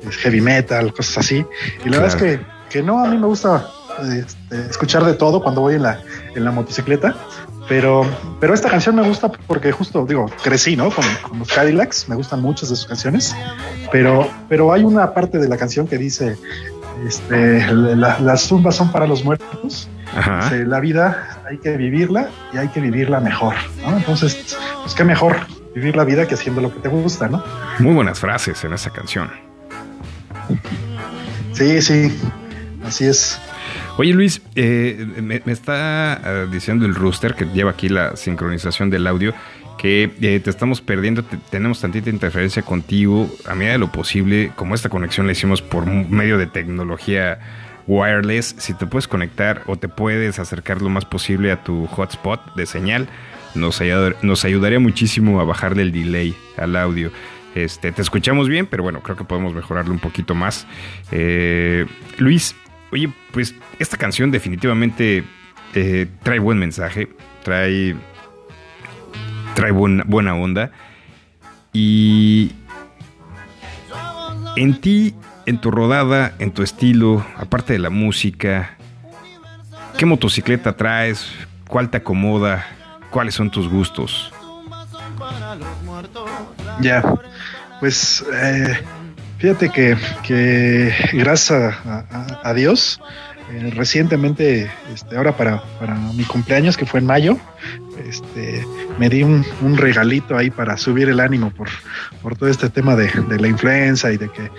es 0.09 0.17
heavy 0.17 0.41
metal, 0.41 0.93
cosas 0.93 1.19
así. 1.19 1.45
Y 1.85 1.89
la 1.89 2.01
verdad 2.01 2.17
Claro. 2.19 2.33
es 2.35 2.39
que, 2.41 2.47
que 2.71 2.83
no, 2.83 3.05
a 3.05 3.09
mí 3.09 3.17
me 3.19 3.27
gusta 3.27 3.67
este, 4.13 4.61
escuchar 4.71 5.05
de 5.05 5.15
todo 5.15 5.43
cuando 5.43 5.61
voy 5.63 5.75
en 5.75 5.83
la, 5.83 6.01
en 6.35 6.45
la 6.45 6.51
motocicleta. 6.51 7.15
Pero, 7.69 8.07
pero 8.39 8.55
esta 8.55 8.69
canción 8.71 8.95
me 8.95 9.03
gusta 9.03 9.29
porque 9.29 9.73
justo, 9.73 10.07
digo, 10.07 10.31
crecí, 10.45 10.77
¿no? 10.77 10.89
Con, 10.91 11.05
con 11.29 11.39
los 11.41 11.49
Cadillacs, 11.53 12.09
me 12.09 12.15
gustan 12.15 12.41
muchas 12.41 12.69
de 12.71 12.77
sus 12.77 12.87
canciones, 12.87 13.35
pero, 13.91 14.31
pero 14.49 14.73
hay 14.73 14.85
una 14.85 15.13
parte 15.13 15.39
de 15.39 15.49
la 15.49 15.57
canción 15.57 15.89
que 15.89 15.99
dice, 15.99 16.37
este, 17.09 17.67
la- 17.75 18.21
las 18.21 18.47
tumbas 18.49 18.77
son 18.77 18.93
para 18.93 19.09
los 19.09 19.25
muertos, 19.25 19.89
Ajá. 20.17 20.49
La 20.65 20.79
vida 20.79 21.41
hay 21.51 21.59
que 21.59 21.77
vivirla 21.77 22.29
y 22.55 22.59
hay 22.59 22.69
que 22.69 22.81
vivirla 22.81 23.19
mejor, 23.19 23.55
¿no? 23.85 23.97
Entonces, 23.97 24.57
pues 24.83 24.95
qué 24.95 25.03
mejor 25.03 25.37
vivir 25.75 25.97
la 25.97 26.05
vida 26.05 26.27
que 26.29 26.35
haciendo 26.35 26.61
lo 26.61 26.73
que 26.73 26.79
te 26.79 26.89
gusta, 26.89 27.27
¿no? 27.29 27.43
Muy 27.81 27.95
buenas 27.95 28.21
frases 28.21 28.63
en 28.63 28.75
esa 28.75 28.91
canción. 28.91 29.29
Sí, 31.53 31.81
sí, 31.83 32.13
así 32.85 33.07
es. 33.07 33.41
Oye 33.99 34.13
Luis, 34.13 34.43
eh, 34.55 35.07
me, 35.23 35.41
está 35.47 36.21
eh, 36.25 36.47
diciendo 36.51 36.85
el 36.87 36.95
rooster 36.95 37.35
que 37.35 37.47
lleva 37.47 37.71
aquí 37.71 37.89
la 37.89 38.15
sincronización 38.17 38.91
del 38.91 39.07
audio 39.07 39.33
que 39.79 40.11
eh, 40.21 40.41
te 40.41 40.51
estamos 40.51 40.81
perdiendo, 40.81 41.23
te- 41.25 41.39
tenemos 41.51 41.81
tantita 41.81 42.09
interferencia 42.11 42.63
contigo. 42.63 43.31
A 43.47 43.55
medida 43.55 43.73
de 43.73 43.79
lo 43.79 43.91
posible, 43.93 44.53
como 44.55 44.75
esta 44.75 44.89
conexión 44.89 45.27
la 45.27 45.33
hicimos 45.33 45.63
por 45.63 45.87
medio 45.87 46.39
de 46.39 46.47
tecnología 46.47 47.39
wireless, 47.87 48.55
si 48.59 48.75
te 48.75 48.87
puedes 48.87 49.07
conectar 49.09 49.63
o 49.67 49.77
te 49.77 49.89
puedes 49.89 50.39
acercar 50.39 50.83
lo 50.83 50.89
más 50.89 51.05
posible 51.05 51.53
a 51.53 51.63
tu 51.63 51.87
hotspot 51.87 52.55
de 52.55 52.67
señal, 52.67 53.09
nos, 53.55 53.81
nos 54.23 54.45
ayudaría 54.45 54.81
muchísimo 54.81 55.41
a 55.41 55.45
bajarle 55.45 55.83
el 55.83 55.93
delay 55.93 56.35
al 56.57 56.77
audio. 56.77 57.11
Este, 57.57 57.91
te 57.91 58.03
escuchamos 58.03 58.51
bien, 58.51 58.67
pero 58.67 58.83
bueno, 58.83 59.01
creo 59.03 59.17
que 59.17 59.25
podemos 59.25 59.55
mejorarlo 59.55 59.91
un 59.91 59.99
poquito 59.99 60.35
más. 60.35 60.67
Eh, 61.11 61.87
Luis, 62.19 62.55
oye, 62.93 63.11
pues 63.33 63.55
esta 63.79 63.97
canción 63.97 64.31
definitivamente 64.31 65.25
eh, 65.75 66.07
trae 66.23 66.39
buen 66.39 66.59
mensaje, 66.59 67.09
trae, 67.43 67.97
trae 69.55 69.71
buena, 69.71 70.05
buena 70.07 70.35
onda. 70.35 70.71
Y 71.73 72.53
en 74.57 74.79
ti, 74.83 75.15
en 75.47 75.59
tu 75.59 75.71
rodada, 75.71 76.35
en 76.39 76.53
tu 76.53 76.63
estilo, 76.63 77.25
aparte 77.39 77.73
de 77.73 77.79
la 77.79 77.89
música, 77.89 78.77
¿qué 79.97 80.05
motocicleta 80.05 80.77
traes? 80.77 81.33
¿Cuál 81.69 81.89
te 81.89 81.97
acomoda? 81.97 82.67
¿Cuáles 83.11 83.35
son 83.35 83.51
tus 83.51 83.67
gustos? 83.67 84.31
Ya, 86.81 87.03
pues 87.81 88.25
eh, 88.33 88.79
fíjate 89.39 89.71
que, 89.71 90.93
gracias 91.13 91.75
a 91.85 92.55
Dios, 92.55 93.01
eh, 93.53 93.71
recientemente, 93.75 94.69
este, 94.93 95.17
ahora 95.17 95.37
para, 95.37 95.63
para 95.79 95.95
mi 95.95 96.25
cumpleaños, 96.25 96.77
que 96.77 96.85
fue 96.85 97.01
en 97.01 97.07
mayo, 97.07 97.39
este, 98.09 98.67
me 98.99 99.09
di 99.09 99.23
un, 99.23 99.45
un 99.63 99.77
regalito 99.77 100.37
ahí 100.37 100.51
para 100.51 100.77
subir 100.77 101.09
el 101.09 101.21
ánimo 101.21 101.51
por, 101.51 101.69
por 102.23 102.37
todo 102.37 102.49
este 102.49 102.69
tema 102.71 102.97
de, 102.97 103.09
de 103.29 103.39
la 103.39 103.49
influenza 103.49 104.13
y 104.13 104.17
de 104.17 104.29
que 104.31 104.51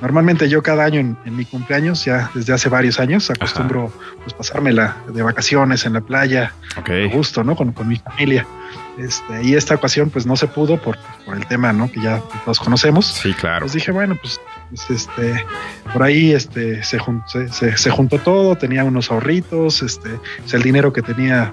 normalmente 0.00 0.48
yo 0.48 0.62
cada 0.62 0.84
año 0.84 1.00
en, 1.00 1.16
en 1.24 1.36
mi 1.36 1.44
cumpleaños, 1.44 2.04
ya 2.04 2.30
desde 2.34 2.52
hace 2.52 2.68
varios 2.68 3.00
años, 3.00 3.30
acostumbro 3.30 3.92
pues 4.22 4.34
pasármela 4.34 4.96
de 5.12 5.22
vacaciones 5.22 5.84
en 5.86 5.94
la 5.94 6.00
playa, 6.00 6.52
Ok. 6.78 6.90
a 6.90 7.14
gusto, 7.14 7.42
¿no? 7.44 7.56
Con, 7.56 7.72
con 7.72 7.88
mi 7.88 7.96
familia. 7.96 8.46
Este, 8.98 9.42
y 9.42 9.54
esta 9.54 9.74
ocasión 9.74 10.08
pues 10.10 10.24
no 10.26 10.36
se 10.36 10.46
pudo 10.46 10.80
por, 10.80 10.96
por 11.26 11.36
el 11.36 11.46
tema, 11.46 11.72
¿no? 11.72 11.90
Que 11.90 12.00
ya 12.00 12.22
todos 12.44 12.58
conocemos. 12.58 13.06
Sí, 13.06 13.34
claro. 13.34 13.60
Pues 13.60 13.72
dije, 13.74 13.92
bueno, 13.92 14.16
pues, 14.20 14.40
pues, 14.70 14.90
este, 14.90 15.44
por 15.92 16.02
ahí 16.02 16.32
este, 16.32 16.82
se, 16.82 16.98
jun- 16.98 17.22
se, 17.26 17.48
se- 17.48 17.76
se 17.76 17.90
juntó 17.90 18.18
todo, 18.18 18.56
tenía 18.56 18.84
unos 18.84 19.10
ahorritos, 19.10 19.82
este, 19.82 20.08
pues, 20.38 20.54
el 20.54 20.62
dinero 20.62 20.92
que 20.94 21.02
tenía 21.02 21.52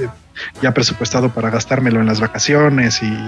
eh, 0.00 0.06
ya 0.62 0.72
presupuestado 0.72 1.30
para 1.30 1.50
gastármelo 1.50 2.00
en 2.00 2.06
las 2.06 2.20
vacaciones 2.20 3.02
y, 3.02 3.18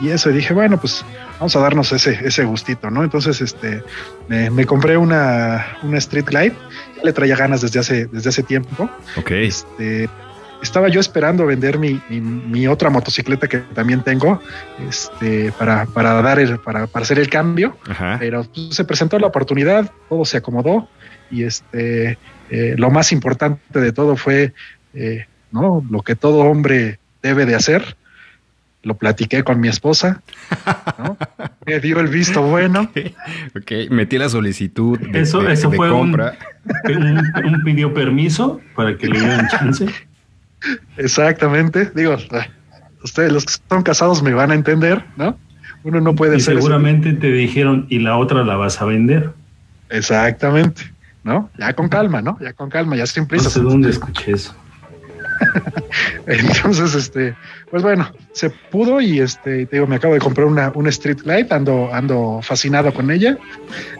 y 0.00 0.10
eso, 0.10 0.30
y 0.30 0.34
dije, 0.34 0.54
bueno, 0.54 0.78
pues 0.80 1.04
vamos 1.38 1.54
a 1.56 1.60
darnos 1.60 1.92
ese, 1.92 2.18
ese 2.24 2.44
gustito, 2.44 2.90
¿no? 2.90 3.04
Entonces, 3.04 3.40
este, 3.40 3.82
me, 4.28 4.50
me 4.50 4.64
compré 4.66 4.96
una, 4.96 5.78
una 5.82 5.98
Street 5.98 6.26
Glide, 6.26 6.54
ya 6.96 7.02
le 7.04 7.12
traía 7.12 7.36
ganas 7.36 7.60
desde 7.60 7.80
hace, 7.80 8.06
desde 8.06 8.28
hace 8.30 8.42
tiempo, 8.42 8.90
Ok. 9.16 9.30
este, 9.32 10.08
estaba 10.62 10.88
yo 10.88 10.98
esperando 10.98 11.46
vender 11.46 11.78
mi, 11.78 12.00
mi, 12.08 12.20
mi 12.20 12.66
otra 12.66 12.90
motocicleta 12.90 13.46
que 13.46 13.58
también 13.58 14.02
tengo, 14.02 14.42
este, 14.88 15.52
para, 15.52 15.86
para 15.86 16.20
dar 16.20 16.38
el, 16.40 16.58
para, 16.58 16.86
para 16.88 17.04
hacer 17.04 17.18
el 17.18 17.28
cambio, 17.30 17.76
Ajá. 17.88 18.16
pero 18.18 18.44
pues, 18.44 18.74
se 18.74 18.84
presentó 18.84 19.18
la 19.18 19.28
oportunidad, 19.28 19.92
todo 20.08 20.24
se 20.24 20.38
acomodó 20.38 20.88
y 21.30 21.44
este, 21.44 22.18
eh, 22.50 22.74
lo 22.76 22.90
más 22.90 23.12
importante 23.12 23.80
de 23.80 23.92
todo 23.92 24.16
fue, 24.16 24.52
eh, 24.94 25.26
¿no? 25.52 25.84
Lo 25.90 26.02
que 26.02 26.14
todo 26.16 26.38
hombre 26.40 26.98
debe 27.22 27.46
de 27.46 27.54
hacer. 27.54 27.96
Lo 28.84 28.94
platiqué 28.94 29.42
con 29.42 29.60
mi 29.60 29.66
esposa, 29.68 30.22
¿no? 30.98 31.16
me 31.66 31.80
dio 31.80 31.98
el 32.00 32.06
visto 32.06 32.42
bueno. 32.42 32.88
Ok, 33.56 33.90
metí 33.90 34.18
la 34.18 34.28
solicitud 34.28 34.98
de, 34.98 35.20
Eso- 35.20 35.40
de- 35.42 35.52
eso 35.52 35.68
de 35.70 35.76
fue 35.76 35.90
un- 35.90 35.98
compra. 36.12 36.38
Un, 36.86 37.18
un 37.54 37.62
pidió 37.64 37.92
permiso 37.94 38.60
para 38.76 38.96
que 38.96 39.08
le 39.08 39.18
dieran 39.20 39.48
chance. 39.48 39.86
Exactamente. 40.96 41.90
Digo, 41.94 42.16
ustedes 43.02 43.32
los 43.32 43.44
que 43.46 43.54
son 43.68 43.82
casados 43.82 44.22
me 44.22 44.34
van 44.34 44.50
a 44.50 44.54
entender, 44.54 45.04
¿no? 45.16 45.36
Uno 45.84 46.00
no 46.00 46.14
puede 46.14 46.36
Y 46.36 46.40
ser. 46.40 46.54
ese- 46.54 46.62
seguramente 46.62 47.12
te 47.12 47.30
dijeron, 47.32 47.86
y 47.88 48.00
la 48.00 48.16
otra 48.16 48.44
la 48.44 48.56
vas 48.56 48.80
a 48.80 48.84
vender. 48.84 49.30
Exactamente, 49.90 50.82
¿no? 51.24 51.50
Ya 51.58 51.72
con 51.74 51.88
calma, 51.88 52.20
¿no? 52.20 52.38
Ya 52.40 52.52
con 52.52 52.68
calma, 52.68 52.96
ya 52.96 53.06
sin 53.06 53.22
No 53.24 53.28
prisas. 53.28 53.52
sé 53.52 53.60
dónde 53.60 53.90
escuché 53.90 54.32
eso. 54.32 54.54
Entonces, 56.26 56.94
este, 56.94 57.34
pues 57.70 57.82
bueno, 57.82 58.10
se 58.32 58.50
pudo 58.50 59.00
y 59.00 59.20
este, 59.20 59.66
te 59.66 59.76
digo, 59.76 59.86
me 59.86 59.96
acabo 59.96 60.14
de 60.14 60.20
comprar 60.20 60.46
una, 60.46 60.72
una 60.74 60.90
Street 60.90 61.20
Light, 61.24 61.50
ando, 61.52 61.92
ando 61.92 62.40
fascinado 62.42 62.92
con 62.92 63.10
ella. 63.10 63.38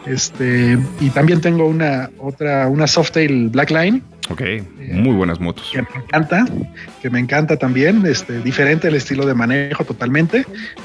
Este, 0.07 0.79
y 1.01 1.11
también 1.11 1.41
tengo 1.41 1.67
una 1.67 2.11
otra, 2.19 2.69
una 2.69 2.87
Softail 2.87 3.49
Blackline 3.49 4.03
Ok, 4.31 4.43
muy 4.93 5.15
buenas 5.15 5.41
motos. 5.41 5.71
que 5.73 5.81
me 5.81 6.05
encanta, 6.05 6.45
que 7.01 7.09
me 7.09 7.19
encanta 7.19 7.57
también, 7.57 8.05
este, 8.05 8.41
diferente 8.43 8.89
el 8.89 8.95
estilo 8.95 9.25
de 9.25 9.33
manejo 9.33 9.85
totalmente, 9.85 10.45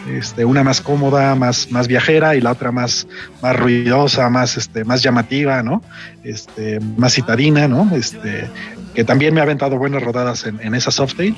este, 0.10 0.46
una 0.46 0.64
más 0.64 0.80
cómoda, 0.80 1.36
más, 1.36 1.70
más 1.70 1.90
viajera 1.90 2.36
y 2.36 2.42
la 2.42 2.52
otra 2.52 2.72
más, 2.72 3.06
más 3.42 3.56
ruidosa, 3.58 4.30
más, 4.30 4.56
este, 4.56 4.86
más 4.86 5.04
llamativa, 5.04 5.62
¿no? 5.62 5.82
Este, 6.24 6.80
más 6.96 7.14
citadina, 7.16 7.68
¿no? 7.68 7.94
Este, 7.94 8.48
que 8.94 9.04
también 9.04 9.34
me 9.34 9.40
ha 9.40 9.44
aventado 9.44 9.78
buenas 9.78 10.04
rodadas 10.04 10.46
en, 10.46 10.60
en 10.62 10.76
esa 10.76 10.92
Softail, 10.92 11.36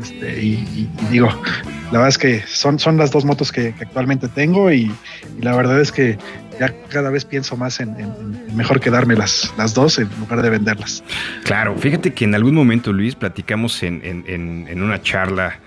este, 0.00 0.42
y, 0.42 0.88
digo, 1.10 1.28
la 1.86 1.98
verdad 1.98 2.08
es 2.08 2.18
que 2.18 2.42
son, 2.46 2.78
son 2.78 2.96
las 2.96 3.10
dos 3.10 3.24
motos 3.24 3.52
que, 3.52 3.74
actualmente 3.80 4.28
tengo 4.28 4.72
y, 4.72 4.90
la 5.40 5.54
verdad 5.56 5.80
es 5.80 5.92
que 5.92 6.18
ya 6.58 6.74
cada 6.88 7.10
vez 7.10 7.24
pienso 7.24 7.56
más 7.56 7.80
en, 7.80 7.94
mejor 8.54 8.80
quedarme 8.80 9.14
las, 9.14 9.52
las 9.56 9.74
dos 9.74 9.98
en 9.98 10.08
lugar 10.20 10.42
de 10.42 10.50
venderlas. 10.50 11.02
Claro, 11.44 11.76
fíjate 11.76 12.12
que 12.12 12.24
en 12.24 12.34
algún 12.34 12.54
momento, 12.54 12.92
Luis, 12.92 13.14
platicamos 13.14 13.82
en 13.82 14.82
una 14.82 15.02
charla 15.02 15.58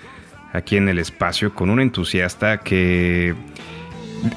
aquí 0.53 0.77
en 0.77 0.89
el 0.89 0.99
espacio 0.99 1.53
con 1.53 1.69
un 1.69 1.79
entusiasta 1.79 2.59
que 2.59 3.35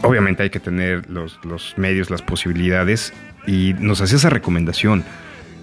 obviamente 0.02 0.42
hay 0.42 0.50
que 0.50 0.60
tener 0.60 1.08
los, 1.08 1.38
los 1.44 1.74
medios, 1.76 2.10
las 2.10 2.22
posibilidades 2.22 3.12
y 3.46 3.74
nos 3.78 4.00
hacía 4.00 4.16
esa 4.16 4.30
recomendación. 4.30 5.04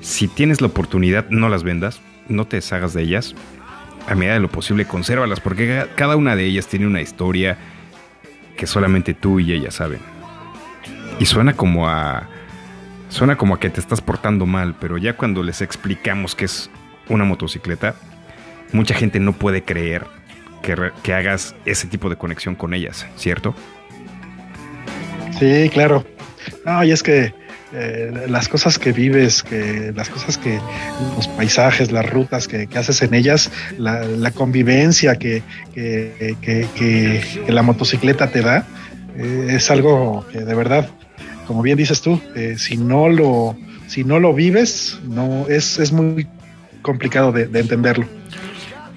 Si 0.06 0.28
tienes 0.28 0.62
la 0.62 0.68
oportunidad, 0.68 1.28
no 1.30 1.50
las 1.50 1.64
vendas, 1.64 2.00
no 2.30 2.46
te 2.46 2.58
deshagas 2.58 2.94
de 2.94 3.02
ellas. 3.02 3.34
A 4.08 4.14
medida 4.14 4.36
de 4.36 4.40
lo 4.40 4.50
posible, 4.50 4.86
consérvalas 4.86 5.40
porque 5.40 5.68
ca- 5.68 5.88
cada 5.96 6.16
una 6.16 6.36
de 6.36 6.46
ellas 6.46 6.68
tiene 6.68 6.86
una 6.86 7.02
historia 7.02 7.58
que 8.56 8.68
solamente 8.68 9.16
tú 9.16 9.40
y 9.40 9.52
ella 9.52 9.72
saben. 9.72 10.00
Y 11.20 11.26
suena 11.26 11.54
como 11.56 11.90
a 11.90 12.30
Suena 13.10 13.36
como 13.38 13.56
a 13.56 13.60
que 13.60 13.70
te 13.70 13.80
estás 13.80 14.02
portando 14.02 14.46
mal, 14.46 14.76
pero 14.80 14.98
ya 14.98 15.16
cuando 15.16 15.42
les 15.44 15.62
explicamos 15.62 16.36
que 16.36 16.46
es 16.46 16.70
una 17.08 17.24
motocicleta, 17.24 17.96
mucha 18.74 18.94
gente 18.96 19.20
no 19.20 19.34
puede 19.34 19.64
creer 19.64 20.06
que, 20.62 20.92
que 21.04 21.14
hagas 21.14 21.56
ese 21.66 21.88
tipo 21.88 22.10
de 22.10 22.16
conexión 22.18 22.56
con 22.56 22.74
ellas, 22.74 23.06
¿cierto? 23.16 23.56
Sí, 25.40 25.70
claro. 25.72 26.06
No, 26.66 26.82
es 26.82 27.04
que 27.04 27.34
eh, 27.76 28.26
las 28.30 28.48
cosas 28.48 28.80
que 28.80 28.92
vives, 28.94 29.44
que 29.44 29.92
las 29.96 30.10
cosas 30.10 30.38
que 30.38 30.60
los 31.16 31.28
paisajes, 31.28 31.92
las 31.92 32.10
rutas 32.10 32.48
que, 32.48 32.68
que 32.68 32.78
haces 32.78 33.02
en 33.02 33.14
ellas, 33.14 33.52
la, 33.78 34.32
convivencia 34.32 35.18
que- 35.18 35.44
que- 35.74 36.68
que 36.76 37.52
la 37.52 37.62
motocicleta 37.62 38.32
te 38.32 38.42
da, 38.42 38.66
eh, 39.18 39.48
es 39.50 39.70
algo 39.72 40.26
que 40.32 40.40
de 40.40 40.56
verdad, 40.56 40.90
como 41.48 41.62
bien 41.62 41.78
dices 41.78 42.02
tú, 42.02 42.22
eh, 42.36 42.56
si 42.58 42.78
no 42.78 43.10
lo 43.10 43.56
si 43.88 44.04
no 44.04 44.20
lo 44.20 44.34
vives, 44.34 45.00
no 45.08 45.46
es, 45.48 45.78
es 45.78 45.92
muy 45.92 46.26
complicado 46.82 47.32
de, 47.32 47.46
de 47.46 47.60
entenderlo. 47.60 48.08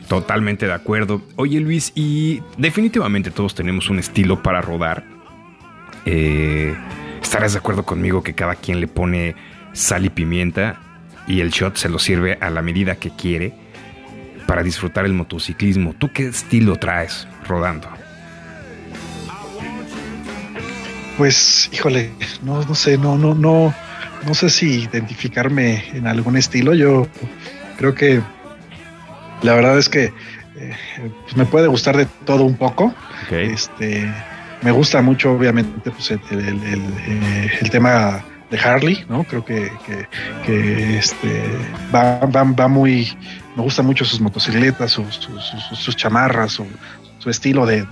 Totalmente 0.09 0.67
de 0.67 0.73
acuerdo. 0.73 1.21
Oye 1.37 1.61
Luis, 1.61 1.93
y 1.95 2.41
definitivamente 2.57 3.31
todos 3.31 3.55
tenemos 3.55 3.91
un 3.91 3.99
estilo 3.99 4.43
para 4.43 4.63
rodar. 4.63 5.05
Eh, 6.07 6.75
Estarás 7.23 7.53
de 7.53 7.59
acuerdo 7.59 7.85
conmigo 7.85 8.23
que 8.23 8.35
cada 8.35 8.55
quien 8.55 8.81
le 8.81 8.89
pone 8.89 9.35
sal 9.73 10.05
y 10.05 10.11
pimienta 10.11 10.81
y 11.27 11.41
el 11.41 11.51
shot 11.51 11.77
se 11.77 11.89
lo 11.89 11.99
sirve 11.99 12.39
a 12.41 12.51
la 12.51 12.63
medida 12.63 12.97
que 12.97 13.11
quiere 13.11 13.53
para 14.47 14.63
disfrutar 14.63 15.05
el 15.05 15.13
motociclismo. 15.13 15.95
¿Tú 15.95 16.11
qué 16.13 16.29
estilo 16.29 16.77
traes 16.77 17.29
rodando? 17.47 17.89
Pues, 21.19 21.69
híjole, 21.73 22.13
no, 22.43 22.63
no 22.63 22.75
sé, 22.75 22.97
no, 22.97 23.19
no, 23.19 23.35
no, 23.35 23.75
no 24.25 24.35
sé 24.35 24.49
si 24.49 24.83
identificarme 24.83 25.85
en 25.93 26.07
algún 26.07 26.37
estilo. 26.37 26.75
Yo 26.75 27.09
creo 27.77 27.95
que 27.95 28.23
la 29.43 29.55
verdad 29.55 29.79
es 29.79 29.89
que 29.89 30.13
eh, 30.57 30.77
pues 31.23 31.37
me 31.37 31.45
puede 31.45 31.67
gustar 31.67 31.97
de 31.97 32.07
todo 32.25 32.45
un 32.45 32.57
poco. 32.57 32.95
Ok. 33.27 33.33
Este, 33.33 34.11
me 34.63 34.71
gusta 34.71 35.03
mucho, 35.03 35.33
obviamente, 35.33 35.91
pues 35.91 36.11
el, 36.11 36.21
el- 36.31 36.65
eh, 37.07 37.69
tema 37.71 38.25
de 38.51 38.59
Harley, 38.59 39.05
¿no? 39.09 39.25
Creo 39.25 39.45
que, 39.45 39.71
que, 40.45 40.99
este 40.99 41.43
va, 41.95 42.21
va, 42.27 42.43
va 42.45 42.69
muy, 42.69 43.17
me 43.57 43.63
gustan 43.63 43.87
mucho 43.87 44.05
sus 44.05 44.21
motocicletas, 44.21 44.91
sus, 44.93 45.29
sus, 45.75 45.97
chamarras, 45.97 46.53
su, 46.53 46.67
su 47.19 47.31
estilo 47.31 47.67
de 47.67 47.87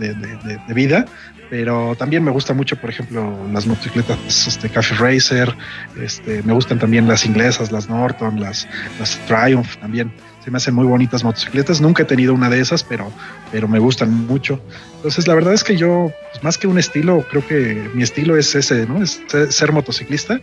vida. 0.69 1.05
Pero 1.49 1.95
también 1.97 2.25
me 2.25 2.33
gusta 2.33 2.55
mucho, 2.55 2.77
por 2.77 2.91
ejemplo, 2.91 3.33
las 3.53 3.67
motocicletas 3.67 4.19
este, 4.49 4.69
Cafe 4.69 4.97
Racer, 4.97 5.55
este, 6.01 6.43
me 6.43 6.53
gustan 6.53 6.79
también 6.81 7.07
las 7.07 7.25
inglesas, 7.25 7.71
las 7.71 7.89
Norton, 7.89 8.41
las, 8.41 8.67
las 8.99 9.17
Triumph 9.27 9.77
también. 9.77 10.12
Se 10.45 10.51
me 10.51 10.57
hacen 10.59 10.75
muy 10.75 10.87
bonitas 10.87 11.23
motocicletas. 11.25 11.81
Nunca 11.81 12.03
he 12.03 12.07
tenido 12.07 12.35
una 12.35 12.49
de 12.49 12.61
esas, 12.61 12.83
pero, 12.83 13.12
pero 13.53 13.69
me 13.69 13.79
gustan 13.79 14.27
mucho. 14.27 14.61
Entonces, 15.07 15.29
la 15.29 15.37
verdad 15.37 15.55
es 15.55 15.63
que 15.63 15.77
yo, 15.77 16.11
pues, 16.33 16.43
más 16.43 16.59
que 16.59 16.67
un 16.67 16.81
estilo, 16.81 17.25
creo 17.31 17.47
que 17.47 17.89
mi 17.95 18.03
estilo 18.03 18.37
es 18.37 18.53
ese, 18.57 18.87
¿no? 18.89 19.01
Es 19.05 19.23
ser, 19.51 19.71
motociclista 19.71 20.41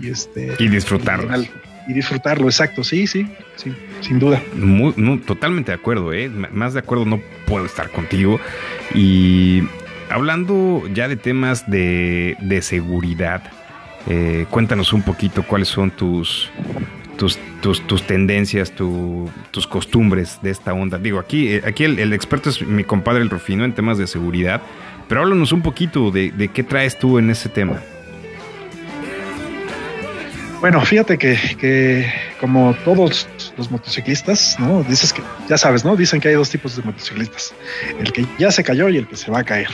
y 0.00 0.08
este 0.08 0.54
Y 0.58 0.68
disfrutarlo. 0.68 1.28
y, 1.86 1.92
disfrutarlo, 1.92 2.46
exacto, 2.46 2.82
sí, 2.82 3.06
sí, 3.06 3.28
sí, 3.56 3.74
sin 4.00 4.18
duda. 4.18 4.42
Muy- 4.54 4.94
no, 4.96 5.18
totalmente 5.20 5.70
de 5.70 5.74
acuerdo, 5.74 6.14
¿eh? 6.14 6.30
Más 6.30 6.72
de 6.72 6.80
acuerdo 6.80 7.04
no 7.04 7.20
puedo 7.46 7.66
estar 7.66 7.90
contigo. 7.90 8.40
Y 8.94 9.64
hablando 10.08 10.82
ya 10.94 11.08
de 11.08 11.16
temas 11.16 11.70
de, 11.70 12.38
de 12.40 12.62
seguridad, 12.62 13.42
eh, 14.08 14.46
cuéntanos 14.48 14.94
un 14.94 15.02
poquito 15.02 15.42
cuáles 15.42 15.68
son 15.68 15.90
tus, 15.90 16.50
tus, 17.16 17.38
tus, 17.60 18.02
tendencias, 18.06 18.72
tu- 18.72 19.30
tus 19.50 19.66
costumbres 19.66 20.38
de 20.42 20.50
esta 20.50 20.72
onda. 20.72 20.98
Digo, 20.98 21.18
aquí, 21.18 21.48
eh, 21.48 21.62
aquí 21.66 21.84
el, 21.84 22.12
experto 22.12 22.50
es 22.50 22.62
mi 22.62 22.84
compadre 22.84 23.22
el 23.22 23.30
Rufino 23.30 23.64
en 23.64 23.74
temas 23.74 23.98
de 23.98 24.06
seguridad, 24.06 24.62
pero 25.08 25.22
háblanos 25.22 25.52
un 25.52 25.62
poquito 25.62 26.10
de, 26.10 26.30
de 26.30 26.48
qué 26.48 26.62
traes 26.62 26.98
tú 26.98 27.18
en 27.18 27.30
ese 27.30 27.48
tema. 27.48 27.80
Bueno, 30.60 30.80
fíjate 30.80 31.18
que, 31.18 31.38
que 31.58 32.10
como 32.40 32.74
todos 32.84 33.28
los 33.56 33.70
motociclistas, 33.70 34.56
¿no? 34.58 34.82
Dices 34.84 35.12
que, 35.12 35.22
ya 35.48 35.58
sabes, 35.58 35.84
¿no? 35.84 35.96
Dicen 35.96 36.20
que 36.20 36.28
hay 36.28 36.34
dos 36.34 36.50
tipos 36.50 36.76
de 36.76 36.82
motociclistas. 36.82 37.54
El 38.00 38.10
que 38.12 38.24
ya 38.38 38.50
se 38.50 38.64
cayó 38.64 38.88
y 38.88 38.96
el 38.96 39.06
que 39.06 39.16
se 39.16 39.30
va 39.30 39.40
a 39.40 39.44
caer. 39.44 39.68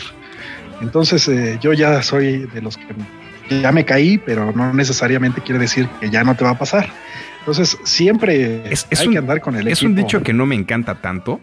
Entonces, 0.81 1.29
eh, 1.29 1.59
yo 1.63 1.73
ya 1.73 2.03
soy 2.03 2.47
de 2.53 2.61
los 2.61 2.77
que 2.77 3.61
ya 3.63 3.71
me 3.71 3.85
caí, 3.85 4.19
pero 4.19 4.53
no 4.53 4.73
necesariamente 4.75 5.41
quiere 5.41 5.61
decir 5.61 5.89
que 6.01 6.11
ya 6.11 6.25
no 6.25 6.35
te 6.35 6.45
va 6.45 6.51
a 6.51 6.59
pasar. 6.59 6.89
Entonces, 7.43 7.77
siempre 7.85 8.63
Es- 8.73 8.87
es 8.91 9.01
hay 9.01 9.09
un- 9.09 9.13
que 9.13 9.19
andar 9.19 9.41
con 9.41 9.57
el 9.57 9.67
Es 9.69 9.79
equipo. 9.79 9.91
un 9.91 9.95
dicho 9.97 10.23
que 10.23 10.33
no 10.33 10.47
me 10.47 10.55
encanta 10.55 10.95
tanto. 11.01 11.41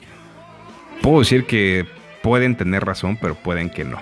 Puedo 1.01 1.19
decir 1.19 1.45
que 1.45 1.85
pueden 2.21 2.55
tener 2.55 2.83
razón, 2.85 3.17
pero 3.21 3.35
pueden 3.35 3.69
que 3.69 3.83
no. 3.83 3.97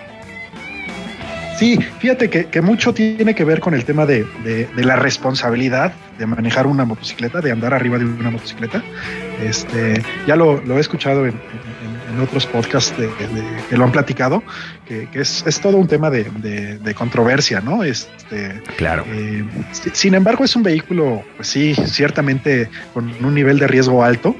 Sí, 1.57 1.79
fíjate 1.99 2.29
que, 2.29 2.45
que 2.45 2.61
mucho 2.61 2.93
tiene 2.93 3.33
que 3.33 3.43
ver 3.43 3.59
con 3.59 3.73
el 3.73 3.83
tema 3.83 4.05
de, 4.05 4.25
de- 4.43 4.67
de 4.67 4.83
la 4.85 4.95
responsabilidad 4.95 5.91
de 6.19 6.27
manejar 6.27 6.67
una 6.67 6.85
motocicleta, 6.85 7.41
de 7.41 7.51
andar 7.51 7.73
arriba 7.73 7.97
de 7.97 8.05
una 8.05 8.29
motocicleta. 8.29 8.83
Este, 9.43 10.03
ya 10.27 10.35
lo, 10.35 10.61
lo 10.63 10.77
he 10.77 10.81
escuchado 10.81 11.25
en, 11.25 11.31
en- 11.33 11.86
en 12.07 12.19
otros 12.19 12.45
podcasts 12.45 12.95
de- 12.97 13.07
de- 13.07 13.63
que 13.69 13.77
lo 13.77 13.83
han 13.83 13.91
platicado, 13.91 14.43
que, 14.87 15.09
que 15.09 15.21
es, 15.21 15.43
es 15.45 15.59
todo 15.59 15.77
un 15.77 15.87
tema 15.87 16.09
de, 16.09 16.25
controversia, 16.95 17.61
¿no? 17.61 17.83
Este, 17.83 18.61
Claro. 18.77 19.03
eh, 19.09 19.45
si- 19.71 19.89
sin 19.93 20.15
embargo, 20.15 20.43
es 20.43 20.55
un 20.55 20.63
vehículo, 20.63 21.23
pues 21.35 21.47
sí, 21.49 21.75
ciertamente 21.85 22.69
con 22.93 23.13
un 23.23 23.33
nivel 23.33 23.59
de 23.59 23.67
riesgo 23.67 24.03
alto 24.03 24.35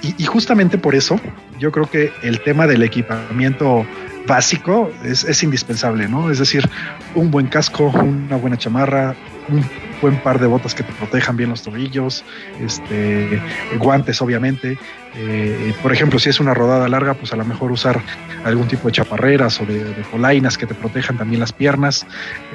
y, 0.00 0.24
justamente 0.26 0.78
por 0.78 0.94
eso 0.94 1.18
yo 1.58 1.72
creo 1.72 1.90
que 1.90 2.12
el 2.22 2.40
tema 2.40 2.68
del 2.68 2.84
equipamiento 2.84 3.84
básico 4.28 4.90
es, 5.04 5.24
es, 5.24 5.42
indispensable, 5.42 6.06
¿no? 6.06 6.30
Es 6.30 6.38
decir, 6.38 6.68
un 7.16 7.30
buen 7.32 7.46
casco, 7.48 7.86
una 7.88 8.36
buena 8.36 8.56
chamarra, 8.56 9.16
un 9.48 9.64
buen 10.00 10.16
par 10.22 10.38
de 10.38 10.46
botas 10.46 10.74
que 10.74 10.84
te 10.84 10.92
protejan 10.92 11.36
bien 11.36 11.50
los 11.50 11.62
tobillos, 11.62 12.24
este, 12.60 13.40
guantes 13.78 14.20
obviamente. 14.22 14.78
Eh, 15.16 15.74
por 15.82 15.92
ejemplo, 15.92 16.18
si 16.18 16.28
es 16.28 16.40
una 16.40 16.54
rodada 16.54 16.88
larga, 16.88 17.14
pues 17.14 17.32
a 17.32 17.36
lo 17.36 17.44
mejor 17.44 17.72
usar 17.72 18.00
algún 18.44 18.68
tipo 18.68 18.88
de 18.88 18.92
chaparreras 18.92 19.60
o 19.60 19.66
de, 19.66 19.80
polainas 20.10 20.56
que 20.58 20.66
te 20.66 20.74
protejan 20.74 21.16
también 21.16 21.40
las 21.40 21.52
piernas, 21.52 22.06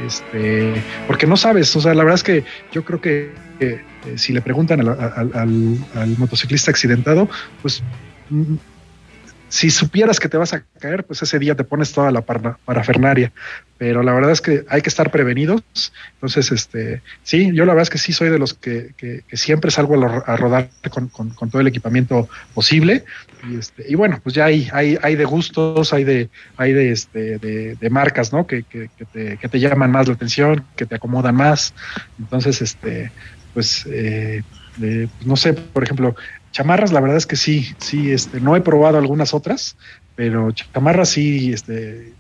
este, 0.06 0.74
porque 1.08 1.28
no 1.28 1.36
sabes, 1.36 1.76
o 1.76 1.82
sea, 1.82 1.94
la 1.94 2.04
verdad 2.04 2.16
es 2.16 2.24
que 2.24 2.44
yo 2.72 2.86
creo 2.86 3.02
que 3.02 3.34
eh, 3.60 3.82
si 4.16 4.34
le 4.34 4.42
preguntan 4.42 4.82
al 4.82 6.18
motociclista 6.18 6.72
accidentado, 6.72 7.30
pues 7.62 7.84
si 9.54 9.70
supieras 9.70 10.20
que 10.20 10.30
te 10.30 10.38
vas 10.38 10.52
a 10.54 10.64
caer, 10.80 11.04
pues 11.04 11.22
ese 11.22 11.38
día 11.38 11.54
te 11.54 11.64
pones 11.64 11.94
toda 11.94 12.10
la 12.10 12.22
parafernaria. 12.22 13.32
Pero 13.78 14.02
la 14.02 14.12
verdad 14.12 14.32
es 14.32 14.42
que 14.42 14.66
hay 14.68 14.82
que 14.82 14.90
estar 14.90 15.12
prevenidos. 15.12 15.62
Entonces, 16.16 16.52
este, 16.52 17.04
sí, 17.22 17.52
yo 17.54 17.64
la 17.66 17.74
verdad 17.74 17.84
es 17.84 17.92
que 17.92 18.00
sí 18.00 18.14
soy 18.14 18.30
de 18.30 18.40
los 18.40 18.56
que, 18.56 18.96
siempre 19.32 19.70
salgo 19.70 20.04
a, 20.04 20.38
rodar 20.38 20.72
con, 20.90 21.12
todo 21.52 21.62
el 21.62 21.68
equipamiento 21.68 22.28
posible. 22.56 23.06
Y, 23.48 23.60
este, 23.60 23.86
y 23.88 23.94
bueno, 23.94 24.20
pues 24.24 24.34
ya 24.34 24.46
hay, 24.46 24.70
hay, 24.74 24.98
hay 25.04 25.16
de 25.16 25.26
gustos, 25.26 25.94
hay 25.94 26.04
de, 26.04 26.32
hay 26.58 26.74
de, 26.74 26.92
este, 26.92 27.38
de, 27.38 27.90
marcas, 27.92 28.34
¿no? 28.34 28.48
Que, 28.48 28.64
te, 28.64 29.38
que 29.38 29.50
te 29.50 29.60
llaman 29.60 29.92
más 29.92 30.08
la 30.08 30.16
atención, 30.16 30.66
que 30.76 30.88
te 30.88 30.96
acomodan 30.96 31.36
más. 31.36 31.76
Entonces, 32.18 32.60
este, 32.64 33.12
pues, 33.54 33.86
eh, 33.86 34.42
pues 34.80 35.28
no 35.28 35.36
sé, 35.36 35.54
por 35.54 35.84
ejemplo, 35.84 36.16
Chamarras, 36.54 36.94
la 36.94 37.02
verdad 37.02 37.18
es 37.18 37.26
que 37.26 37.36
sí, 37.36 37.74
sí, 37.80 38.12
este, 38.12 38.40
no 38.40 38.56
he 38.56 38.62
probado 38.62 39.00
algunas 39.00 39.34
otras, 39.34 39.76
pero 40.16 40.52
chamarras 40.52 41.10
sí, 41.10 41.52
este, 41.52 42.14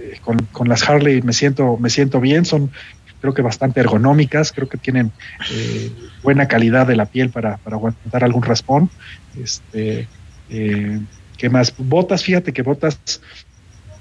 eh, 0.00 0.18
con, 0.22 0.68
las 0.68 0.88
Harley 0.88 1.20
me 1.20 1.34
siento, 1.34 1.76
me 1.76 1.90
siento 1.90 2.18
bien, 2.18 2.46
son 2.46 2.72
creo 3.20 3.34
que 3.34 3.42
bastante 3.42 3.80
ergonómicas, 3.80 4.52
creo 4.52 4.70
que 4.70 4.78
tienen 4.78 5.12
eh, 5.52 5.92
buena 6.22 6.48
calidad 6.48 6.86
de 6.86 6.96
la 6.96 7.04
piel 7.04 7.28
para, 7.28 7.58
para 7.58 7.76
aguantar 7.76 8.24
algún 8.24 8.42
raspón. 8.42 8.90
Este, 9.38 10.08
eh, 10.48 11.00
¿Qué 11.36 11.50
más? 11.50 11.74
Botas, 11.76 12.24
fíjate 12.24 12.54
que 12.54 12.62
botas, 12.62 13.20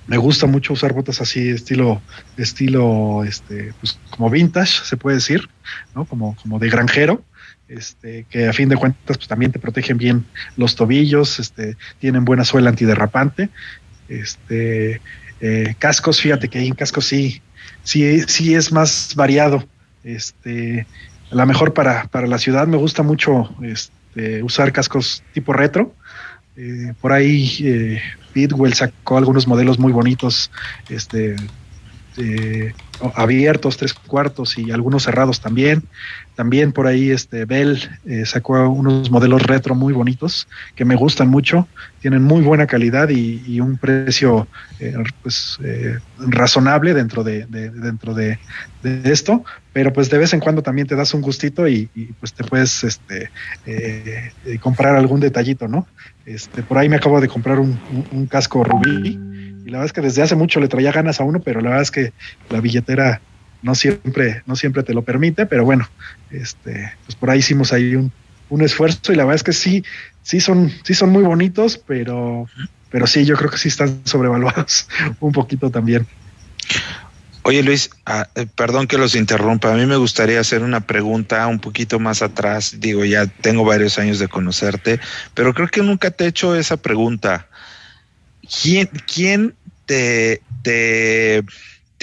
me 0.08 0.18
gusta 0.18 0.48
mucho 0.48 0.74
usar 0.74 0.94
botas 0.94 1.20
así, 1.20 1.50
estilo, 1.50 2.02
estilo, 2.38 3.26
este, 3.26 3.74
pues 3.82 4.00
como 4.10 4.30
vintage, 4.30 4.86
se 4.86 4.96
puede 4.96 5.18
decir, 5.18 5.50
¿no? 5.94 6.06
Como, 6.06 6.38
como 6.42 6.58
de 6.60 6.70
granjero 6.70 7.22
este, 7.78 8.26
que 8.30 8.48
a 8.48 8.54
fin 8.54 8.70
de 8.70 8.76
cuentas 8.76 9.18
pues, 9.18 9.28
también 9.28 9.52
te 9.52 9.60
protegen 9.60 9.98
bien 9.98 10.26
los 10.58 10.76
tobillos, 10.76 11.40
este, 11.40 11.76
tienen 12.00 12.26
buena 12.26 12.46
suela 12.46 12.70
antiderrapante. 12.70 13.50
Este, 14.10 15.02
eh, 15.42 15.76
cascos, 15.80 16.22
fíjate 16.22 16.50
que 16.50 16.60
en 16.60 16.76
cascos 16.76 17.06
sí, 17.06 17.42
sí, 17.84 18.22
sí 18.28 18.56
es 18.56 18.72
más 18.72 19.14
variado. 19.16 19.64
Este, 20.04 20.86
a 21.32 21.36
lo 21.36 21.46
mejor 21.46 21.74
para, 21.74 22.06
para 22.08 22.28
la 22.28 22.38
ciudad 22.38 22.68
me 22.68 22.78
gusta 22.78 23.04
mucho 23.04 23.56
este, 23.62 24.44
usar 24.44 24.72
cascos 24.72 25.24
tipo 25.34 25.54
retro. 25.54 25.96
Eh, 26.56 26.94
por 27.02 27.12
ahí 27.12 27.50
eh, 27.64 28.02
sacó 28.74 29.18
algunos 29.18 29.48
modelos 29.48 29.80
muy 29.80 29.92
bonitos, 29.92 30.52
este, 30.90 31.36
eh, 32.18 32.74
abiertos, 33.16 33.78
tres 33.78 33.94
cuartos 33.94 34.58
y 34.58 34.72
algunos 34.72 35.04
cerrados 35.04 35.42
también. 35.42 35.84
También 36.36 36.72
por 36.72 36.88
ahí 36.88 37.12
este 37.12 37.46
Bell 37.46 37.78
eh, 38.06 38.26
sacó 38.26 38.68
unos 38.68 39.12
modelos 39.12 39.44
retro 39.44 39.76
muy 39.76 39.94
bonitos 39.94 40.48
que 40.76 40.84
me 40.84 40.96
gustan 40.96 41.30
mucho, 41.30 41.68
tienen 42.02 42.24
muy 42.24 42.42
buena 42.42 42.66
calidad 42.66 43.10
y, 43.10 43.60
un 43.60 43.78
precio 43.78 44.48
eh, 44.80 44.96
pues 45.22 45.60
eh, 45.64 46.00
razonable 46.18 46.94
dentro 46.94 47.24
de, 47.24 47.46
dentro 47.46 48.14
de, 48.14 48.40
esto, 48.84 49.46
pero 49.72 49.94
pues 49.94 50.10
de 50.10 50.18
vez 50.18 50.34
en 50.34 50.40
cuando 50.40 50.62
también 50.62 50.88
te 50.88 50.96
das 50.96 51.14
un 51.14 51.22
gustito 51.22 51.68
y, 51.68 51.86
pues 52.20 52.34
te 52.34 52.44
puedes 52.44 52.84
este 52.84 53.30
comprar 54.60 54.96
algún 54.96 55.20
detallito, 55.20 55.68
¿no? 55.68 55.88
Este 56.26 56.64
por 56.64 56.78
ahí 56.78 56.90
me 56.90 56.96
acabo 56.96 57.22
de 57.22 57.28
comprar 57.28 57.60
un, 57.60 57.80
un 58.12 58.26
casco 58.26 58.64
rubí 58.64 59.20
y 59.66 59.70
la 59.70 59.78
verdad 59.78 59.86
es 59.86 59.94
que 59.94 60.02
desde 60.02 60.22
hace 60.22 60.36
mucho 60.36 60.60
le 60.60 60.68
traía 60.68 60.92
ganas 60.92 61.22
a 61.22 61.24
uno, 61.24 61.40
pero 61.40 61.62
la 61.62 61.70
verdad 61.70 61.84
es 61.84 61.92
que 61.92 62.12
la 62.50 62.60
billetera 62.60 63.22
no 63.64 63.74
siempre, 63.76 64.44
no 64.46 64.56
siempre 64.56 64.84
te 64.84 64.94
lo 64.94 65.02
permite, 65.02 65.46
pero 65.46 65.66
bueno, 65.66 65.90
este, 66.30 66.94
pues 67.06 67.16
por 67.16 67.32
ahí 67.32 67.40
hicimos 67.40 67.74
ahí 67.74 67.96
un, 67.96 68.12
esfuerzo 68.62 69.12
y 69.12 69.16
la 69.16 69.24
verdad 69.24 69.38
es 69.38 69.44
que 69.44 69.54
sí, 69.54 69.84
sí 70.22 70.40
son, 70.40 70.72
sí 70.84 70.94
son 70.94 71.10
muy 71.10 71.24
bonitos, 71.24 71.82
pero, 71.88 72.48
pero 72.92 73.08
sí, 73.08 73.26
yo 73.26 73.36
creo 73.36 73.50
que 73.50 73.58
sí 73.58 73.70
están 73.70 74.02
sobrevaluados 74.04 74.88
un 75.20 75.32
poquito 75.32 75.72
también. 75.72 76.06
Oye 77.42 77.64
Luis, 77.64 77.90
ah, 78.06 78.30
eh, 78.36 78.46
perdón 78.46 78.86
que 78.86 79.00
los 79.00 79.16
interrumpa, 79.16 79.74
a 79.74 79.76
mí 79.76 79.88
me 79.88 79.98
gustaría 79.98 80.40
hacer 80.40 80.62
una 80.62 80.82
pregunta 80.82 81.48
un 81.48 81.60
poquito 81.60 82.00
más 82.00 82.22
atrás, 82.22 82.76
digo, 82.80 83.04
ya 83.06 83.26
tengo 83.26 83.66
varios 83.66 83.98
años 83.98 84.20
de 84.20 84.28
conocerte, 84.28 85.00
pero 85.34 85.54
creo 85.56 85.68
que 85.68 85.82
nunca 85.82 86.12
te 86.12 86.26
he 86.26 86.28
hecho 86.28 86.56
esa 86.56 86.78
pregunta. 86.78 87.48
¿Quién, 88.62 88.90
quién 89.08 89.56
te, 89.86 90.42
te 90.62 91.44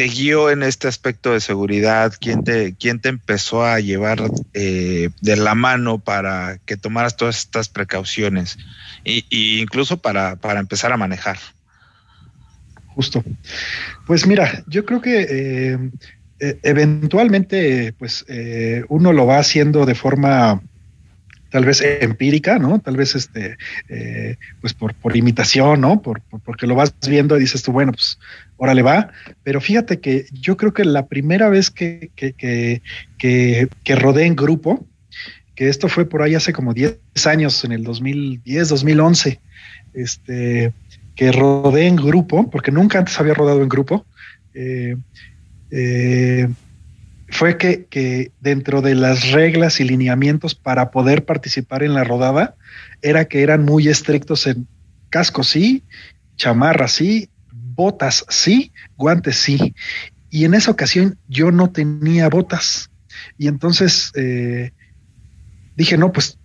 te 0.01 0.09
guió 0.09 0.49
en 0.49 0.63
este 0.63 0.89
aspecto 0.89 1.35
de 1.35 1.41
seguridad? 1.41 2.15
¿Quién 2.19 2.43
te, 2.43 2.75
quién 2.75 3.01
te 3.01 3.11
empezó 3.11 3.67
a 3.67 3.81
llevar 3.81 4.31
eh, 4.55 5.11
de 5.21 5.37
la 5.37 5.55
mano 5.55 5.99
para 5.99 6.57
que 6.65 6.79
tomaras 6.79 7.19
todas 7.19 7.37
estas 7.37 7.69
precauciones? 7.69 8.57
Y, 9.05 9.61
incluso 9.61 9.99
para, 9.99 10.39
empezar 10.59 10.91
a 10.91 10.97
manejar. 10.97 11.37
Justo. 12.95 13.23
Pues 14.07 14.27
mira, 14.27 14.65
yo 14.69 14.87
creo 14.87 15.03
que 15.03 15.21
eh, 15.21 15.79
e, 16.39 16.59
eventualmente, 16.63 17.93
pues 17.99 18.25
eh, 18.27 18.85
uno 18.89 19.13
lo 19.13 19.27
va 19.27 19.37
haciendo 19.37 19.85
de 19.85 19.95
forma 19.95 20.63
tal 21.51 21.65
vez 21.65 21.83
empírica, 21.83 22.59
¿no? 22.59 22.79
Tal 22.81 22.97
vez 22.97 23.15
este, 23.15 23.57
eh, 23.89 24.37
pues 24.61 24.73
por, 24.73 24.95
por 24.95 25.17
imitación, 25.17 25.81
¿no? 25.81 26.01
Por, 26.01 26.23
porque 26.45 26.67
lo 26.67 26.75
vas 26.75 26.95
viendo 27.07 27.37
y 27.37 27.41
dices 27.41 27.63
tú, 27.63 27.73
bueno, 27.73 27.93
pues 27.93 28.19
órale 28.57 28.83
va. 28.83 29.11
Pero 29.43 29.61
fíjate 29.61 30.01
que 30.01 30.27
yo 30.33 30.57
creo 30.57 30.73
que 30.73 30.85
la 30.85 31.07
primera 31.07 31.49
vez 31.49 31.71
que, 31.71 32.11
que, 32.15 32.33
que, 32.33 33.69
que, 33.85 33.97
rodé 33.97 34.27
en 34.27 34.37
grupo, 34.37 34.87
que 35.55 35.69
esto 35.69 35.89
fue 35.89 36.09
por 36.09 36.23
ahí 36.23 36.35
hace 36.35 36.53
como 36.53 36.73
10 36.73 36.99
años, 37.27 37.65
en 37.65 37.73
el 37.73 37.85
2010, 37.85 38.69
2011, 38.69 39.41
este, 39.95 40.73
que 41.17 41.33
rodé 41.33 41.87
en 41.87 41.97
grupo, 41.97 42.49
porque 42.49 42.71
nunca 42.71 42.99
antes 42.99 43.19
había 43.19 43.35
rodado 43.35 43.63
en 43.63 43.69
grupo. 43.69 44.07
Eh, 44.55 44.97
eh, 45.71 46.49
fue 47.31 47.57
que, 47.57 48.33
dentro 48.41 48.83
de 48.83 48.95
las 48.95 49.31
reglas 49.31 49.81
y 49.81 49.85
lineamientos 49.85 50.55
para 50.55 50.91
poder 50.91 51.25
participar 51.25 51.83
en 51.83 51.95
la 51.95 52.05
rodada 52.05 52.57
era 53.03 53.27
que 53.27 53.43
eran 53.43 53.65
muy 53.65 53.89
estrictos 53.89 54.47
en 54.47 54.67
casco 55.11 55.43
sí, 55.43 55.85
chamarra 56.37 56.89
sí, 56.89 57.31
botas 57.53 58.27
sí, 58.29 58.73
guantes 58.97 59.37
sí. 59.37 59.75
Y 60.29 60.45
en 60.45 60.55
esa 60.55 60.71
ocasión 60.71 61.19
yo 61.29 61.51
no 61.51 61.71
tenía 61.71 62.29
botas. 62.29 62.91
Y 63.39 63.49
entonces 63.49 64.13
eh, 64.15 64.73
dije, 65.77 65.97
no, 65.97 66.13
pues 66.13 66.39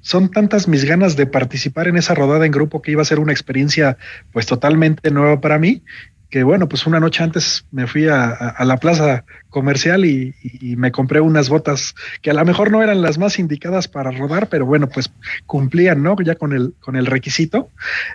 son 0.00 0.30
tantas 0.30 0.68
mis 0.68 0.84
ganas 0.84 1.16
de 1.16 1.26
participar 1.26 1.88
en 1.88 1.96
esa 1.96 2.14
rodada 2.14 2.46
en 2.46 2.52
grupo 2.52 2.80
que 2.80 2.92
iba 2.92 3.02
a 3.02 3.06
ser 3.06 3.18
una 3.18 3.32
experiencia 3.32 3.98
pues 4.32 4.46
totalmente 4.46 5.10
nueva 5.10 5.40
para 5.40 5.58
mí 5.58 5.82
que 6.30 6.42
bueno, 6.42 6.68
pues 6.68 6.86
una 6.86 7.00
noche 7.00 7.24
antes 7.24 7.64
me 7.70 7.86
fui 7.86 8.06
a, 8.08 8.54
la 8.64 8.76
plaza 8.76 9.24
comercial 9.48 10.04
y, 10.04 10.34
me 10.76 10.92
compré 10.92 11.20
unas 11.20 11.48
botas 11.48 11.94
que 12.20 12.30
a 12.30 12.34
lo 12.34 12.44
mejor 12.44 12.70
no 12.70 12.82
eran 12.82 13.00
las 13.00 13.18
más 13.18 13.38
indicadas 13.38 13.88
para 13.88 14.10
rodar, 14.10 14.48
pero 14.48 14.66
bueno, 14.66 14.88
pues 14.88 15.10
cumplían, 15.46 16.02
¿no? 16.02 16.16
Ya 16.20 16.34
con 16.34 16.52
el, 16.52 16.74
con 16.80 16.96
el 16.96 17.06
requisito. 17.06 17.70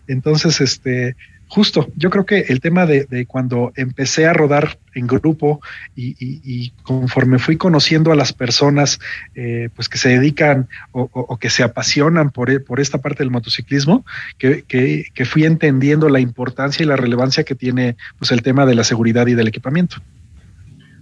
Entonces, 0.08 0.62
este, 0.62 1.16
justo, 1.54 1.88
yo 1.96 2.10
creo 2.10 2.26
que 2.26 2.46
el 2.50 2.60
tema 2.60 2.88
de, 2.88 3.28
cuando 3.28 3.74
empecé 3.76 4.26
a 4.26 4.34
rodar 4.34 4.80
en 4.96 5.06
grupo 5.06 5.62
y, 5.96 6.72
conforme 6.82 7.38
fui 7.38 7.58
conociendo 7.58 8.12
a 8.12 8.16
las 8.16 8.34
personas 8.34 9.00
eh, 9.36 9.70
pues 9.76 9.88
que 9.88 10.00
se 10.00 10.10
dedican 10.10 10.68
o, 10.92 11.38
que 11.38 11.52
se 11.52 11.62
apasionan 11.62 12.32
por, 12.32 12.64
por, 12.64 12.80
esta 12.80 13.02
parte 13.02 13.20
del 13.20 13.30
motociclismo, 13.30 14.04
que, 14.40 14.64
que, 14.64 15.26
fui 15.26 15.46
entendiendo 15.46 16.10
la 16.10 16.20
importancia 16.20 16.84
y 16.84 16.88
la 16.88 16.96
relevancia 16.96 17.44
que 17.44 17.54
tiene 17.54 17.98
pues 18.18 18.32
el 18.32 18.42
tema 18.42 18.66
de 18.66 18.74
la 18.74 18.84
seguridad 18.84 19.28
y 19.28 19.36
del 19.36 19.48
equipamiento. 19.48 19.98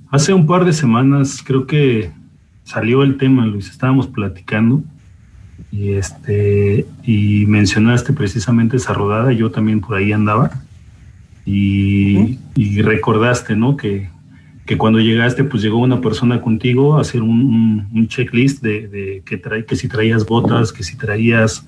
Hace 0.09 0.33
un 0.33 0.45
par 0.47 0.65
de 0.65 0.73
semanas 0.73 1.41
creo 1.45 1.65
que 1.65 2.11
salió 2.65 3.03
el 3.03 3.15
tema, 3.15 3.45
Luis, 3.45 3.69
estábamos 3.69 4.07
platicando 4.07 4.83
y 5.71 5.93
este 5.93 6.85
y 7.03 7.45
mencionaste 7.47 8.13
precisamente 8.13 8.77
esa 8.77 8.93
rodada, 8.93 9.31
yo 9.31 9.51
también 9.51 9.79
por 9.79 9.95
ahí 9.95 10.11
andaba 10.11 10.51
y, 11.45 12.37
recordaste, 12.81 13.55
¿no? 13.55 13.77
Que, 13.77 14.09
cuando 14.77 14.99
llegaste, 14.99 15.43
pues 15.43 15.61
llegó 15.61 15.79
una 15.79 15.99
persona 15.99 16.39
contigo 16.39 16.97
a 16.97 17.01
hacer 17.01 17.21
un, 17.21 18.07
checklist 18.07 18.63
de, 18.63 19.21
que, 19.25 19.35
trae, 19.35 19.65
que 19.65 19.75
si 19.75 19.89
traías 19.89 20.25
botas, 20.25 20.71
que 20.71 20.83
si 20.83 20.95
traías 20.95 21.65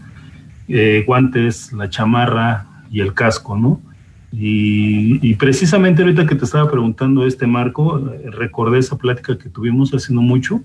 eh, 0.70 1.04
guantes, 1.06 1.74
la 1.74 1.90
chamarra 1.90 2.66
y 2.90 3.02
el 3.02 3.14
casco, 3.14 3.58
¿no? 3.58 3.82
Y, 4.32 5.36
precisamente 5.36 6.02
ahorita 6.02 6.26
que 6.26 6.36
te 6.36 6.46
estaba 6.46 6.72
preguntando 6.72 7.26
este 7.26 7.46
marco, 7.46 8.00
recordé 8.32 8.80
esa 8.80 8.98
plática 8.98 9.38
que 9.38 9.50
tuvimos 9.50 9.94
hace 9.94 10.14
no 10.14 10.22
mucho 10.22 10.62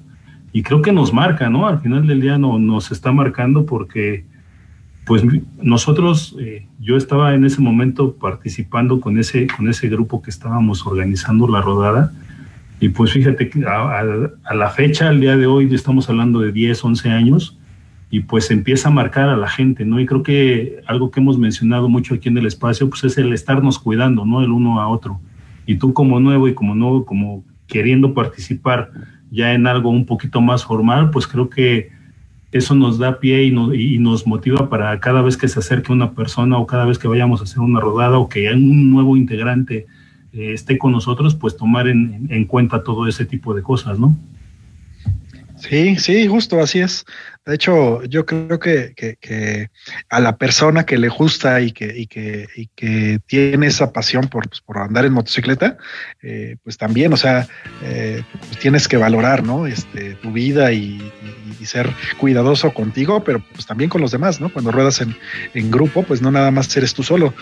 y 0.53 0.63
creo 0.63 0.83
que 0.83 0.93
nos 0.93 1.13
marca, 1.13 1.51
¿no? 1.51 1.67
Al 1.67 1.81
final 1.81 2.07
del 2.07 2.21
día 2.21 2.39
no, 2.39 2.59
nos 2.59 2.91
está 2.91 3.13
marcando 3.13 3.67
porque 3.67 4.25
pues 5.05 5.23
nosotros, 5.63 6.37
eh, 6.39 6.67
yo 6.81 6.97
estaba 6.97 7.35
en 7.35 7.45
ese 7.45 7.63
momento 7.63 8.15
participando 8.15 9.01
con 9.01 9.19
ese, 9.19 9.47
con 9.47 9.69
ese 9.69 9.89
grupo 9.89 10.21
que 10.21 10.31
estábamos 10.31 10.87
organizando 10.87 11.49
la 11.49 11.63
rodada 11.63 12.13
y 12.81 12.91
pues 12.91 13.13
fíjate 13.13 13.49
que 13.49 13.65
a, 13.67 14.01
a 14.45 14.55
la 14.55 14.71
fecha, 14.71 15.09
al 15.09 15.21
día 15.21 15.37
de 15.37 15.47
hoy, 15.47 15.73
estamos 15.75 16.09
hablando 16.09 16.41
de 16.41 16.53
10, 16.53 16.85
11 16.85 17.11
años, 17.11 17.59
y 18.11 18.21
pues 18.21 18.51
empieza 18.51 18.89
a 18.89 18.93
marcar 18.93 19.29
a 19.29 19.37
la 19.37 19.49
gente, 19.49 19.85
¿no? 19.85 20.01
Y 20.01 20.07
creo 20.07 20.23
que 20.23 20.81
algo 20.87 21.11
que 21.11 21.21
hemos 21.21 21.39
mencionado 21.39 21.89
mucho 21.89 22.15
aquí 22.15 22.29
en 22.29 22.39
el 22.39 22.47
espacio, 22.47 22.89
pues 22.89 23.05
es 23.05 23.19
el 23.19 23.33
estarnos 23.33 23.79
cuidando, 23.79 24.25
¿no? 24.25 24.41
El 24.43 24.51
uno 24.51 24.81
a 24.81 24.89
otro. 24.89 25.21
Y 25.67 25.77
tú 25.77 25.93
como 25.93 26.19
nuevo 26.19 26.49
y 26.49 26.55
como 26.55 26.75
nuevo, 26.75 27.05
como 27.05 27.45
queriendo 27.67 28.15
participar 28.15 28.91
ya 29.31 29.53
en 29.55 29.67
algo 29.67 29.91
un 29.91 30.07
poquito 30.07 30.41
más 30.41 30.65
formal, 30.65 31.11
pues 31.11 31.27
creo 31.27 31.51
que 31.51 31.91
eso 32.53 32.75
nos 32.75 32.99
da 32.99 33.21
pie 33.21 33.45
y, 33.45 33.49
y 33.49 33.99
nos 33.99 34.27
motiva 34.27 34.71
para 34.71 34.99
cada 35.01 35.21
vez 35.23 35.37
que 35.37 35.49
se 35.49 35.59
acerque 35.59 35.93
una 35.93 36.13
persona 36.13 36.59
o 36.59 36.67
cada 36.67 36.87
vez 36.87 36.99
que 36.99 37.09
vayamos 37.09 37.41
a 37.41 37.45
hacer 37.45 37.61
una 37.61 37.81
rodada 37.81 38.19
o 38.19 38.29
que 38.29 38.51
un 38.53 38.91
nuevo 38.91 39.17
integrante 39.17 39.87
eh, 40.33 40.53
esté 40.53 40.79
con 40.79 40.93
nosotros, 40.93 41.35
pues 41.35 41.57
tomar 41.57 41.89
en, 41.89 42.27
en 42.31 42.45
cuenta 42.45 42.83
todo 42.83 43.07
ese 43.07 43.25
tipo 43.25 43.55
de 43.55 43.63
cosas, 43.63 43.99
¿no? 43.99 44.17
Sí, 45.57 45.97
sí, 45.97 46.27
justo 46.29 46.61
así 46.61 46.79
es. 46.79 47.05
De 47.49 47.55
hecho, 47.55 48.05
yo 48.05 48.27
creo 48.27 48.61
que, 48.61 48.93
que, 48.95 49.71
a 50.11 50.21
la 50.21 50.37
persona 50.37 50.85
que 50.85 50.99
le 50.99 51.09
gusta 51.09 51.63
y 51.63 51.73
que, 51.73 52.07
que, 52.07 52.47
que 52.77 53.21
tiene 53.27 53.69
esa 53.69 53.91
pasión 53.91 54.29
por, 54.29 54.51
pues, 54.51 54.61
por 54.61 54.77
andar 54.77 55.07
en 55.07 55.15
motocicleta, 55.15 55.79
eh, 56.21 56.57
pues 56.63 56.77
también, 56.77 57.11
o 57.15 57.17
sea, 57.17 57.49
eh, 57.83 58.23
pues 58.39 58.59
tienes 58.59 58.87
que 58.87 58.99
valorar, 58.99 59.45
¿no? 59.45 59.67
Este, 59.67 60.17
tu 60.17 60.31
vida 60.31 60.73
y, 60.73 61.01
y, 61.59 61.65
ser 61.65 61.89
cuidadoso 62.19 62.75
contigo, 62.75 63.25
pero 63.25 63.43
pues 63.55 63.65
también 63.65 63.89
con 63.89 64.03
los 64.03 64.11
demás, 64.11 64.43
¿no? 64.43 64.53
Cuando 64.53 64.71
ruedas 64.71 65.01
en, 65.01 65.17
en 65.55 65.71
grupo, 65.71 66.03
pues 66.03 66.21
no 66.21 66.31
nada 66.31 66.51
más 66.51 66.77
eres 66.77 66.93
tú 66.93 67.03
solo. 67.03 67.33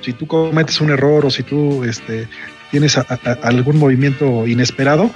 Si 0.00 0.12
tú 0.12 0.28
cometes 0.28 0.80
un 0.80 0.90
error 0.90 1.26
o 1.26 1.30
si 1.30 1.42
tú 1.42 1.82
este, 1.82 2.28
tienes 2.70 2.96
algún 3.42 3.78
movimiento 3.78 4.46
inesperado, 4.46 5.10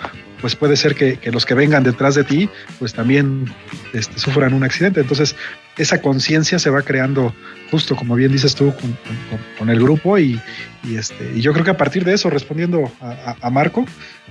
pues 0.45 0.57
puede 0.57 0.77
ser 0.77 0.95
que, 0.95 1.19
los 1.33 1.47
que 1.47 1.55
vengan 1.55 1.85
detrás 1.85 2.15
de 2.17 2.23
ti, 2.23 2.51
pues 2.79 2.93
también 2.93 3.51
este, 3.95 4.19
sufran 4.19 4.53
un 4.53 4.63
accidente. 4.63 5.01
Entonces, 5.01 5.35
esa 5.79 6.03
conciencia 6.03 6.59
se 6.59 6.69
va 6.69 6.83
creando 6.83 7.35
justo, 7.71 7.97
como 7.97 8.15
bien 8.15 8.31
dices 8.31 8.55
tú, 8.55 8.71
con, 9.59 9.71
el 9.71 9.81
grupo 9.81 10.19
y, 10.19 10.39
este, 10.95 11.33
y 11.35 11.41
yo 11.41 11.55
creo 11.55 11.65
que 11.65 11.71
a 11.71 11.79
partir 11.79 12.05
de 12.05 12.13
eso, 12.13 12.29
respondiendo 12.29 12.93
a, 13.01 13.49
Marco, 13.49 13.87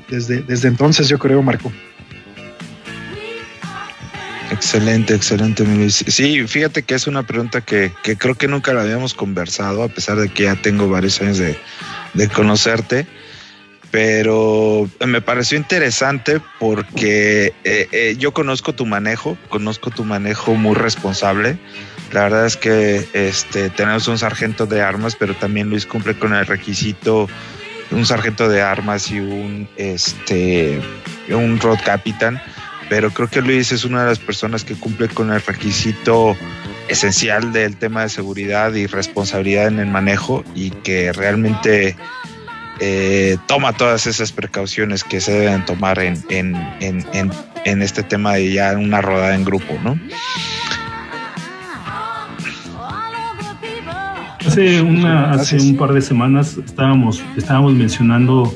desde, 0.08 0.44
desde 0.44 0.68
entonces 0.68 1.08
yo 1.08 1.18
creo, 1.18 1.42
Marco. 1.42 1.74
Excelente, 4.52 5.16
excelente. 5.16 5.90
Sí, 5.90 6.48
fíjate 6.48 6.84
que 6.84 6.94
es 6.94 7.08
una 7.08 7.24
pregunta 7.26 7.62
que, 7.62 7.92
que, 8.04 8.18
creo 8.18 8.36
que 8.36 8.48
nunca 8.48 8.72
la 8.72 8.84
habíamos 8.84 9.16
conversado, 9.16 9.82
a 9.82 9.88
pesar 9.88 10.18
de 10.18 10.30
que 10.30 10.44
ya 10.44 10.62
tengo 10.62 10.88
varios 10.88 11.20
años 11.22 11.40
de, 11.40 11.58
de 12.14 12.30
conocerte 12.30 13.08
pero 13.94 14.90
me 15.06 15.22
pareció 15.22 15.56
interesante 15.56 16.42
porque 16.60 17.54
eh, 17.64 17.88
eh, 17.92 18.16
yo 18.18 18.34
conozco 18.34 18.74
tu 18.74 18.88
manejo, 18.88 19.38
conozco 19.50 19.92
tu 19.92 20.04
manejo 20.04 20.56
muy 20.56 20.74
responsable. 20.74 21.60
La 22.12 22.24
verdad 22.24 22.48
es 22.48 22.58
que 22.58 23.08
este, 23.14 23.70
tenemos 23.70 24.08
un 24.08 24.18
sargento 24.18 24.66
de 24.66 24.82
armas, 24.82 25.16
pero 25.16 25.36
también 25.36 25.70
Luis 25.70 25.86
cumple 25.86 26.18
con 26.18 26.34
el 26.34 26.48
requisito 26.48 27.30
un 27.92 28.04
sargento 28.04 28.50
de 28.50 28.64
armas 28.64 29.12
y 29.12 29.20
un 29.20 29.70
este 29.78 30.82
un 31.30 31.60
road 31.60 31.78
capitán, 31.86 32.42
pero 32.90 33.12
creo 33.12 33.28
que 33.28 33.44
Luis 33.44 33.72
es 33.72 33.86
una 33.86 34.02
de 34.02 34.10
las 34.10 34.18
personas 34.18 34.64
que 34.64 34.74
cumple 34.74 35.08
con 35.08 35.32
el 35.32 35.40
requisito 35.40 36.36
esencial 36.88 37.54
del 37.54 37.78
tema 37.78 38.02
de 38.02 38.10
seguridad 38.10 38.74
y 38.74 38.88
responsabilidad 38.88 39.68
en 39.68 39.78
el 39.78 39.92
manejo 39.92 40.44
y 40.56 40.72
que 40.72 41.14
realmente 41.14 41.96
eh, 42.80 43.38
toma 43.48 43.74
todas 43.74 44.08
esas 44.08 44.32
precauciones 44.32 45.04
que 45.04 45.22
se 45.22 45.32
deben 45.32 45.66
tomar 45.66 46.00
en, 46.00 46.18
en, 46.30 46.56
en, 46.82 47.32
en, 47.66 47.82
este 47.82 48.04
tema 48.04 48.34
de 48.34 48.52
ya 48.52 48.74
una 48.78 49.02
rodada 49.02 49.36
en 49.36 49.46
grupo, 49.46 49.78
¿no? 49.84 50.00
Hace, 54.46 54.82
una, 54.82 55.32
hace 55.32 55.58
un 55.58 55.78
par 55.78 55.94
de 55.94 56.02
semanas 56.02 56.58
estábamos, 56.58 57.24
estábamos 57.38 57.74
mencionando 57.74 58.54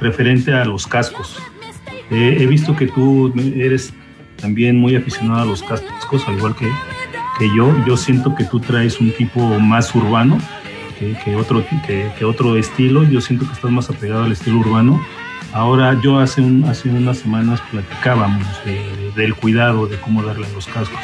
referente 0.00 0.52
a 0.52 0.64
los 0.64 0.86
cascos. 0.86 1.38
Eh, 2.10 2.36
he 2.40 2.46
visto 2.46 2.76
que 2.76 2.86
tú 2.86 3.32
eres 3.56 3.92
también 4.40 4.76
muy 4.76 4.94
aficionado 4.94 5.42
a 5.42 5.44
los 5.46 5.62
cascos, 5.62 6.22
al 6.28 6.36
igual 6.36 6.54
que, 6.54 6.70
que 7.38 7.48
yo. 7.56 7.74
Yo 7.86 7.96
siento 7.96 8.34
que 8.34 8.44
tú 8.44 8.60
traes 8.60 9.00
un 9.00 9.10
tipo 9.12 9.58
más 9.58 9.94
urbano 9.94 10.38
que, 10.98 11.36
otro, 11.36 11.64
que, 11.86 12.24
otro 12.24 12.56
estilo. 12.56 13.04
Yo 13.04 13.20
siento 13.20 13.46
que 13.46 13.52
estás 13.52 13.70
más 13.70 13.90
apegado 13.90 14.24
al 14.24 14.32
estilo 14.32 14.58
urbano. 14.58 15.04
Ahora, 15.52 15.98
yo 16.02 16.18
hace, 16.18 16.42
hace 16.68 16.88
unas 16.88 17.18
semanas 17.18 17.60
platicábamos 17.70 18.46
del 19.14 19.34
cuidado, 19.34 19.86
de 19.86 20.00
cómo 20.00 20.22
darle 20.22 20.46
a 20.46 20.50
los 20.50 20.66
cascos. 20.66 21.00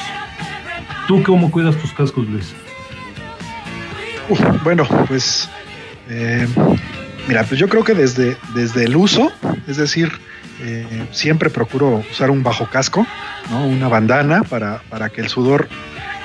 ¿Tú 1.07 1.22
cómo 1.22 1.51
cuidas 1.51 1.76
tus 1.76 1.93
cascos, 1.93 2.26
Luis? 2.28 2.55
bueno, 4.62 4.86
pues 5.09 5.49
eh, 6.09 6.47
mira, 7.26 7.45
pues 7.45 7.59
yo 7.59 7.68
creo 7.68 7.84
que 7.84 7.95
desde, 7.95 8.36
desde 8.55 8.84
el 8.84 8.97
uso, 8.97 9.32
es 9.66 9.76
decir, 9.76 10.11
eh, 10.61 11.07
siempre 11.11 11.51
procuro 11.51 12.05
usar 12.11 12.30
un 12.30 12.43
bajo 12.43 12.66
casco, 12.66 13.07
¿no? 13.51 13.66
una 13.66 13.88
bandana 13.88 14.43
para, 14.43 14.82
para 14.88 15.09
que 15.09 15.20
el 15.20 15.28
sudor 15.28 15.68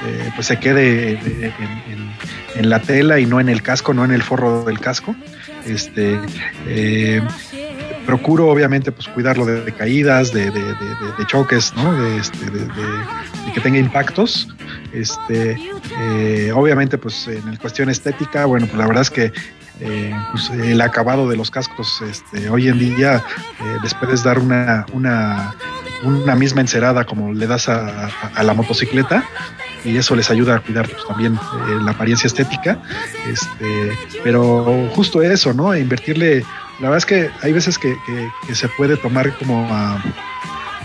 eh, 0.03 0.31
pues 0.35 0.47
se 0.47 0.59
quede 0.59 1.19
en, 2.55 2.69
la 2.69 2.81
tela 2.81 3.19
y 3.19 3.25
no 3.25 3.39
en 3.39 3.49
el 3.49 3.61
casco, 3.61 3.93
no 3.93 4.03
en 4.05 4.11
el 4.11 4.23
forro 4.23 4.63
del 4.65 4.79
casco. 4.79 5.15
Este, 5.65 6.19
eh, 6.67 7.21
procuro 8.05 8.47
obviamente 8.47 8.91
pues 8.91 9.07
cuidarlo 9.07 9.45
de, 9.45 9.71
caídas, 9.73 10.31
de, 10.31 10.51
choques, 11.27 11.73
¿no? 11.75 12.05
Este, 12.17 12.49
de, 12.49 12.67
que 13.53 13.61
tenga 13.61 13.79
impactos. 13.79 14.49
Este, 14.93 15.57
eh, 15.99 16.51
obviamente 16.53 16.97
pues 16.97 17.27
en 17.27 17.47
el 17.47 17.57
cuestión 17.57 17.89
estética, 17.89 18.45
bueno, 18.45 18.67
pues 18.67 18.77
la 18.77 18.87
verdad 18.87 19.01
es 19.01 19.09
que 19.09 19.33
pues, 20.31 20.49
el 20.51 20.79
acabado 20.81 21.27
de 21.27 21.35
los 21.35 21.51
cascos 21.51 22.01
este, 22.01 22.49
hoy 22.49 22.69
en 22.69 22.79
día 22.79 23.23
les 23.83 23.93
puedes 23.93 24.23
dar 24.23 24.39
una, 24.39 24.85
una, 24.93 25.53
una 26.03 26.35
misma 26.35 26.61
encerada 26.61 27.03
como 27.03 27.33
le 27.33 27.45
das 27.45 27.67
a 27.67 28.09
la 28.41 28.53
motocicleta 28.53 29.25
y 29.85 29.97
eso 29.97 30.15
les 30.15 30.29
ayuda 30.31 30.55
a 30.55 30.59
cuidar 30.59 30.89
pues, 30.89 31.05
también 31.07 31.35
eh, 31.35 31.79
la 31.83 31.91
apariencia 31.91 32.27
estética. 32.27 32.79
Este, 33.27 33.97
pero 34.23 34.89
justo 34.93 35.21
eso, 35.21 35.53
¿no? 35.53 35.75
Invertirle, 35.75 36.43
la 36.79 36.89
verdad 36.89 36.97
es 36.97 37.05
que 37.05 37.29
hay 37.41 37.53
veces 37.53 37.77
que, 37.77 37.95
se 38.51 38.67
puede 38.69 38.97
tomar 38.97 39.37
como 39.37 39.67
a, 39.71 40.03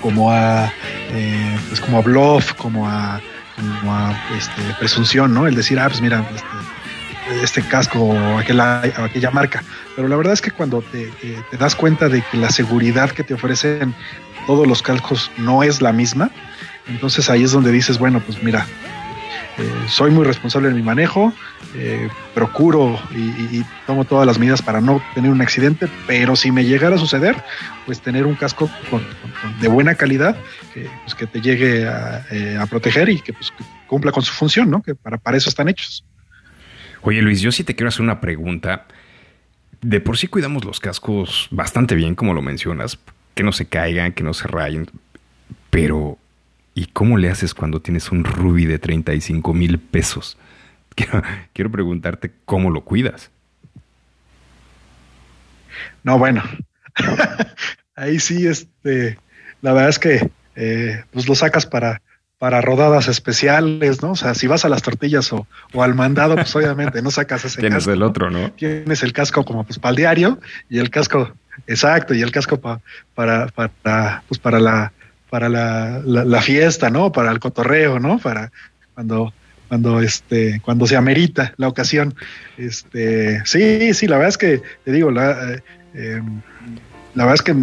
como 0.02 0.30
a, 0.30 0.72
eh, 1.12 1.58
pues 1.68 1.80
como 1.80 1.98
a 1.98 2.02
bluff, 2.02 2.52
como 2.54 2.86
a, 2.86 3.20
este, 4.38 4.62
presunción, 4.78 5.34
¿no? 5.34 5.46
El 5.46 5.54
decir, 5.54 5.78
ah, 5.78 5.88
pues 5.88 6.00
mira, 6.00 6.24
este, 6.34 7.44
este 7.44 7.62
casco 7.62 7.98
o 8.00 8.38
aquella, 8.38 8.80
aquella 8.80 9.30
marca. 9.30 9.62
Pero 9.96 10.08
la 10.08 10.16
verdad 10.16 10.32
es 10.32 10.40
que 10.40 10.50
cuando 10.50 10.82
te, 10.82 11.10
te, 11.50 11.56
das 11.56 11.74
cuenta 11.74 12.08
de 12.08 12.22
que 12.22 12.36
la 12.36 12.50
seguridad 12.50 13.10
que 13.10 13.24
te 13.24 13.34
ofrecen 13.34 13.94
todos 14.46 14.66
los 14.66 14.82
cascos 14.82 15.30
no 15.36 15.62
es 15.62 15.82
la 15.82 15.92
misma, 15.92 16.30
entonces 16.90 17.30
ahí 17.30 17.44
es 17.44 17.52
donde 17.52 17.72
dices, 17.72 17.98
bueno, 17.98 18.20
pues 18.20 18.42
mira, 18.42 18.66
eh, 19.58 19.88
soy 19.88 20.10
muy 20.10 20.24
responsable 20.24 20.68
en 20.68 20.76
mi 20.76 20.82
manejo, 20.82 21.32
eh, 21.74 22.08
procuro 22.34 22.98
y, 23.14 23.62
tomo 23.86 24.04
todas 24.04 24.26
las 24.26 24.38
medidas 24.38 24.62
para 24.62 24.80
no 24.80 25.02
tener 25.14 25.30
un 25.30 25.40
accidente, 25.42 25.88
pero 26.06 26.36
si 26.36 26.52
me 26.52 26.64
llegara 26.64 26.96
a 26.96 26.98
suceder, 26.98 27.36
pues 27.86 28.00
tener 28.00 28.26
un 28.26 28.36
casco 28.36 28.70
de 29.60 29.68
buena 29.68 29.94
calidad 29.96 30.36
que, 30.72 30.88
pues, 31.02 31.14
que 31.14 31.26
te 31.26 31.40
llegue 31.40 31.82
eh, 32.30 32.56
a, 32.58 32.66
proteger 32.66 33.08
y 33.08 33.20
que, 33.20 33.32
pues, 33.32 33.52
cumpla 33.86 34.12
con 34.12 34.22
su 34.22 34.32
función, 34.32 34.70
¿no? 34.70 34.82
Que 34.82 34.94
para, 34.94 35.18
para 35.18 35.36
eso 35.36 35.48
están 35.48 35.68
hechos. 35.68 36.04
Oye 37.02 37.20
Luis, 37.22 37.40
yo 37.40 37.50
sí 37.50 37.64
te 37.64 37.74
quiero 37.74 37.88
hacer 37.88 38.02
una 38.02 38.20
pregunta. 38.20 38.86
De 39.80 40.00
por 40.00 40.16
sí 40.16 40.28
cuidamos 40.28 40.64
los 40.64 40.78
cascos 40.78 41.48
bastante 41.50 41.94
bien, 41.94 42.14
como 42.14 42.34
lo 42.34 42.42
mencionas, 42.42 42.98
que 43.34 43.42
no 43.42 43.52
se 43.52 43.66
caigan, 43.66 44.12
que 44.12 44.22
no 44.22 44.34
se 44.34 44.46
rayen, 44.46 44.86
pero 45.70 46.18
¿Y 46.80 46.86
cómo 46.86 47.18
le 47.18 47.28
haces 47.28 47.52
cuando 47.52 47.82
tienes 47.82 48.10
un 48.10 48.24
Ruby 48.24 48.64
de 48.64 48.78
35 48.78 49.52
mil 49.52 49.78
pesos? 49.78 50.38
Quiero, 51.52 51.70
preguntarte 51.70 52.32
cómo 52.46 52.70
lo 52.70 52.80
cuidas. 52.84 53.30
No, 56.02 56.18
bueno, 56.18 56.42
ahí 57.96 58.18
sí, 58.18 58.46
este, 58.46 59.18
la 59.60 59.74
verdad 59.74 59.90
es 59.90 59.98
que 59.98 60.30
eh, 60.56 61.04
pues 61.12 61.28
lo 61.28 61.34
sacas 61.34 61.66
para, 61.66 62.00
para 62.38 62.62
rodadas 62.62 63.08
especiales, 63.08 64.00
¿no? 64.02 64.12
O 64.12 64.16
sea, 64.16 64.32
si 64.32 64.46
vas 64.46 64.64
a 64.64 64.70
las 64.70 64.80
tortillas 64.80 65.30
o, 65.34 65.46
o 65.74 65.82
al 65.82 65.94
mandado, 65.94 66.34
pues 66.34 66.56
obviamente 66.56 67.02
no 67.02 67.10
sacas 67.10 67.44
ese 67.44 67.60
Tienes 67.60 67.80
casco. 67.80 67.92
el 67.92 68.02
otro, 68.02 68.30
¿no? 68.30 68.52
Tienes 68.52 69.02
el 69.02 69.12
casco 69.12 69.44
como 69.44 69.64
pues 69.64 69.78
para 69.78 69.90
el 69.90 69.96
diario 69.96 70.40
y 70.70 70.78
el 70.78 70.88
casco, 70.88 71.30
exacto, 71.66 72.14
y 72.14 72.22
el 72.22 72.32
casco 72.32 72.58
pa- 72.58 72.80
para, 73.14 73.48
para, 73.48 74.22
pues 74.28 74.38
para 74.38 74.58
la, 74.58 74.94
para 75.30 75.48
la, 75.48 76.02
la, 76.04 76.24
la 76.24 76.42
fiesta, 76.42 76.90
¿no? 76.90 77.12
Para 77.12 77.30
el 77.30 77.38
cotorreo, 77.38 77.98
¿no? 77.98 78.18
Para 78.18 78.52
cuando, 78.94 79.32
cuando 79.68 80.00
este, 80.00 80.60
cuando 80.64 80.86
se 80.86 80.96
amerita 80.96 81.54
la 81.56 81.68
ocasión. 81.68 82.14
Este, 82.58 83.40
sí, 83.46 83.94
sí, 83.94 84.06
la 84.06 84.16
verdad 84.16 84.30
es 84.30 84.38
que, 84.38 84.62
te 84.84 84.92
digo, 84.92 85.10
la, 85.10 85.54
eh, 85.54 85.62
eh, 85.94 86.22
la 87.14 87.24
verdad 87.24 87.34
es 87.34 87.42
que 87.42 87.54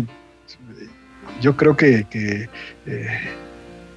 yo 1.41 1.55
creo 1.55 1.75
que, 1.75 2.05
que, 2.09 2.49
eh, 2.85 3.07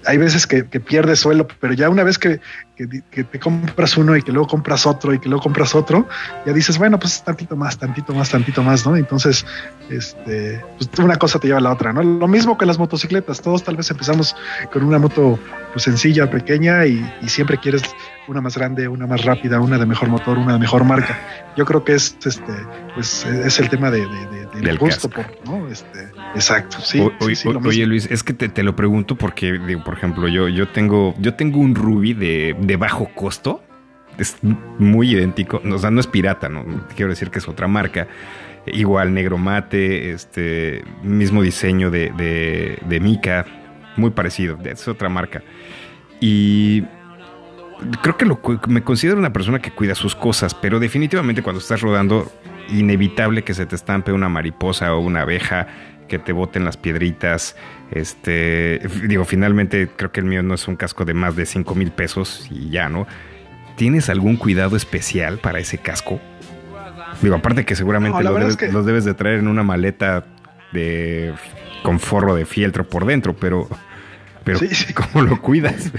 hay 0.05 0.19
veces 0.19 0.47
que, 0.47 0.67
que 0.67 0.81
pierdes 0.81 1.21
suelo, 1.21 1.47
pero 1.61 1.73
ya 1.73 1.89
una 1.89 2.03
vez 2.03 2.19
que, 2.19 2.41
que, 2.89 3.03
que 3.11 3.25
te 3.25 3.39
compras 3.39 3.97
uno 3.97 4.17
y 4.17 4.23
que 4.23 4.33
luego 4.33 4.47
compras 4.47 4.87
otro 4.87 5.13
y 5.13 5.19
que 5.19 5.29
luego 5.29 5.43
compras 5.43 5.75
otro, 5.75 6.09
ya 6.47 6.53
dices, 6.53 6.79
bueno, 6.79 6.99
pues 6.99 7.23
tantito 7.23 7.57
más, 7.57 7.79
tantito 7.79 8.15
más, 8.15 8.31
tantito 8.31 8.63
más, 8.63 8.87
¿no? 8.87 8.97
Entonces, 8.97 9.45
este, 9.89 10.65
pues 10.77 10.89
una 10.99 11.17
cosa 11.17 11.39
te 11.39 11.49
lleva 11.49 11.59
a 11.59 11.63
la 11.63 11.73
otra, 11.73 11.93
¿no? 11.93 12.03
Lo 12.03 12.29
mismo 12.29 12.57
que 12.57 12.67
las 12.67 12.79
motocicletas, 12.79 13.41
todos 13.41 13.65
tal 13.65 13.77
vez 13.77 13.91
empezamos 13.91 14.37
con 14.73 14.85
una 14.85 14.99
moto 14.99 15.39
pues, 15.73 15.85
sencilla, 15.85 16.31
pequeña 16.31 16.87
y, 16.87 17.05
y 17.23 17.29
siempre 17.29 17.59
quieres 17.59 17.83
una 18.31 18.41
más 18.41 18.57
grande, 18.57 18.87
una 18.87 19.07
más 19.09 19.25
rápida, 19.25 19.61
una 19.61 19.77
de 19.77 19.87
mejor 19.87 20.09
motor, 20.09 20.39
una 20.39 20.53
de 20.53 20.59
mejor 20.61 20.85
marca. 20.85 21.19
Yo 21.57 21.65
creo 21.65 21.83
que 21.85 21.95
es, 21.95 22.17
este, 22.25 22.53
pues, 22.95 23.27
es 23.27 23.59
el 23.59 23.69
tema 23.69 23.91
de, 23.91 24.01
de- 24.07 24.27
de- 24.27 24.47
del 24.55 24.63
Del 24.63 24.79
gusto, 24.79 25.09
por, 25.11 25.27
¿no? 25.45 25.69
Este, 25.69 26.05
exacto, 26.35 26.79
sí. 26.81 27.01
O- 27.01 27.11
sí, 27.11 27.17
oye, 27.27 27.35
sí, 27.35 27.49
o- 27.49 27.59
oye. 27.59 27.87
Luis, 27.87 28.07
es 28.11 28.23
que 28.23 28.33
te, 28.33 28.49
te 28.49 28.63
lo 28.63 28.77
pregunto 28.77 29.17
porque, 29.17 29.59
digo, 29.59 29.83
por 29.83 29.95
ejemplo, 29.95 30.29
yo, 30.29 30.49
yo 30.49 30.69
tengo, 30.69 31.15
yo 31.19 31.35
tengo 31.35 31.59
un 31.59 31.75
Ruby 31.75 32.15
de, 32.15 32.57
de 32.61 32.77
bajo 32.77 33.09
costo. 33.15 33.63
Es 34.19 34.37
muy 34.43 35.11
idéntico. 35.13 35.61
O 35.69 35.79
sea, 35.79 35.91
no 35.91 35.99
es 35.99 36.07
pirata, 36.07 36.49
no 36.49 36.65
quiero 36.95 37.11
decir 37.11 37.31
que 37.31 37.39
es 37.41 37.49
otra 37.49 37.67
marca. 37.69 38.07
Igual 38.67 39.13
negro 39.15 39.39
mate, 39.39 40.11
este 40.13 40.85
mismo 41.03 41.43
diseño 41.43 41.91
de, 41.91 42.13
de, 42.17 42.79
de 42.87 43.01
Mika, 43.01 43.47
muy 43.97 44.11
parecido, 44.11 44.59
es 44.63 44.87
otra 44.89 45.09
marca. 45.09 45.43
Y 46.21 46.85
creo 48.03 48.17
que 48.17 48.25
lo, 48.27 48.41
me 48.69 48.83
considero 48.83 49.19
una 49.19 49.33
persona 49.33 49.61
que 49.61 49.71
cuida 49.71 49.95
sus 49.95 50.15
cosas, 50.15 50.55
pero 50.55 50.79
definitivamente 50.81 51.43
cuando 51.43 51.61
estás 51.61 51.81
rodando, 51.81 52.31
inevitable 52.69 53.43
que 53.43 53.55
se 53.55 53.67
te 53.67 53.75
estampe 53.77 54.13
una 54.13 54.29
mariposa 54.29 54.95
o 54.95 55.01
una 55.01 55.23
abeja, 55.23 55.67
que 56.09 56.19
te 56.19 56.33
boten 56.33 56.65
las 56.65 56.77
piedritas. 56.77 57.57
Este, 57.93 58.81
digo, 59.07 59.25
finalmente 59.25 59.89
creo 59.97 60.11
que 60.13 60.21
el 60.21 60.27
mío 60.27 60.43
no 60.43 60.55
es 60.55 60.67
un 60.69 60.77
casco 60.77 61.05
de 61.05 61.15
más 61.15 61.37
de 61.37 61.47
5 61.47 61.75
mil 61.75 61.91
pesos 61.93 62.47
y 62.51 62.71
ya, 62.71 62.89
¿no? 62.89 63.07
¿Tienes 63.77 64.09
algún 64.11 64.37
cuidado 64.37 64.77
especial 64.77 65.39
para 65.39 65.59
ese 65.61 65.79
casco? 65.79 66.21
Digo, 67.23 67.35
aparte 67.37 67.65
que 67.65 67.75
seguramente 67.77 68.17
No, 68.19 68.23
la 68.23 68.31
lo 68.31 68.35
verdad 68.35 68.49
debes- 68.51 68.63
es 68.63 68.69
que- 68.69 68.73
los 68.73 68.87
debes 68.87 69.05
de 69.05 69.15
traer 69.15 69.39
en 69.41 69.49
una 69.49 69.63
maleta 69.63 70.25
de 70.73 71.33
con 71.83 71.99
forro 71.99 72.35
de 72.35 72.45
fieltro 72.45 72.89
por 72.89 73.07
dentro, 73.07 73.35
pero, 73.35 73.69
pero 74.45 74.59
Sí, 74.59 74.69
sí. 74.69 74.93
¿cómo 74.95 75.25
lo 75.25 75.41
cuidas? 75.41 75.91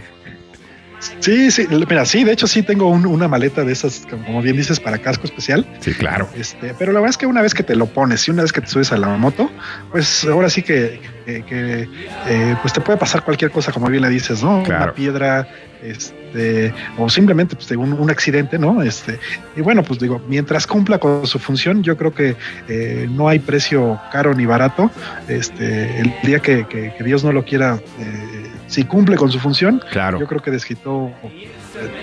Sí, 1.20 1.50
sí, 1.52 1.68
mira, 1.90 2.06
sí, 2.06 2.24
de 2.24 2.32
hecho 2.32 2.48
sí 2.48 2.62
tengo 2.64 2.88
un- 2.90 3.06
una 3.06 3.28
maleta 3.28 3.64
de 3.64 3.74
esas, 3.74 4.06
como 4.10 4.42
bien 4.42 4.56
dices, 4.56 4.80
para 4.80 4.98
casco 5.00 5.26
especial. 5.26 5.66
Sí, 5.80 5.94
claro. 5.94 6.30
Este, 6.36 6.74
pero 6.78 6.92
la 6.92 7.00
verdad 7.00 7.10
es 7.12 7.18
que 7.18 7.26
una 7.26 7.42
vez 7.42 7.54
que 7.54 7.64
te 7.64 7.76
lo 7.76 7.88
pones 7.88 8.28
y 8.28 8.32
una 8.32 8.44
vez 8.44 8.52
que 8.54 8.62
te 8.62 8.68
subes 8.68 8.92
a 8.92 8.98
la 8.98 9.08
moto, 9.18 9.50
pues 9.92 10.24
ahora 10.26 10.50
sí 10.50 10.62
que, 10.62 11.00
que- 11.26 11.44
que, 11.44 11.90
eh, 12.28 12.56
pues 12.62 12.74
te 12.74 12.82
puede 12.82 12.98
pasar 13.00 13.24
cualquier 13.24 13.52
cosa, 13.52 13.72
como 13.72 13.88
bien 13.88 14.04
le 14.04 14.10
dices, 14.10 14.44
¿no? 14.44 14.64
Claro. 14.64 14.84
Una 14.86 14.94
piedra, 14.94 15.48
este, 15.84 16.74
o 16.98 17.10
simplemente 17.10 17.56
pues, 17.56 17.72
un, 17.72 17.94
un 17.94 18.10
accidente, 18.10 18.60
¿no? 18.60 18.82
Este, 18.84 19.20
y 19.56 19.62
bueno, 19.62 19.84
pues 19.84 20.00
digo, 20.00 20.22
mientras 20.28 20.68
cumpla 20.68 21.00
con 21.00 21.26
su 21.26 21.40
función, 21.40 21.82
yo 21.84 21.98
creo 21.98 22.14
que 22.14 22.36
eh, 22.68 23.08
no 23.10 23.28
hay 23.28 23.40
precio 23.40 24.00
caro 24.12 24.34
ni 24.34 24.46
barato. 24.46 24.92
Este, 25.28 26.00
el 26.02 26.14
día 26.24 26.40
que, 26.40 26.68
que- 26.68 26.94
que 26.98 27.04
Dios 27.04 27.24
no 27.24 27.32
lo 27.32 27.44
quiera, 27.44 27.80
eh, 28.00 28.41
si 28.72 28.86
cumple 28.86 29.18
con 29.18 29.30
su 29.32 29.40
función, 29.40 29.82
Claro. 29.92 30.20
yo 30.20 30.28
creo 30.28 30.42
que 30.42 30.50
desquitó 30.52 31.12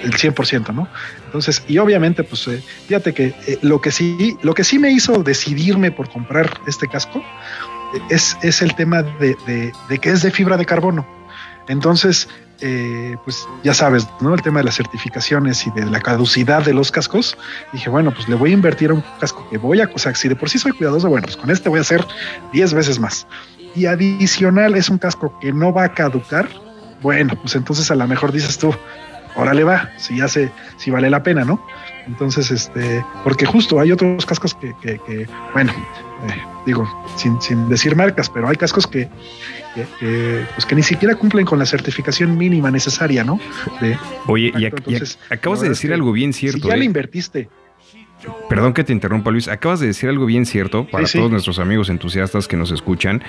el 0.03 0.13
100%, 0.13 0.73
¿no? 0.75 0.87
Entonces, 1.27 1.63
y 1.67 1.79
obviamente, 1.79 2.25
pues 2.25 2.47
eh, 2.49 2.63
fíjate 2.87 3.15
que 3.15 3.35
eh, 3.47 3.59
lo 3.63 3.81
que 3.81 3.91
sí, 3.91 4.37
lo 4.43 4.53
que 4.55 4.65
sí 4.65 4.79
me 4.79 4.91
hizo 4.91 5.23
decidirme 5.23 5.91
por 5.91 6.11
comprar 6.11 6.61
este 6.67 6.87
casco 6.89 7.19
eh, 7.21 8.01
es, 8.11 8.37
es 8.43 8.61
el 8.63 8.75
tema 8.75 9.03
de, 9.03 9.37
de- 9.47 9.73
de 9.89 9.99
que 9.99 10.11
es 10.11 10.23
de 10.23 10.31
fibra 10.31 10.57
de 10.57 10.67
carbono. 10.67 11.07
Entonces, 11.69 12.29
eh, 12.61 13.17
pues 13.25 13.47
ya 13.63 13.73
sabes, 13.75 14.09
¿no? 14.21 14.35
El 14.35 14.43
tema 14.43 14.59
de 14.61 14.65
las 14.65 14.75
certificaciones 14.77 15.67
y 15.67 15.71
de 15.71 15.85
la 15.87 16.01
caducidad 16.01 16.65
de 16.65 16.73
los 16.75 16.91
cascos. 16.91 17.37
Dije, 17.73 17.89
bueno, 17.91 18.11
pues 18.11 18.29
le 18.29 18.35
voy 18.35 18.51
a 18.51 18.55
invertir 18.55 18.91
a 18.91 18.95
un 18.95 19.05
casco 19.21 19.47
que 19.51 19.59
voy 19.59 19.81
a, 19.81 19.91
o 19.95 19.99
sea, 19.99 20.15
si 20.15 20.29
de 20.29 20.35
por 20.37 20.49
sí 20.51 20.59
soy 20.59 20.73
cuidadoso, 20.73 21.09
bueno, 21.09 21.27
pues 21.27 21.37
con 21.37 21.51
este 21.51 21.69
voy 21.69 21.79
a 21.79 21.83
hacer 21.83 22.05
10 22.53 22.73
veces 22.75 22.99
más. 22.99 23.27
Y 23.75 23.87
adicional 23.87 24.75
es 24.75 24.89
un 24.89 24.99
casco 24.99 25.39
que 25.41 25.53
no 25.53 25.73
va 25.73 25.85
a 25.85 25.95
caducar. 25.95 26.49
Bueno, 27.03 27.35
pues 27.41 27.55
entonces 27.55 27.91
a 27.91 27.95
lo 27.95 28.07
mejor 28.09 28.33
dices 28.33 28.59
tú, 28.59 28.75
órale 29.37 29.63
va, 29.65 29.91
si 29.99 30.21
hace, 30.21 30.51
si 30.79 30.91
vale 30.91 31.09
la 31.11 31.23
pena, 31.23 31.45
¿no? 31.45 31.65
Entonces, 32.09 32.51
este, 32.51 33.05
porque 33.23 33.45
justo 33.47 33.79
hay 33.79 33.93
otros 33.93 34.25
cascos 34.27 34.55
que, 34.55 34.75
que, 34.83 34.99
que, 35.07 35.27
bueno, 35.53 35.73
eh, 35.73 36.43
digo, 36.67 36.89
sin, 37.17 37.41
sin 37.41 37.69
decir 37.69 37.95
marcas, 37.95 38.29
pero 38.31 38.49
hay 38.49 38.57
cascos 38.57 38.87
que, 38.87 39.09
que, 40.01 40.45
pues 40.55 40.65
que 40.67 40.75
ni 40.75 40.83
siquiera 40.83 41.15
cumplen 41.15 41.45
con 41.45 41.59
la 41.59 41.67
certificación 41.67 42.37
mínima 42.37 42.71
necesaria, 42.71 43.23
¿no? 43.23 43.39
De, 43.81 43.97
Oye, 44.27 44.47
y, 44.47 44.51
ac- 44.53 44.59
y 44.61 44.65
ac- 44.65 44.75
Entonces, 44.79 45.19
acabas 45.31 45.61
de 45.61 45.69
decir 45.69 45.93
algo 45.93 46.11
bien 46.13 46.33
si 46.33 46.49
cierto. 46.49 46.67
ya 46.69 46.75
¿eh? 46.75 46.79
le 46.79 46.85
invertiste, 46.87 47.49
Perdón 48.49 48.73
que 48.75 48.85
te 48.85 48.93
interrumpa, 48.93 49.31
Luis. 49.31 49.49
Acabas 49.49 49.81
de 49.81 49.87
decir 49.87 50.09
algo 50.09 50.27
bien 50.27 50.45
cierto 50.47 50.87
para 50.87 51.07
Sí, 51.07 51.13
sí. 51.13 51.19
todos 51.19 51.31
nuestros 51.31 51.59
amigos 51.59 51.89
entusiastas 51.89 52.49
que 52.49 52.57
nos 52.57 52.71
escuchan. 52.71 53.23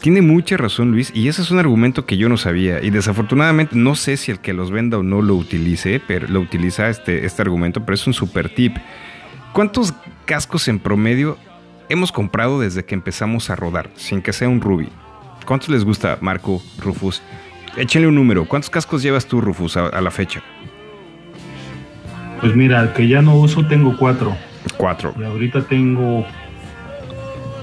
Tiene 0.00 0.22
mucha 0.22 0.56
razón, 0.56 0.92
Luis, 0.92 1.10
y 1.12 1.26
ese 1.28 1.42
es 1.42 1.50
un 1.50 1.58
argumento 1.58 2.06
que 2.06 2.16
yo 2.16 2.28
no 2.28 2.36
sabía. 2.36 2.80
Y 2.82 2.90
desafortunadamente 2.90 3.74
no 3.74 3.96
sé 3.96 4.16
si 4.16 4.30
el 4.30 4.38
que 4.38 4.52
los 4.52 4.70
venda 4.70 4.98
o 4.98 5.02
no 5.02 5.22
lo 5.22 5.34
utilice, 5.34 6.00
pero 6.06 6.28
lo 6.28 6.40
utiliza 6.40 6.88
este, 6.88 7.26
este 7.26 7.42
argumento, 7.42 7.84
pero 7.84 7.94
es 7.94 8.06
un 8.06 8.14
super 8.14 8.48
tip. 8.54 8.76
¿Cuántos 9.52 9.92
cascos 10.24 10.68
en 10.68 10.78
promedio 10.78 11.36
hemos 11.88 12.12
comprado 12.12 12.60
desde 12.60 12.84
que 12.84 12.94
empezamos 12.94 13.50
a 13.50 13.56
rodar, 13.56 13.90
sin 13.96 14.22
que 14.22 14.32
sea 14.32 14.48
un 14.48 14.60
Ruby? 14.60 14.88
¿Cuántos 15.46 15.68
les 15.70 15.84
gusta, 15.84 16.18
Marco, 16.20 16.62
Rufus? 16.78 17.22
Échenle 17.76 18.06
un 18.06 18.14
número. 18.14 18.44
¿Cuántos 18.44 18.70
cascos 18.70 19.02
llevas 19.02 19.26
tú, 19.26 19.40
Rufus, 19.40 19.76
a, 19.76 19.86
a 19.88 20.00
la 20.00 20.10
fecha? 20.12 20.42
Pues 22.40 22.54
mira, 22.54 22.92
que 22.94 23.08
ya 23.08 23.20
no 23.22 23.34
uso, 23.36 23.66
tengo 23.66 23.96
cuatro. 23.96 24.36
Cuatro. 24.76 25.14
Y 25.18 25.24
ahorita 25.24 25.62
tengo 25.62 26.24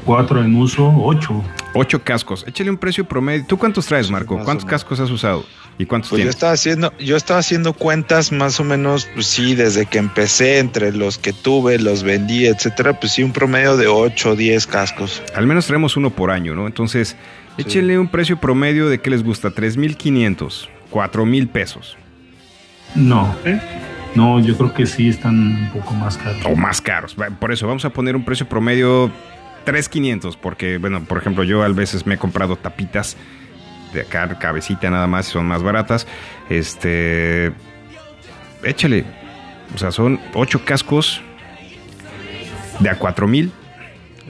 cuatro 0.06 0.44
en 0.44 0.56
uso, 0.56 0.94
ocho. 1.04 1.44
Ocho 1.74 2.02
cascos. 2.02 2.46
Échale 2.48 2.70
un 2.70 2.78
precio 2.78 3.06
promedio. 3.06 3.46
¿Tú 3.48 3.58
cuántos 3.58 3.86
traes, 3.86 4.10
Marco? 4.10 4.36
más 4.36 4.46
¿Cuántos 4.46 4.66
cascos 4.66 5.00
has 5.00 5.10
usado? 5.10 5.46
¿Y 5.78 5.86
cuántos 5.86 6.10
Pues 6.10 6.20
yo 6.20 6.24
tienes? 6.24 6.36
estaba 6.36 6.54
haciendo, 6.54 6.94
yo 7.00 7.18
estaba 7.18 7.40
haciendo 7.42 7.74
cuentas 7.74 8.32
más 8.32 8.62
o 8.62 8.64
menos, 8.64 9.10
pues 9.14 9.28
sí, 9.28 9.56
desde 9.56 9.86
que 9.86 9.98
empecé, 9.98 10.60
entre 10.60 10.94
los 10.94 11.18
que 11.18 11.34
tuve, 11.34 11.78
los 11.80 12.04
vendí, 12.04 12.46
etcétera, 12.46 12.98
pues 12.98 13.12
sí, 13.12 13.24
un 13.24 13.34
promedio 13.34 13.76
de 13.76 13.88
8 13.88 14.30
o 14.32 14.36
10 14.38 14.68
cascos. 14.68 15.22
Al 15.36 15.48
menos 15.48 15.68
traemos 15.68 15.98
uno 15.98 16.12
por 16.12 16.32
año, 16.32 16.56
¿no? 16.56 16.66
Entonces, 16.66 17.18
échenle 17.58 18.00
un 18.00 18.08
precio 18.08 18.38
promedio 18.40 18.88
de 18.88 19.02
qué 19.02 19.10
les 19.10 19.22
gusta, 19.22 19.50
3.500, 19.50 20.70
4.000 20.92 21.50
pesos. 21.50 21.98
No. 22.96 23.36
No, 24.16 24.40
yo 24.40 24.58
creo 24.58 24.74
que 24.74 24.86
sí 24.86 25.10
están 25.10 25.36
un 25.38 25.70
poco 25.74 25.94
más 25.94 26.18
caros. 26.18 26.46
O 26.46 26.56
más 26.56 26.82
caros. 26.82 27.16
Por 27.40 27.52
eso, 27.52 27.68
vamos 27.68 27.84
a 27.86 27.90
poner 27.90 28.16
un 28.16 28.24
precio 28.24 28.48
promedio 28.48 29.12
3.500, 29.66 30.38
porque, 30.42 30.78
bueno, 30.78 31.04
por 31.04 31.18
ejemplo, 31.18 31.44
yo 31.44 31.64
a 31.64 31.68
veces 31.70 32.06
me 32.06 32.16
he 32.16 32.18
comprado 32.18 32.56
tapitas 32.56 33.18
de 33.94 34.02
acá, 34.02 34.28
cabecita 34.40 34.90
nada 34.90 35.08
más, 35.08 35.26
son 35.26 35.46
más 35.48 35.64
baratas. 35.64 36.08
Este, 36.50 37.52
échale. 38.64 39.04
O 39.74 39.78
sea, 39.78 39.92
son 39.92 40.20
ocho 40.34 40.64
cascos 40.64 41.22
de 42.80 42.90
a 42.90 42.98
4.000. 43.00 43.52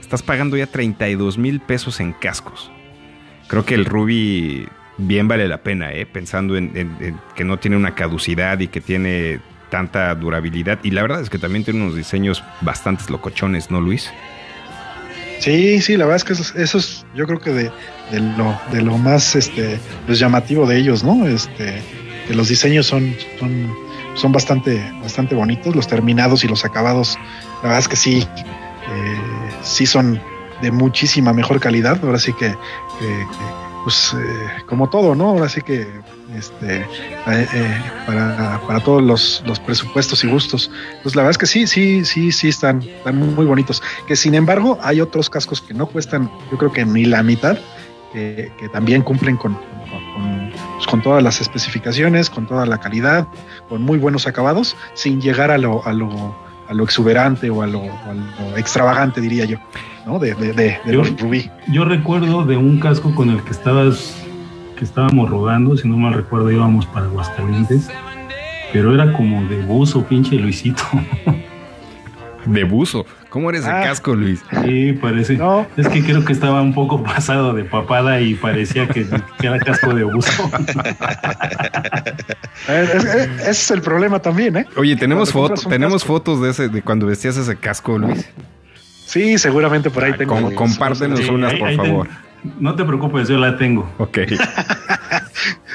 Estás 0.00 0.22
pagando 0.22 0.56
ya 0.56 0.66
32 0.66 1.36
mil 1.38 1.60
pesos 1.60 2.00
en 2.00 2.12
cascos. 2.12 2.70
Creo 3.48 3.64
que 3.64 3.74
el 3.74 3.84
Ruby 3.84 4.68
bien 4.98 5.28
vale 5.28 5.46
la 5.48 5.58
pena, 5.58 5.92
¿eh? 5.92 6.06
pensando 6.06 6.56
en, 6.56 6.72
en- 6.76 6.96
en 7.00 7.20
que 7.34 7.44
no 7.44 7.58
tiene 7.58 7.76
una 7.76 7.94
caducidad 7.94 8.58
y 8.60 8.68
que 8.68 8.80
tiene 8.80 9.40
tanta 9.70 10.14
durabilidad. 10.14 10.78
Y 10.82 10.90
la 10.90 11.02
verdad 11.02 11.20
es 11.20 11.30
que 11.30 11.38
también 11.38 11.64
tiene 11.64 11.82
unos 11.82 11.96
diseños 11.96 12.42
bastante 12.60 13.04
locochones, 13.10 13.70
¿no, 13.70 13.80
Luis? 13.80 14.10
Sí, 15.40 15.80
sí, 15.82 15.96
la 15.96 16.04
verdad 16.06 16.16
es 16.16 16.24
que 16.24 16.32
eso, 16.32 16.42
es- 16.42 16.54
eso 16.56 16.78
es, 16.78 17.06
yo 17.14 17.26
creo 17.26 17.38
que 17.40 17.50
de, 17.50 17.70
de 18.10 18.20
lo, 18.20 18.58
de 18.72 18.82
lo 18.82 18.96
más 18.98 19.36
este, 19.36 19.78
pues, 20.06 20.18
llamativo 20.18 20.66
de 20.66 20.78
ellos, 20.78 21.04
¿no? 21.04 21.26
Este, 21.26 21.82
que 22.26 22.34
los 22.34 22.48
diseños 22.48 22.86
son, 22.86 23.14
son, 23.38 23.70
son 24.14 24.32
bastante, 24.32 24.82
bastante 25.02 25.34
bonitos, 25.34 25.76
los 25.76 25.86
terminados 25.86 26.42
y 26.42 26.48
los 26.48 26.64
acabados, 26.64 27.18
la 27.56 27.68
verdad 27.68 27.78
es 27.80 27.88
que 27.88 27.96
sí, 27.96 28.18
eh, 28.20 29.16
sí 29.62 29.84
son 29.86 30.20
de 30.62 30.70
muchísima 30.70 31.34
mejor 31.34 31.60
calidad. 31.60 32.00
Ahora 32.02 32.18
sí 32.18 32.32
que, 32.32 32.54
pues, 33.84 34.14
eh, 34.18 34.48
como 34.66 34.88
todo, 34.88 35.14
¿no? 35.14 35.28
Ahora 35.28 35.48
sí 35.50 35.60
que 35.60 35.86
este, 36.36 36.80
eh, 36.80 36.86
eh, 37.26 37.82
para, 38.06 38.60
para 38.66 38.80
todos 38.80 39.02
los, 39.02 39.42
los 39.46 39.58
presupuestos 39.60 40.22
y 40.24 40.28
gustos. 40.28 40.70
Pues 41.02 41.14
la 41.16 41.22
verdad 41.22 41.30
es 41.32 41.38
que 41.38 41.46
sí, 41.46 41.66
sí, 41.66 42.04
sí, 42.04 42.32
sí 42.32 42.48
están, 42.48 42.82
están 42.82 43.16
muy 43.34 43.44
bonitos. 43.46 43.82
Que 44.06 44.16
sin 44.16 44.34
embargo 44.34 44.78
hay 44.82 45.00
otros 45.00 45.28
cascos 45.30 45.60
que 45.60 45.74
no 45.74 45.86
cuestan, 45.86 46.30
yo 46.50 46.58
creo 46.58 46.72
que 46.72 46.84
ni 46.84 47.04
la 47.04 47.22
mitad, 47.22 47.58
que, 48.12 48.52
que 48.58 48.68
también 48.68 49.02
cumplen 49.02 49.36
con, 49.36 49.54
con, 49.54 50.12
con, 50.14 50.50
pues, 50.74 50.86
con 50.86 51.02
todas 51.02 51.22
las 51.22 51.40
especificaciones, 51.40 52.30
con 52.30 52.46
toda 52.46 52.66
la 52.66 52.78
calidad, 52.78 53.26
con 53.68 53.82
muy 53.82 53.98
buenos 53.98 54.26
acabados, 54.26 54.76
sin 54.94 55.20
llegar 55.20 55.50
a 55.50 55.58
lo, 55.58 55.84
a 55.86 55.92
lo, 55.92 56.36
a 56.68 56.74
lo 56.74 56.84
exuberante 56.84 57.50
o 57.50 57.62
a 57.62 57.66
lo, 57.66 57.82
a 57.82 58.12
lo 58.50 58.56
extravagante, 58.56 59.20
diría 59.20 59.44
yo, 59.44 59.58
¿no? 60.06 60.18
De, 60.18 60.34
de, 60.34 60.52
de, 60.52 60.78
de 60.84 60.92
Yo- 60.92 60.98
los 61.00 61.20
Rubí. 61.20 61.50
Yo 61.68 61.84
recuerdo 61.84 62.44
de 62.44 62.56
un 62.56 62.78
casco 62.80 63.14
con 63.14 63.30
el 63.30 63.42
que 63.42 63.50
estabas, 63.50 64.14
que 64.76 64.84
estábamos 64.84 65.28
rodando, 65.30 65.76
si 65.76 65.88
no 65.88 65.96
mal 65.96 66.14
recuerdo 66.14 66.50
íbamos 66.50 66.86
para 66.86 67.06
Aguascalientes, 67.06 67.88
pero 68.72 68.94
era 68.94 69.12
como 69.12 69.42
de 69.48 69.62
buzo, 69.62 70.04
pinche 70.04 70.36
Luisito. 70.36 70.82
De 72.46 72.62
buzo. 72.62 73.04
¿Cómo 73.28 73.50
eres 73.50 73.64
Ah. 73.66 73.78
de 73.80 73.86
casco, 73.86 74.14
Luis? 74.14 74.40
Sí, 74.64 74.92
parece. 74.92 75.34
No. 75.36 75.66
Es 75.76 75.88
que 75.88 76.00
creo 76.04 76.24
que 76.24 76.32
estaba 76.32 76.62
un 76.62 76.74
poco 76.74 77.02
pasado 77.02 77.52
de 77.54 77.64
papada 77.64 78.20
y 78.20 78.34
parecía 78.34 78.86
que, 78.86 79.04
que 79.40 79.46
era 79.48 79.58
casco 79.58 79.92
de 79.92 80.04
buzo. 80.04 80.48
Eh, 82.68 82.88
es- 82.94 83.04
eh, 83.04 83.30
ese 83.40 83.50
es 83.50 83.70
el 83.72 83.82
problema 83.82 84.20
también, 84.20 84.56
¿eh? 84.58 84.66
Oye, 84.76 84.94
tenemos 84.96 85.32
fotos, 85.32 85.66
tenemos 85.68 86.02
casco. 86.02 86.14
fotos 86.14 86.40
de 86.40 86.50
ese, 86.50 86.68
de 86.68 86.82
cuando 86.82 87.06
vestías 87.06 87.36
ese 87.36 87.56
casco, 87.56 87.98
Luis. 87.98 88.28
Sí, 89.06 89.38
seguramente 89.38 89.90
por 89.90 90.04
ahí 90.04 90.12
Ah, 90.14 90.18
tengo. 90.18 90.34
com- 90.40 90.54
compártenos 90.54 91.18
Sí, 91.20 91.28
unas, 91.28 91.52
por 91.54 91.68
ahí 91.68 91.76
favor. 91.76 92.08
No 92.60 92.74
te 92.74 92.84
preocupes, 92.84 93.28
yo 93.28 93.38
la 93.38 93.56
tengo. 93.56 93.90
Ok. 93.98 94.18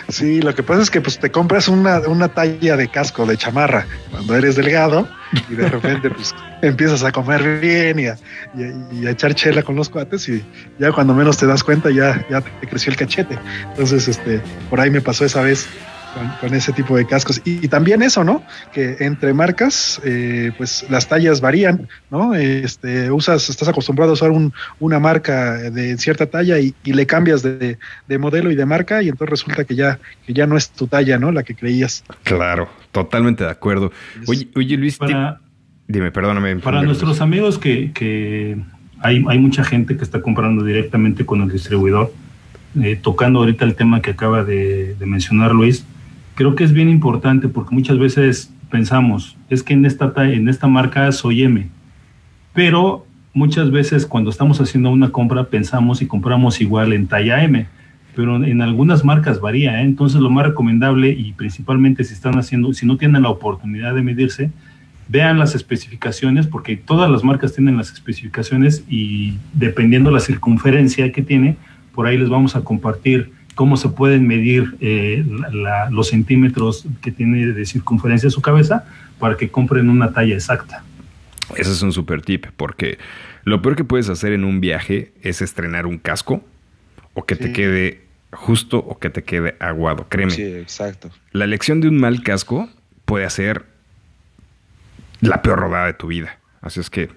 Sí, 0.09 0.41
lo 0.41 0.53
que 0.53 0.61
pasa 0.61 0.81
es 0.81 0.89
que 0.89 0.99
pues 0.99 1.17
te 1.19 1.31
compras 1.31 1.69
una, 1.69 1.99
una 1.99 2.27
talla 2.27 2.75
de 2.75 2.89
casco 2.89 3.25
de 3.25 3.37
chamarra 3.37 3.85
cuando 4.09 4.35
eres 4.35 4.57
delgado 4.57 5.07
y 5.49 5.55
de 5.55 5.69
repente 5.69 6.09
pues 6.09 6.35
empiezas 6.61 7.03
a 7.05 7.13
comer 7.13 7.61
bien 7.61 7.97
y 7.99 8.07
a, 8.07 8.17
y 8.53 8.63
a- 8.63 8.73
y 9.03 9.07
a 9.07 9.11
echar 9.11 9.33
chela 9.35 9.63
con 9.63 9.75
los 9.77 9.87
cuates 9.87 10.27
y 10.27 10.43
ya 10.79 10.91
cuando 10.91 11.13
menos 11.13 11.37
te 11.37 11.45
das 11.45 11.63
cuenta 11.63 11.89
ya, 11.91 12.25
ya 12.29 12.41
te 12.41 12.67
creció 12.67 12.91
el 12.91 12.97
cachete. 12.97 13.39
Entonces, 13.69 14.07
este, 14.09 14.41
por 14.69 14.81
ahí 14.81 14.89
me 14.89 14.99
pasó 14.99 15.23
esa 15.23 15.41
vez 15.41 15.69
con, 16.13 16.27
con 16.39 16.53
ese 16.55 16.71
tipo 16.73 16.95
de 16.97 17.05
cascos. 17.05 17.41
Y, 17.45 17.65
y 17.65 17.67
también 17.67 18.01
eso, 18.01 18.23
¿no? 18.23 18.43
Que 18.73 18.97
entre 18.99 19.33
marcas, 19.33 19.99
eh, 20.03 20.51
pues 20.57 20.85
las 20.89 21.07
tallas 21.07 21.41
varían, 21.41 21.87
¿no? 22.09 22.33
Este, 22.35 23.11
usas, 23.11 23.49
estás 23.49 23.67
acostumbrado 23.67 24.11
a 24.11 24.13
usar 24.13 24.31
un, 24.31 24.53
una 24.79 24.99
marca 24.99 25.53
de 25.57 25.97
cierta 25.97 26.25
talla 26.27 26.59
y, 26.59 26.73
y 26.83 26.93
le 26.93 27.05
cambias 27.05 27.41
de, 27.43 27.77
de 28.07 28.17
modelo 28.17 28.51
y 28.51 28.55
de 28.55 28.65
marca 28.65 29.01
y 29.01 29.09
entonces 29.09 29.29
resulta 29.29 29.63
que 29.65 29.75
ya, 29.75 29.99
que 30.25 30.33
ya 30.33 30.47
no 30.47 30.57
es 30.57 30.69
tu 30.69 30.87
talla, 30.87 31.17
¿no? 31.17 31.31
La 31.31 31.43
que 31.43 31.55
creías. 31.55 32.03
Claro, 32.23 32.69
totalmente 32.91 33.43
de 33.43 33.49
acuerdo. 33.49 33.91
Oye, 34.27 34.47
oye 34.55 34.77
Luis, 34.77 34.97
Para, 34.97 35.39
dime, 35.87 36.11
perdóname. 36.11 36.57
para 36.57 36.77
Luis. 36.77 36.87
nuestros 36.87 37.21
amigos 37.21 37.57
que, 37.57 37.91
que 37.93 38.57
hay, 38.99 39.23
hay 39.27 39.39
mucha 39.39 39.63
gente 39.63 39.97
que 39.97 40.03
está 40.03 40.21
comprando 40.21 40.63
directamente 40.63 41.25
con 41.25 41.41
el 41.41 41.49
distribuidor, 41.49 42.13
eh, 42.81 42.97
tocando 43.01 43.39
ahorita 43.39 43.65
el 43.65 43.75
tema 43.75 44.01
que 44.01 44.11
acaba 44.11 44.43
de, 44.43 44.95
de 44.95 45.05
mencionar 45.05 45.51
Luis, 45.53 45.85
creo 46.41 46.55
que 46.55 46.63
es 46.63 46.73
bien 46.73 46.89
importante 46.89 47.47
porque 47.47 47.75
muchas 47.75 47.99
veces 47.99 48.51
pensamos, 48.71 49.37
es 49.51 49.61
que 49.61 49.73
en 49.73 49.85
esta, 49.85 50.11
ta- 50.11 50.27
en 50.27 50.49
esta 50.49 50.65
marca 50.67 51.11
soy 51.11 51.43
M, 51.43 51.67
pero 52.53 53.05
muchas 53.33 53.69
veces 53.69 54.07
cuando 54.07 54.31
estamos 54.31 54.59
haciendo 54.59 54.89
una 54.89 55.09
compra 55.11 55.43
pensamos 55.45 56.01
y 56.01 56.07
compramos 56.07 56.59
igual 56.59 56.93
en 56.93 57.05
talla 57.05 57.43
M, 57.43 57.67
pero 58.15 58.43
en 58.43 58.61
algunas 58.63 59.05
marcas 59.05 59.39
varía, 59.39 59.81
¿eh? 59.81 59.85
entonces 59.85 60.19
lo 60.19 60.31
más 60.31 60.47
recomendable 60.47 61.11
y 61.11 61.31
principalmente 61.33 62.03
si 62.03 62.13
están 62.15 62.39
haciendo, 62.39 62.73
si 62.73 62.87
no 62.87 62.97
tienen 62.97 63.21
la 63.21 63.29
oportunidad 63.29 63.93
de 63.93 64.01
medirse, 64.01 64.49
vean 65.09 65.37
las 65.37 65.53
especificaciones 65.53 66.47
porque 66.47 66.75
todas 66.75 67.09
las 67.11 67.23
marcas 67.23 67.53
tienen 67.53 67.77
las 67.77 67.91
especificaciones 67.93 68.83
y 68.89 69.35
dependiendo 69.53 70.09
la 70.09 70.19
circunferencia 70.19 71.11
que 71.11 71.21
tiene, 71.21 71.55
por 71.93 72.07
ahí 72.07 72.17
les 72.17 72.29
vamos 72.29 72.55
a 72.55 72.61
compartir 72.61 73.31
cómo 73.61 73.77
se 73.77 73.89
pueden 73.89 74.25
medir 74.25 74.75
eh, 74.81 75.23
la- 75.29 75.49
la- 75.51 75.89
los 75.91 76.07
centímetros 76.09 76.83
que 77.03 77.11
tiene 77.11 77.45
de 77.45 77.63
circunferencia 77.67 78.27
su 78.31 78.41
cabeza 78.41 78.85
para 79.19 79.37
que 79.37 79.49
compren 79.51 79.87
una 79.87 80.11
talla 80.13 80.33
exacta. 80.33 80.83
Ese 81.55 81.69
es 81.71 81.79
un 81.83 81.91
super 81.93 82.23
tip, 82.23 82.47
porque 82.57 82.97
lo 83.43 83.61
peor 83.61 83.75
que 83.75 83.83
puedes 83.83 84.09
hacer 84.09 84.33
en 84.33 84.45
un 84.45 84.61
viaje 84.61 85.11
es 85.21 85.43
estrenar 85.43 85.85
un 85.85 85.99
casco 85.99 86.43
o 87.13 87.23
que 87.27 87.35
te 87.35 87.51
quede 87.53 88.01
justo 88.31 88.79
o 88.79 88.97
que 88.97 89.11
te 89.11 89.23
quede 89.23 89.57
aguado. 89.59 90.07
Créeme, 90.09 90.31
Sí, 90.31 90.41
exacto. 90.41 91.11
la 91.31 91.43
elección 91.45 91.81
de 91.81 91.87
un 91.89 91.99
mal 91.99 92.23
casco 92.23 92.67
puede 93.05 93.25
hacer 93.25 93.63
la 95.19 95.43
peor 95.43 95.59
rodada 95.59 95.85
de 95.85 95.93
tu 95.93 96.07
vida. 96.07 96.39
Así 96.63 96.79
es 96.79 96.89
que 96.89 97.09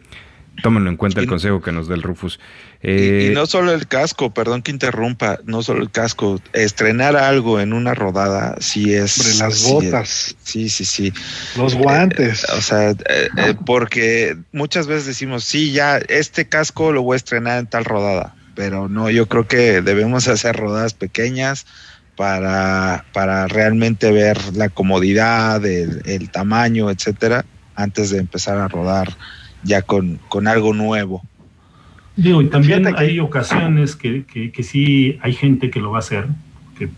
tómenlo 0.63 0.89
en 0.91 0.97
cuenta 0.97 1.21
el 1.21 1.27
Y- 1.27 1.29
consejo 1.29 1.61
que 1.61 1.73
nos 1.73 1.89
da 1.89 1.95
el 1.95 2.03
Rufus. 2.03 2.39
Y- 2.83 2.87
Eh, 2.87 3.29
y, 3.31 3.35
no 3.35 3.47
solo 3.47 3.73
el 3.73 3.87
casco, 3.89 4.33
perdón 4.35 4.63
que 4.63 4.71
interrumpa, 4.71 5.39
no 5.45 5.63
solo 5.63 5.83
el 5.83 5.91
casco, 5.91 6.41
estrenar 6.53 7.17
algo 7.17 7.61
en 7.61 7.73
una 7.73 7.95
rodada 7.95 8.57
sí 8.61 8.93
es... 8.95 9.13
Sobre 9.13 9.35
las 9.37 9.59
sí 9.59 9.73
botas. 9.73 10.29
es- 10.29 10.37
Sí, 10.45 10.69
sí, 10.69 10.85
sí. 10.85 11.13
Los 11.57 11.75
guantes. 11.75 12.45
O 12.51 12.61
sea, 12.61 12.91
eh, 12.91 12.97
eh, 13.09 13.55
porque 13.67 14.37
muchas 14.53 14.87
veces 14.87 15.07
decimos, 15.07 15.45
sí, 15.45 15.73
ya, 15.73 15.97
este 15.99 16.47
casco 16.49 16.93
lo 16.93 17.03
voy 17.03 17.15
a 17.15 17.17
estrenar 17.17 17.59
en 17.59 17.67
tal 17.67 17.85
rodada, 17.85 18.35
pero 18.55 18.89
no, 18.89 19.11
yo 19.11 19.27
creo 19.27 19.49
que 19.49 19.81
debemos 19.83 20.29
hacer 20.29 20.55
rodadas 20.57 20.95
pequeñas 20.95 21.67
para, 22.17 23.05
para 23.13 23.49
realmente 23.49 24.13
ver 24.13 24.39
la 24.55 24.69
comodidad, 24.69 25.65
el, 25.67 26.03
el 26.05 26.31
tamaño, 26.31 26.91
etcétera, 26.91 27.45
antes 27.75 28.11
de 28.11 28.19
empezar 28.19 28.59
a 28.59 28.69
rodar 28.69 29.17
ya 29.65 29.83
con, 29.83 30.19
con 30.29 30.47
algo 30.47 30.73
nuevo. 30.75 31.23
Digo, 32.17 32.41
y 32.43 32.47
también 32.47 32.85
que- 32.85 32.95
hay 32.97 33.19
ocasiones 33.21 33.97
que, 33.97 34.25
que, 34.25 34.53
que 34.53 34.63
sí 34.63 35.19
hay 35.23 35.33
gente 35.33 35.71
que 35.71 35.81
lo 35.81 35.91
va 35.91 35.99
a 35.99 36.01
hacer, 36.01 36.27
que 36.79 36.89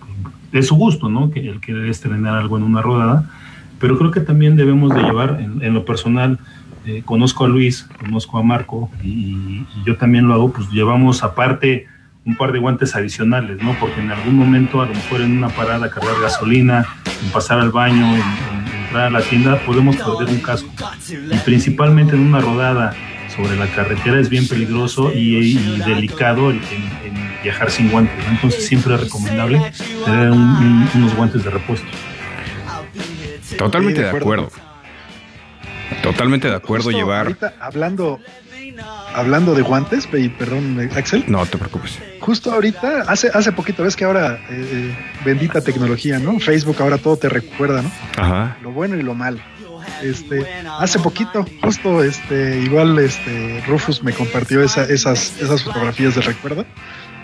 es 0.53 0.67
su 0.67 0.75
gusto, 0.77 1.09
¿no? 1.09 1.31
Que 1.31 1.41
el 1.49 1.61
querer 1.61 1.87
estrenar 1.89 2.37
algo 2.37 2.57
en 2.59 2.63
una 2.65 2.83
rodada, 2.83 3.31
pero 3.79 3.97
creo 3.99 4.11
que 4.11 4.21
también 4.21 4.57
debemos 4.57 4.95
de 4.95 5.03
llevar, 5.03 5.39
en, 5.41 5.63
en 5.63 5.75
lo 5.75 5.85
personal, 5.85 6.39
eh, 6.87 7.03
conozco 7.05 7.45
a 7.45 7.49
Luis, 7.49 7.89
conozco 7.99 8.39
a 8.39 8.43
Marco, 8.43 8.91
y, 9.03 9.09
y 9.09 9.67
yo 9.87 9.97
también 9.97 10.29
lo 10.29 10.35
hago, 10.35 10.53
pues 10.53 10.69
llevamos 10.71 11.23
aparte 11.23 11.87
un 12.25 12.37
par 12.37 12.53
de 12.53 12.59
guantes 12.59 12.95
adicionales, 12.97 13.63
¿no? 13.63 13.75
Porque 13.81 14.01
en 14.01 14.11
algún 14.11 14.35
momento, 14.35 14.83
a 14.83 14.87
lo 14.87 14.95
mejor 14.95 15.21
en 15.21 15.37
una 15.39 15.49
parada, 15.49 15.89
cargar 15.91 16.21
gasolina, 16.21 16.85
en 17.25 17.31
pasar 17.31 17.59
al 17.61 17.71
baño, 17.71 18.05
en, 18.17 18.21
en 18.21 18.76
entrar 18.87 19.07
a 19.07 19.11
la 19.11 19.21
tienda, 19.21 19.59
podemos 19.67 19.97
perder 19.97 20.29
un 20.35 20.41
casco. 20.41 20.71
Y 21.31 21.37
principalmente 21.45 22.15
en 22.15 22.23
una 22.23 22.41
rodada 22.41 22.95
sobre 23.35 23.57
la 23.57 23.67
carretera 23.67 24.19
es 24.21 24.29
bien 24.31 24.49
peligroso 24.49 25.13
y, 25.13 25.37
y 25.37 25.79
delicado 25.85 26.51
el- 26.51 26.57
en, 26.57 27.15
en 27.15 27.43
viajar 27.43 27.71
sin 27.71 27.91
guantes. 27.91 28.17
¿no? 28.25 28.31
Entonces 28.33 28.67
siempre 28.67 28.95
es 28.95 29.01
recomendable 29.03 29.61
tener 30.05 30.31
un- 30.31 30.39
un- 30.39 30.91
unos 30.95 31.15
guantes 31.15 31.45
de 31.45 31.51
repuesto. 31.51 31.87
totalmente 33.59 34.01
de 34.03 34.09
acuerdo. 34.09 34.27
acuerdo. 34.49 34.67
Totalmente 36.03 36.49
de 36.49 36.57
acuerdo 36.57 36.85
Justo 36.85 36.99
llevar... 36.99 37.27
Ahorita 37.27 37.55
hablando, 37.61 38.21
hablando 39.15 39.55
de 39.55 39.63
guantes, 39.63 40.07
perdón, 40.39 40.91
Axel, 40.97 41.25
No 41.29 41.45
te 41.47 41.57
preocupes. 41.59 41.99
justo 42.21 42.53
ahorita, 42.53 43.03
hace, 43.09 43.31
hace 43.33 43.53
poquito, 43.53 43.83
ves 43.83 43.97
que 43.97 44.05
ahora, 44.05 44.39
eh, 44.51 44.95
bendita 45.25 45.61
tecnología, 45.61 46.19
¿no? 46.19 46.39
Facebook 46.41 46.77
ahora 46.81 46.99
todo 46.99 47.17
te 47.17 47.29
recuerda, 47.29 47.83
¿no? 47.83 47.91
Ajá. 48.17 48.57
Lo 48.63 48.73
bueno 48.73 48.97
y 48.97 49.03
lo 49.03 49.15
malo. 49.15 49.39
Este, 50.03 50.45
hace 50.79 50.99
poquito, 50.99 51.47
justo, 51.63 52.03
este, 52.03 52.61
igual, 52.61 52.99
este, 52.99 53.63
Rufus 53.67 54.03
me 54.03 54.13
compartió 54.13 54.63
esa- 54.63 54.85
esas, 54.85 55.33
esas 55.41 55.63
fotografías 55.63 56.15
de 56.17 56.21
recuerdo 56.23 56.67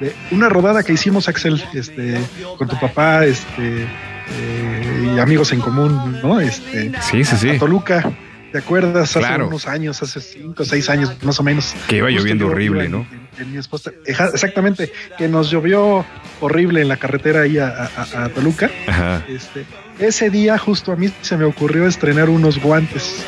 de 0.01 0.15
una 0.31 0.49
rodada 0.49 0.83
que 0.83 0.93
hicimos, 0.95 1.29
Axel, 1.29 1.63
este, 1.75 2.19
con 2.57 2.69
tu 2.69 2.79
papá, 2.81 3.25
este, 3.27 3.83
eh, 3.85 5.13
y 5.15 5.19
amigos 5.19 5.53
en 5.53 5.61
común, 5.61 6.21
¿no? 6.23 6.41
Este, 6.41 6.93
Sí, 7.03 7.25
sí, 7.25 7.37
sí. 7.37 7.51
a 7.51 7.59
Toluca. 7.59 8.11
¿Te 8.53 8.59
acuerdas? 8.59 9.11
Hace 9.11 9.19
Claro. 9.21 9.49
unos 9.49 9.67
años, 9.67 10.03
hace 10.03 10.21
cinco 10.21 10.63
o 10.63 10.67
seis 10.67 10.89
años 10.91 11.11
más 11.23 11.41
o 11.41 11.43
menos. 11.43 11.75
Que 11.89 11.97
iba 11.97 12.11
lloviendo 12.11 12.47
horrible, 12.49 12.89
¿no? 12.89 13.07
en- 13.11 13.43
en 13.43 13.53
mi 13.53 13.59
esposa- 13.59 13.91
Eja- 14.07 14.29
exactamente, 14.33 14.93
que 15.17 15.27
nos 15.27 15.51
llovió 15.51 16.05
horrible 16.41 16.83
en 16.83 16.89
la 16.89 16.99
carretera 16.99 17.41
ahí 17.43 17.59
a, 17.59 17.91
a- 17.97 18.25
a 18.25 18.29
Toluca. 18.29 18.71
Ajá. 18.87 19.25
Este, 19.29 19.65
ese 19.99 20.29
día 20.31 20.59
justo 20.59 20.93
a 20.93 20.97
mí 20.97 21.11
se 21.23 21.37
me 21.39 21.45
ocurrió 21.45 21.87
estrenar 21.87 22.29
unos 22.29 22.61
guantes. 22.61 23.25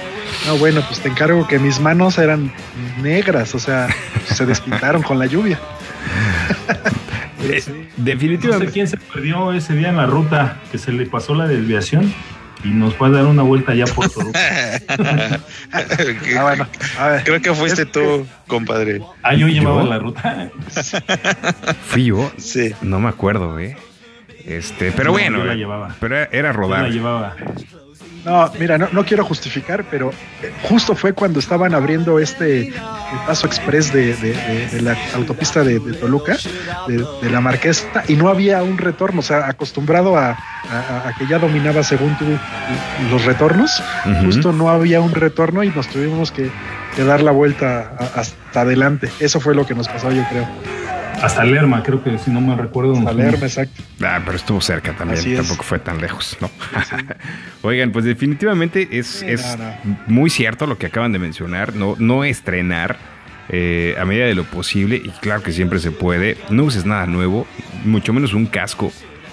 No, 0.47 0.59
bueno, 0.59 0.83
pues 0.87 1.01
te 1.01 1.09
encargo 1.09 1.47
que 1.49 1.59
mis 1.59 1.81
manos 1.81 2.19
eran 2.19 2.53
negras, 3.03 3.55
o 3.55 3.59
sea, 3.59 3.89
se 4.27 4.45
despintaron 4.47 5.03
con 5.03 5.19
la 5.19 5.27
lluvia. 5.27 5.59
Eh, 7.47 7.61
sí. 7.61 7.73
No 7.73 7.77
sé 7.77 7.93
definitivamente. 7.97 8.73
quién 8.73 8.89
se 8.89 8.97
perdió 8.97 9.53
ese 9.53 9.75
día 9.75 9.91
en 9.91 9.99
la 9.99 10.07
ruta, 10.07 10.63
que 10.73 10.79
se 10.79 10.93
le 10.93 11.05
pasó 11.05 11.35
la 11.35 11.47
desviación 11.47 12.11
y 12.65 12.69
nos 12.69 12.95
fue 12.95 13.09
a 13.09 13.11
dar 13.13 13.27
una 13.27 13.43
vuelta 13.43 13.75
ya 13.75 13.85
por 13.87 14.09
Toluca. 14.11 14.39
Ah, 15.73 16.43
bueno, 16.43 16.67
a 16.99 17.09
ver. 17.09 17.25
Creo 17.25 17.41
que 17.43 17.53
fuiste 17.55 17.83
Es 17.83 17.93
tú, 17.93 18.27
compadre. 18.47 19.01
Ah, 19.23 19.35
yo 19.35 19.49
llevaba 19.49 19.83
¿Yo? 19.83 19.89
la 19.89 19.99
ruta. 19.99 20.51
Fui 21.89 22.05
yo. 22.07 22.31
Sí. 22.37 22.73
No 22.83 23.01
me 23.01 23.09
acuerdo, 23.09 23.59
¿eh? 23.59 23.77
Este, 24.47 24.93
pero 24.93 25.07
No, 25.07 25.13
bueno, 25.13 25.39
yo 25.39 25.45
la 25.45 25.55
llevaba. 25.55 25.97
pero 26.01 26.17
era, 26.17 26.29
era 26.33 26.53
Yo 26.53 26.57
rodar. 26.59 26.83
la 26.83 26.89
llevaba. 26.91 27.37
No, 28.25 28.51
mira, 28.59 28.79
no, 28.79 28.89
no 28.91 29.05
quiero 29.05 29.23
justificar, 29.25 29.85
pero 29.91 30.11
eh, 30.43 30.51
justo 30.63 30.95
fue 30.97 31.13
cuando 31.13 31.39
estaban 31.41 31.75
abriendo 31.75 32.19
este 32.19 32.69
el 32.69 32.75
paso 33.27 33.47
express 33.47 33.93
de, 33.93 34.15
de- 34.17 34.33
de- 34.33 34.69
de 34.69 34.81
la 34.83 34.97
autopista 35.15 35.63
de, 35.63 35.79
Toluca, 35.95 36.37
de, 36.89 37.31
la 37.31 37.41
Marquesa, 37.43 38.03
y 38.09 38.15
no 38.15 38.29
había 38.31 38.63
un 38.63 38.79
retorno, 38.79 39.21
o 39.21 39.23
sea, 39.23 39.47
acostumbrado 39.49 40.17
a, 40.17 40.31
a- 40.31 41.09
a 41.09 41.13
que 41.19 41.27
ya 41.27 41.39
dominaba 41.39 41.83
según 41.83 42.17
tú 42.17 42.25
los 43.11 43.25
retornos, 43.27 43.83
justo 44.25 44.53
no 44.53 44.71
había 44.71 45.01
un 45.03 45.13
retorno 45.15 45.63
y 45.63 45.69
nos 45.69 45.87
tuvimos 45.89 46.31
que, 46.33 46.51
que 46.97 47.05
dar 47.05 47.21
la 47.23 47.31
vuelta 47.31 47.93
a- 47.99 48.21
hasta 48.21 48.63
adelante. 48.63 49.11
Eso 49.21 49.39
fue 49.39 49.55
lo 49.55 49.67
que 49.67 49.75
nos 49.75 49.87
pasó, 49.89 50.11
yo 50.11 50.25
creo. 50.31 50.49
Hasta 51.23 51.45
Lerma, 51.45 51.83
creo 51.83 52.03
que 52.03 52.19
si 52.19 52.31
no 52.31 52.41
me 52.41 52.55
recuerdo. 52.57 52.91
nos 52.93 53.01
A 53.01 53.13
fuimos. 53.13 53.17
leerme, 53.17 53.47
exacto. 53.47 53.83
Ah, 54.03 54.21
pero 54.25 54.37
estuvo 54.37 54.61
cerca 54.61 54.93
también, 54.93 55.21
Así 55.21 55.33
es. 55.33 55.39
tampoco 55.41 55.63
fue 55.63 55.79
tan 55.79 56.01
lejos, 56.01 56.37
¿no? 56.41 56.51
Oigan, 57.63 57.93
pues 57.93 58.05
definitivamente 58.05 58.89
es, 58.91 59.07
Sí, 59.07 59.27
es 59.29 59.57
no, 59.59 59.97
muy 60.07 60.31
cierto 60.31 60.67
lo 60.67 60.77
que 60.79 60.87
acaban 60.87 61.13
de 61.13 61.19
mencionar, 61.19 61.75
no, 61.75 61.95
no 61.99 62.25
estrenar 62.25 62.97
eh, 63.49 63.95
a 63.99 64.05
medida 64.05 64.27
de 64.27 64.35
lo 64.35 64.45
posible, 64.45 64.97
y 64.97 65.09
claro 65.21 65.43
que 65.43 65.53
siempre 65.53 65.79
se 65.79 65.91
puede, 65.91 66.37
no 66.51 66.65
uses 66.65 66.85
nada 66.85 67.07
nuevo, 67.07 67.47
mucho 67.85 68.13
menos 68.13 68.33
un 68.35 68.47
casco, 68.47 68.93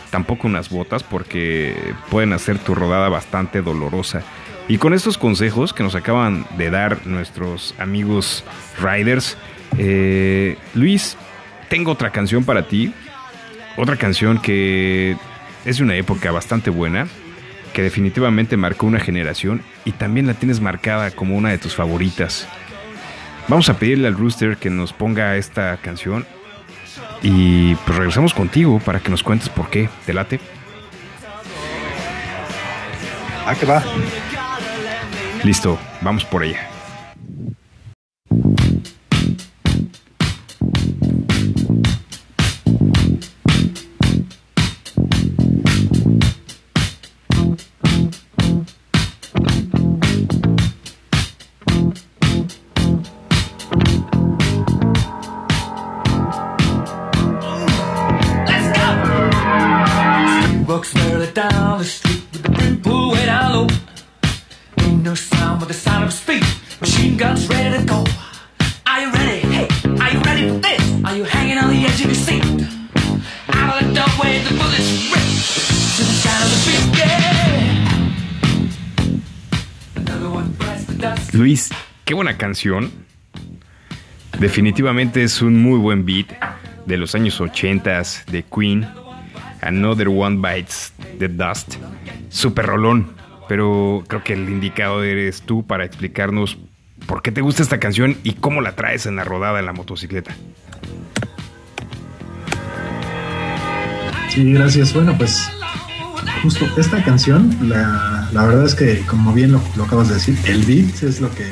tampoco 0.10 0.48
unas 0.48 0.70
botas, 0.70 1.04
porque 1.04 1.76
pueden 2.10 2.34
hacer 2.34 2.58
tu 2.60 2.76
rodada 2.76 3.10
bastante 3.10 3.62
dolorosa. 3.62 4.22
Y 4.68 4.78
con 4.78 4.94
estos 4.94 5.18
consejos 5.18 5.74
que 5.74 5.84
nos 5.84 5.96
acaban 5.96 6.46
de 6.58 6.70
dar 6.70 7.06
nuestros 7.08 7.74
amigos 7.80 8.44
riders, 8.82 9.38
eh, 9.78 10.58
Luis, 10.76 11.18
tengo 11.72 11.90
otra 11.90 12.10
canción 12.10 12.44
para 12.44 12.68
ti, 12.68 12.94
otra 13.78 13.96
canción 13.96 14.40
que 14.42 15.16
es 15.64 15.78
de 15.78 15.84
una 15.84 15.96
época 15.96 16.30
bastante 16.30 16.70
buena, 16.70 17.08
que 17.74 17.82
definitivamente 17.82 18.58
marcó 18.58 18.88
una 18.88 19.00
generación 19.00 19.62
y 19.86 19.94
también 19.94 20.28
la 20.28 20.34
tienes 20.34 20.60
marcada 20.60 21.12
como 21.12 21.38
una 21.38 21.48
de 21.48 21.58
tus 21.58 21.74
favoritas. 21.74 22.46
Vamos 23.48 23.70
a 23.70 23.80
pedirle 23.80 24.10
al 24.10 24.18
Rooster 24.18 24.58
que 24.58 24.70
nos 24.70 24.92
ponga 24.92 25.38
esta 25.38 25.78
canción 25.78 26.28
y 27.24 27.76
pues 27.76 27.98
regresamos 27.98 28.34
contigo 28.34 28.80
para 28.80 29.00
que 29.00 29.10
nos 29.10 29.24
cuentes 29.24 29.48
por 29.48 29.70
qué. 29.70 29.88
¿Te 30.06 30.14
late? 30.14 30.42
Ah, 33.48 33.56
que 33.58 33.66
va. 33.66 33.82
Listo, 35.46 35.80
vamos 36.02 36.26
por 36.26 36.44
ella. 36.44 36.71
Definitivamente 84.40 85.24
es 85.24 85.42
un 85.42 85.62
muy 85.62 85.78
buen 85.78 86.06
beat 86.06 86.28
de 86.86 86.98
los 86.98 87.16
años 87.16 87.40
80 87.40 88.02
de 88.32 88.44
Queen. 88.44 88.88
Another 89.62 90.08
One 90.08 90.38
Bites 90.38 90.94
the 91.20 91.28
Dust. 91.28 91.76
Super 92.30 92.66
rolón. 92.66 93.14
Pero 93.48 94.04
creo 94.08 94.24
que 94.24 94.34
el 94.34 94.50
indicado 94.50 95.04
eres 95.04 95.42
tú 95.42 95.66
para 95.66 95.86
explicarnos 95.86 96.58
por 97.06 97.22
qué 97.22 97.32
te 97.32 97.42
gusta 97.42 97.62
esta 97.62 97.80
canción 97.80 98.18
y 98.24 98.34
cómo 98.34 98.62
la 98.62 98.76
traes 98.76 99.06
en 99.06 99.16
la 99.16 99.24
rodada 99.24 99.60
en 99.60 99.66
la 99.66 99.74
motocicleta. 99.74 100.34
Sí, 104.30 104.54
gracias. 104.54 104.94
Bueno, 104.94 105.18
pues 105.18 105.52
justo 106.42 106.66
esta 106.78 107.04
canción, 107.04 107.56
la, 107.68 108.30
verdad 108.34 108.66
es 108.66 108.76
que, 108.76 109.02
como 109.06 109.34
bien 109.34 109.52
lo 109.52 109.84
acabas 109.84 110.08
de 110.08 110.16
decir, 110.16 110.38
el 110.46 110.64
beat 110.64 111.04
es 111.04 111.20
lo 111.20 111.30
que, 111.36 111.46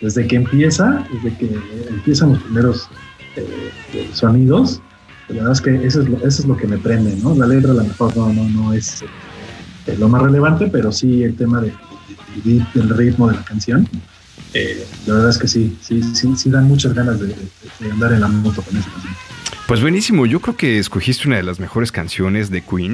desde 0.00 0.26
que 0.26 0.36
empieza, 0.36 1.06
desde 1.12 1.36
que 1.36 1.50
empiezan 1.88 2.30
los 2.32 2.42
primeros 2.42 2.88
eh, 3.36 4.08
sonidos, 4.12 4.80
la 5.28 5.36
verdad 5.36 5.52
es 5.52 5.60
que 5.60 5.86
eso 5.86 6.02
es, 6.02 6.08
lo, 6.08 6.26
es 6.26 6.44
lo 6.44 6.56
que 6.56 6.66
me 6.66 6.78
prende, 6.78 7.14
¿no? 7.22 7.34
La 7.34 7.46
letra 7.46 7.70
a 7.72 7.74
mejor 7.84 8.16
no, 8.16 8.32
no, 8.32 8.48
no 8.48 8.72
es 8.72 9.02
eh, 9.86 9.96
lo 9.98 10.08
más 10.08 10.22
relevante, 10.22 10.66
pero 10.68 10.90
sí 10.90 11.22
el 11.22 11.36
tema 11.36 11.60
de, 11.60 11.72
de- 12.44 12.66
del 12.74 12.88
ritmo 12.96 13.28
de 13.28 13.36
la 13.36 13.44
canción. 13.44 13.88
eh, 14.54 14.84
la 15.06 15.14
verdad 15.14 15.30
es 15.30 15.38
que 15.38 15.46
sí, 15.48 15.76
sí, 15.80 16.02
sí, 16.14 16.34
sí 16.36 16.50
dan 16.50 16.64
muchas 16.64 16.94
ganas 16.94 17.20
de, 17.20 17.34
andar 17.92 18.12
en 18.12 18.20
la 18.20 18.28
moto 18.28 18.62
con 18.62 18.76
esa 18.76 18.90
canción. 18.90 19.14
Pues 19.68 19.80
buenísimo, 19.80 20.26
yo 20.26 20.40
creo 20.40 20.56
que 20.56 20.78
escogiste 20.80 21.28
una 21.28 21.36
de 21.36 21.44
las 21.44 21.60
mejores 21.60 21.92
canciones 21.92 22.50
de 22.50 22.62
Queen. 22.62 22.92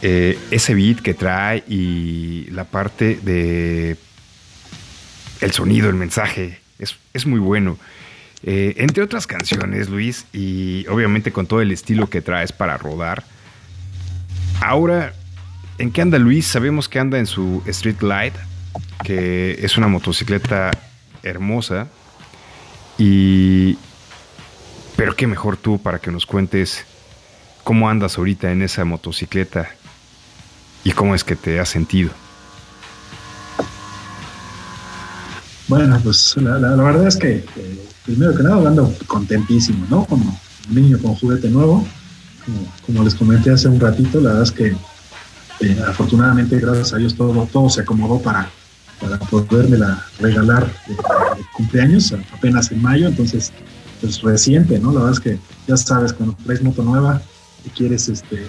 Eh, 0.00 0.38
ese 0.50 0.74
beat 0.74 1.00
que 1.00 1.12
trae 1.14 1.64
y 1.68 2.46
la 2.50 2.64
parte 2.64 3.18
de 3.22 3.96
el 5.44 5.52
sonido, 5.52 5.88
el 5.88 5.94
mensaje, 5.94 6.58
es, 6.78 6.96
es 7.12 7.26
muy 7.26 7.38
bueno. 7.38 7.78
Eh, 8.42 8.74
entre 8.78 9.02
otras 9.02 9.26
canciones, 9.26 9.88
Luis, 9.88 10.26
y 10.32 10.86
obviamente 10.88 11.32
con 11.32 11.46
todo 11.46 11.60
el 11.60 11.70
estilo 11.70 12.08
que 12.08 12.20
traes 12.20 12.52
para 12.52 12.76
rodar. 12.76 13.24
Ahora, 14.60 15.14
¿en 15.78 15.92
qué 15.92 16.02
anda 16.02 16.18
Luis? 16.18 16.46
Sabemos 16.46 16.88
que 16.88 16.98
anda 16.98 17.18
en 17.18 17.26
su 17.26 17.62
Street 17.66 18.00
Light, 18.00 18.34
que 19.02 19.58
es 19.60 19.76
una 19.76 19.88
motocicleta 19.88 20.70
hermosa. 21.22 21.88
Y, 22.98 23.76
pero 24.96 25.16
qué 25.16 25.26
mejor 25.26 25.56
tú 25.56 25.80
para 25.80 25.98
que 25.98 26.10
nos 26.10 26.26
cuentes 26.26 26.86
cómo 27.64 27.88
andas 27.88 28.18
ahorita 28.18 28.50
en 28.52 28.62
esa 28.62 28.84
motocicleta 28.84 29.70
y 30.84 30.92
cómo 30.92 31.14
es 31.14 31.24
que 31.24 31.36
te 31.36 31.60
has 31.60 31.68
sentido. 31.68 32.10
Bueno, 35.68 35.98
pues 36.02 36.34
la, 36.36 36.58
la- 36.58 36.76
la 36.76 36.82
verdad 36.82 37.06
es 37.08 37.16
que 37.16 37.36
eh, 37.56 37.88
primero 38.04 38.34
que 38.34 38.42
nada 38.42 38.68
ando 38.68 38.92
contentísimo, 39.06 39.86
¿no? 39.88 40.04
Como 40.04 40.38
niño 40.70 40.98
con 40.98 41.14
juguete 41.14 41.48
nuevo. 41.48 41.86
Como, 42.84 43.02
les 43.02 43.14
comenté 43.14 43.50
hace 43.50 43.68
un 43.68 43.80
ratito, 43.80 44.20
la 44.20 44.28
verdad 44.30 44.42
es 44.42 44.52
que 44.52 44.76
eh, 45.60 45.82
afortunadamente, 45.88 46.58
gracias 46.58 46.92
a 46.92 46.98
Dios, 46.98 47.14
todo, 47.14 47.48
todo 47.50 47.70
se 47.70 47.80
acomodó 47.80 48.20
para, 48.20 48.50
para 49.00 49.18
podérmela 49.18 50.04
regalar 50.20 50.66
de, 50.86 50.92
de 50.94 51.46
cumpleaños 51.54 52.14
apenas 52.36 52.70
en 52.70 52.82
mayo, 52.82 53.08
entonces, 53.08 53.50
pues 54.02 54.20
reciente, 54.20 54.78
¿no? 54.78 54.88
La 54.92 55.00
verdad 55.00 55.12
es 55.14 55.20
que 55.20 55.38
ya 55.66 55.76
sabes, 55.78 56.12
cuando 56.12 56.36
traes 56.44 56.62
moto 56.62 56.82
nueva 56.82 57.22
y 57.64 57.70
quieres, 57.70 58.08
este, 58.10 58.46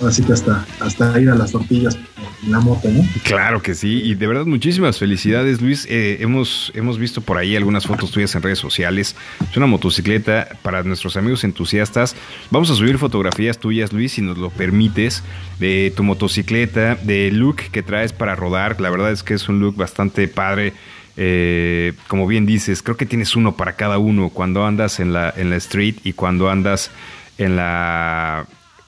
ahora 0.00 0.12
sí 0.12 0.22
que 0.22 0.32
hasta, 0.32 0.66
hasta 0.80 1.18
ir 1.20 1.30
a 1.30 1.34
las 1.34 1.52
tortillas 1.52 1.96
en 2.44 2.52
la 2.52 2.60
moto, 2.60 2.88
¿no? 2.88 3.02
Claro 3.22 3.62
que 3.62 3.74
sí, 3.74 4.02
y 4.04 4.14
de 4.14 4.26
verdad 4.26 4.46
muchísimas 4.46 4.98
felicidades 4.98 5.60
Luis. 5.60 5.86
Eh, 5.88 6.18
hemos, 6.20 6.72
hemos 6.74 6.98
visto 6.98 7.20
por 7.20 7.38
ahí 7.38 7.56
algunas 7.56 7.86
fotos 7.86 8.10
tuyas 8.10 8.34
en 8.34 8.42
redes 8.42 8.58
sociales. 8.58 9.16
Es 9.50 9.56
una 9.56 9.66
motocicleta 9.66 10.48
para 10.62 10.82
nuestros 10.82 11.16
amigos 11.16 11.44
entusiastas. 11.44 12.16
Vamos 12.50 12.70
a 12.70 12.74
subir 12.74 12.98
fotografías 12.98 13.58
tuyas 13.58 13.92
Luis, 13.92 14.12
si 14.12 14.22
nos 14.22 14.38
lo 14.38 14.50
permites, 14.50 15.22
de 15.58 15.92
tu 15.96 16.02
motocicleta, 16.02 16.96
del 16.96 17.38
look 17.38 17.56
que 17.56 17.82
traes 17.82 18.12
para 18.12 18.34
rodar. 18.34 18.80
La 18.80 18.90
verdad 18.90 19.12
es 19.12 19.22
que 19.22 19.34
es 19.34 19.48
un 19.48 19.60
look 19.60 19.76
bastante 19.76 20.28
padre. 20.28 20.72
Eh, 21.16 21.92
como 22.08 22.26
bien 22.26 22.44
dices, 22.44 22.82
creo 22.82 22.96
que 22.96 23.06
tienes 23.06 23.36
uno 23.36 23.56
para 23.56 23.74
cada 23.74 23.98
uno 23.98 24.30
cuando 24.30 24.66
andas 24.66 24.98
en 24.98 25.12
la, 25.12 25.32
en 25.36 25.50
la 25.50 25.56
street 25.56 25.96
y 26.02 26.12
cuando 26.12 26.50
andas 26.50 26.90
en 27.38 27.56
la 27.56 28.46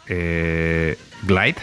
eh, 0.08 0.96
glide. 1.22 1.56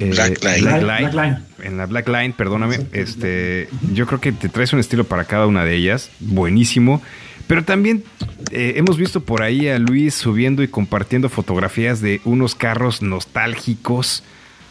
Eh, 0.00 0.10
Black 0.10 0.42
Line. 0.42 0.60
Black 0.60 0.80
Black 0.82 1.00
Line. 1.00 1.22
Line. 1.22 1.38
En 1.62 1.76
la 1.76 1.86
Black 1.86 2.08
Line, 2.08 2.34
perdóname. 2.36 2.78
Este, 2.92 3.68
yo 3.92 4.06
creo 4.06 4.20
que 4.20 4.32
te 4.32 4.48
traes 4.48 4.72
un 4.72 4.80
estilo 4.80 5.04
para 5.04 5.24
cada 5.24 5.46
una 5.46 5.64
de 5.64 5.74
ellas. 5.76 6.10
Buenísimo. 6.20 7.00
Pero 7.46 7.64
también 7.64 8.04
eh, 8.50 8.74
hemos 8.76 8.96
visto 8.96 9.20
por 9.20 9.42
ahí 9.42 9.68
a 9.68 9.78
Luis 9.78 10.14
subiendo 10.14 10.62
y 10.62 10.68
compartiendo 10.68 11.28
fotografías 11.28 12.00
de 12.00 12.20
unos 12.24 12.54
carros 12.54 13.02
nostálgicos 13.02 14.22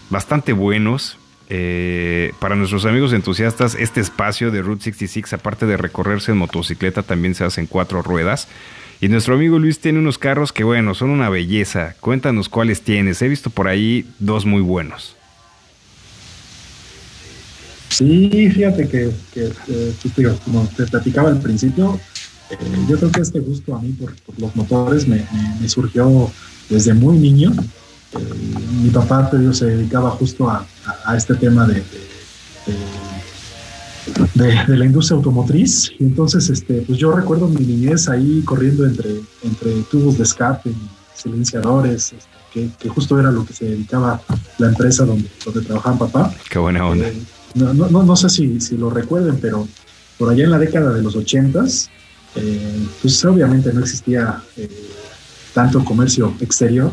bastante 0.10 0.54
buenos. 0.54 1.18
Eh, 1.50 2.32
para 2.40 2.56
nuestros 2.56 2.86
amigos 2.86 3.14
entusiastas, 3.14 3.76
este 3.76 4.02
espacio 4.02 4.50
de 4.50 4.62
Route 4.62 4.86
66, 4.86 5.34
aparte 5.34 5.66
de 5.66 5.78
recorrerse 5.78 6.32
en 6.32 6.38
motocicleta, 6.38 7.04
también 7.04 7.36
se 7.36 7.44
hace 7.44 7.62
en 7.62 7.68
cuatro 7.68 8.02
ruedas. 8.02 8.48
Y 9.04 9.10
nuestro 9.10 9.36
amigo 9.36 9.60
Luis 9.60 9.80
tiene 9.80 10.00
unos 10.00 10.18
carros 10.18 10.54
que, 10.54 10.64
bueno, 10.64 10.96
son 10.96 11.10
una 11.10 11.28
belleza. 11.28 11.94
Cuéntanos 12.00 12.48
cuáles 12.48 12.84
tienes. 12.84 13.22
He 13.22 13.28
visto 13.28 13.50
por 13.50 13.68
ahí 13.68 14.08
dos 14.18 14.46
muy 14.46 14.62
buenos. 14.62 15.18
Sí, 17.90 18.50
fíjate 18.50 18.88
que, 18.88 19.12
pues, 19.34 20.40
como 20.46 20.66
te 20.78 20.86
platicaba 20.86 21.28
al 21.28 21.42
principio, 21.42 22.00
eh, 22.50 22.56
yo 22.88 22.98
creo 22.98 23.12
que 23.12 23.20
este 23.20 23.42
gusto 23.42 23.76
a 23.76 23.82
mí 23.82 23.90
por, 23.92 24.16
los 24.38 24.56
motores 24.56 25.06
me, 25.06 25.26
surgió 25.68 26.32
desde 26.70 26.94
muy 26.94 27.18
niño. 27.18 27.52
Eh, 28.14 28.20
mi 28.84 28.90
papá 28.90 29.30
te 29.30 29.38
digo, 29.38 29.52
se 29.52 29.66
dedicaba 29.66 30.12
justo 30.12 30.50
a, 30.50 30.66
a- 31.04 31.18
este 31.18 31.36
tema 31.36 31.68
de- 31.68 31.84
de- 34.34 34.66
de 34.68 34.78
la 34.78 34.86
industria 34.86 35.18
automotriz. 35.18 35.92
Y 36.00 36.04
entonces, 36.04 36.50
este, 36.50 36.82
pues 36.82 36.98
yo 37.00 37.12
recuerdo 37.12 37.48
mi 37.48 37.66
niñez 37.66 38.10
ahí 38.10 38.42
corriendo 38.46 38.86
entre, 38.86 39.22
entre 39.44 39.72
tubos 39.92 40.18
de 40.18 40.24
escape, 40.24 40.72
silenciadores, 41.16 42.14
este, 42.14 42.28
que, 42.54 42.70
que 42.80 42.90
justo 42.90 43.20
era 43.20 43.32
lo 43.32 43.46
que 43.46 43.54
se 43.54 43.66
dedicaba 43.66 44.22
la 44.60 44.68
empresa 44.68 45.06
donde, 45.06 45.30
donde 45.44 45.62
trabajaba 45.62 45.98
papá. 46.08 46.34
Qué 46.50 46.60
buena 46.60 46.86
onda. 46.88 47.08
Eh, 47.08 47.18
no, 47.56 47.74
no, 47.74 47.90
no, 47.90 48.04
no 48.04 48.16
sé 48.16 48.30
si, 48.30 48.60
si 48.60 48.78
lo 48.78 48.90
recuerden, 48.90 49.38
pero 49.42 49.68
por 50.18 50.30
allá 50.30 50.44
en 50.44 50.52
la 50.52 50.60
década 50.60 50.94
de 50.94 51.02
los 51.02 51.16
ochentas, 51.16 51.90
eh, 52.36 52.86
pues 53.02 53.24
obviamente 53.26 53.72
no 53.74 53.80
existía 53.80 54.42
eh, 54.58 54.70
tanto 55.54 55.84
comercio 55.84 56.34
exterior, 56.40 56.92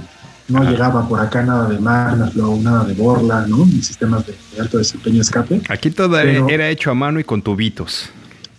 no 0.51 0.63
llegaba 0.69 1.09
por 1.09 1.21
acá 1.21 1.43
nada 1.43 1.69
de 1.69 1.79
Magnaflow, 1.79 2.61
nada 2.61 2.85
de 2.85 2.95
Borla, 2.95 3.47
¿no? 3.47 3.65
Ni 3.65 3.83
sistemas 3.83 4.27
de, 4.27 4.35
de 4.55 4.61
alto 4.61 4.79
desempeño 4.79 5.23
escape. 5.23 5.63
Aquí 5.69 5.91
todo 5.91 6.13
Pero- 6.13 6.49
era 6.49 6.69
hecho 6.69 6.91
a 6.91 6.95
mano 6.95 7.21
y 7.21 7.25
con 7.25 7.41
tubitos. 7.43 8.11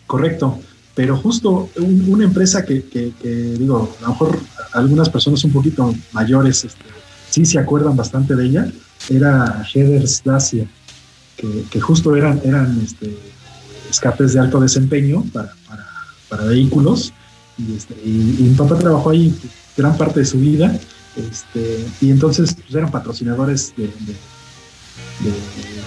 Correcto, 0.07 0.59
pero 0.95 1.15
justo 1.17 1.69
un- 1.77 2.05
una 2.09 2.23
empresa 2.25 2.65
que, 2.65 2.83
que- 2.83 3.11
que, 3.21 3.29
digo, 3.29 3.93
a 3.99 4.03
lo 4.03 4.09
mejor 4.09 4.39
algunas 4.73 5.09
personas 5.09 5.43
un 5.43 5.51
poquito 5.51 5.93
mayores 6.13 6.63
este, 6.65 6.83
sí 7.29 7.45
se 7.45 7.59
acuerdan 7.59 7.95
bastante 7.95 8.35
de 8.35 8.45
ella, 8.45 8.67
era 9.09 9.63
Headers 9.73 10.21
Dacia, 10.23 10.67
que, 11.37 11.63
que 11.69 11.79
justo 11.81 12.15
eran, 12.15 12.39
eran 12.43 12.79
este, 12.83 13.17
escapes 13.89 14.33
de 14.33 14.39
alto 14.39 14.59
desempeño 14.59 15.23
para, 15.33 15.53
para, 15.67 15.85
para 16.29 16.43
vehículos. 16.45 17.13
Y, 17.57 17.75
este, 17.75 17.93
y- 18.05 18.35
y 18.39 18.43
mi 18.43 18.55
papá 18.55 18.77
trabajó 18.77 19.09
ahí 19.11 19.33
gran 19.77 19.97
parte 19.97 20.19
de 20.21 20.25
su 20.25 20.39
vida. 20.39 20.77
Este, 21.15 21.85
y 21.99 22.09
entonces 22.11 22.53
pues, 22.53 22.73
eran 22.73 22.89
patrocinadores 22.91 23.73
de, 23.75 23.83
de- 23.83 24.15
de 25.23 25.33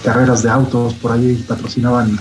carreras 0.03 0.43
de 0.43 0.49
autos, 0.49 0.93
por 0.95 1.11
ahí 1.11 1.43
patrocinaban 1.47 2.17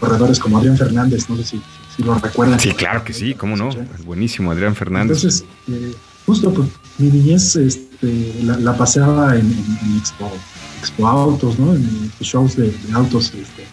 corredores 0.00 0.38
como 0.38 0.58
Adrián 0.58 0.76
Fernández, 0.76 1.28
no 1.30 1.36
sé 1.36 1.44
si, 1.44 1.62
si 1.96 2.02
lo 2.02 2.14
recuerdan. 2.18 2.58
Sí, 2.58 2.70
claro 2.72 3.04
que 3.04 3.12
sí, 3.12 3.34
cómo 3.34 3.56
no. 3.56 3.70
Buenísimo, 4.04 4.50
Adrián 4.50 4.74
Fernández. 4.74 5.16
Entonces, 5.22 5.44
eh, 5.68 5.94
justo 6.26 6.52
pues, 6.52 6.68
mi 6.98 7.08
niñez 7.10 7.54
este, 7.56 8.34
la, 8.42 8.58
la 8.58 8.76
paseaba 8.76 9.36
en, 9.36 9.46
en- 9.46 9.78
en 9.82 9.96
expo, 9.98 10.30
expo 10.80 11.06
autos, 11.06 11.58
¿no? 11.58 11.72
En 11.74 12.10
shows 12.20 12.56
de, 12.56 12.70
de 12.70 12.92
autos. 12.92 13.26
Este. 13.26 13.64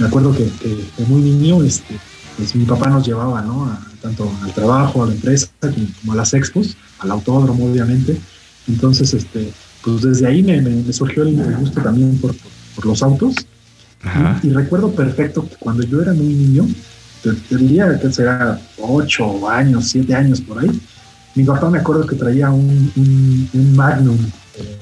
Me 0.00 0.06
acuerdo 0.08 0.32
que, 0.36 0.50
que 0.60 1.04
muy 1.06 1.22
niño, 1.22 1.62
este, 1.62 1.98
pues 2.36 2.54
mi 2.56 2.64
papá 2.64 2.88
nos 2.88 3.06
llevaba, 3.06 3.40
¿no? 3.42 3.64
A- 3.66 3.80
tanto 4.02 4.30
al 4.42 4.52
trabajo, 4.52 5.04
a 5.04 5.06
la 5.06 5.12
empresa, 5.12 5.46
como, 5.60 5.74
como 6.00 6.12
a 6.14 6.16
las 6.16 6.34
expos, 6.34 6.76
al 7.00 7.10
autódromo, 7.10 7.66
obviamente. 7.70 8.16
Entonces, 8.68 9.12
este, 9.14 9.50
pues 9.82 10.02
desde 10.02 10.26
ahí 10.26 10.42
me, 10.42 10.60
me- 10.60 10.82
me 10.82 10.92
surgió 10.92 11.22
el, 11.24 11.38
el 11.38 11.56
gusto 11.56 11.80
también 11.82 12.16
por, 12.18 12.34
por- 12.76 12.86
los 12.86 13.02
autos. 13.02 13.34
Ajá. 14.02 14.40
Y, 14.42 14.48
y 14.48 14.50
recuerdo 14.52 14.90
perfecto 14.92 15.46
que 15.48 15.56
cuando 15.56 15.82
yo 15.82 16.00
era 16.00 16.12
muy 16.14 16.26
niño, 16.26 16.66
te, 17.22 17.32
te 17.32 17.56
diría 17.56 17.98
que 18.00 18.10
será 18.12 18.58
ocho 18.78 19.48
años, 19.50 19.88
siete 19.88 20.14
años 20.14 20.40
por 20.40 20.58
ahí, 20.60 20.70
mi 21.34 21.44
papá 21.44 21.68
me 21.70 21.78
acuerdo 21.78 22.06
que 22.06 22.16
traía 22.16 22.50
un, 22.50 22.90
un, 22.96 23.50
un 23.52 23.76
Magnum 23.76 24.16
eh, 24.56 24.78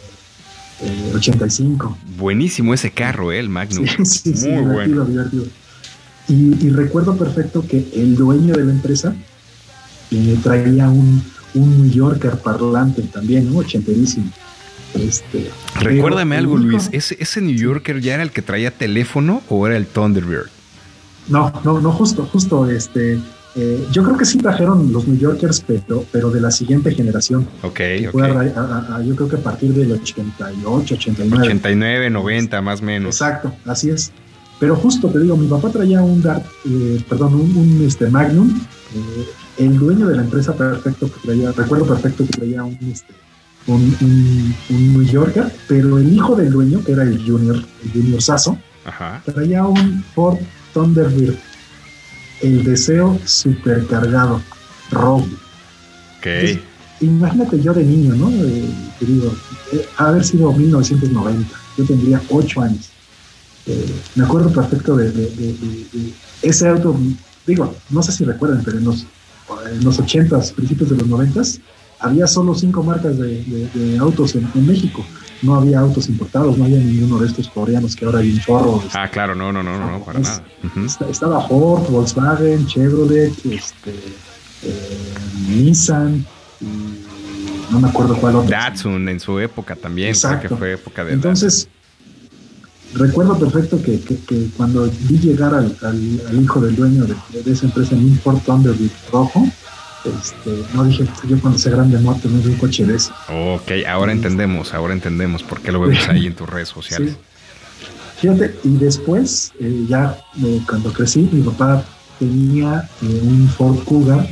eh, 0.82 1.12
85. 1.14 1.98
Buenísimo 2.16 2.72
ese 2.74 2.90
carro, 2.92 3.32
eh, 3.32 3.38
el 3.40 3.48
Magnum. 3.48 3.86
Sí, 3.86 4.04
sí, 4.04 4.34
sí, 4.36 4.48
Muy 4.48 4.60
divertido, 4.70 5.04
divertido. 5.04 5.44
Y, 6.28 6.66
y 6.66 6.70
recuerdo 6.70 7.16
perfecto 7.16 7.64
que 7.66 7.88
el 7.94 8.14
dueño 8.16 8.54
de 8.54 8.64
la 8.64 8.70
empresa 8.72 9.14
eh, 10.10 10.38
traía 10.42 10.88
un, 10.88 11.22
un 11.54 11.82
New 11.82 11.90
Yorker 11.90 12.38
parlante 12.38 13.02
también, 13.02 13.52
¿no? 13.52 13.58
Ochenterísimo. 13.58 14.30
Este, 14.94 15.50
Recuérdame 15.80 16.36
algo, 16.36 16.56
Luis. 16.56 16.88
¿Ese, 16.92 17.16
¿Ese 17.20 17.40
New 17.40 17.54
Yorker 17.54 18.00
ya 18.00 18.14
era 18.14 18.22
el 18.22 18.30
que 18.30 18.42
traía 18.42 18.70
teléfono 18.70 19.42
o 19.48 19.66
era 19.66 19.76
el 19.76 19.86
Thunderbird? 19.86 20.48
No, 21.28 21.52
no, 21.64 21.80
no, 21.80 21.92
justo, 21.92 22.24
justo, 22.32 22.68
este, 22.70 23.18
eh, 23.54 23.86
yo 23.92 24.02
creo 24.02 24.16
que 24.16 24.24
sí 24.24 24.38
trajeron 24.38 24.90
los 24.92 25.06
New 25.06 25.18
Yorkers, 25.18 25.62
pero, 25.66 26.04
pero 26.10 26.30
de 26.30 26.40
la 26.40 26.50
siguiente 26.50 26.90
generación. 26.94 27.46
Ok, 27.62 27.80
Fue 28.12 28.26
a 28.26 28.32
ok. 28.32 28.34
ra- 28.34 28.52
a- 28.56 28.96
a- 28.96 29.02
yo 29.02 29.14
creo 29.14 29.28
que 29.28 29.36
a 29.36 29.40
partir 29.42 29.74
del 29.74 29.92
88, 29.92 30.94
89. 30.94 31.44
89, 31.46 32.08
90, 32.10 32.62
más 32.62 32.80
o 32.80 32.84
menos. 32.84 33.14
Exacto, 33.16 33.52
así 33.66 33.90
es. 33.90 34.10
Pero 34.58 34.74
justo 34.74 35.08
te 35.08 35.20
digo, 35.20 35.36
mi 35.36 35.46
papá 35.46 35.68
traía 35.70 36.00
un 36.00 36.22
Dart, 36.22 36.44
eh, 36.66 37.00
perdón, 37.08 37.34
un, 37.34 37.56
un, 37.56 37.84
este, 37.86 38.08
Magnum. 38.08 38.58
Eh, 38.94 39.28
el 39.58 39.78
dueño 39.78 40.06
de 40.08 40.16
la 40.16 40.22
empresa 40.22 40.54
perfecto 40.54 41.10
que 41.12 41.20
traía, 41.20 41.52
recuerdo 41.52 41.86
perfecto 41.86 42.24
que 42.26 42.32
traía 42.32 42.64
un, 42.64 42.78
este, 42.92 43.12
un, 43.66 43.96
un- 44.00 44.56
un 44.70 44.92
New 44.94 45.02
Yorker, 45.02 45.52
pero 45.66 45.98
el 45.98 46.12
hijo 46.12 46.34
del 46.36 46.50
dueño, 46.50 46.82
que 46.84 46.92
era 46.92 47.02
el 47.02 47.18
Junior, 47.24 47.56
el 47.84 47.92
Junior 47.92 48.22
Sasso, 48.22 48.58
Ajá. 48.84 49.22
traía 49.24 49.64
un 49.66 50.02
Ford 50.14 50.38
Thunderbird. 50.72 51.36
El 52.40 52.62
deseo 52.64 53.18
supercargado, 53.24 54.40
rojo. 54.92 55.26
Ok. 56.18 56.26
Entonces, 56.26 56.58
imagínate 57.00 57.60
yo 57.60 57.74
de 57.74 57.82
niño, 57.84 58.14
¿no? 58.14 58.30
Eh, 58.30 58.64
te 59.00 59.06
digo, 59.06 59.34
eh, 59.72 59.84
haber 59.96 60.24
sido 60.24 60.52
1990, 60.52 61.48
yo 61.76 61.84
tendría 61.84 62.22
8 62.30 62.62
años. 62.62 62.90
Eh, 63.66 63.92
me 64.14 64.24
acuerdo 64.24 64.50
perfecto 64.52 64.96
de, 64.96 65.10
de- 65.10 65.30
de- 65.30 65.52
de- 65.52 65.86
de 65.92 66.12
ese 66.42 66.68
auto, 66.68 66.96
digo, 67.48 67.74
no 67.90 68.02
sé 68.02 68.12
si 68.12 68.24
recuerdan, 68.24 68.62
pero 68.64 68.78
en 68.78 68.84
los, 68.84 69.06
en 69.72 69.84
los 69.84 69.98
80s, 70.00 70.52
principios 70.54 70.90
de 70.90 70.96
los 70.96 71.06
90s, 71.08 71.60
había 72.00 72.26
solo 72.28 72.54
cinco 72.54 72.82
marcas 72.84 73.18
de, 73.18 73.42
de- 73.42 73.68
de 73.74 73.98
autos 73.98 74.34
en, 74.36 74.48
en 74.54 74.66
México. 74.66 75.04
No 75.42 75.54
había 75.56 75.80
autos 75.80 76.08
importados, 76.08 76.56
no 76.58 76.64
había 76.64 76.78
ninguno 76.78 77.18
de 77.18 77.26
estos 77.28 77.48
coreanos 77.48 77.94
que 77.96 78.04
ahora 78.04 78.18
hay 78.20 78.32
un 78.32 78.40
chorro. 78.40 78.82
este, 78.84 78.98
Ah, 78.98 79.08
claro, 79.08 79.34
no, 79.34 79.52
no, 79.52 79.62
no, 79.62 79.78
no, 79.78 80.04
para 80.04 80.20
Es- 80.20 80.28
nada. 80.28 80.44
Estaba 81.10 81.46
Ford, 81.48 81.88
Volkswagen, 81.90 82.66
Chevrolet, 82.66 83.32
este, 83.46 83.90
eh, 84.62 85.14
Nissan, 85.48 86.24
y 86.60 87.72
no 87.72 87.80
me 87.80 87.88
acuerdo 87.88 88.16
cuál 88.16 88.36
otro. 88.36 88.50
Datsun 88.50 89.08
en 89.08 89.20
su 89.20 89.38
época 89.38 89.76
también, 89.76 90.08
Exacto. 90.10 90.48
que 90.48 90.56
fue 90.56 90.72
época 90.72 91.04
de 91.04 91.12
Entonces, 91.12 91.68
recuerdo 92.94 93.38
perfecto 93.38 93.80
que, 93.82 94.00
que- 94.00 94.16
que 94.18 94.48
cuando 94.56 94.90
vi 95.08 95.18
llegar 95.18 95.54
al, 95.54 95.76
al- 95.82 96.20
al 96.28 96.42
hijo 96.42 96.60
del 96.60 96.76
dueño 96.76 97.04
de, 97.06 97.42
de 97.42 97.52
esa 97.52 97.66
empresa 97.66 97.94
en 97.94 98.04
un 98.04 98.18
Ford 98.18 98.38
Thunderbird 98.44 98.90
rojo, 99.12 99.46
este, 100.04 100.62
no 100.74 100.84
dije, 100.84 101.06
yo 101.28 101.38
cuando 101.40 101.58
sea 101.58 101.72
grande 101.72 101.98
muerto 101.98 102.28
tener 102.28 102.46
un 102.46 102.54
coche 102.56 102.86
de 102.86 102.96
ese. 102.96 103.10
Ok, 103.28 103.70
ahora 103.88 104.12
entendemos, 104.12 104.72
ahora 104.72 104.94
entendemos 104.94 105.42
por 105.42 105.60
qué 105.60 105.72
lo 105.72 105.80
vemos 105.80 106.08
ahí 106.08 106.26
en 106.26 106.34
tus 106.34 106.48
redes 106.48 106.68
sociales. 106.68 107.12
Sí. 107.12 107.18
Fíjate, 108.20 108.56
y 108.64 108.70
después, 108.78 109.52
eh, 109.60 109.84
ya 109.88 110.18
eh, 110.44 110.60
cuando 110.68 110.92
crecí, 110.92 111.28
mi 111.30 111.42
papá 111.42 111.84
tenía 112.18 112.88
eh, 113.02 113.20
un 113.22 113.48
Ford 113.48 113.78
Cougar 113.84 114.26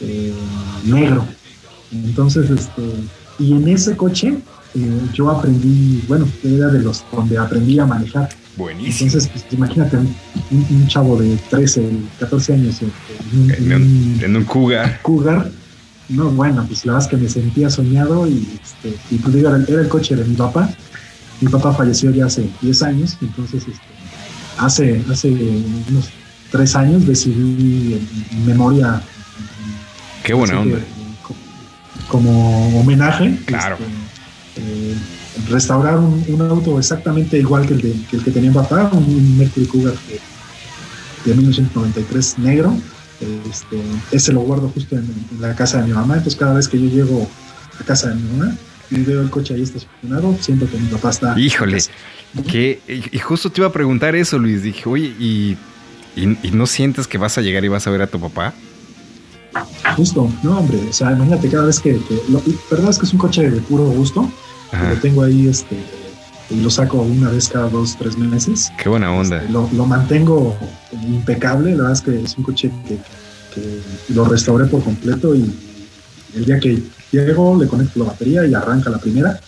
eh, 0.00 0.32
negro. 0.84 1.24
Entonces, 1.92 2.50
este, 2.50 2.82
y 3.38 3.52
en 3.52 3.68
ese 3.68 3.96
coche 3.96 4.38
eh, 4.74 5.00
yo 5.14 5.30
aprendí, 5.30 6.02
bueno, 6.08 6.26
era 6.44 6.68
de 6.68 6.80
los 6.80 7.04
donde 7.12 7.38
aprendí 7.38 7.78
a 7.78 7.86
manejar. 7.86 8.28
Buenísimo. 8.56 9.06
Entonces, 9.08 9.30
pues, 9.32 9.44
imagínate 9.52 9.96
un, 10.50 10.86
chavo 10.88 11.16
de 11.20 11.36
13, 11.50 11.90
14 12.18 12.52
años 12.54 12.82
eh, 12.82 12.88
en 13.32 13.40
un, 13.40 13.50
En 13.50 13.72
en 13.72 13.72
un, 13.72 13.82
un 14.18 14.24
en 14.24 14.36
un 14.36 14.44
Cougar. 14.44 15.00
Cougar. 15.02 15.50
No, 16.08 16.30
bueno, 16.30 16.64
pues 16.66 16.84
la 16.86 16.94
verdad 16.94 17.06
es 17.06 17.10
que 17.16 17.22
me 17.22 17.28
sentía 17.28 17.68
soñado 17.70 18.26
y, 18.26 18.48
este, 18.62 18.96
y 19.14 19.18
pues 19.18 19.34
digo, 19.34 19.50
era, 19.50 19.62
era 19.68 19.80
el 19.82 19.88
coche 19.88 20.16
de 20.16 20.24
mi 20.24 20.34
papá. 20.34 20.68
Mi 21.40 21.48
papá 21.48 21.72
falleció 21.72 22.10
ya 22.10 22.26
hace 22.26 22.48
10 22.62 22.82
años, 22.82 23.16
entonces 23.20 23.62
este, 23.68 23.80
hace, 24.58 25.04
hace 25.10 25.28
unos 25.90 26.08
3 26.50 26.74
años 26.76 27.06
decidí 27.06 27.92
en, 27.94 28.08
en 28.38 28.46
memoria. 28.46 29.00
Qué 30.24 30.32
buena 30.34 30.54
que, 30.54 30.58
onda. 30.60 30.78
co- 31.22 31.36
como 32.08 32.80
homenaje. 32.80 33.38
Claro. 33.44 33.76
este, 33.78 33.84
eh, 34.58 34.94
restaurar 35.48 35.98
un, 35.98 36.24
un 36.28 36.42
auto 36.42 36.78
exactamente 36.78 37.38
igual 37.38 37.66
que 37.66 37.74
el, 37.74 37.80
de- 37.80 37.96
que 38.10 38.16
el 38.16 38.24
que 38.24 38.30
tenía 38.30 38.50
mi 38.50 38.56
papá, 38.56 38.90
un 38.92 39.38
Mercury 39.38 39.66
Cougar 39.66 39.94
de, 40.08 40.20
de 41.30 41.36
1993 41.36 42.38
negro. 42.38 42.76
Este, 43.50 43.80
ese 44.12 44.32
lo 44.32 44.40
guardo 44.42 44.68
justo 44.68 44.94
en, 44.96 45.04
en 45.32 45.40
la 45.40 45.54
casa 45.56 45.80
de 45.80 45.88
mi 45.88 45.92
mamá. 45.92 46.14
Entonces, 46.18 46.38
cada 46.38 46.54
vez 46.54 46.68
que 46.68 46.80
yo 46.80 46.88
llego 46.88 47.28
a 47.80 47.84
casa 47.84 48.10
de 48.10 48.14
mi 48.16 48.22
mamá 48.36 48.56
y 48.90 49.00
veo 49.00 49.20
el 49.22 49.28
coche 49.30 49.54
ahí 49.54 49.62
estacionado, 49.62 50.36
siento 50.40 50.70
que 50.70 50.78
mi 50.78 50.86
papá 50.88 51.10
está. 51.10 51.38
Híjole, 51.38 51.78
que, 52.48 52.80
y 53.12 53.18
justo 53.18 53.50
te 53.50 53.60
iba 53.60 53.68
a 53.68 53.72
preguntar 53.72 54.14
eso, 54.14 54.38
Luis. 54.38 54.62
Dije, 54.62 54.88
oye, 54.88 55.12
¿y, 55.18 55.56
y, 56.16 56.38
y 56.42 56.50
no 56.52 56.66
sientes 56.66 57.06
que 57.08 57.18
vas 57.18 57.38
a 57.38 57.40
llegar 57.42 57.64
y 57.64 57.68
vas 57.68 57.86
a 57.86 57.90
ver 57.90 58.02
a 58.02 58.06
tu 58.06 58.20
papá? 58.20 58.54
Justo, 59.96 60.30
no, 60.44 60.58
hombre, 60.58 60.78
o 60.88 60.92
sea, 60.92 61.10
imagínate 61.12 61.48
cada 61.48 61.64
vez 61.66 61.80
que, 61.80 61.94
que 62.04 62.20
lo, 62.28 62.40
verdad 62.70 62.90
es 62.90 62.98
que 62.98 63.06
es 63.06 63.12
un 63.12 63.18
coche 63.18 63.50
de 63.50 63.60
puro 63.62 63.84
gusto, 63.86 64.30
Ajá. 64.72 64.90
lo 64.90 65.00
tengo 65.00 65.22
ahí, 65.22 65.48
este, 65.48 65.76
y 66.50 66.60
lo 66.60 66.70
saco 66.70 67.02
una 67.02 67.30
vez 67.30 67.48
cada 67.48 67.68
dos, 67.68 67.96
tres 67.98 68.16
meses. 68.16 68.70
Qué 68.82 68.88
buena 68.88 69.12
onda. 69.12 69.38
Este, 69.38 69.52
lo, 69.52 69.68
lo 69.72 69.86
mantengo 69.86 70.56
impecable, 70.92 71.72
la 71.72 71.76
verdad 71.76 71.92
es 71.92 72.02
que 72.02 72.22
es 72.22 72.36
un 72.38 72.44
coche 72.44 72.70
que, 72.86 72.96
que 73.54 73.80
lo 74.14 74.24
restauré 74.24 74.66
por 74.66 74.82
completo 74.82 75.34
y 75.34 75.52
el 76.34 76.44
día 76.44 76.58
que 76.58 76.82
llego 77.12 77.56
le 77.58 77.66
conecto 77.66 78.00
la 78.00 78.06
batería 78.06 78.46
y 78.46 78.54
arranca 78.54 78.90
la 78.90 78.98
primera. 78.98 79.40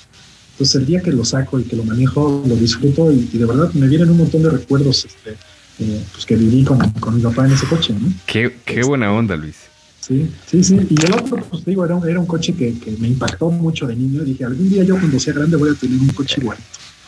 Entonces 0.53 0.75
el 0.77 0.87
día 0.87 1.01
que 1.01 1.13
lo 1.13 1.25
saco 1.25 1.59
y 1.59 1.65
que 1.65 1.77
lo 1.77 1.85
manejo, 1.85 2.43
lo 2.47 2.55
disfruto 2.55 3.11
y, 3.11 3.31
y 3.33 3.39
de 3.39 3.47
verdad 3.47 3.73
me 3.73 3.87
vienen 3.89 4.11
un 4.11 4.19
montón 4.19 4.43
de 4.43 4.51
recuerdos 4.51 5.07
este, 5.07 5.37
eh, 5.79 6.05
pues 6.13 6.27
que 6.27 6.37
viví 6.37 6.65
con, 6.65 6.79
con, 7.01 7.17
mi 7.17 7.23
papá 7.23 7.47
en 7.47 7.53
ese 7.53 7.67
coche. 7.67 7.95
¿no? 7.99 8.13
Qué, 8.27 8.59
qué 8.65 8.83
buena 8.83 9.13
onda, 9.13 9.37
Luis. 9.37 9.57
Sí, 10.01 10.31
sí, 10.47 10.65
sí. 10.65 10.87
Y 10.89 11.05
el 11.05 11.13
otro, 11.15 11.37
pues 11.51 11.65
digo, 11.65 11.85
era 11.85 11.95
un, 11.95 12.09
era 12.09 12.19
un 12.19 12.27
coche 12.27 12.55
que, 12.55 12.79
que, 12.79 12.93
me 12.93 13.09
impactó 13.09 13.51
mucho 13.51 13.87
de 13.87 13.95
niño. 13.95 14.23
Dije, 14.23 14.45
algún 14.45 14.69
día 14.69 14.83
yo 14.85 14.99
cuando 14.99 15.19
sea 15.19 15.35
grande 15.35 15.57
voy 15.57 15.71
a 15.71 15.75
tener 15.75 16.01
un 16.01 16.09
coche 16.09 16.41
igual. 16.41 16.59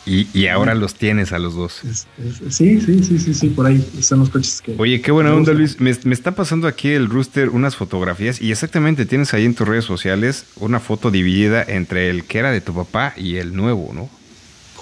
Y, 0.04 0.26
y 0.34 0.48
ahora 0.48 0.74
los 0.74 0.94
tienes 0.94 1.32
a 1.32 1.38
los 1.38 1.54
dos. 1.54 1.84
Es, 1.84 2.06
es, 2.18 2.54
sí, 2.54 2.80
sí, 2.80 3.04
sí, 3.04 3.18
sí, 3.18 3.34
sí, 3.34 3.48
por 3.48 3.66
ahí 3.66 3.84
están 3.96 4.18
los 4.18 4.30
coches 4.30 4.60
que... 4.60 4.74
Oye, 4.76 5.00
qué 5.00 5.12
buena 5.12 5.32
onda, 5.32 5.52
Luis. 5.52 5.80
Me, 5.80 5.96
me, 6.04 6.12
está 6.12 6.32
pasando 6.32 6.66
aquí 6.66 6.90
el 6.90 7.08
Rooster 7.08 7.50
unas 7.50 7.76
fotografías 7.76 8.42
y 8.42 8.50
exactamente 8.50 9.06
tienes 9.06 9.32
ahí 9.32 9.44
en 9.44 9.54
tus 9.54 9.68
redes 9.68 9.84
sociales 9.84 10.44
una 10.56 10.80
foto 10.80 11.12
dividida 11.12 11.62
entre 11.62 12.10
el 12.10 12.24
que 12.24 12.38
era 12.38 12.50
de 12.50 12.60
tu 12.60 12.74
papá 12.74 13.14
y 13.16 13.36
el 13.36 13.54
nuevo, 13.54 13.92
¿no? 13.94 14.10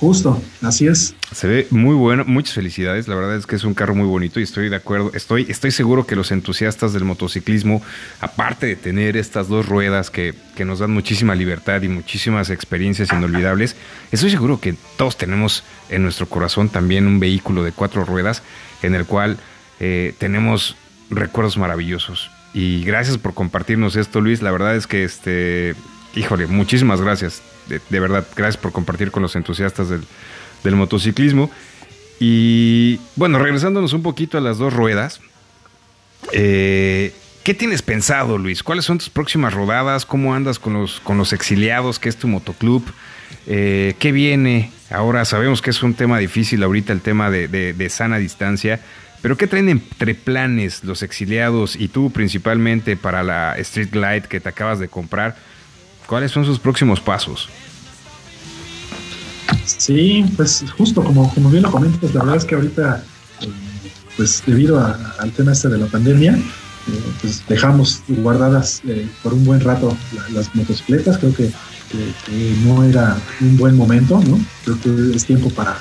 Justo, 0.00 0.40
así 0.62 0.86
es. 0.86 1.14
Se 1.30 1.46
ve 1.46 1.66
muy 1.68 1.94
bueno, 1.94 2.24
muchas 2.24 2.54
felicidades. 2.54 3.06
La 3.06 3.14
verdad 3.16 3.36
es 3.36 3.44
que 3.44 3.56
es 3.56 3.64
un 3.64 3.74
carro 3.74 3.94
muy 3.94 4.06
bonito 4.06 4.40
y 4.40 4.44
estoy 4.44 4.70
de 4.70 4.76
acuerdo. 4.76 5.10
Estoy, 5.12 5.44
estoy 5.50 5.72
seguro 5.72 6.06
que 6.06 6.16
los 6.16 6.32
entusiastas 6.32 6.94
del 6.94 7.04
motociclismo, 7.04 7.82
aparte 8.20 8.64
de 8.64 8.76
tener 8.76 9.18
estas 9.18 9.48
dos 9.48 9.68
ruedas 9.68 10.08
que, 10.08 10.34
que 10.56 10.64
nos 10.64 10.78
dan 10.78 10.90
muchísima 10.90 11.34
libertad 11.34 11.82
y 11.82 11.88
muchísimas 11.88 12.48
experiencias 12.48 13.12
inolvidables, 13.12 13.76
estoy 14.10 14.30
seguro 14.30 14.58
que 14.58 14.74
todos 14.96 15.18
tenemos 15.18 15.64
en 15.90 16.02
nuestro 16.02 16.26
corazón 16.26 16.70
también 16.70 17.06
un 17.06 17.20
vehículo 17.20 17.62
de 17.62 17.72
cuatro 17.72 18.06
ruedas 18.06 18.42
en 18.82 18.94
el 18.94 19.04
cual 19.04 19.36
eh, 19.80 20.14
tenemos 20.16 20.76
recuerdos 21.10 21.58
maravillosos. 21.58 22.30
Y 22.54 22.84
gracias 22.84 23.18
por 23.18 23.34
compartirnos 23.34 23.96
esto, 23.96 24.22
Luis. 24.22 24.40
La 24.40 24.50
verdad 24.50 24.76
es 24.76 24.86
que, 24.86 25.04
este, 25.04 25.74
híjole, 26.14 26.46
muchísimas 26.46 27.02
gracias. 27.02 27.42
De, 27.70 28.00
verdad, 28.00 28.26
gracias 28.34 28.56
por 28.56 28.72
compartir 28.72 29.10
con 29.10 29.22
los 29.22 29.36
entusiastas 29.36 29.88
del, 29.88 30.76
motociclismo. 30.76 31.50
Y 32.18 32.98
bueno, 33.16 33.38
regresándonos 33.38 33.92
un 33.92 34.02
poquito 34.02 34.36
a 34.36 34.40
las 34.40 34.58
dos 34.58 34.72
ruedas. 34.72 35.20
Eh, 36.32 37.14
¿Qué 37.44 37.54
tienes 37.54 37.80
pensado, 37.80 38.36
Luis? 38.36 38.62
¿Cuáles 38.62 38.84
son 38.84 38.98
tus 38.98 39.08
próximas 39.08 39.54
rodadas? 39.54 40.04
¿Cómo 40.04 40.34
andas 40.34 40.58
con 40.58 40.74
los, 40.74 41.00
con 41.00 41.16
los 41.16 41.32
exiliados? 41.32 41.98
¿Qué 41.98 42.10
es 42.10 42.16
tu 42.16 42.28
motoclub? 42.28 42.84
Eh, 43.46 43.94
¿Qué 43.98 44.12
viene? 44.12 44.70
Ahora 44.90 45.24
sabemos 45.24 45.62
que 45.62 45.70
es 45.70 45.82
un 45.82 45.94
tema 45.94 46.18
difícil 46.18 46.62
ahorita 46.62 46.92
el 46.92 47.00
tema 47.00 47.30
de, 47.30 47.48
de, 47.48 47.72
de 47.72 47.88
sana 47.88 48.18
distancia. 48.18 48.80
Pero 49.22 49.36
¿qué 49.36 49.46
traen 49.46 49.68
entre 49.68 50.14
planes 50.14 50.82
los 50.84 51.02
exiliados 51.02 51.76
y 51.76 51.88
tú 51.88 52.10
principalmente 52.10 52.96
para 52.96 53.22
la 53.22 53.56
Street 53.58 53.88
Glide 53.90 54.28
que 54.28 54.40
te 54.40 54.48
acabas 54.48 54.78
de 54.78 54.88
comprar? 54.88 55.36
¿Cuáles 56.10 56.32
son 56.32 56.44
sus 56.44 56.58
próximos 56.58 56.98
pasos? 56.98 57.48
Sí, 59.64 60.24
pues 60.36 60.64
justo 60.76 61.04
como, 61.04 61.32
como 61.32 61.50
bien 61.50 61.62
lo 61.62 61.70
comentas, 61.70 62.12
la 62.12 62.24
verdad 62.24 62.36
es 62.38 62.44
que 62.44 62.56
ahorita, 62.56 63.04
eh, 63.42 63.46
pues 64.16 64.42
debido 64.44 64.80
al 64.80 65.30
tema 65.30 65.52
este 65.52 65.68
de 65.68 65.78
la 65.78 65.86
pandemia, 65.86 66.32
eh, 66.32 67.12
pues 67.20 67.46
dejamos 67.46 68.02
guardadas 68.08 68.82
eh, 68.88 69.08
por 69.22 69.34
un 69.34 69.44
buen 69.44 69.60
rato 69.60 69.96
la, 70.12 70.28
las 70.30 70.52
motocicletas, 70.56 71.16
creo 71.18 71.32
que, 71.32 71.52
no 72.64 72.82
era 72.82 73.16
un 73.40 73.56
buen 73.56 73.76
momento, 73.76 74.20
¿no? 74.26 74.40
Creo 74.64 74.80
que 74.80 75.16
es 75.16 75.24
tiempo 75.24 75.48
para, 75.50 75.78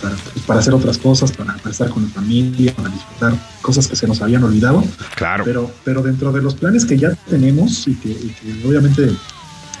para, 0.00 0.16
para 0.46 0.60
hacer 0.60 0.74
otras 0.74 0.98
cosas, 0.98 1.32
para, 1.32 1.54
para, 1.56 1.70
estar 1.70 1.88
con 1.88 2.04
la 2.04 2.08
familia, 2.10 2.74
para 2.74 2.88
disfrutar 2.88 3.34
cosas 3.62 3.86
que 3.86 3.96
se 3.96 4.06
nos 4.06 4.20
habían 4.22 4.44
olvidado. 4.44 4.84
Claro. 5.16 5.44
Pero, 5.44 5.70
pero 5.84 6.02
dentro 6.02 6.32
de 6.32 6.42
los 6.42 6.54
planes 6.54 6.84
que 6.84 6.96
ya 6.96 7.14
tenemos 7.28 7.86
y 7.88 7.94
que, 7.94 8.10
y 8.10 8.34
que 8.40 8.68
obviamente 8.68 9.10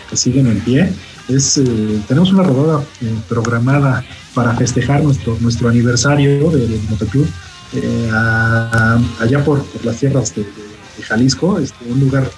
que 0.08 0.16
siguen 0.16 0.46
en 0.46 0.60
pie, 0.60 0.92
es, 1.28 1.56
eh, 1.56 2.02
tenemos 2.06 2.32
una 2.32 2.42
rodada 2.42 2.84
eh, 3.00 3.14
programada 3.28 4.04
para 4.34 4.54
festejar 4.54 5.02
nuestro, 5.02 5.36
nuestro 5.40 5.68
aniversario 5.68 6.50
del 6.50 6.70
de 6.70 6.78
Motoclub 6.90 7.26
eh, 7.74 8.10
a, 8.12 9.00
allá 9.20 9.42
por, 9.42 9.64
por, 9.64 9.84
las 9.84 9.96
tierras 9.98 10.34
de, 10.34 10.42
de, 10.42 10.48
de 10.96 11.02
Jalisco, 11.02 11.58
este, 11.58 11.90
un 11.90 12.00
lugar 12.00 12.30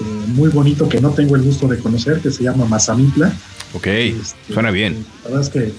eh, 0.00 0.04
muy 0.28 0.48
bonito 0.48 0.88
que 0.88 1.00
no 1.00 1.10
tengo 1.10 1.36
el 1.36 1.42
gusto 1.42 1.68
de 1.68 1.78
conocer, 1.78 2.20
que 2.20 2.30
se 2.30 2.42
llama 2.42 2.64
Mazamitla. 2.64 3.32
Ok, 3.74 3.86
este, 3.86 4.52
suena 4.52 4.70
bien. 4.70 5.04
La 5.22 5.30
verdad 5.30 5.42
es 5.42 5.50
que 5.50 5.74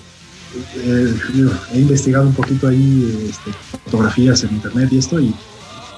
eh, 0.77 1.15
he 1.73 1.79
investigado 1.79 2.27
un 2.27 2.33
poquito 2.33 2.67
ahí 2.67 3.27
este, 3.29 3.51
fotografías 3.85 4.43
en 4.43 4.53
internet 4.53 4.89
y 4.91 4.97
esto, 4.97 5.19
y 5.19 5.33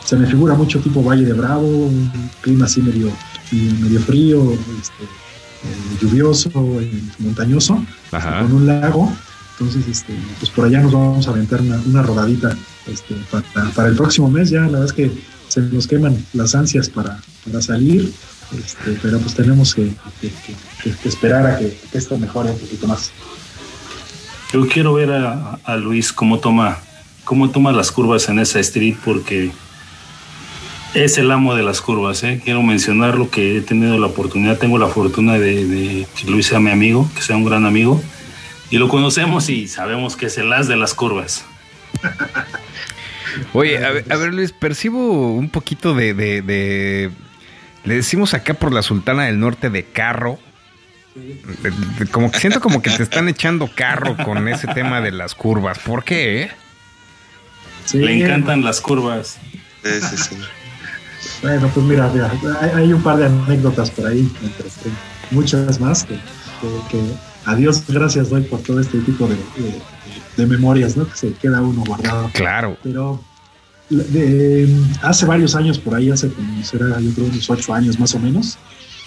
se 0.05 0.15
me 0.15 0.27
figura 0.27 0.53
mucho 0.53 0.79
tipo 0.79 1.03
Valle 1.03 1.25
de 1.25 1.33
Bravo, 1.33 1.67
un 1.67 2.29
clima 2.41 2.65
así 2.65 2.81
medio, 2.81 3.11
medio 3.51 3.99
frío, 4.01 4.53
este, 4.53 5.03
eh, 5.03 5.97
lluvioso, 5.99 6.49
eh, 6.79 7.01
montañoso, 7.19 7.83
Ajá. 8.11 8.41
con 8.41 8.53
un 8.53 8.67
lago. 8.67 9.11
Entonces, 9.57 9.87
este, 9.87 10.13
pues 10.39 10.51
por 10.51 10.65
allá 10.65 10.81
nos 10.81 10.91
vamos 10.91 11.27
a 11.27 11.31
aventar 11.31 11.61
una, 11.61 11.81
una 11.85 12.03
rodadita 12.03 12.55
este, 12.87 13.15
para, 13.31 13.71
para, 13.71 13.87
el 13.87 13.95
próximo 13.95 14.29
mes. 14.29 14.49
Ya 14.49 14.61
la 14.61 14.67
verdad 14.67 14.85
es 14.85 14.93
que 14.93 15.11
se 15.47 15.61
nos 15.61 15.87
queman 15.87 16.23
las 16.33 16.53
ansias 16.53 16.89
para, 16.89 17.19
para 17.45 17.61
salir, 17.61 18.11
este, 18.51 18.99
pero 19.01 19.17
pues 19.19 19.33
tenemos 19.33 19.73
que, 19.73 19.93
que, 20.21 20.29
que, 20.83 20.91
que 20.91 21.09
esperar 21.09 21.47
a 21.47 21.57
que, 21.57 21.75
esto 21.93 22.17
mejore 22.17 22.51
un 22.51 22.59
poquito 22.59 22.85
más. 22.85 23.11
Yo 24.53 24.67
quiero 24.67 24.93
ver 24.93 25.11
a, 25.11 25.75
Luis 25.77 26.13
cómo 26.13 26.39
toma, 26.39 26.77
cómo 27.23 27.49
toma 27.49 27.71
las 27.71 27.91
curvas 27.91 28.29
en 28.29 28.39
esa 28.39 28.59
street 28.59 28.95
porque 29.03 29.51
es 30.93 31.17
el 31.17 31.31
amo 31.31 31.55
de 31.55 31.63
las 31.63 31.81
curvas. 31.81 32.23
¿eh? 32.23 32.41
Quiero 32.43 32.63
mencionar 32.63 33.17
lo 33.17 33.29
que 33.29 33.57
he 33.57 33.61
tenido 33.61 33.97
la 33.97 34.07
oportunidad, 34.07 34.57
tengo 34.57 34.77
la 34.77 34.87
fortuna 34.87 35.33
de, 35.33 36.07
que 36.15 36.31
Luis 36.31 36.47
sea 36.47 36.59
mi 36.59 36.71
amigo, 36.71 37.09
que 37.15 37.21
sea 37.21 37.35
un 37.35 37.45
gran 37.45 37.65
amigo, 37.65 38.01
y 38.69 38.77
lo 38.77 38.87
conocemos 38.87 39.49
y 39.49 39.67
sabemos 39.67 40.15
que 40.15 40.27
es 40.27 40.37
el 40.37 40.51
as 40.53 40.67
de 40.67 40.77
las 40.77 40.93
curvas. 40.93 41.45
Oye, 43.53 43.83
a 43.83 43.91
ver, 43.91 44.05
a 44.09 44.15
ver, 44.15 44.33
Luis, 44.33 44.51
percibo 44.53 45.33
un 45.33 45.49
poquito 45.49 45.93
de, 45.93 47.11
Le 47.83 47.93
decimos 47.93 48.33
acá 48.33 48.53
por 48.53 48.73
la 48.73 48.81
Sultana 48.81 49.25
del 49.25 49.39
Norte 49.39 49.69
de 49.69 49.83
carro. 49.83 50.39
Como 52.11 52.29
que 52.29 52.39
siento 52.39 52.59
como 52.59 52.81
que 52.81 52.89
te 52.89 53.03
están 53.03 53.29
echando 53.29 53.69
carro 53.73 54.17
con 54.17 54.47
ese 54.47 54.67
tema 54.67 54.99
de 54.99 55.11
las 55.11 55.33
curvas. 55.33 55.79
¿Por 55.79 56.03
qué? 56.03 56.43
Eh? 56.43 56.51
Sí, 57.85 57.99
Le 57.99 58.23
encantan 58.23 58.63
las 58.63 58.81
curvas. 58.81 59.37
Sí, 59.83 59.91
sí, 60.01 60.17
sí. 60.17 60.35
Bueno, 61.41 61.71
pues 61.73 61.83
mira, 61.85 62.07
mira 62.13 62.31
hay, 62.61 62.69
hay, 62.69 62.93
un 62.93 63.01
par 63.01 63.17
de 63.17 63.25
anécdotas 63.25 63.89
por 63.89 64.05
ahí, 64.05 64.31
muchas 65.31 65.79
más, 65.79 66.03
que, 66.03 66.13
que, 66.13 66.19
que, 66.91 67.01
a 67.45 67.55
Dios 67.55 67.83
gracias 67.87 68.29
doy 68.29 68.43
por 68.43 68.61
todo 68.61 68.79
este 68.79 68.99
tipo 68.99 69.27
de, 69.27 69.35
de, 69.35 69.81
de, 70.37 70.45
memorias, 70.45 70.95
¿no? 70.95 71.07
Que 71.07 71.15
se 71.15 71.33
queda 71.33 71.61
uno 71.61 71.83
guardado. 71.83 72.29
Claro. 72.33 72.77
Pero 72.83 73.23
de, 73.89 74.69
hace 75.01 75.25
varios 75.25 75.55
años 75.55 75.79
por 75.79 75.95
ahí, 75.95 76.11
hace 76.11 76.29
como 76.29 76.63
será, 76.63 76.99
yo 76.99 77.11
creo 77.13 77.27
unos 77.27 77.49
ocho 77.49 77.73
años 77.73 77.99
más 77.99 78.13
o 78.13 78.19
menos, 78.19 78.57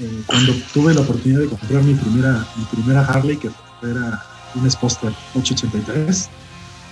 eh, 0.01 0.23
cuando 0.27 0.53
tuve 0.73 0.95
la 0.95 1.01
oportunidad 1.01 1.41
de 1.41 1.49
comprar 1.49 1.83
mi 1.83 1.95
primera, 1.95 2.47
mi 2.57 2.65
primera 2.65 3.05
Harley, 3.05 3.37
que 3.37 3.51
era 3.83 4.23
un 4.55 4.71
Sposter 4.71 5.13
883, 5.35 6.29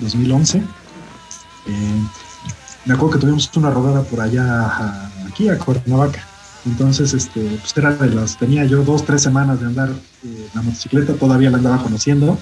2011, 0.01 0.59
eh, 0.59 0.63
me 2.85 2.95
acuerdo 2.95 3.15
que 3.15 3.21
tuvimos 3.21 3.51
una 3.57 3.71
rodada 3.71 4.03
por 4.03 4.21
allá 4.21 5.11
aquí 5.27 5.49
a 5.49 5.59
Cuernavaca. 5.59 6.25
Entonces, 6.65 7.15
este, 7.15 7.41
pues 7.41 7.77
era 7.77 7.93
de 7.95 8.11
las, 8.11 8.39
tenía 8.39 8.65
yo 8.65 8.83
dos, 8.83 9.05
tres 9.05 9.23
semanas 9.23 9.61
de 9.61 9.67
andar 9.67 9.91
eh, 9.91 10.49
la 10.55 10.63
motocicleta, 10.63 11.15
todavía 11.15 11.51
la 11.51 11.59
andaba 11.59 11.83
conociendo. 11.83 12.39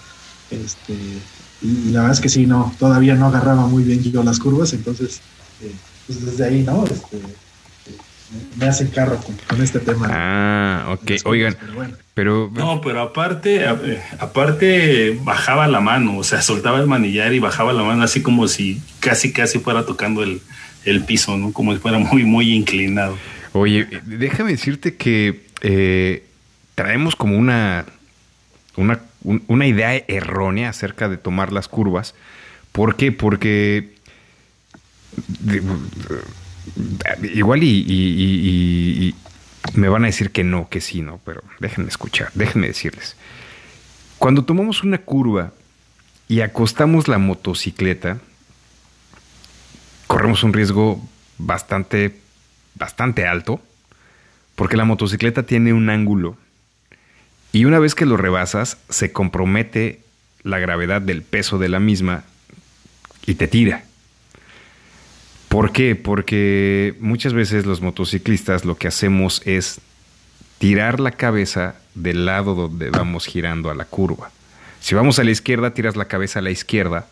Este, 0.51 0.95
y, 1.63 1.91
la 1.91 2.01
verdad 2.01 2.17
es 2.17 2.21
que 2.21 2.29
sí, 2.29 2.47
no, 2.47 2.75
todavía 2.79 3.15
no 3.15 3.27
agarraba 3.27 3.67
muy 3.67 3.85
bien 3.85 4.03
yo 4.03 4.23
las 4.23 4.39
curvas, 4.39 4.73
entonces, 4.73 5.21
eh, 5.63 5.75
pues 6.07 6.25
desde 6.25 6.45
ahí, 6.45 6.63
¿no? 6.63 6.85
Este, 6.85 7.21
me 8.57 8.67
hacen 8.67 8.89
carro 8.89 9.19
con, 9.19 9.37
con, 9.47 9.63
este 9.63 9.81
tema. 9.81 10.09
Ah, 10.11 10.87
ok. 10.93 11.13
Oigan, 11.25 11.57
pero, 11.61 11.75
bueno. 11.75 11.97
pero, 12.15 12.51
No, 12.55 12.81
pero 12.81 13.03
aparte, 13.03 13.67
aparte 14.19 15.19
bajaba 15.23 15.67
la 15.69 15.81
mano, 15.81 16.19
o 16.19 16.25
sea, 16.25 16.43
soltaba 16.43 16.81
el 16.81 16.87
manillar 16.87 17.33
y 17.33 17.39
bajaba 17.39 17.73
la 17.73 17.83
mano 17.83 18.03
así 18.03 18.23
como 18.23 18.49
si 18.49 18.81
casi, 19.01 19.33
casi 19.33 19.59
fuera 19.59 19.85
tocando 19.85 20.23
el, 20.23 20.41
el 20.85 21.05
piso, 21.05 21.37
¿no? 21.37 21.53
Como 21.53 21.73
si 21.73 21.79
fuera 21.79 21.99
muy, 21.99 22.25
muy 22.25 22.55
inclinado. 22.55 23.17
Oye, 23.53 23.87
déjame 24.05 24.53
decirte 24.53 24.97
que 24.97 25.43
eh, 25.61 26.25
traemos 26.75 27.15
como 27.17 27.39
una, 27.39 27.87
una, 28.77 29.01
un, 29.23 29.45
una 29.47 29.67
idea 29.67 29.95
errónea 30.09 30.71
acerca 30.71 31.09
de 31.09 31.19
tomar 31.19 31.53
las 31.53 31.69
curvas. 31.69 32.15
¿Por 32.73 32.97
qué? 32.97 33.13
Porque 33.13 33.95
igual 37.23 37.63
y, 37.63 39.15
me 39.75 39.89
van 39.89 40.05
a 40.05 40.07
decir 40.07 40.31
que 40.31 40.45
no, 40.45 40.69
que 40.69 40.81
sí, 40.81 41.01
no, 41.01 41.21
pero 41.25 41.43
déjenme 41.59 41.89
escuchar, 41.89 42.31
déjenme 42.35 42.69
decirles. 42.69 43.17
Cuando 44.19 44.45
tomamos 44.45 44.83
una 44.83 44.99
curva 44.99 45.53
y 46.29 46.41
acostamos 46.43 47.09
la 47.09 47.19
motocicleta, 47.19 48.19
corremos 50.07 50.45
un 50.45 50.53
riesgo 50.53 51.03
bastante, 51.39 52.21
bastante 52.75 53.27
alto, 53.27 53.61
porque 54.55 54.77
la 54.77 54.85
motocicleta 54.85 55.45
tiene 55.45 55.73
un 55.73 55.91
ángulo 55.91 56.37
y 57.55 57.67
una 57.67 57.79
vez 57.79 57.95
que 57.95 58.05
lo 58.05 58.17
rebasas, 58.17 58.79
se 58.89 59.13
compromete 59.13 60.01
la 60.43 60.59
gravedad 60.59 61.01
del 61.01 61.23
peso 61.23 61.57
de 61.57 61.69
la 61.69 61.79
misma 61.79 62.25
y 63.27 63.35
te 63.35 63.47
tira. 63.47 63.85
¿Por 65.55 65.71
qué? 65.71 65.95
Porque 65.95 66.97
muchas 66.99 67.33
veces 67.33 67.65
los 67.65 67.81
motociclistas 67.81 68.65
lo 68.65 68.77
que 68.77 68.89
hacemos 68.89 69.41
es 69.45 69.81
tirar 70.59 70.99
la 70.99 71.13
cabeza 71.13 71.77
del 71.95 72.27
lado 72.27 72.57
donde 72.57 72.91
vamos 72.91 73.27
girando 73.27 73.71
a 73.71 73.77
la 73.77 73.85
curva. 73.85 74.33
Si 74.81 74.97
vamos 74.97 75.21
a 75.21 75.23
la 75.23 75.31
izquierda, 75.31 75.73
tiras 75.73 75.95
la 75.95 76.07
cabeza 76.07 76.41
a 76.41 76.43
la 76.43 76.51
izquierda. 76.51 77.07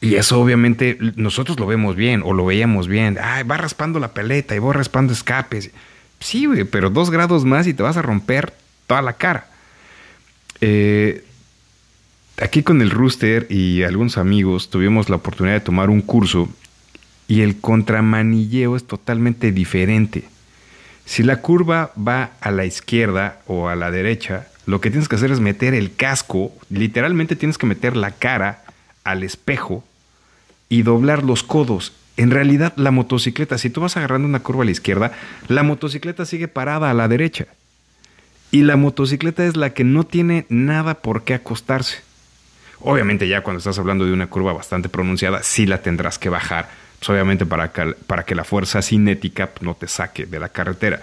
Y 0.00 0.16
eso 0.16 0.40
obviamente 0.40 0.98
nosotros 1.14 1.60
lo 1.60 1.68
vemos 1.68 1.94
bien 1.94 2.22
o 2.24 2.32
lo 2.32 2.44
veíamos 2.44 2.88
bien. 2.88 3.18
Ay, 3.22 3.44
va 3.44 3.56
raspando 3.56 4.00
la 4.00 4.14
peleta 4.14 4.56
y 4.56 4.58
va 4.58 4.72
raspando 4.72 5.12
escapes. 5.12 5.70
Sí, 6.18 6.46
güey, 6.46 6.64
pero 6.64 6.90
dos 6.90 7.08
grados 7.08 7.44
más 7.44 7.68
y 7.68 7.74
te 7.74 7.84
vas 7.84 7.96
a 7.96 8.02
romper 8.02 8.52
toda 8.88 9.00
la 9.00 9.12
cara. 9.12 9.46
Eh, 10.60 11.24
aquí 12.42 12.64
con 12.64 12.82
el 12.82 12.90
Rooster 12.90 13.46
y 13.48 13.84
algunos 13.84 14.18
amigos 14.18 14.70
tuvimos 14.70 15.08
la 15.08 15.14
oportunidad 15.14 15.54
de 15.54 15.60
tomar 15.60 15.88
un 15.88 16.00
curso 16.00 16.48
y 17.28 17.42
el 17.42 17.60
contramanilleo 17.60 18.76
es 18.76 18.86
totalmente 18.86 19.52
diferente. 19.52 20.24
Si 21.04 21.22
la 21.22 21.40
curva 21.40 21.92
va 21.96 22.32
a 22.40 22.50
la 22.50 22.64
izquierda 22.64 23.40
o 23.46 23.68
a 23.68 23.76
la 23.76 23.90
derecha, 23.90 24.48
lo 24.66 24.80
que 24.80 24.90
tienes 24.90 25.08
que 25.08 25.16
hacer 25.16 25.30
es 25.30 25.40
meter 25.40 25.74
el 25.74 25.94
casco, 25.94 26.52
literalmente 26.70 27.36
tienes 27.36 27.58
que 27.58 27.66
meter 27.66 27.96
la 27.96 28.12
cara 28.12 28.64
al 29.04 29.22
espejo 29.22 29.84
y 30.68 30.82
doblar 30.82 31.22
los 31.22 31.42
codos. 31.42 31.92
En 32.16 32.30
realidad, 32.30 32.72
la 32.76 32.90
motocicleta, 32.90 33.58
si 33.58 33.70
tú 33.70 33.80
vas 33.80 33.96
agarrando 33.96 34.26
una 34.26 34.40
curva 34.40 34.62
a 34.62 34.64
la 34.66 34.70
izquierda, 34.70 35.12
la 35.48 35.62
motocicleta 35.62 36.24
sigue 36.24 36.48
parada 36.48 36.90
a 36.90 36.94
la 36.94 37.08
derecha. 37.08 37.46
Y 38.50 38.62
la 38.62 38.76
motocicleta 38.76 39.44
es 39.44 39.56
la 39.56 39.70
que 39.70 39.84
no 39.84 40.04
tiene 40.04 40.46
nada 40.48 40.94
por 40.94 41.24
qué 41.24 41.34
acostarse. 41.34 42.02
Obviamente 42.80 43.28
ya 43.28 43.42
cuando 43.42 43.58
estás 43.58 43.78
hablando 43.78 44.06
de 44.06 44.12
una 44.12 44.28
curva 44.28 44.52
bastante 44.52 44.88
pronunciada, 44.88 45.42
sí 45.42 45.66
la 45.66 45.82
tendrás 45.82 46.18
que 46.18 46.28
bajar, 46.28 46.70
pues 47.04 47.10
obviamente 47.10 47.44
para 47.44 47.70
que, 47.70 47.94
para 48.06 48.24
que 48.24 48.34
la 48.34 48.44
fuerza 48.44 48.80
cinética 48.80 49.50
no 49.60 49.74
te 49.74 49.88
saque 49.88 50.24
de 50.24 50.38
la 50.40 50.48
carretera. 50.48 51.00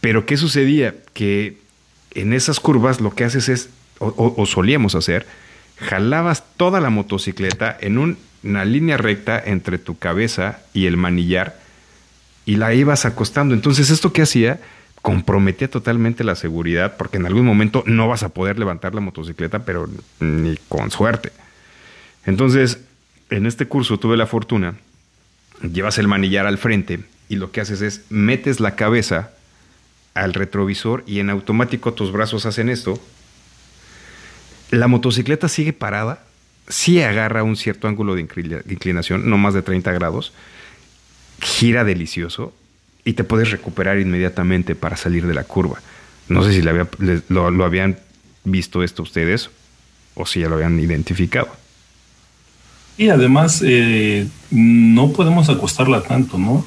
Pero 0.00 0.26
¿qué 0.26 0.36
sucedía? 0.36 0.94
Que 1.12 1.58
en 2.14 2.32
esas 2.32 2.60
curvas 2.60 3.00
lo 3.00 3.12
que 3.16 3.24
haces 3.24 3.48
es, 3.48 3.68
o, 3.98 4.46
solíamos 4.46 4.94
hacer, 4.94 5.26
jalabas 5.76 6.44
toda 6.56 6.80
la 6.80 6.90
motocicleta 6.90 7.76
en 7.80 7.98
un- 7.98 8.16
una 8.44 8.64
línea 8.64 8.96
recta 8.96 9.42
entre 9.44 9.78
tu 9.78 9.98
cabeza 9.98 10.60
y 10.72 10.86
el 10.86 10.96
manillar 10.96 11.58
y 12.46 12.54
la 12.54 12.72
ibas 12.72 13.04
acostando. 13.04 13.54
Entonces, 13.54 13.90
¿esto 13.90 14.12
qué 14.12 14.22
hacía? 14.22 14.60
Comprometía 15.02 15.68
totalmente 15.68 16.22
la 16.22 16.36
seguridad 16.36 16.96
porque 16.96 17.16
en 17.16 17.26
algún 17.26 17.44
momento 17.44 17.82
no 17.86 18.06
vas 18.06 18.22
a 18.22 18.28
poder 18.28 18.56
levantar 18.60 18.94
la 18.94 19.00
motocicleta, 19.00 19.64
pero 19.64 19.88
ni 20.20 20.56
con 20.68 20.92
suerte. 20.92 21.32
Entonces, 22.24 22.78
en 23.30 23.46
este 23.46 23.66
curso 23.66 23.98
tuve 23.98 24.16
la 24.16 24.26
fortuna, 24.26 24.74
llevas 25.62 25.98
el 25.98 26.08
manillar 26.08 26.46
al 26.46 26.58
frente 26.58 27.00
y 27.28 27.36
lo 27.36 27.50
que 27.52 27.60
haces 27.60 27.80
es 27.82 28.02
metes 28.10 28.60
la 28.60 28.74
cabeza 28.76 29.30
al 30.14 30.34
retrovisor 30.34 31.04
y 31.06 31.20
en 31.20 31.30
automático 31.30 31.94
tus 31.94 32.10
brazos 32.12 32.46
hacen 32.46 32.68
esto. 32.68 33.00
La 34.70 34.88
motocicleta 34.88 35.48
sigue 35.48 35.72
parada, 35.72 36.24
sí 36.68 37.00
agarra 37.02 37.42
un 37.42 37.56
cierto 37.56 37.88
ángulo 37.88 38.14
de 38.14 38.22
inclina- 38.22 38.60
de 38.64 38.72
inclinación, 38.74 39.28
no 39.30 39.38
más 39.38 39.54
de 39.54 39.62
30 39.62 39.92
grados, 39.92 40.32
gira 41.40 41.84
delicioso 41.84 42.52
y 43.04 43.14
te 43.14 43.24
puedes 43.24 43.50
recuperar 43.50 43.98
inmediatamente 43.98 44.74
para 44.74 44.96
salir 44.96 45.26
de 45.26 45.34
la 45.34 45.44
curva. 45.44 45.80
No 46.28 46.42
sé 46.44 46.52
si 46.52 46.62
le- 46.62 46.86
lo, 47.28 47.50
lo 47.50 47.64
habían 47.64 47.98
visto 48.44 48.82
esto 48.82 49.02
ustedes 49.02 49.50
o 50.14 50.26
si 50.26 50.40
ya 50.40 50.48
lo 50.48 50.56
habían 50.56 50.78
identificado. 50.78 51.48
Y 52.98 53.08
además 53.08 53.62
eh, 53.64 54.26
no 54.50 55.12
podemos 55.12 55.48
acostarla 55.48 56.02
tanto, 56.02 56.36
¿no? 56.36 56.64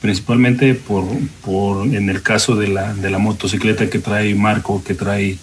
Principalmente 0.00 0.74
por, 0.74 1.04
por 1.44 1.86
en 1.86 2.08
el 2.08 2.22
caso 2.22 2.56
de 2.56 2.68
la, 2.68 2.94
de 2.94 3.10
la 3.10 3.18
motocicleta 3.18 3.88
que 3.88 3.98
trae 3.98 4.34
Marco, 4.34 4.82
que 4.82 4.94
trae 4.94 5.36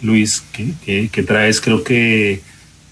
Luis, 0.00 0.42
que, 0.52 0.72
que, 0.84 1.08
que 1.08 1.22
traes, 1.24 1.60
creo 1.60 1.82
que 1.82 2.40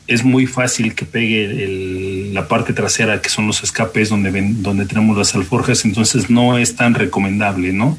es 0.08 0.24
muy 0.24 0.46
fácil 0.46 0.94
que 0.94 1.04
pegue 1.04 2.30
la 2.32 2.48
parte 2.48 2.72
trasera, 2.72 3.20
que 3.20 3.28
son 3.28 3.46
los 3.46 3.62
escapes 3.62 4.08
donde, 4.08 4.30
ven, 4.30 4.62
donde 4.62 4.86
tenemos 4.86 5.16
las 5.16 5.34
alforjas, 5.34 5.84
entonces 5.84 6.30
no 6.30 6.58
es 6.58 6.74
tan 6.76 6.94
recomendable, 6.94 7.72
¿no? 7.72 7.96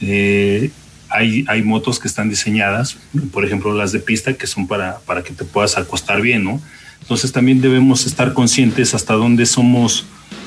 Eh, 0.00 0.70
hay, 1.10 1.44
hay 1.48 1.62
motos 1.62 1.98
que 1.98 2.06
están 2.06 2.30
diseñadas, 2.30 2.96
por 3.32 3.44
ejemplo 3.44 3.74
las 3.74 3.92
de 3.92 3.98
pista, 3.98 4.34
que 4.34 4.46
son 4.46 4.68
para, 4.68 5.00
para 5.00 5.22
que 5.22 5.32
te 5.32 5.44
puedas 5.44 5.76
acostar 5.76 6.20
bien, 6.20 6.44
¿no? 6.44 6.62
Entonces 7.00 7.32
también 7.32 7.60
debemos 7.60 8.06
estar 8.06 8.32
conscientes 8.34 8.94
hasta 8.94 9.14
dónde 9.14 9.46
somos 9.46 10.06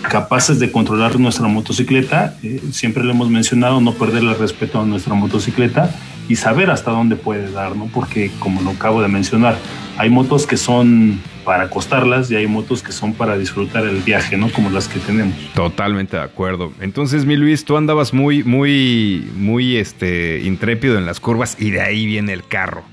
capaces 0.09 0.59
de 0.59 0.71
controlar 0.71 1.19
nuestra 1.19 1.47
motocicleta. 1.47 2.35
Eh, 2.43 2.61
siempre 2.71 3.03
le 3.03 3.11
hemos 3.11 3.29
mencionado 3.29 3.81
no 3.81 3.93
perderle 3.93 4.31
el 4.31 4.37
respeto 4.37 4.79
a 4.79 4.85
nuestra 4.85 5.13
motocicleta 5.13 5.93
y 6.27 6.35
saber 6.35 6.69
hasta 6.69 6.91
dónde 6.91 7.15
puede 7.15 7.51
dar, 7.51 7.75
¿no? 7.75 7.87
Porque 7.87 8.31
como 8.39 8.61
lo 8.61 8.71
acabo 8.71 9.01
de 9.01 9.07
mencionar, 9.07 9.57
hay 9.97 10.09
motos 10.09 10.47
que 10.47 10.57
son 10.57 11.19
para 11.43 11.63
acostarlas 11.63 12.29
y 12.31 12.35
hay 12.35 12.47
motos 12.47 12.83
que 12.83 12.91
son 12.91 13.13
para 13.13 13.37
disfrutar 13.37 13.85
el 13.85 14.01
viaje, 14.01 14.37
¿no? 14.37 14.51
Como 14.51 14.69
las 14.69 14.87
que 14.87 14.99
tenemos. 14.99 15.35
Totalmente 15.53 16.17
de 16.17 16.23
acuerdo. 16.23 16.71
Entonces, 16.79 17.25
mi 17.25 17.35
Luis, 17.35 17.65
tú 17.65 17.77
andabas 17.77 18.13
muy, 18.13 18.43
muy, 18.43 19.29
muy 19.35 19.77
este, 19.77 20.41
intrépido 20.43 20.97
en 20.97 21.05
las 21.05 21.19
curvas 21.19 21.57
y 21.59 21.71
de 21.71 21.81
ahí 21.81 22.05
viene 22.05 22.33
el 22.33 22.45
carro. 22.47 22.83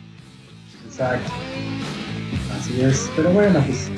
Exacto. 0.86 1.30
Así 2.68 2.82
es. 2.82 3.10
Pero 3.16 3.30
bueno, 3.30 3.62
pues 3.66 3.88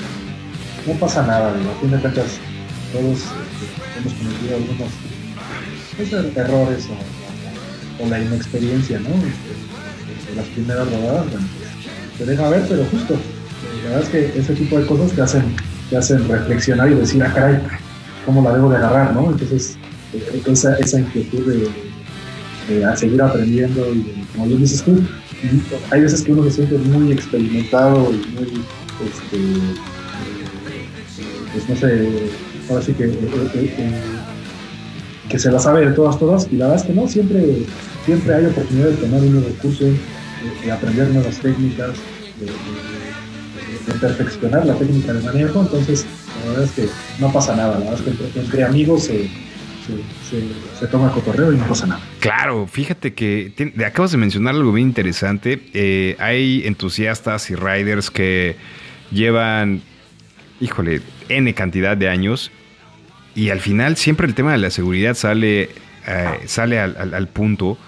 no 0.87 0.95
pasa 0.95 1.27
nada, 1.27 1.55
digo. 1.57 1.71
A 1.71 1.81
fin 1.81 1.91
de 1.91 1.99
cuentas, 1.99 2.27
todos 2.93 3.19
este, 3.19 3.99
hemos 3.99 4.13
cometido 4.15 4.57
algunos 4.57 4.93
pues, 5.97 6.13
er- 6.13 6.37
errores 6.37 6.89
o, 8.01 8.09
la 8.09 8.19
inexperiencia, 8.21 8.99
¿no? 9.01 9.09
Este, 9.09 10.31
de 10.31 10.37
las 10.37 10.47
primeras 10.47 10.87
rodadas, 10.91 11.31
bueno, 11.31 11.47
pues, 11.59 12.19
te 12.19 12.25
deja 12.27 12.49
ver, 12.49 12.65
pero 12.69 12.85
justo. 12.91 13.15
La 13.85 13.91
verdad 13.91 14.03
es 14.03 14.09
que 14.09 14.39
ese 14.41 14.55
tipo 14.55 14.79
de 14.79 14.87
cosas 14.87 15.13
te 15.13 15.23
hacen, 15.23 15.43
te 15.91 15.97
hacen 15.97 16.29
reflexionar 16.29 16.91
y 16.91 16.95
decir, 16.95 17.23
ah, 17.23 17.33
caray, 17.35 17.59
¿cómo 18.25 18.43
la 18.43 18.55
debo 18.55 18.71
de 18.71 18.77
agarrar, 18.77 19.13
no? 19.15 19.31
Entonces, 19.31 19.77
eh, 20.15 20.43
esa, 20.47 20.77
esa 20.79 21.01
inquietud 21.01 21.47
de, 21.47 22.75
de 22.75 22.97
seguir 22.97 23.21
aprendiendo 23.21 23.93
y 23.93 23.99
de, 24.03 24.25
como 24.33 24.47
bien 24.47 24.61
dices 24.61 24.83
tú, 24.83 25.03
hay 25.91 26.01
veces 26.01 26.23
que 26.23 26.33
uno 26.33 26.45
se 26.45 26.51
siente 26.51 26.79
muy 26.79 27.13
experimentado 27.13 28.11
y 28.13 28.17
muy, 28.35 28.65
este, 29.07 29.37
eh, 29.37 29.77
pues 31.53 31.69
no 31.69 31.77
sé, 31.77 32.09
ahora 32.69 32.83
sí 32.83 32.93
que, 32.93 33.05
eh, 33.05 33.19
eh, 33.55 34.01
que 35.29 35.39
se 35.39 35.51
la 35.51 35.59
sabe 35.59 35.87
de 35.87 35.93
todas, 35.93 36.19
todas, 36.19 36.49
y 36.51 36.57
la 36.57 36.67
verdad 36.67 36.83
es 36.83 36.87
que 36.87 37.01
no, 37.01 37.09
siempre, 37.09 37.65
siempre 38.05 38.35
hay 38.35 38.47
oportunidad 38.47 38.89
de 38.89 38.97
tomar 38.97 39.21
unos 39.21 39.45
recursos, 39.45 39.81
de, 39.81 40.67
de 40.67 40.73
aprender 40.73 41.09
nuevas 41.11 41.39
técnicas, 41.39 41.91
de, 42.41 42.51
perfeccionar 44.01 44.65
la 44.65 44.75
técnica 44.75 45.13
de 45.13 45.21
manejo, 45.21 45.63
entonces 45.63 46.07
la 46.45 46.51
verdad 46.51 46.65
es 46.65 46.71
que 46.73 46.89
no 47.19 47.33
pasa 47.33 47.57
nada, 47.57 47.73
la 47.73 47.91
verdad 47.91 48.07
es 48.07 48.17
que 48.33 48.41
entre, 48.41 48.65
amigos 48.65 49.11
se, 50.79 50.87
toma 50.87 51.11
cotorreo 51.13 51.53
y 51.53 51.57
no 51.57 51.67
pasa 51.67 51.87
nada. 51.87 52.01
Claro, 52.21 52.67
fíjate 52.67 53.15
que 53.15 53.53
te 53.57 53.85
acabas 53.85 54.13
de 54.13 54.19
mencionar 54.19 54.55
algo 54.55 54.73
bien 54.73 54.89
interesante. 54.89 55.61
Eh, 55.75 56.17
hay 56.19 56.63
entusiastas 56.67 57.51
y 57.51 57.55
riders 57.55 58.11
que 58.11 58.57
llevan, 59.11 59.83
híjole, 60.61 61.01
N 61.29 61.53
cantidad 61.55 61.97
de 61.97 62.09
años 62.09 62.51
y 63.35 63.51
al 63.51 63.61
final 63.61 63.97
siempre 63.97 64.27
el 64.27 64.35
tema 64.35 64.53
de 64.53 64.59
la 64.59 64.71
seguridad 64.71 65.15
sale, 65.15 65.71
eh, 66.07 66.41
sale 66.47 66.79
al, 66.81 66.97
al- 66.99 67.15
al 67.15 67.29
punto 67.29 67.79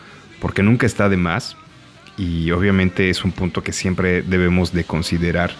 porque 0.41 0.63
nunca 0.63 0.87
está 0.87 1.09
de 1.09 1.17
más 1.17 1.57
y 2.19 2.51
obviamente 2.51 3.11
es 3.11 3.25
un 3.25 3.33
punto 3.33 3.63
que 3.63 3.73
siempre 3.73 4.23
debemos 4.23 4.73
de 4.73 4.85
considerar. 4.85 5.51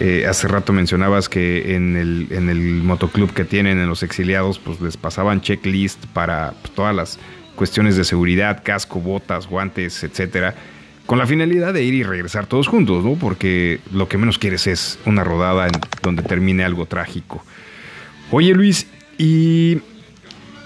Eh, 0.00 0.26
hace 0.28 0.46
rato 0.48 0.72
mencionabas 0.72 1.28
que 1.28 1.74
en 1.74 1.96
el, 1.96 2.26
en 2.30 2.48
el 2.48 2.58
motoclub 2.58 3.32
que 3.32 3.44
tienen 3.44 3.78
en 3.78 3.88
los 3.88 4.02
exiliados, 4.02 4.58
pues 4.58 4.80
les 4.80 4.96
pasaban 4.96 5.40
checklist 5.40 6.04
para 6.06 6.52
pues, 6.62 6.74
todas 6.74 6.94
las 6.94 7.18
cuestiones 7.54 7.96
de 7.96 8.04
seguridad, 8.04 8.62
casco, 8.62 9.00
botas, 9.00 9.46
guantes, 9.46 10.04
etcétera, 10.04 10.54
con 11.06 11.18
la 11.18 11.26
finalidad 11.26 11.72
de 11.72 11.82
ir 11.82 11.94
y 11.94 12.02
regresar 12.02 12.46
todos 12.46 12.68
juntos, 12.68 13.04
¿no? 13.04 13.14
Porque 13.14 13.80
lo 13.92 14.08
que 14.08 14.18
menos 14.18 14.38
quieres 14.38 14.66
es 14.66 14.98
una 15.06 15.24
rodada 15.24 15.66
en 15.66 15.72
donde 16.02 16.22
termine 16.22 16.64
algo 16.64 16.86
trágico. 16.86 17.42
Oye 18.30 18.52
Luis, 18.52 18.86
y 19.16 19.76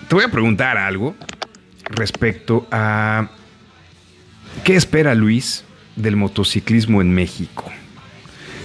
te 0.09 0.15
voy 0.15 0.25
a 0.25 0.29
preguntar 0.29 0.77
algo 0.77 1.15
respecto 1.85 2.67
a 2.73 3.29
qué 4.65 4.75
espera 4.75 5.15
Luis 5.15 5.65
del 5.95 6.17
motociclismo 6.17 7.01
en 7.01 7.15
México. 7.15 7.71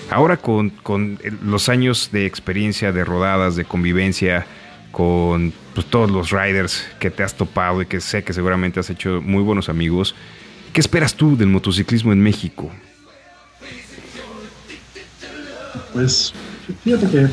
Ahora 0.10 0.38
con, 0.38 0.70
con 0.70 1.20
los 1.44 1.68
años 1.68 2.10
de 2.12 2.26
experiencia, 2.26 2.92
de 2.92 3.04
rodadas, 3.04 3.56
de 3.56 3.66
convivencia, 3.66 4.46
con 4.96 5.52
pues, 5.74 5.86
todos 5.88 6.10
los 6.10 6.32
riders 6.32 6.86
que 7.00 7.12
te 7.12 7.22
has 7.22 7.36
topado 7.36 7.82
y 7.82 7.86
que 7.86 8.00
sé 8.00 8.24
que 8.24 8.32
seguramente 8.32 8.80
has 8.80 8.90
hecho 8.90 9.22
muy 9.22 9.44
buenos 9.44 9.68
amigos, 9.68 10.16
¿qué 10.72 10.80
esperas 10.80 11.16
tú 11.16 11.36
del 11.36 11.50
motociclismo 11.50 12.14
en 12.14 12.22
México? 12.22 12.72
Pues 15.92 16.34
fíjate 16.84 17.08
que 17.08 17.24
eh, 17.24 17.30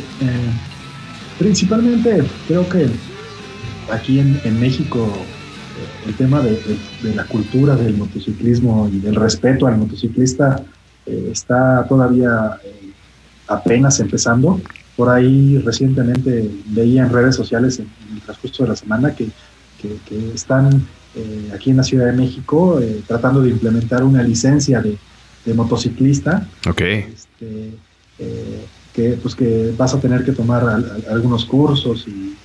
principalmente 1.38 2.24
creo 2.48 2.68
que 2.68 2.88
aquí 3.92 4.18
en, 4.18 4.60
México 4.60 5.06
eh, 5.06 6.08
el 6.08 6.14
tema 6.14 6.40
de, 6.40 6.58
la 7.14 7.24
cultura 7.26 7.76
del 7.76 7.96
motociclismo 7.96 8.90
y 8.92 8.98
del 8.98 9.14
respeto 9.14 9.68
al 9.68 9.78
motociclista 9.78 10.64
eh, 11.06 11.28
está 11.32 11.86
todavía 11.88 12.58
apenas 13.48 14.00
empezando. 14.00 14.60
Por 14.96 15.08
ahí 15.08 15.58
recientemente 15.58 16.50
veía 16.66 17.02
en 17.02 17.10
redes 17.10 17.34
sociales 17.34 17.78
en, 17.78 17.88
el 18.14 18.20
transcurso 18.20 18.62
de 18.64 18.68
la 18.70 18.76
semana 18.76 19.14
que, 19.14 19.28
están 20.32 20.86
aquí 21.52 21.70
en 21.70 21.78
la 21.78 21.82
Ciudad 21.82 22.06
de 22.06 22.12
México 22.12 22.80
tratando 23.08 23.42
de 23.42 23.50
implementar 23.50 24.04
una 24.04 24.22
licencia 24.22 24.80
de, 24.80 24.96
motociclista. 25.54 26.46
Ok. 26.68 26.80
Este, 26.82 27.72
que, 28.94 29.18
pues, 29.20 29.34
que 29.34 29.74
vas 29.76 29.92
a 29.94 30.00
tener 30.00 30.24
que 30.24 30.30
tomar 30.30 30.64
algunos 31.10 31.44
cursos 31.44 32.06
y, 32.06 32.36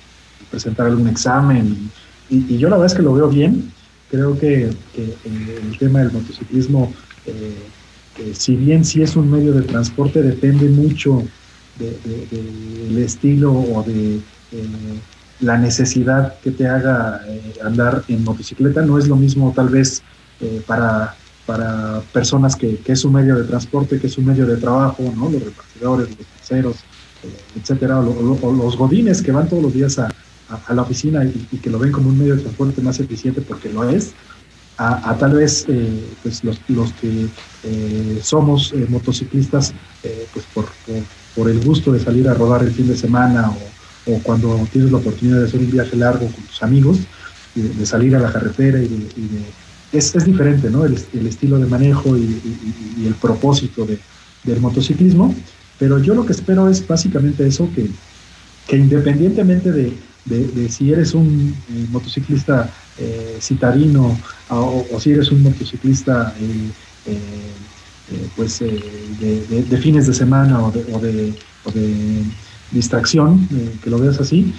presentar 0.50 0.86
algún 0.86 1.08
examen. 1.08 1.90
Y, 2.30 2.58
yo 2.58 2.68
la 2.68 2.76
verdad 2.76 2.92
es 2.92 2.96
que 2.96 3.02
lo 3.02 3.14
veo 3.14 3.28
bien. 3.28 3.70
Creo 4.10 4.38
que, 4.38 4.70
el 4.94 5.78
tema 5.78 6.00
del 6.00 6.12
motociclismo, 6.12 6.92
eh, 7.26 7.54
si 8.34 8.56
bien 8.56 8.84
sí 8.84 9.02
es 9.02 9.16
un 9.16 9.30
medio 9.30 9.52
de 9.52 9.62
transporte, 9.62 10.22
depende 10.22 10.68
mucho 10.68 11.22
del 11.78 12.98
estilo 12.98 13.52
o 13.52 13.82
de 13.84 14.16
eh, 14.16 14.20
la 15.40 15.56
necesidad 15.56 16.38
que 16.40 16.50
te 16.50 16.66
haga 16.66 17.22
eh, 17.28 17.54
andar 17.64 18.04
en 18.08 18.24
motocicleta. 18.24 18.82
No 18.82 18.98
es 18.98 19.06
lo 19.08 19.16
mismo 19.16 19.52
tal 19.54 19.68
vez 19.68 20.02
para 20.66 21.16
para 21.48 22.02
personas 22.12 22.54
que, 22.54 22.78
es 22.84 23.04
un 23.06 23.14
medio 23.14 23.34
de 23.34 23.44
transporte, 23.44 23.98
que 23.98 24.06
es 24.06 24.18
un 24.18 24.26
medio 24.26 24.44
de 24.44 24.58
trabajo, 24.58 25.02
¿no? 25.16 25.30
Los 25.30 25.42
repartidores, 25.42 26.08
los 26.10 26.26
terceros, 26.26 26.76
eh, 27.24 27.58
etcétera, 27.58 28.00
o, 28.00 28.52
los 28.52 28.76
godines 28.76 29.22
que 29.22 29.32
van 29.32 29.48
todos 29.48 29.62
los 29.62 29.72
días 29.72 29.98
a, 29.98 30.10
la 30.74 30.82
oficina 30.82 31.24
y, 31.24 31.56
que 31.56 31.70
lo 31.70 31.78
ven 31.78 31.90
como 31.90 32.10
un 32.10 32.18
medio 32.18 32.36
de 32.36 32.42
transporte 32.42 32.82
más 32.82 33.00
eficiente 33.00 33.40
porque 33.40 33.72
lo 33.72 33.88
es, 33.88 34.12
a, 34.78 35.16
tal 35.18 35.32
vez 35.32 35.66
eh, 35.68 36.04
pues 36.22 36.44
los, 36.44 36.58
que 37.00 37.26
eh, 37.64 38.20
somos 38.22 38.72
motociclistas 38.88 39.74
pues 40.32 40.46
por, 40.54 40.66
por, 41.34 41.50
el 41.50 41.60
gusto 41.64 41.92
de 41.92 41.98
salir 41.98 42.28
a 42.28 42.34
rodar 42.34 42.62
el 42.62 42.70
fin 42.70 42.86
de 42.86 42.96
semana 42.96 43.50
o, 44.06 44.18
cuando 44.22 44.66
tienes 44.72 44.90
la 44.90 44.98
oportunidad 44.98 45.40
de 45.40 45.46
hacer 45.46 45.60
un 45.60 45.70
viaje 45.70 45.96
largo 45.96 46.26
con 46.26 46.44
tus 46.44 46.62
amigos, 46.62 46.98
de, 47.54 47.84
salir 47.84 48.14
a 48.14 48.20
la 48.20 48.32
carretera 48.32 48.78
y 48.78 48.86
de 48.86 49.68
es, 49.92 50.14
es 50.14 50.24
diferente, 50.24 50.70
¿no? 50.70 50.84
El, 50.84 50.94
estilo 51.26 51.58
de 51.58 51.66
manejo 51.66 52.16
y, 52.16 53.06
el 53.06 53.14
propósito 53.14 53.86
de, 53.86 53.98
del 54.44 54.60
motociclismo, 54.60 55.34
pero 55.78 55.98
yo 55.98 56.14
lo 56.14 56.26
que 56.26 56.32
espero 56.32 56.68
es 56.68 56.86
básicamente 56.86 57.46
eso, 57.46 57.68
que, 57.74 57.88
que 58.66 58.76
independientemente 58.76 59.72
de, 59.72 59.94
de, 60.24 60.68
si 60.68 60.92
eres 60.92 61.14
un 61.14 61.54
eh, 61.70 61.86
motociclista 61.90 62.70
eh, 62.98 63.38
citadino 63.40 64.18
o, 64.50 65.00
si 65.00 65.12
eres 65.12 65.30
un 65.30 65.42
motociclista 65.42 66.34
eh, 66.40 67.16
pues 68.36 68.60
de, 68.60 69.78
fines 69.82 70.06
de 70.06 70.14
semana 70.14 70.64
o 70.64 70.70
de, 70.70 71.34
o 71.64 71.70
de, 71.70 72.22
distracción, 72.70 73.48
que 73.82 73.88
lo 73.88 73.98
veas 73.98 74.20
así, 74.20 74.52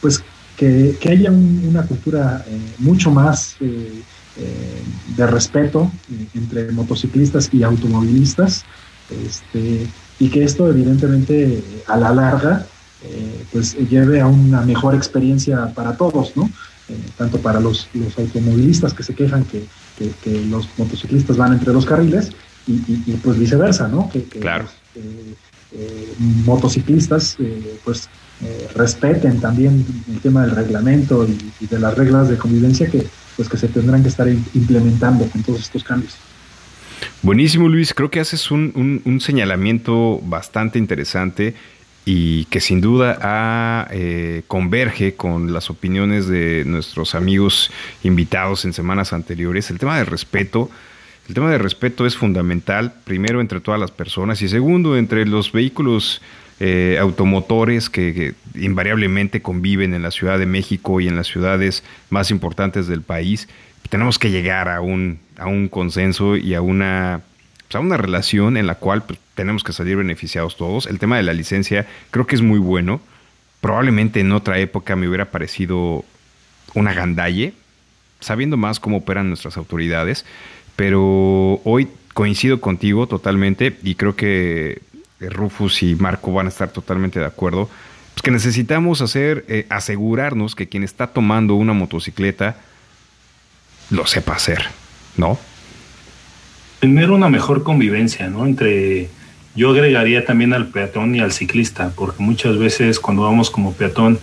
pues 0.00 0.22
que, 0.56 0.96
que 0.98 1.08
haya 1.10 1.30
una 1.30 1.82
cultura 1.82 2.42
mucho 2.78 3.10
más 3.10 3.56
eh, 4.36 4.82
de 5.16 5.26
respeto 5.28 5.92
eh, 6.10 6.26
entre 6.34 6.72
motociclistas 6.72 7.48
y 7.52 7.62
automovilistas, 7.62 8.64
este, 9.24 9.86
y 10.18 10.28
que 10.28 10.42
esto 10.42 10.68
evidentemente 10.68 11.62
a 11.86 11.96
la 11.96 12.12
larga 12.12 12.66
eh, 13.04 13.44
pues 13.52 13.76
lleve 13.88 14.20
a 14.20 14.26
una 14.26 14.62
mejor 14.62 14.96
experiencia 14.96 15.72
para 15.72 15.96
todos, 15.96 16.36
¿no? 16.36 16.50
Tanto 17.16 17.38
para 17.38 17.60
los, 17.60 17.88
automovilistas 18.18 18.92
que 18.92 19.02
se 19.02 19.14
quejan 19.14 19.44
que, 19.44 19.64
los 20.48 20.68
motociclistas 20.76 21.36
van 21.36 21.52
entre 21.52 21.72
los 21.72 21.86
carriles 21.86 22.30
y, 22.66 22.76
pues 23.22 23.38
viceversa, 23.38 23.88
¿no? 23.88 24.10
Que, 24.10 24.22
claro. 24.24 24.66
motociclistas 26.44 27.36
pues 27.84 28.08
respeten 28.74 29.40
también 29.40 29.84
el 30.12 30.20
tema 30.20 30.42
del 30.42 30.56
reglamento 30.56 31.26
y 31.60 31.66
de 31.66 31.78
las 31.78 31.96
reglas 31.96 32.28
de 32.28 32.36
convivencia 32.36 32.90
que, 32.90 33.06
pues 33.36 33.48
que 33.48 33.56
se 33.56 33.68
tendrán 33.68 34.02
que 34.02 34.08
estar 34.08 34.28
implementando 34.28 35.26
con 35.26 35.42
todos 35.42 35.60
estos 35.60 35.84
cambios. 35.84 36.14
Buenísimo 37.22 37.68
Luis, 37.68 37.94
creo 37.94 38.10
que 38.10 38.20
haces 38.20 38.50
un, 38.50 39.18
señalamiento 39.20 40.20
bastante 40.22 40.78
interesante 40.78 41.54
y 42.04 42.44
que 42.46 42.60
sin 42.60 42.80
duda 42.80 43.88
eh, 43.90 44.42
converge 44.46 45.14
con 45.14 45.52
las 45.52 45.70
opiniones 45.70 46.26
de 46.26 46.64
nuestros 46.66 47.14
amigos 47.14 47.70
invitados 48.02 48.64
en 48.64 48.72
semanas 48.72 49.12
anteriores. 49.12 49.70
El 49.70 49.78
tema 49.78 49.96
del 49.96 50.06
respeto, 50.06 50.70
el 51.28 51.34
tema 51.34 51.50
del 51.50 51.60
respeto 51.60 52.06
es 52.06 52.16
fundamental, 52.16 52.94
primero 53.04 53.40
entre 53.40 53.60
todas 53.60 53.80
las 53.80 53.90
personas 53.90 54.42
y 54.42 54.48
segundo 54.48 54.96
entre 54.98 55.24
los 55.24 55.50
vehículos 55.52 56.20
eh, 56.60 56.98
automotores 57.00 57.90
que, 57.90 58.34
invariablemente 58.54 59.42
conviven 59.42 59.92
en 59.92 60.02
la 60.02 60.12
Ciudad 60.12 60.38
de 60.38 60.46
México 60.46 61.00
y 61.00 61.08
en 61.08 61.16
las 61.16 61.26
ciudades 61.26 61.82
más 62.10 62.30
importantes 62.30 62.86
del 62.86 63.02
país. 63.02 63.48
Tenemos 63.88 64.18
que 64.18 64.30
llegar 64.30 64.68
a 64.68 64.80
un, 64.80 65.18
a 65.36 65.46
un 65.46 65.68
consenso 65.68 66.36
y 66.36 66.54
a 66.54 66.62
una, 66.62 67.22
pues, 67.66 67.74
a 67.74 67.80
una 67.80 67.96
relación 67.96 68.56
en 68.56 68.68
la 68.68 68.76
cual 68.76 69.02
pues, 69.02 69.18
tenemos 69.34 69.64
que 69.64 69.72
salir 69.72 69.96
beneficiados 69.96 70.56
todos. 70.56 70.86
El 70.86 70.98
tema 70.98 71.16
de 71.16 71.22
la 71.22 71.32
licencia 71.32 71.86
creo 72.10 72.26
que 72.26 72.36
es 72.36 72.42
muy 72.42 72.58
bueno. 72.58 73.00
Probablemente 73.60 74.20
en 74.20 74.32
otra 74.32 74.58
época 74.58 74.96
me 74.96 75.08
hubiera 75.08 75.30
parecido 75.30 76.04
una 76.74 76.92
gandalle, 76.92 77.54
sabiendo 78.20 78.56
más 78.56 78.80
cómo 78.80 78.98
operan 78.98 79.28
nuestras 79.28 79.56
autoridades, 79.56 80.24
pero 80.76 81.60
hoy 81.64 81.88
coincido 82.12 82.60
contigo 82.60 83.06
totalmente 83.06 83.76
y 83.82 83.96
creo 83.96 84.16
que 84.16 84.82
Rufus 85.20 85.82
y 85.82 85.94
Marco 85.94 86.32
van 86.32 86.46
a 86.46 86.48
estar 86.48 86.70
totalmente 86.70 87.18
de 87.18 87.26
acuerdo, 87.26 87.68
pues 88.14 88.22
que 88.22 88.30
necesitamos 88.30 89.00
hacer, 89.00 89.44
eh, 89.48 89.66
asegurarnos 89.68 90.54
que 90.54 90.68
quien 90.68 90.84
está 90.84 91.08
tomando 91.08 91.54
una 91.54 91.72
motocicleta 91.72 92.56
lo 93.90 94.06
sepa 94.06 94.34
hacer, 94.34 94.64
¿no? 95.16 95.38
Tener 96.80 97.10
una 97.10 97.28
mejor 97.28 97.62
convivencia, 97.62 98.28
¿no? 98.28 98.46
Entre, 98.46 99.08
yo 99.54 99.70
agregaría 99.70 100.24
también 100.24 100.52
al 100.52 100.68
peatón 100.68 101.14
y 101.14 101.20
al 101.20 101.32
ciclista, 101.32 101.92
porque 101.94 102.22
muchas 102.22 102.58
veces 102.58 102.98
cuando 102.98 103.22
vamos 103.22 103.50
como 103.50 103.72
peatón, 103.72 104.18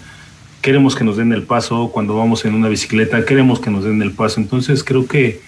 queremos 0.61 0.95
que 0.95 1.03
nos 1.03 1.17
den 1.17 1.33
el 1.33 1.43
paso, 1.43 1.89
cuando 1.91 2.15
vamos 2.15 2.45
en 2.45 2.53
una 2.53 2.67
bicicleta, 2.67 3.25
queremos 3.25 3.59
que 3.59 3.69
nos 3.69 3.83
den 3.83 4.01
el 4.01 4.11
paso, 4.11 4.39
entonces 4.39 4.83
creo 4.83 5.07
que 5.07 5.41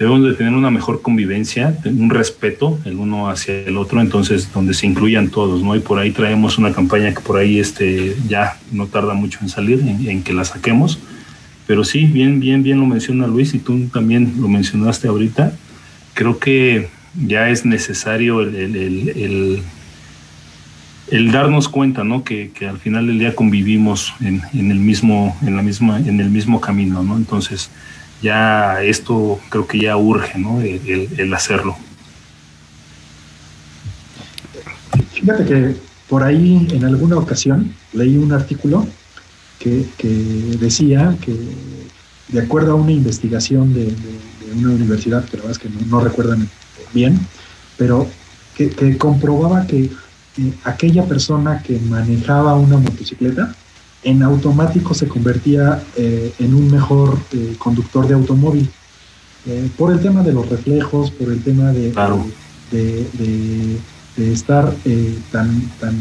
debemos 0.00 0.22
de 0.24 0.34
tener 0.34 0.54
una 0.54 0.70
mejor 0.70 1.02
convivencia, 1.02 1.78
un 1.84 2.08
respeto 2.08 2.78
el 2.86 2.96
uno 2.96 3.28
hacia 3.28 3.54
el 3.60 3.76
otro, 3.76 4.00
entonces 4.00 4.50
donde 4.52 4.72
se 4.72 4.86
incluyan 4.86 5.28
todos, 5.28 5.62
¿no? 5.62 5.76
Y 5.76 5.80
por 5.80 5.98
ahí 5.98 6.10
traemos 6.10 6.56
una 6.56 6.72
campaña 6.72 7.12
que 7.12 7.20
por 7.20 7.36
ahí 7.36 7.58
este, 7.60 8.16
ya 8.26 8.58
no 8.72 8.86
tarda 8.86 9.12
mucho 9.12 9.40
en 9.42 9.50
salir, 9.50 9.78
en, 9.80 10.22
que 10.22 10.32
la 10.32 10.44
saquemos. 10.44 10.98
Pero 11.66 11.84
sí, 11.84 12.06
bien, 12.06 12.40
bien, 12.40 12.62
bien 12.62 12.80
lo 12.80 12.86
menciona 12.86 13.26
Luis 13.26 13.52
y 13.52 13.58
tú 13.58 13.88
también 13.92 14.36
lo 14.40 14.48
mencionaste 14.48 15.06
ahorita. 15.06 15.52
Creo 16.14 16.38
que 16.38 16.88
ya 17.14 17.48
es 17.48 17.64
necesario 17.64 18.40
el, 18.42 19.62
el, 21.10 21.32
darnos 21.32 21.68
cuenta, 21.68 22.04
¿no? 22.04 22.24
Que, 22.24 22.50
que, 22.50 22.68
al 22.68 22.78
final 22.78 23.06
del 23.06 23.18
día 23.18 23.34
convivimos 23.34 24.14
en, 24.20 24.42
en, 24.52 24.70
el 24.70 24.78
mismo, 24.78 25.36
en 25.42 25.56
la 25.56 25.62
misma, 25.62 25.98
en 25.98 26.20
el 26.20 26.30
mismo 26.30 26.60
camino, 26.60 27.02
¿no? 27.02 27.16
Entonces, 27.16 27.70
ya 28.22 28.82
esto 28.82 29.40
creo 29.48 29.66
que 29.66 29.78
ya 29.80 29.96
urge, 29.96 30.38
¿no? 30.38 30.60
El, 30.60 31.34
hacerlo. 31.34 31.76
Fíjate 35.12 35.44
que 35.44 35.76
por 36.08 36.22
ahí 36.22 36.66
en 36.72 36.84
alguna 36.84 37.16
ocasión 37.16 37.74
leí 37.92 38.16
un 38.16 38.32
artículo 38.32 38.86
que, 39.58 39.86
decía 40.58 41.16
que 41.20 41.36
de 42.28 42.40
acuerdo 42.40 42.72
a 42.72 42.74
una 42.74 42.92
investigación 42.92 43.74
de, 43.74 43.94
una 44.56 44.72
universidad, 44.72 45.24
pero 45.30 45.48
es 45.48 45.58
que 45.58 45.68
no, 45.88 46.00
recuerdan 46.00 46.48
bien, 46.92 47.18
pero 47.76 48.06
que, 48.56 48.70
comprobaba 48.98 49.66
que 49.66 49.90
aquella 50.64 51.04
persona 51.04 51.62
que 51.62 51.78
manejaba 51.78 52.54
una 52.54 52.76
motocicleta 52.78 53.54
en 54.02 54.22
automático 54.22 54.94
se 54.94 55.06
convertía 55.08 55.82
eh, 55.96 56.32
en 56.38 56.54
un 56.54 56.70
mejor 56.70 57.18
eh, 57.32 57.54
conductor 57.58 58.06
de 58.06 58.14
automóvil. 58.14 58.68
Eh, 59.46 59.68
por 59.76 59.92
el 59.92 60.00
tema 60.00 60.22
de 60.22 60.32
los 60.32 60.48
reflejos, 60.48 61.10
por 61.10 61.28
el 61.30 61.42
tema 61.42 61.72
de, 61.72 61.90
Claro. 61.90 62.24
de, 62.70 63.06
de- 63.14 63.78
de 64.16 64.32
estar 64.32 64.74
eh, 64.84 65.16
tan, 65.32 65.62
tan 65.80 65.96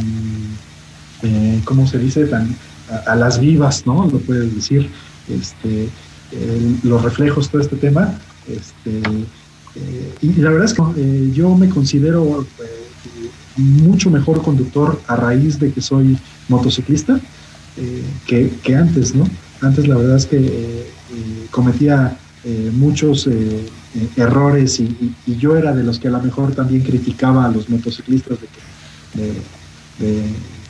eh, 1.24 1.62
¿cómo 1.64 1.88
se 1.88 1.98
dice? 2.00 2.26
Tan 2.26 2.56
a, 2.92 3.12
a 3.12 3.16
las 3.16 3.40
vivas, 3.40 3.86
¿no? 3.86 4.08
Lo 4.12 4.20
puedes 4.20 4.54
decir. 4.56 4.90
Este, 5.30 5.90
los 6.84 7.02
reflejos, 7.02 7.50
todo 7.50 7.62
este 7.62 7.76
tema. 7.76 8.14
Este, 8.48 9.02
eh, 9.82 10.14
y 10.22 10.34
la 10.42 10.50
verdad 10.52 10.66
es 10.66 10.74
que 10.74 10.82
eh, 10.98 11.32
yo 11.34 11.56
me 11.56 11.70
considero 11.70 12.42
eh, 12.42 13.30
mucho 13.58 14.10
mejor 14.10 14.42
conductor 14.42 15.02
a 15.08 15.16
raíz 15.16 15.60
de 15.60 15.72
que 15.72 15.82
soy 15.82 16.18
motociclista 16.48 17.20
que, 18.28 18.76
antes, 18.76 19.16
¿no? 19.16 19.26
Antes 19.62 19.88
la 19.88 19.96
verdad 19.96 20.18
es 20.18 20.26
que 20.26 20.86
cometía 21.50 22.18
muchos 22.74 23.30
errores 24.18 24.80
y, 24.82 25.14
yo 25.40 25.56
era 25.56 25.74
de 25.74 25.84
los 25.84 25.98
que 26.00 26.10
a 26.10 26.12
lo 26.12 26.22
mejor 26.22 26.54
también 26.54 26.82
criticaba 26.84 27.46
a 27.46 27.50
los 27.50 27.70
motociclistas 27.70 28.38
de, 28.42 28.48
que- 28.48 29.34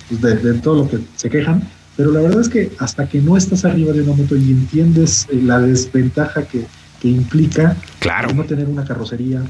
pues, 0.07 0.21
de- 0.21 0.35
de 0.35 0.59
todo 0.59 0.83
lo 0.83 0.89
que 0.89 0.99
se 1.15 1.29
quejan, 1.29 1.61
pero 1.95 2.11
la 2.11 2.21
verdad 2.21 2.41
es 2.41 2.49
que 2.49 2.71
hasta 2.79 3.07
que 3.07 3.19
no 3.21 3.35
estás 3.37 3.65
arriba 3.65 3.91
de 3.93 4.01
una 4.01 4.13
moto 4.13 4.35
y 4.35 4.51
entiendes 4.51 5.27
la 5.31 5.59
desventaja 5.59 6.43
que, 6.43 6.65
que 7.01 7.07
implica 7.07 7.75
Claro. 7.99 8.33
no 8.33 8.43
tener 8.45 8.67
una 8.67 8.83
carrocería, 8.85 9.41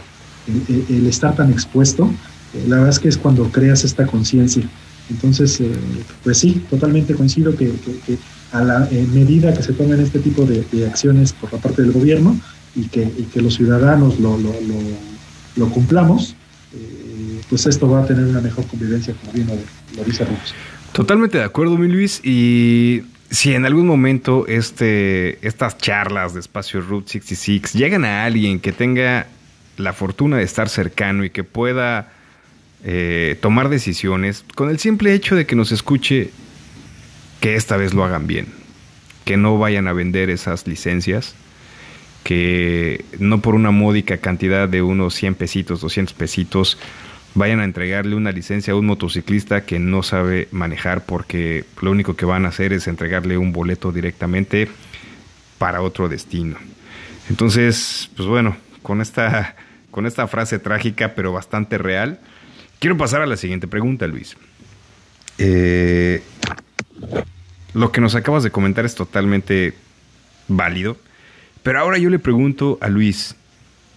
el, 0.90 1.06
estar 1.08 1.36
tan 1.36 1.52
expuesto, 1.52 2.12
eh, 2.54 2.64
la 2.68 2.78
verdad 2.78 2.90
es 2.92 3.00
que 3.00 3.10
es 3.10 3.18
cuando 3.18 3.46
creas 3.52 3.84
esta 3.84 4.06
conciencia. 4.08 4.64
Entonces, 5.10 5.60
eh, 5.62 5.72
pues 6.24 6.38
sí, 6.38 6.64
totalmente 6.70 7.14
coincido 7.16 7.56
que, 7.56 7.66
que- 7.72 8.00
que 8.06 8.18
a 8.52 8.64
la 8.64 8.88
en 8.92 9.14
medida 9.14 9.54
que 9.54 9.62
se 9.62 9.74
tomen 9.74 10.00
este 10.00 10.20
tipo 10.20 10.44
de, 10.46 10.64
de 10.72 10.88
acciones 10.88 11.34
por 11.34 11.52
la 11.54 11.60
parte 11.60 11.82
del 11.84 11.92
gobierno 11.92 12.40
y 12.76 12.84
que, 12.88 13.04
y 13.04 13.24
que 13.32 13.42
los 13.42 13.56
ciudadanos 13.56 14.20
lo, 14.20 14.38
lo, 14.38 14.50
lo- 14.50 15.10
lo 15.56 15.70
cumplamos, 15.70 16.36
eh, 16.74 17.42
pues 17.50 17.66
esto 17.68 17.90
va 17.90 18.02
a 18.04 18.06
tener 18.06 18.26
una 18.26 18.42
mejor 18.42 18.66
convivencia, 18.68 19.14
como 19.20 19.34
bien 19.34 19.48
lo, 19.96 20.04
dice 20.04 20.26
Rufus. 20.26 20.54
Totalmente 20.94 21.38
de 21.40 21.44
acuerdo, 21.44 21.78
mi 21.78 21.88
Luis. 21.88 22.22
Y 22.24 23.02
si 23.32 23.54
en 23.54 23.66
algún 23.66 23.86
momento 23.86 24.46
este, 24.48 25.46
estas 25.46 25.78
charlas 25.78 26.34
de 26.34 26.40
Espacio 26.40 26.82
Route 26.82 27.12
66 27.12 27.74
llegan 27.74 28.06
a 28.06 28.26
alguien 28.26 28.60
que 28.60 28.72
tenga 28.72 29.28
la 29.78 29.94
fortuna 29.94 30.38
de 30.38 30.44
estar 30.44 30.68
cercano 30.70 31.24
y 31.24 31.30
que 31.30 31.44
pueda 31.44 32.12
eh, 32.84 33.38
tomar 33.42 33.70
decisiones, 33.70 34.44
con 34.56 34.70
el 34.70 34.80
simple 34.80 35.14
hecho 35.14 35.36
de 35.36 35.46
que 35.46 35.56
nos 35.56 35.72
escuche, 35.72 36.32
que 37.40 37.56
esta 37.56 37.78
vez 37.78 37.94
lo 37.94 38.04
hagan 38.04 38.28
bien, 38.28 38.48
que 39.26 39.38
no 39.38 39.58
vayan 39.58 39.88
a 39.88 39.94
vender 39.94 40.30
esas 40.30 40.68
licencias, 40.68 41.36
que 42.24 43.06
no 43.20 43.42
por 43.42 43.56
una 43.56 43.72
módica 43.72 44.18
cantidad 44.18 44.68
de 44.68 44.82
unos 44.82 45.14
100 45.14 45.36
pesitos, 45.36 45.82
200 45.82 46.14
pesitos, 46.14 46.78
vayan 47.36 47.60
a 47.60 47.64
entregarle 47.64 48.16
una 48.16 48.32
licencia 48.32 48.74
a 48.74 48.76
un 48.76 48.86
motociclista 48.86 49.66
que 49.66 49.80
no 49.80 50.04
sabe 50.04 50.48
manejar 50.52 51.06
porque 51.06 51.66
lo 51.82 51.92
único 51.92 52.16
que 52.16 52.26
van 52.26 52.46
a 52.46 52.50
hacer 52.50 52.74
es 52.74 52.88
entregarle 52.88 53.38
un 53.38 53.52
boleto 53.52 53.92
directamente 53.92 54.68
para 55.58 55.82
otro 55.82 56.10
destino. 56.10 56.58
Entonces, 57.30 58.10
pues 58.16 58.28
bueno, 58.28 58.58
con 58.82 59.02
esta, 59.02 59.56
con 59.92 60.06
esta 60.06 60.28
frase 60.28 60.60
trágica 60.60 61.14
pero 61.16 61.32
bastante 61.32 61.78
real, 61.78 62.20
quiero 62.80 62.98
pasar 62.98 63.22
a 63.22 63.28
la 63.28 63.38
siguiente 63.38 63.68
pregunta, 63.68 64.08
Luis. 64.08 64.36
Eh, 65.38 66.22
lo 67.74 67.92
que 67.92 68.02
nos 68.02 68.16
acabas 68.16 68.44
de 68.44 68.52
comentar 68.52 68.86
es 68.86 68.96
totalmente 68.96 69.74
válido, 70.48 70.98
pero 71.62 71.80
ahora 71.80 71.98
yo 71.98 72.10
le 72.10 72.20
pregunto 72.20 72.78
a 72.82 72.90
Luis, 72.90 73.36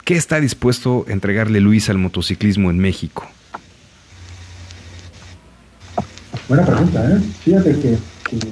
¿qué 0.05 0.16
está 0.16 0.41
dispuesto 0.41 1.05
a 1.09 1.12
entregarle 1.12 1.61
Luis 1.61 1.89
al 1.89 1.99
motociclismo 1.99 2.70
en 2.70 2.79
México? 2.79 3.29
Buena 6.49 6.65
pregunta, 6.66 7.05
¿eh? 7.11 7.20
Fíjate 7.45 7.70
que, 7.79 7.99
que, 8.29 8.49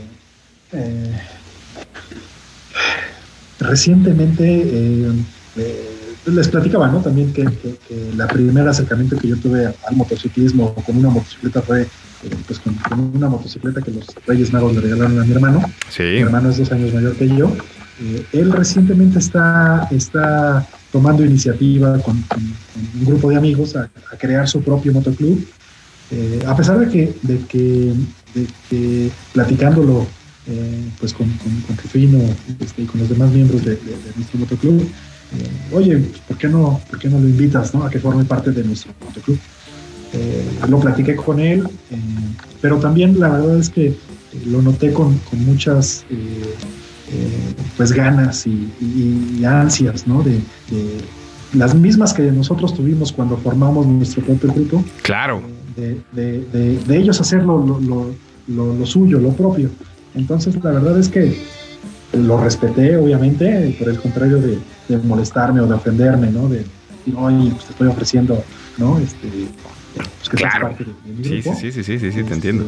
eh, 0.72 1.20
recientemente 3.58 4.44
eh, 4.62 5.12
eh, 5.56 5.86
les 6.26 6.48
platicaba, 6.48 6.88
¿no? 6.88 7.00
También 7.00 7.32
que, 7.32 7.44
que- 7.44 7.76
que 7.88 8.12
la 8.16 8.26
primer 8.28 8.66
acercamiento 8.68 9.16
que 9.18 9.28
yo 9.28 9.36
tuve 9.36 9.66
al 9.66 9.96
motociclismo 9.96 10.74
con 10.74 10.96
una 10.96 11.10
motocicleta 11.10 11.60
fue 11.62 11.82
eh, 11.82 11.88
pues 12.46 12.58
con, 12.60 12.74
con 12.74 13.00
una 13.16 13.28
motocicleta 13.28 13.80
que 13.82 13.90
los 13.90 14.06
Reyes 14.26 14.52
Magos 14.52 14.74
le 14.74 14.82
regalaron 14.82 15.18
a 15.20 15.24
mi 15.24 15.32
hermano. 15.32 15.60
Mi 15.66 15.72
Sí, 15.90 16.02
hermano 16.18 16.50
es 16.50 16.58
dos 16.58 16.70
años 16.72 16.92
mayor 16.94 17.14
que 17.16 17.28
yo. 17.28 17.54
Eh, 18.00 18.26
él 18.32 18.52
recientemente 18.52 19.18
está, 19.18 19.88
está 19.90 20.66
tomando 20.90 21.24
iniciativa 21.24 21.98
con, 21.98 22.16
un 22.16 23.04
grupo 23.04 23.30
de 23.30 23.36
amigos 23.36 23.76
a, 23.76 23.90
a 24.12 24.16
crear 24.16 24.48
su 24.48 24.62
propio 24.62 24.92
motoclub. 24.92 25.46
Eh, 26.12 26.40
a 26.44 26.56
pesar 26.56 26.78
de 26.78 26.88
que, 26.88 27.14
de 27.22 27.38
que, 28.68 29.10
platicándolo 29.32 30.06
eh, 30.48 30.84
pues 30.98 31.12
con, 31.12 31.28
con, 31.38 31.60
con 31.60 31.76
Rufino 31.76 32.18
este, 32.58 32.82
y 32.82 32.86
con 32.86 33.00
los 33.00 33.08
demás 33.08 33.30
miembros 33.30 33.64
de, 33.64 33.78
nuestro 34.16 34.40
motoclub, 34.40 34.82
eh, 34.82 35.72
oye, 35.72 35.98
pues, 35.98 36.20
¿por, 36.22 36.36
qué 36.36 36.48
no, 36.48 36.80
¿por 36.90 36.98
qué 36.98 37.08
no 37.08 37.20
lo 37.20 37.28
invitas 37.28 37.72
no? 37.74 37.84
a 37.84 37.90
que 37.90 38.00
forme 38.00 38.24
parte 38.24 38.50
de 38.50 38.64
nuestro 38.64 38.92
motoclub? 39.04 39.38
Lo 40.68 40.80
platiqué 40.80 41.14
con 41.14 41.38
él, 41.38 41.68
pero 42.60 42.78
también 42.78 43.20
la 43.20 43.28
verdad 43.28 43.60
es 43.60 43.70
que 43.70 43.94
lo 44.46 44.60
noté 44.60 44.92
con, 44.92 45.16
con 45.18 45.44
muchas 45.44 46.04
eh, 47.12 47.54
pues 47.76 47.92
ganas 47.92 48.46
y, 48.46 48.68
y- 48.80 49.38
y 49.40 49.44
ansias, 49.44 50.06
¿no? 50.06 50.22
De, 50.22 50.32
de 50.70 51.00
las 51.54 51.74
mismas 51.74 52.12
que 52.14 52.22
nosotros 52.30 52.74
tuvimos 52.74 53.10
cuando 53.12 53.36
formamos 53.36 53.86
nuestro 53.86 54.22
propio 54.22 54.52
grupo, 54.52 54.84
claro. 55.02 55.42
de, 55.76 56.00
de- 56.12 56.44
de- 56.52 56.78
de 56.78 56.96
ellos 56.96 57.20
hacer 57.20 57.42
lo, 57.44 57.58
lo- 57.66 57.80
lo- 58.48 58.74
lo- 58.76 58.86
suyo, 58.86 59.18
lo 59.18 59.30
propio. 59.32 59.68
Entonces, 60.14 60.54
la 60.62 60.70
verdad 60.72 60.98
es 60.98 61.08
que 61.08 61.36
lo 62.12 62.36
respeté, 62.42 62.96
obviamente, 62.96 63.76
por 63.78 63.88
el 63.88 63.98
contrario 64.00 64.38
de, 64.40 64.58
molestarme 65.04 65.60
o 65.60 65.66
de 65.68 65.74
ofenderme, 65.74 66.30
¿no? 66.30 66.48
De 66.48 66.58
decir, 66.58 67.14
oye, 67.16 67.50
pues 67.52 67.64
te 67.66 67.70
estoy 67.72 67.86
ofreciendo, 67.88 68.42
¿no? 68.78 68.98
Este, 68.98 69.28
pues 69.94 70.28
que 70.28 70.36
Claro. 70.36 70.68
parte 70.68 70.84
de, 70.84 70.90
mi 71.16 71.24
Sí, 71.24 71.30
sí, 71.30 71.40
grupo. 71.42 71.58
sí, 71.60 71.72
sí, 71.72 71.82
sí, 71.84 71.98
sí, 71.98 72.10
sí, 72.10 72.12
te 72.12 72.20
Este, 72.20 72.34
entiendo. 72.34 72.64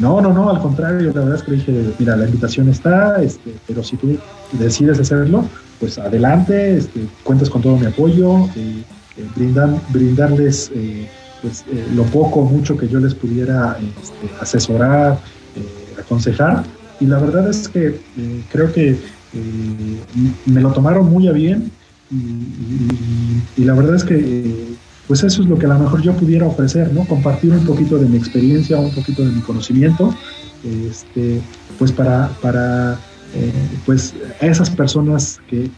No, 0.00 0.20
no, 0.20 0.32
no, 0.32 0.50
al 0.50 0.60
contrario, 0.60 1.12
la 1.14 1.20
verdad 1.20 1.36
es 1.36 1.42
que 1.42 1.52
dije, 1.52 1.94
mira, 1.98 2.16
la 2.16 2.24
invitación 2.24 2.68
está, 2.68 3.22
este, 3.22 3.54
pero 3.66 3.84
si 3.84 3.96
tú 3.96 4.16
decides 4.52 4.98
hacerlo, 4.98 5.44
pues 5.78 5.98
adelante, 5.98 6.78
este, 6.78 7.06
cuentas 7.22 7.50
con 7.50 7.60
todo 7.60 7.76
mi 7.76 7.86
apoyo, 7.86 8.46
eh, 8.56 8.82
eh, 9.20 9.74
brindarles 9.92 10.70
eh, 10.74 11.08
pues, 11.42 11.64
eh, 11.70 11.86
lo 11.94 12.04
poco 12.04 12.42
mucho 12.42 12.76
que 12.76 12.88
yo 12.88 13.00
les 13.00 13.14
pudiera 13.14 13.76
este, 14.00 14.30
asesorar, 14.40 15.18
aconsejar. 15.98 16.64
Y 17.00 17.06
la 17.06 17.18
verdad 17.18 17.48
es 17.48 17.68
que 17.68 17.98
creo 18.52 18.72
que 18.72 18.98
me 20.46 20.60
lo 20.60 20.70
tomaron 20.72 21.10
muy 21.10 21.28
a 21.28 21.32
bien 21.32 21.70
y, 22.10 23.64
la 23.64 23.74
verdad 23.74 23.96
es 23.96 24.04
que 24.04 24.74
pues 25.10 25.24
eso 25.24 25.42
es 25.42 25.48
lo 25.48 25.58
que 25.58 25.66
a 25.66 25.70
lo 25.70 25.78
mejor 25.80 26.02
yo 26.02 26.12
pudiera 26.12 26.46
ofrecer, 26.46 26.92
¿no? 26.92 27.04
Compartir 27.04 27.50
un 27.50 27.64
poquito 27.66 27.98
de 27.98 28.06
mi 28.06 28.16
experiencia, 28.16 28.78
un 28.78 28.94
poquito 28.94 29.24
de 29.24 29.32
mi 29.32 29.40
conocimiento, 29.40 30.14
este, 30.88 31.40
pues 31.80 31.90
para, 31.90 32.28
para 32.40 32.92
eh, 33.34 33.52
pues 33.84 34.14
a 34.40 34.46
esas 34.46 34.70
personas 34.70 35.40
que, 35.48 35.68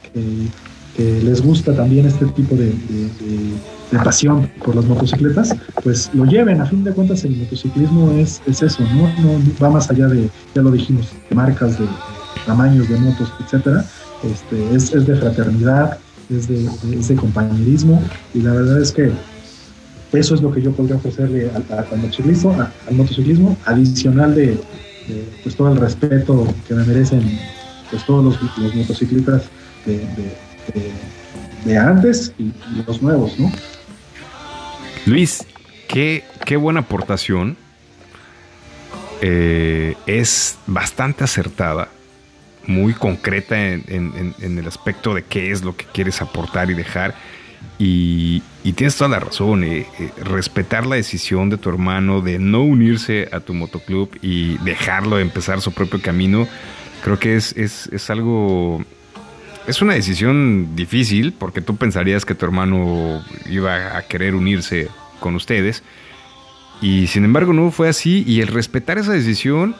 les 0.99 1.41
gusta 1.41 1.75
también 1.75 2.05
este 2.05 2.27
tipo 2.27 2.55
de, 2.55 2.67
de- 2.67 3.99
pasión 4.05 4.51
por 4.63 4.77
las 4.77 4.85
motocicletas, 4.85 5.57
pues 5.83 6.11
lo 6.13 6.27
lleven. 6.27 6.61
A 6.61 6.67
fin 6.67 6.85
de 6.85 6.93
cuentas, 6.93 7.25
el 7.25 7.35
motociclismo 7.35 8.11
es, 8.13 8.43
es 8.47 8.63
eso, 8.63 8.83
¿no? 8.83 9.05
No 9.23 9.43
va 9.63 9.71
más 9.71 9.89
allá 9.89 10.09
de, 10.09 10.29
ya 10.55 10.61
lo 10.61 10.71
dijimos, 10.71 11.09
marcas, 11.31 11.79
de, 11.79 11.87
tamaños 12.45 12.87
de 12.87 12.99
motos, 12.99 13.33
etcétera. 13.43 13.83
Este, 14.23 14.75
es, 14.75 14.93
es 14.93 15.07
de 15.07 15.17
fraternidad, 15.17 15.99
es 16.33 17.09
de, 17.09 17.17
compañerismo, 17.17 18.03
y 18.35 18.41
la 18.41 18.53
verdad 18.53 18.81
es 18.81 18.93
que 18.93 19.11
eso 20.13 20.35
es 20.35 20.43
lo 20.43 20.53
que 20.53 20.61
yo 20.61 20.73
podría 20.73 20.97
ofrecerle 20.97 21.51
al, 21.51 21.99
motociclismo, 21.99 22.57
al 22.87 22.95
motociclismo, 22.95 23.57
adicional 23.65 24.35
de, 24.35 24.59
pues 25.43 25.57
todo 25.57 25.73
el 25.73 25.79
respeto 25.79 26.47
que 26.67 26.75
me 26.75 26.85
merecen 26.85 27.39
pues 27.91 28.05
todos 28.07 28.25
los, 28.25 28.59
los 28.59 28.75
motociclistas 28.75 29.43
de, 29.87 31.79
antes 31.79 32.33
y, 32.39 32.45
y 32.45 32.85
los 32.87 33.03
nuevos, 33.03 33.39
¿no? 33.39 33.51
Luis, 35.07 35.45
qué, 35.89 36.25
qué 36.45 36.57
buena 36.57 36.81
aportación. 36.81 37.57
Eh, 39.25 39.95
es 40.07 40.59
bastante 40.67 41.23
acertada, 41.23 41.89
muy 42.67 42.95
concreta 42.95 43.59
en, 43.61 44.35
el 44.41 44.67
aspecto 44.67 45.15
de 45.15 45.23
qué 45.23 45.51
es 45.51 45.63
lo 45.63 45.77
que 45.77 45.85
quieres 45.87 46.23
aportar 46.23 46.71
y 46.71 46.75
dejar. 46.75 47.15
Y, 47.79 48.43
tienes 48.75 48.97
toda 48.97 49.11
la 49.11 49.21
razón, 49.21 49.65
eh, 49.65 49.87
eh, 49.99 50.11
respetar 50.23 50.87
la 50.87 50.97
decisión 50.97 51.51
de 51.51 51.59
tu 51.59 51.69
hermano 51.69 52.21
de 52.21 52.39
no 52.39 52.63
unirse 52.63 53.29
a 53.33 53.41
tu 53.41 53.55
motoclub 53.55 54.11
y 54.23 54.59
dejarlo 54.59 55.19
empezar 55.19 55.61
su 55.61 55.73
propio 55.73 56.01
camino, 56.01 56.47
creo 57.03 57.19
que 57.19 57.37
es, 57.37 57.57
es, 57.57 57.89
es 57.89 58.11
algo 58.11 58.85
es 59.67 59.81
una 59.81 59.95
decisión 59.95 60.75
difícil 60.75 61.33
porque 61.33 61.61
tú 61.61 61.77
pensarías 61.77 62.25
que 62.25 62.35
tu 62.35 62.45
hermano 62.45 63.25
iba 63.49 63.97
a 63.97 64.03
querer 64.03 64.35
unirse 64.35 64.89
con 65.21 65.35
ustedes 65.37 65.83
y 66.81 67.07
sin 67.07 67.25
embargo 67.25 67.53
no 67.53 67.71
fue 67.71 67.89
así 67.89 68.25
y 68.27 68.41
el 68.41 68.49
respetar 68.49 68.99
esa 68.99 69.13
decisión 69.13 69.77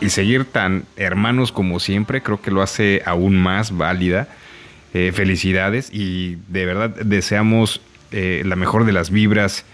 y 0.00 0.10
seguir 0.10 0.44
tan 0.44 0.84
hermanos 0.96 1.52
como 1.52 1.80
siempre 1.80 2.22
creo 2.22 2.40
que 2.40 2.50
lo 2.50 2.62
hace 2.62 3.02
aún 3.04 3.36
más 3.36 3.76
válida. 3.76 4.28
Eh, 4.92 5.12
felicidades 5.12 5.88
y 5.92 6.36
de 6.48 6.66
verdad 6.66 6.90
deseamos 6.90 7.80
eh, 8.10 8.42
la 8.44 8.56
mejor 8.56 8.84
de 8.84 8.90
las 8.90 9.10
vibras 9.10 9.64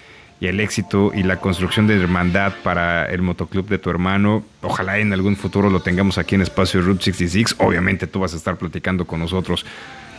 y 0.41 0.47
el 0.47 0.61
éxito 0.61 1.11
y 1.15 1.23
la 1.23 1.41
construcción 1.41 1.87
de 1.87 1.99
hermandad 1.99 2.53
para 2.63 3.07
el 3.07 3.23
motoclub 3.23 3.67
de 3.67 3.79
tu 3.79 3.89
hermano. 3.89 4.45
Ojalá 4.61 4.99
en 4.99 5.15
algún 5.15 5.37
futuro 5.37 5.71
lo 5.71 5.81
tengamos 5.81 6.19
aquí 6.19 6.35
en 6.35 6.43
Espacio 6.43 6.83
Route 6.83 7.03
66. 7.03 7.57
Obviamente 7.59 8.07
tú 8.07 8.21
vas 8.21 8.35
a 8.35 8.37
estar 8.37 8.57
platicando 8.57 9.07
con 9.07 9.21
nosotros 9.21 9.65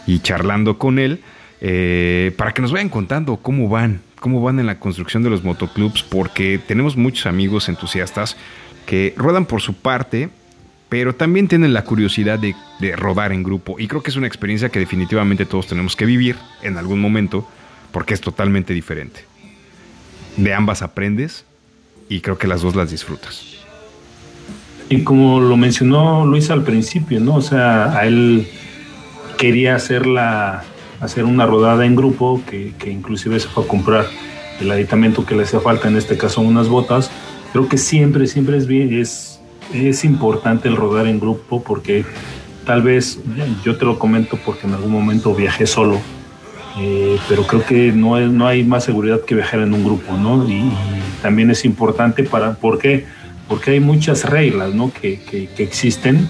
y 0.07 0.19
charlando 0.19 0.79
con 0.79 0.97
él 0.97 1.21
eh, 1.61 2.34
para 2.38 2.53
que 2.53 2.61
nos 2.61 2.71
vayan 2.71 2.89
contando 2.89 3.38
cómo 3.38 3.69
van, 3.69 4.01
cómo 4.19 4.41
van 4.41 4.59
en 4.59 4.65
la 4.65 4.79
construcción 4.79 5.23
de 5.23 5.29
los 5.29 5.43
motoclubs, 5.43 6.03
porque 6.03 6.59
tenemos 6.59 6.95
muchos 6.95 7.25
amigos 7.25 7.69
entusiastas 7.69 8.38
que 8.88 9.14
ruedan 9.18 9.45
por 9.45 9.61
su 9.61 9.76
parte, 9.76 10.30
pero 10.89 11.14
también 11.14 11.47
tienen 11.47 11.73
la 11.73 11.84
curiosidad 11.84 12.39
de, 12.39 12.55
rodar 12.95 13.34
en 13.34 13.43
grupo. 13.43 13.76
Y 13.77 13.88
creo 13.88 14.01
que 14.01 14.09
es 14.09 14.15
una 14.15 14.26
experiencia 14.26 14.69
que 14.69 14.80
definitivamente 14.80 15.45
todos 15.45 15.68
tenemos 15.68 15.95
que 15.95 16.05
vivir 16.05 16.38
en 16.64 16.77
algún 16.77 16.99
momento, 16.99 17.47
porque 17.91 18.15
es 18.15 18.22
totalmente 18.22 18.73
diferente 18.73 19.26
de 20.38 20.53
ambas 20.53 20.81
aprendes 20.81 21.45
y 22.09 22.22
creo 22.22 22.38
que 22.38 22.47
las 22.47 22.61
dos 22.61 22.76
las 22.76 22.89
disfrutas. 22.89 23.57
Y 24.89 25.03
como 25.03 25.41
lo 25.41 25.57
mencionó 25.57 26.26
Luis 26.26 26.49
al 26.49 26.64
principio, 26.64 27.19
¿no? 27.19 27.35
O 27.35 27.41
sea, 27.41 27.97
a 27.97 28.05
él 28.05 28.47
quería 29.38 29.76
hacer, 29.76 30.05
hacer 31.01 31.26
una 31.26 31.45
rodada 31.45 31.85
en 31.85 31.95
grupo, 31.95 32.41
que, 32.49 32.73
inclusive 32.89 33.39
se 33.39 33.49
fue 33.49 33.65
a 33.65 33.68
comprar 33.68 34.05
el 34.61 34.72
aditamento 34.72 35.26
que 35.26 35.35
le 35.35 35.43
hacía 35.43 35.59
falta, 35.59 35.89
en 35.89 35.97
este 35.97 36.18
caso 36.18 36.39
unas 36.39 36.69
botas. 36.69 37.11
Creo 37.57 37.69
que 37.69 37.79
siempre, 37.79 38.27
siempre 38.27 38.55
es 38.55 38.67
bien, 38.67 38.93
es, 38.93 39.39
es 39.73 40.05
importante 40.05 40.67
el 40.67 40.75
rodar 40.75 41.07
en 41.07 41.19
grupo 41.19 41.63
porque 41.63 42.05
tal 42.67 42.84
vez, 42.84 43.19
yo 43.65 43.77
te 43.77 43.85
lo 43.85 43.97
comento 43.97 44.38
porque 44.45 44.67
en 44.67 44.75
algún 44.75 44.91
momento 44.91 45.34
viajé 45.34 45.65
solo 45.65 45.99
eh, 46.79 47.17
pero 47.27 47.47
creo 47.47 47.65
que 47.65 47.91
no, 47.93 48.19
es, 48.19 48.29
no 48.29 48.45
hay 48.45 48.63
más 48.63 48.84
seguridad 48.84 49.21
que 49.21 49.34
viajar 49.34 49.61
en 49.61 49.73
un 49.73 49.84
grupo, 49.84 50.15
¿no? 50.17 50.47
Y, 50.47 50.71
también 51.23 51.49
es 51.49 51.65
importante 51.65 52.21
para, 52.23 52.53
¿por 52.53 52.77
qué? 52.77 53.07
Porque 53.47 53.71
hay 53.71 53.79
muchas 53.79 54.23
reglas, 54.23 54.75
¿no? 54.75 54.91
Que, 54.93 55.19
que, 55.19 55.49
existen, 55.63 56.29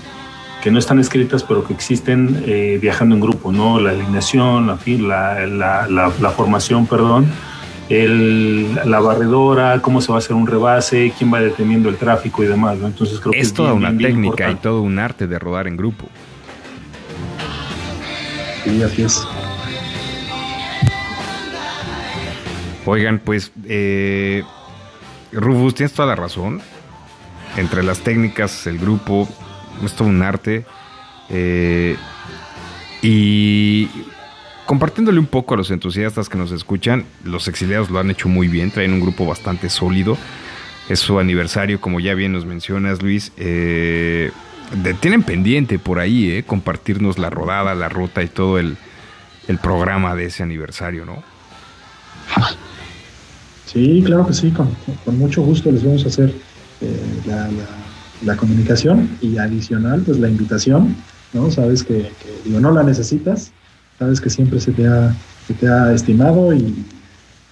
que 0.63 0.71
no 0.71 0.79
están 0.79 0.97
escritas, 0.97 1.43
pero 1.43 1.67
que 1.67 1.73
existen 1.73 2.41
eh, 2.47 2.79
viajando 2.81 3.15
en 3.15 3.19
grupo, 3.19 3.51
¿no? 3.51 3.81
La 3.81 3.89
alineación, 3.89 4.67
la, 4.67 4.77
la, 5.45 5.87
la, 5.89 6.13
la 6.21 6.29
formación, 6.29 6.87
perdón, 6.87 7.27
el, 7.89 8.75
la 8.85 8.99
barredora, 8.99 9.81
cómo 9.81 10.01
se 10.01 10.11
va 10.11 10.15
a 10.15 10.19
hacer 10.19 10.35
un 10.35 10.47
rebase, 10.47 11.13
quién 11.17 11.33
va 11.33 11.39
deteniendo 11.39 11.89
el 11.89 11.97
tráfico 11.97 12.43
y 12.43 12.47
demás, 12.47 12.77
¿no? 12.77 12.87
Entonces 12.87 13.19
creo 13.19 13.33
es 13.33 13.37
que 13.37 13.41
es 13.47 13.53
toda 13.53 13.73
una 13.73 13.95
técnica 13.97 14.51
y 14.51 14.55
todo 14.55 14.81
un 14.81 14.99
arte 14.99 15.27
de 15.27 15.39
rodar 15.39 15.67
en 15.67 15.77
grupo. 15.77 16.07
Sí, 18.63 18.83
así 18.83 19.03
es. 19.03 19.25
Oigan, 22.85 23.19
pues, 23.19 23.51
eh, 23.65 24.43
Rufus, 25.31 25.75
tienes 25.75 25.93
toda 25.93 26.07
la 26.07 26.15
razón. 26.15 26.61
Entre 27.57 27.83
las 27.83 27.99
técnicas, 27.99 28.67
el 28.67 28.77
grupo, 28.77 29.27
es 29.83 29.93
todo 29.93 30.07
un 30.07 30.21
arte. 30.21 30.65
Eh, 31.29 31.97
y 33.01 33.89
compartiéndole 34.67 35.17
un 35.17 35.25
poco 35.25 35.53
a 35.53 35.57
los 35.57 35.71
entusiastas 35.71 36.29
que 36.29 36.37
nos 36.37 36.51
escuchan, 36.51 37.05
los 37.23 37.47
exiliados 37.47 37.89
lo 37.89 37.99
han 37.99 38.11
hecho 38.11 38.27
muy 38.27 38.49
bien, 38.49 38.69
traen 38.69 38.93
un 38.93 38.99
grupo 38.99 39.25
bastante 39.25 39.69
sólido. 39.69 40.17
Es 40.89 40.99
su 40.99 41.19
aniversario, 41.19 41.81
como 41.81 41.99
ya 41.99 42.13
bien 42.13 42.33
nos 42.33 42.45
mencionas, 42.45 43.01
Luis. 43.01 43.31
Eh, 43.37 44.31
tienen 44.99 45.23
pendiente 45.23 45.79
por 45.79 45.99
ahí, 45.99 46.31
eh, 46.31 46.43
compartirnos 46.43 47.17
la 47.17 47.29
rodada, 47.29 47.73
la 47.75 47.87
ruta 47.87 48.21
y 48.21 48.27
todo 48.27 48.59
el, 48.59 48.77
programa 49.61 50.13
de 50.13 50.25
ese 50.25 50.43
aniversario, 50.43 51.05
¿no? 51.05 51.23
Sí, 53.65 54.01
claro 54.05 54.27
que 54.27 54.33
sí, 54.33 54.51
con, 54.51 54.69
mucho 55.17 55.41
gusto 55.41 55.71
les 55.71 55.83
vamos 55.85 56.03
a 56.03 56.09
hacer 56.09 56.33
eh, 56.81 57.49
la, 58.23 58.35
comunicación 58.35 59.09
y 59.21 59.37
adicional, 59.37 60.01
pues 60.05 60.19
la 60.19 60.27
invitación, 60.27 60.95
¿no? 61.31 61.49
Sabes 61.51 61.83
que, 61.83 62.11
digo, 62.43 62.59
no 62.59 62.71
la 62.71 62.83
necesitas, 62.83 63.53
sabes 63.97 64.21
que 64.21 64.29
siempre 64.29 64.59
se 64.59 64.71
te 64.71 64.87
ha, 64.87 65.15
se 65.47 65.53
te 65.53 65.67
ha 65.67 65.93
estimado 65.93 66.53
y 66.53 66.85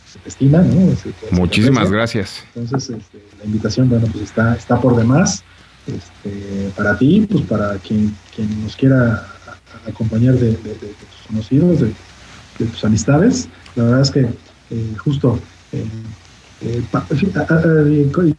se 0.08 0.20
te 0.20 0.30
estima, 0.30 0.60
¿no? 0.60 0.96
Muchísimas 1.32 1.92
gracias. 1.92 2.44
Entonces, 2.56 2.98
este, 2.98 3.24
la 3.40 3.46
invitación, 3.46 3.90
bueno, 3.90 4.08
pues 4.12 4.26
está, 4.26 4.56
está 4.56 4.80
por 4.80 4.96
demás. 4.96 5.44
Este, 5.88 6.72
para 6.76 6.98
ti, 6.98 7.28
pues 7.30 7.44
para 7.46 7.78
quien, 7.78 8.16
quien 8.36 8.64
nos 8.64 8.76
quiera 8.76 9.28
acompañar 9.88 10.36
de, 10.36 10.54
tus 10.54 11.28
conocidos, 11.28 11.82
de, 11.82 11.94
tus 12.58 12.84
amistades. 12.84 13.48
La 13.76 13.84
verdad 13.84 14.02
es 14.02 14.12
que 14.12 14.22
eh, 14.22 14.96
justo 14.98 15.40
eh, 15.72 15.86
eh, 16.62 16.82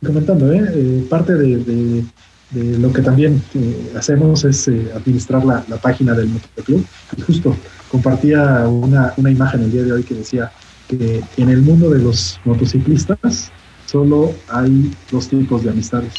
comentando, 0.05 0.53
eh, 0.53 1.07
parte 1.09 1.35
de, 1.35 2.05
lo 2.57 2.93
que 2.93 3.03
también 3.03 3.43
hacemos 3.97 4.45
es 4.45 4.69
administrar 4.95 5.45
la, 5.45 5.62
página 5.77 6.15
del 6.15 6.28
motoclub. 6.28 6.85
Y 7.16 7.20
justo 7.23 7.57
compartía 7.91 8.66
una, 8.69 9.12
imagen 9.19 9.62
el 9.62 9.73
día 9.73 9.83
de 9.83 9.93
hoy 9.93 10.03
que 10.03 10.15
decía 10.15 10.51
que 10.89 11.23
en 11.37 11.49
el 11.49 11.62
mundo 11.62 11.91
de 11.91 11.99
los 11.99 12.41
motociclistas 12.45 13.51
solo 13.87 14.33
hay 14.49 14.93
dos 15.11 15.28
tipos 15.28 15.65
de 15.65 15.70
amistades. 15.70 16.15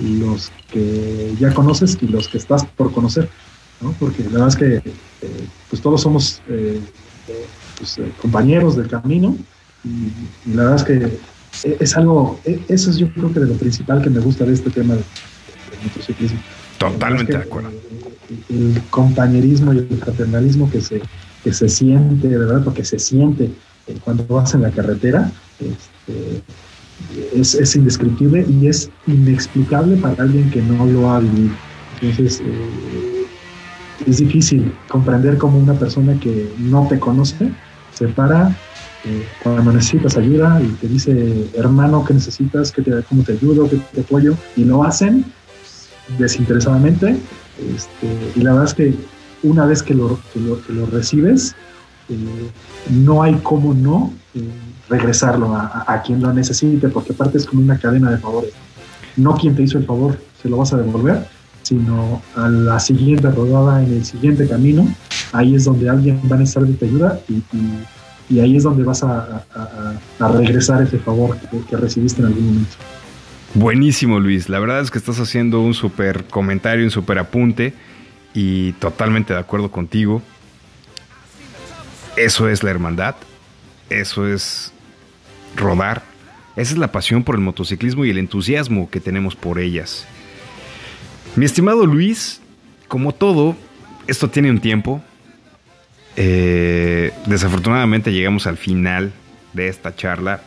Los 0.00 0.50
que 0.72 1.34
ya 1.38 1.52
conoces 1.52 1.98
y 2.00 2.06
los 2.06 2.28
que 2.28 2.38
estás 2.38 2.64
por 2.64 2.92
conocer. 2.92 3.28
Porque 3.98 4.24
la 4.24 4.30
verdad 4.30 4.48
es 4.48 4.56
que 4.56 4.82
pues 5.68 5.82
todos 5.82 6.00
somos 6.00 6.40
pues, 7.76 8.00
compañeros 8.20 8.76
del 8.76 8.88
camino 8.88 9.36
y, 9.84 10.54
la 10.54 10.64
verdad 10.64 10.76
es 10.76 10.84
que 10.84 11.18
es 11.80 11.96
algo, 11.96 12.38
eso 12.68 12.90
es 12.90 12.96
yo 12.98 13.12
creo 13.12 13.32
que 13.32 13.40
de 13.40 13.46
lo 13.46 13.54
principal 13.54 14.02
que 14.02 14.10
me 14.10 14.20
gusta 14.20 14.44
de 14.44 14.54
este 14.54 14.70
tema 14.70 14.96
motociclismo. 15.82 16.38
Totalmente 16.78 17.32
de 17.32 17.38
acuerdo. 17.38 17.70
El, 18.48 18.80
compañerismo 18.90 19.72
y 19.72 19.78
el 19.78 19.98
fraternalismo 19.98 20.70
que 20.70 20.80
se, 20.80 21.00
que 21.42 21.52
se 21.52 21.68
siente, 21.68 22.28
de 22.28 22.38
verdad, 22.38 22.62
porque 22.62 22.84
se 22.84 22.98
siente 22.98 23.50
eh, 23.86 23.96
cuando 24.04 24.24
vas 24.26 24.54
en 24.54 24.62
la 24.62 24.70
carretera, 24.70 25.30
este, 25.58 26.42
es, 27.34 27.54
es, 27.54 27.76
indescriptible 27.76 28.44
y 28.48 28.66
es 28.66 28.90
inexplicable 29.06 29.96
para 29.96 30.22
alguien 30.22 30.50
que 30.50 30.62
no 30.62 30.84
lo 30.86 31.10
ha 31.10 31.20
vivido. 31.20 31.54
Entonces, 32.00 32.40
eh, 32.40 33.26
es 34.06 34.18
difícil 34.18 34.72
comprender 34.88 35.38
cómo 35.38 35.58
una 35.58 35.74
persona 35.74 36.18
que 36.20 36.52
no 36.58 36.86
te 36.88 36.98
conoce 36.98 37.50
se 37.94 38.08
para 38.08 38.54
cuando 39.42 39.72
necesitas 39.72 40.16
ayuda 40.16 40.60
y 40.62 40.66
te 40.74 40.88
dice, 40.88 41.46
hermano, 41.54 42.04
¿qué 42.04 42.14
necesitas? 42.14 42.72
¿Qué 42.72 42.82
te, 42.82 43.02
¿Cómo 43.08 43.22
te 43.22 43.32
ayudo? 43.32 43.68
¿Qué 43.68 43.80
te 43.92 44.00
apoyo? 44.00 44.34
Y 44.56 44.64
lo 44.64 44.84
hacen 44.84 45.24
desinteresadamente. 46.18 47.16
Este, 47.74 48.32
y 48.36 48.42
la 48.42 48.52
verdad 48.52 48.68
es 48.68 48.74
que 48.74 48.94
una 49.42 49.66
vez 49.66 49.82
que 49.82 49.94
lo, 49.94 50.18
que 50.32 50.72
lo, 50.72 50.86
recibes, 50.86 51.54
eh, 52.08 52.16
no 52.90 53.22
hay 53.22 53.34
cómo 53.42 53.74
no 53.74 54.12
eh, 54.34 54.48
regresarlo 54.88 55.54
a, 55.54 55.84
a, 55.86 56.02
quien 56.02 56.22
lo 56.22 56.32
necesite, 56.32 56.88
porque 56.88 57.12
aparte 57.12 57.38
es 57.38 57.46
como 57.46 57.62
una 57.62 57.78
cadena 57.78 58.10
de 58.10 58.18
favores. 58.18 58.52
No 59.16 59.34
quien 59.34 59.54
te 59.54 59.62
hizo 59.62 59.78
el 59.78 59.84
favor 59.84 60.18
se 60.40 60.48
lo 60.48 60.58
vas 60.58 60.72
a 60.72 60.78
devolver, 60.78 61.26
sino 61.62 62.22
a 62.36 62.48
la 62.48 62.80
siguiente 62.80 63.30
rodada, 63.30 63.82
en 63.82 63.92
el 63.92 64.04
siguiente 64.04 64.48
camino, 64.48 64.88
ahí 65.32 65.54
es 65.54 65.64
donde 65.64 65.88
alguien 65.88 66.20
va 66.30 66.36
a 66.36 66.38
necesitar 66.38 66.66
de 66.66 66.74
tu 66.74 66.84
ayuda 66.84 67.20
y 67.28 67.42
y 68.30 68.40
ahí 68.40 68.56
es 68.56 68.62
donde 68.62 68.84
vas 68.84 69.02
a, 69.02 69.44
regresar 70.18 70.82
ese 70.82 70.98
favor 70.98 71.36
que, 71.68 71.76
recibiste 71.76 72.20
en 72.20 72.28
algún 72.28 72.46
momento. 72.46 72.76
Buenísimo, 73.58 74.20
Luis. 74.20 74.48
La 74.48 74.60
verdad 74.60 74.80
es 74.80 74.92
que 74.92 74.98
estás 74.98 75.18
haciendo 75.18 75.60
un 75.60 75.74
súper 75.74 76.26
comentario, 76.26 76.84
un 76.84 76.92
súper 76.92 77.18
apunte 77.18 77.74
y 78.32 78.70
totalmente 78.74 79.32
de 79.34 79.40
acuerdo 79.40 79.72
contigo. 79.72 80.22
Eso 82.16 82.48
es 82.48 82.62
la 82.62 82.70
hermandad, 82.70 83.16
eso 83.90 84.28
es 84.28 84.72
rodar, 85.56 86.04
esa 86.54 86.72
es 86.72 86.78
la 86.78 86.92
pasión 86.92 87.24
por 87.24 87.34
el 87.34 87.40
motociclismo 87.40 88.04
y 88.04 88.10
el 88.10 88.18
entusiasmo 88.18 88.88
que 88.90 89.00
tenemos 89.00 89.34
por 89.34 89.58
ellas. 89.58 90.06
Mi 91.34 91.44
estimado 91.44 91.84
Luis, 91.84 92.40
como 92.86 93.12
todo, 93.12 93.56
esto 94.06 94.30
tiene 94.30 94.52
un 94.52 94.60
tiempo, 94.60 95.02
Eh, 96.20 97.12
desafortunadamente 97.26 98.12
llegamos 98.12 98.48
al 98.48 98.56
final 98.56 99.12
de 99.52 99.68
esta 99.68 99.94
charla. 99.94 100.42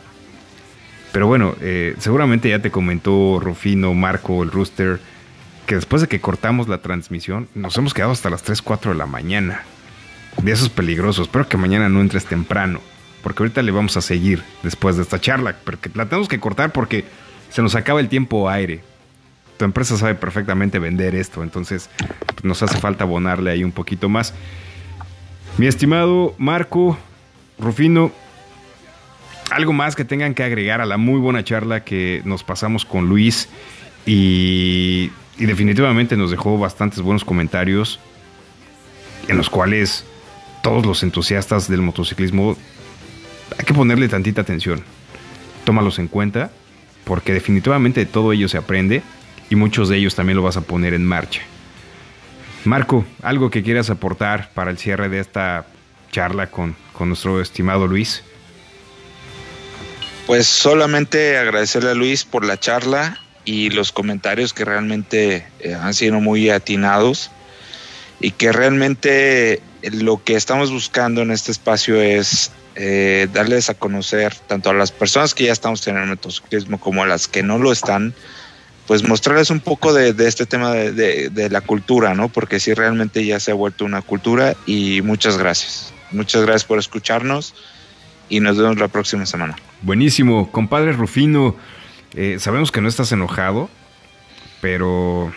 Pero 1.12 1.26
bueno, 1.26 1.54
eh, 1.60 1.94
seguramente 1.98 2.48
ya 2.48 2.60
te 2.60 2.70
comentó 2.70 3.38
Rufino, 3.38 3.92
Marco, 3.92 4.42
el 4.42 4.50
Rooster, 4.50 4.98
que 5.66 5.74
después 5.74 6.00
de 6.02 6.08
que 6.08 6.20
cortamos 6.20 6.68
la 6.68 6.78
transmisión, 6.78 7.48
nos 7.54 7.76
hemos 7.76 7.92
quedado 7.92 8.12
hasta 8.12 8.30
las 8.30 8.42
3, 8.42 8.62
4 8.62 8.92
de 8.92 8.98
la 8.98 9.06
mañana. 9.06 9.62
De 10.42 10.50
esos 10.50 10.70
peligrosos. 10.70 11.26
Espero 11.26 11.46
que 11.46 11.58
mañana 11.58 11.90
no 11.90 12.00
entres 12.00 12.24
temprano. 12.24 12.80
Porque 13.22 13.42
ahorita 13.42 13.62
le 13.62 13.70
vamos 13.70 13.96
a 13.98 14.00
seguir 14.00 14.42
después 14.62 14.96
de 14.96 15.02
esta 15.02 15.20
charla. 15.20 15.54
Porque 15.62 15.90
la 15.94 16.06
tenemos 16.06 16.28
que 16.28 16.40
cortar 16.40 16.72
porque 16.72 17.04
se 17.50 17.60
nos 17.60 17.74
acaba 17.74 18.00
el 18.00 18.08
tiempo 18.08 18.48
aire. 18.48 18.80
Tu 19.58 19.66
empresa 19.66 19.98
sabe 19.98 20.14
perfectamente 20.14 20.78
vender 20.78 21.14
esto. 21.14 21.42
Entonces 21.42 21.90
pues, 22.26 22.44
nos 22.44 22.62
hace 22.62 22.78
falta 22.78 23.04
abonarle 23.04 23.50
ahí 23.50 23.62
un 23.62 23.72
poquito 23.72 24.08
más. 24.08 24.32
Mi 25.58 25.66
estimado 25.66 26.34
Marco, 26.38 26.98
Rufino, 27.58 28.10
algo 29.52 29.72
más 29.72 29.94
que 29.94 30.04
tengan 30.04 30.34
que 30.34 30.42
agregar 30.42 30.80
a 30.80 30.86
la 30.86 30.96
muy 30.96 31.20
buena 31.20 31.44
charla 31.44 31.84
que 31.84 32.22
nos 32.24 32.42
pasamos 32.42 32.84
con 32.84 33.08
Luis 33.08 33.48
y, 34.06 35.10
definitivamente 35.38 36.16
nos 36.16 36.30
dejó 36.30 36.58
bastantes 36.58 37.00
buenos 37.00 37.24
comentarios 37.24 37.98
en 39.28 39.36
los 39.36 39.50
cuales 39.50 40.04
todos 40.62 40.86
los 40.86 41.02
entusiastas 41.02 41.68
del 41.68 41.82
motociclismo 41.82 42.56
hay 43.58 43.64
que 43.64 43.74
ponerle 43.74 44.08
tantita 44.08 44.42
atención. 44.42 44.82
Tómalos 45.64 45.98
en 45.98 46.08
cuenta 46.08 46.52
porque 47.04 47.32
definitivamente 47.32 48.00
de 48.00 48.06
todo 48.06 48.32
ello 48.32 48.48
se 48.48 48.58
aprende 48.58 49.02
y 49.50 49.56
muchos 49.56 49.88
de 49.88 49.96
ellos 49.96 50.14
también 50.14 50.36
lo 50.36 50.42
vas 50.42 50.56
a 50.56 50.60
poner 50.60 50.94
en 50.94 51.04
marcha. 51.04 51.42
Marco, 52.64 53.04
algo 53.22 53.50
que 53.50 53.62
quieras 53.62 53.90
aportar 53.90 54.50
para 54.54 54.70
el 54.70 54.78
cierre 54.78 55.08
de 55.08 55.18
esta 55.18 55.66
charla 56.12 56.48
con, 56.48 56.76
con 56.92 57.08
nuestro 57.08 57.40
estimado 57.40 57.88
Luis. 57.88 58.22
Pues 60.32 60.46
solamente 60.46 61.36
agradecerle 61.36 61.90
a 61.90 61.94
Luis 61.94 62.24
por 62.24 62.42
la 62.42 62.58
charla 62.58 63.18
y 63.44 63.68
los 63.68 63.92
comentarios 63.92 64.54
que 64.54 64.64
realmente 64.64 65.46
eh, 65.60 65.74
han 65.74 65.92
sido 65.92 66.22
muy 66.22 66.48
atinados 66.48 67.30
y 68.18 68.30
que 68.30 68.50
realmente 68.50 69.60
lo 69.82 70.24
que 70.24 70.34
estamos 70.34 70.70
buscando 70.70 71.20
en 71.20 71.32
este 71.32 71.52
espacio 71.52 72.00
es 72.00 72.50
eh, 72.76 73.28
darles 73.34 73.68
a 73.68 73.74
conocer 73.74 74.34
tanto 74.34 74.70
a 74.70 74.72
las 74.72 74.90
personas 74.90 75.34
que 75.34 75.44
ya 75.44 75.52
estamos 75.52 75.86
en 75.86 75.98
el 75.98 76.06
motociclismo 76.06 76.80
como 76.80 77.02
a 77.02 77.06
las 77.06 77.28
que 77.28 77.42
no 77.42 77.58
lo 77.58 77.70
están, 77.70 78.14
pues 78.86 79.06
mostrarles 79.06 79.50
un 79.50 79.60
poco 79.60 79.92
de, 79.92 80.14
de 80.14 80.28
este 80.28 80.46
tema 80.46 80.72
de, 80.72 80.92
de, 80.92 81.28
de, 81.28 81.50
la 81.50 81.60
cultura, 81.60 82.14
¿no? 82.14 82.30
Porque 82.30 82.58
sí 82.58 82.72
realmente 82.72 83.22
ya 83.26 83.38
se 83.38 83.50
ha 83.50 83.54
vuelto 83.54 83.84
una 83.84 84.00
cultura 84.00 84.56
y 84.64 85.02
muchas 85.02 85.36
gracias. 85.36 85.92
Muchas 86.10 86.40
gracias 86.40 86.64
por 86.64 86.78
escucharnos 86.78 87.52
y 88.32 88.40
nos 88.40 88.56
vemos 88.56 88.78
la 88.78 88.88
próxima 88.88 89.26
semana. 89.26 89.56
Buenísimo, 89.82 90.50
compadre 90.50 90.92
Rufino. 90.92 91.54
Eh, 92.14 92.36
sabemos 92.38 92.72
que 92.72 92.80
no 92.80 92.88
estás 92.88 93.12
enojado, 93.12 93.68
pero 94.62 95.30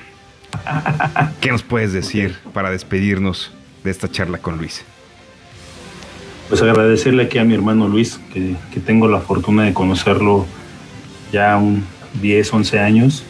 ¿qué 1.41 1.51
nos 1.51 1.61
puedes 1.61 1.91
decir 1.91 2.37
para 2.53 2.71
despedirnos 2.71 3.51
de 3.83 3.91
esta 3.91 4.09
charla 4.09 4.37
con 4.37 4.57
Luis? 4.59 4.85
Pues 6.47 6.61
agradecerle 6.61 7.23
aquí 7.23 7.37
a 7.37 7.43
mi 7.43 7.53
hermano 7.53 7.89
Luis, 7.89 8.17
que, 8.33 8.55
que 8.73 8.79
tengo 8.79 9.09
la 9.09 9.19
fortuna 9.19 9.63
de 9.63 9.73
conocerlo 9.73 10.45
ya 11.33 11.57
un 11.57 11.83
10, 12.21 12.53
11 12.53 12.79
años. 12.79 13.23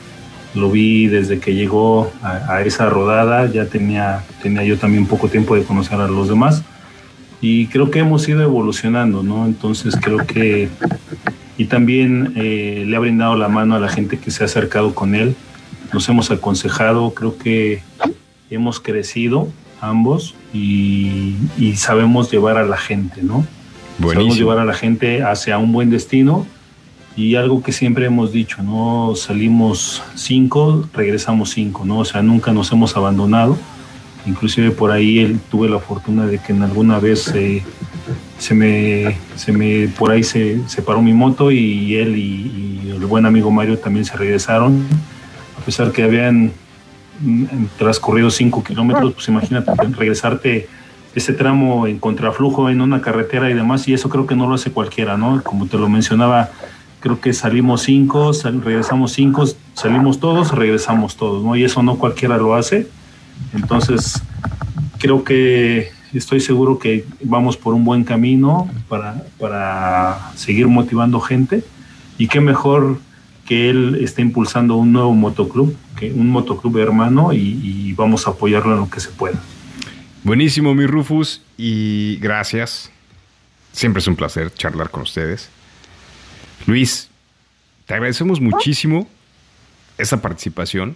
Lo 0.53 0.69
vi 0.69 1.07
desde 1.07 1.39
que 1.39 1.55
llegó 1.55 2.13
a, 2.21 2.53
a, 2.53 2.61
esa 2.61 2.87
rodada, 2.87 3.51
ya 3.51 3.65
tenía, 3.65 4.23
tenía 4.43 4.63
yo 4.63 4.77
también 4.77 5.07
poco 5.07 5.27
tiempo 5.27 5.55
de 5.55 5.63
conocer 5.63 5.99
a 5.99 6.07
los 6.07 6.29
demás 6.29 6.63
y 7.47 7.67
creo 7.67 7.91
que 7.91 7.99
hemos 7.99 8.27
ido 8.27 8.41
evolucionando, 8.41 9.22
¿no? 9.22 9.45
Entonces 9.45 9.95
creo 10.01 10.26
que 10.26 10.67
y 11.59 11.65
también 11.65 12.34
eh, 12.35 12.85
le 12.88 12.95
ha 12.95 12.99
brindado 12.99 13.35
la 13.35 13.49
mano 13.49 13.76
a 13.76 13.80
la 13.80 13.88
gente 13.88 14.17
que 14.17 14.31
se 14.31 14.41
ha 14.41 14.47
acercado 14.47 14.95
con 14.95 15.13
él, 15.13 15.35
nos 15.93 16.09
hemos 16.09 16.31
aconsejado, 16.31 17.13
creo 17.13 17.38
que 17.38 17.84
hemos 18.49 18.80
crecido 18.80 19.47
ambos 19.80 20.34
y, 20.55 21.35
y 21.59 21.76
sabemos 21.76 22.31
llevar 22.31 22.57
a 22.57 22.65
la 22.65 22.77
gente, 22.77 23.22
¿no? 23.22 23.45
Buenísimo. 23.99 24.13
Sabemos 24.13 24.38
llevar 24.38 24.57
a 24.57 24.65
la 24.65 24.73
gente 24.73 25.22
hacia 25.22 25.59
un 25.59 25.72
buen 25.72 25.91
destino 25.91 26.47
y 27.15 27.35
algo 27.35 27.61
que 27.61 27.72
siempre 27.72 28.07
hemos 28.07 28.31
dicho, 28.31 28.63
¿no? 28.63 29.13
Salimos 29.15 30.01
cinco, 30.15 30.89
regresamos 30.95 31.51
cinco, 31.51 31.85
¿no? 31.85 31.99
O 31.99 32.05
sea, 32.05 32.23
nunca 32.23 32.51
nos 32.51 32.72
hemos 32.72 32.97
abandonado 32.97 33.55
inclusive 34.26 34.72
por 34.72 34.91
ahí 34.91 35.19
él, 35.19 35.39
tuve 35.49 35.69
la 35.69 35.80
fortuna 35.80 36.26
de 36.26 36.39
que 36.39 36.53
en 36.53 36.64
alguna 36.64 36.99
vez 36.99 37.31
eh, 37.35 37.64
se 38.38 38.53
me 38.53 39.18
se 39.35 39.52
me 39.52 39.88
por 39.88 40.11
ahí 40.11 40.23
se 40.23 40.68
separó 40.68 41.02
mi 41.02 41.14
moto 41.14 41.52
y 41.52 41.95
él 41.95 42.18
y, 42.18 42.81
y, 42.84 42.91
el 42.95 43.06
buen 43.06 43.26
amigo 43.26 43.52
Mario 43.52 43.77
también 43.77 44.06
se 44.06 44.15
regresaron. 44.15 44.85
A 45.60 45.65
pesar 45.65 45.91
que 45.91 46.03
habían 46.03 46.53
transcurrido 47.77 48.30
cinco 48.30 48.64
kilómetros 48.64 49.14
pues 49.14 49.27
imagínate 49.27 49.72
regresarte 49.97 50.68
ese 51.14 51.31
tramo 51.31 51.88
en 51.88 51.97
contraflujo 51.97 52.69
en 52.69 52.81
una 52.81 53.02
carretera 53.02 53.49
y 53.49 53.53
demás 53.53 53.88
y 53.88 53.93
eso 53.93 54.10
creo 54.10 54.27
que 54.27 54.35
no 54.35 54.47
lo 54.47 54.56
hace 54.56 54.72
cualquiera 54.72 55.15
no 55.15 55.41
como 55.41 55.65
te 55.65 55.77
lo 55.77 55.88
mencionaba 55.88 56.49
creo 56.99 57.22
que 57.22 57.31
salimos 57.31 57.84
cinco 57.84 58.34
sal, 58.34 58.61
regresamos 58.61 59.14
cinco 59.14 59.45
salimos 59.73 60.19
todos 60.19 60.52
regresamos 60.52 61.15
todos 61.15 61.41
no 61.41 61.56
y 61.56 61.64
eso 61.64 61.81
no 61.84 61.95
cualquiera 61.95 62.35
lo 62.38 62.53
hace 62.53 62.88
entonces, 63.53 64.21
creo 64.99 65.23
que 65.23 65.89
estoy 66.13 66.39
seguro 66.39 66.79
que 66.79 67.05
vamos 67.23 67.57
por 67.57 67.73
un 67.73 67.83
buen 67.83 68.03
camino 68.03 68.69
para, 68.87 69.23
para 69.39 70.31
seguir 70.35 70.67
motivando 70.67 71.19
gente 71.19 71.63
y 72.17 72.27
qué 72.27 72.41
mejor 72.41 72.99
que 73.45 73.69
él 73.69 73.99
esté 74.01 74.21
impulsando 74.21 74.75
un 74.75 74.91
nuevo 74.91 75.13
motoclub, 75.13 75.75
que 75.95 76.11
un 76.11 76.29
motoclub 76.29 76.77
hermano 76.77 77.31
y, 77.31 77.37
y, 77.37 77.93
vamos 77.93 78.27
a 78.27 78.31
apoyarlo 78.31 78.73
en 78.73 78.79
lo 78.79 78.89
que 78.89 78.99
se 78.99 79.09
pueda. 79.09 79.39
Buenísimo, 80.23 80.73
mi 80.73 80.87
Rufus, 80.87 81.41
y 81.57 82.17
gracias. 82.17 82.91
Siempre 83.71 83.99
es 83.99 84.07
un 84.07 84.15
placer 84.15 84.51
charlar 84.53 84.89
con 84.89 85.03
ustedes. 85.03 85.49
Luis, 86.65 87.09
te 87.85 87.93
agradecemos 87.93 88.41
muchísimo 88.41 89.07
esa 89.97 90.21
participación 90.21 90.95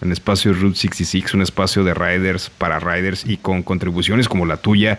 en 0.00 0.12
espacio 0.12 0.52
Route 0.52 0.76
66, 0.76 1.34
un 1.34 1.42
espacio 1.42 1.84
de 1.84 1.94
riders 1.94 2.50
para 2.50 2.78
riders 2.78 3.24
y 3.26 3.36
con 3.36 3.62
contribuciones 3.62 4.28
como 4.28 4.46
la 4.46 4.56
tuya, 4.56 4.98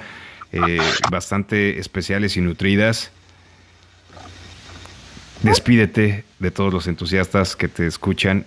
eh, 0.51 0.79
bastante 1.09 1.79
especiales 1.79 2.37
y 2.37 2.41
nutridas. 2.41 3.11
Despídete 5.41 6.23
de 6.39 6.51
todos 6.51 6.71
los 6.71 6.87
entusiastas 6.87 7.55
que 7.55 7.67
te 7.67 7.87
escuchan 7.87 8.45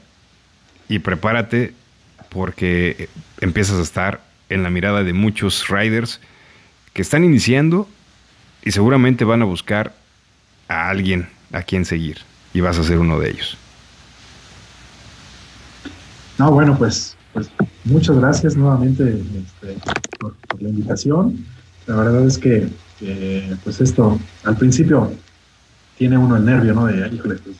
y 0.89 1.01
prepárate 1.01 1.75
porque 2.29 3.09
empiezas 3.41 3.79
a 3.79 3.83
estar 3.83 4.21
en 4.49 4.63
la 4.63 4.71
mirada 4.71 5.03
de 5.03 5.13
muchos 5.13 5.69
riders 5.69 6.21
que 6.93 7.03
están 7.03 7.25
iniciando 7.25 7.89
y 8.63 8.71
seguramente 8.71 9.25
van 9.25 9.43
a 9.43 9.45
buscar 9.45 9.95
a 10.69 10.89
alguien 10.89 11.29
a 11.53 11.63
quien 11.63 11.85
seguir 11.85 12.19
y 12.53 12.61
vas 12.61 12.79
a 12.79 12.85
ser 12.85 12.99
uno 12.99 13.19
de 13.19 13.31
ellos. 13.31 13.59
No, 16.39 16.51
bueno, 16.51 16.77
pues, 16.77 17.17
pues 17.33 17.51
muchas 17.85 18.19
gracias 18.19 18.57
nuevamente 18.57 19.05
este, 19.05 19.79
por, 20.19 20.35
por, 20.35 20.63
la 20.63 20.69
invitación. 20.69 21.45
La 21.87 21.97
verdad 21.97 22.27
es 22.27 22.39
que, 22.39 22.69
eh, 23.01 23.57
pues 23.63 23.81
esto, 23.81 24.19
al 24.45 24.57
principio 24.57 25.13
tiene 25.97 26.19
uno 26.19 26.37
el 26.37 26.45
nervio, 26.45 26.75
¿no? 26.75 26.87
De, 26.87 27.09
híjole, 27.09 27.37
pues 27.37 27.57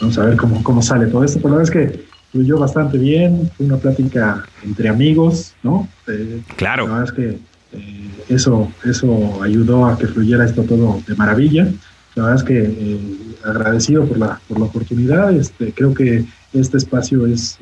vamos 0.00 0.18
a 0.18 0.24
ver 0.24 0.36
cómo, 0.36 0.62
cómo 0.62 0.82
sale 0.82 1.06
todo 1.06 1.24
esto. 1.24 1.38
Pero 1.38 1.50
la 1.50 1.58
verdad 1.58 1.74
es 1.74 1.90
que 1.90 2.08
fluyó 2.32 2.58
bastante 2.58 2.98
bien, 2.98 3.50
fue 3.56 3.66
una 3.66 3.76
plática 3.76 4.44
entre 4.64 4.88
amigos, 4.88 5.54
¿no? 5.62 5.88
Eh, 6.06 6.42
claro. 6.56 6.86
La 6.86 6.94
verdad 6.94 7.08
es 7.08 7.12
que 7.12 7.38
eh, 7.72 8.10
eso, 8.28 8.70
eso 8.84 9.42
ayudó 9.42 9.86
a 9.86 9.98
que 9.98 10.06
fluyera 10.06 10.44
esto 10.44 10.62
todo 10.62 11.02
de 11.06 11.14
maravilla. 11.14 11.68
La 12.14 12.24
verdad 12.24 12.38
es 12.38 12.44
que 12.44 12.58
eh, 12.64 13.18
agradecido 13.44 14.06
por 14.06 14.18
la, 14.18 14.40
por 14.48 14.58
la 14.58 14.66
oportunidad. 14.66 15.32
Este, 15.32 15.72
creo 15.72 15.94
que 15.94 16.24
este 16.52 16.76
espacio 16.76 17.26
es, 17.26 17.58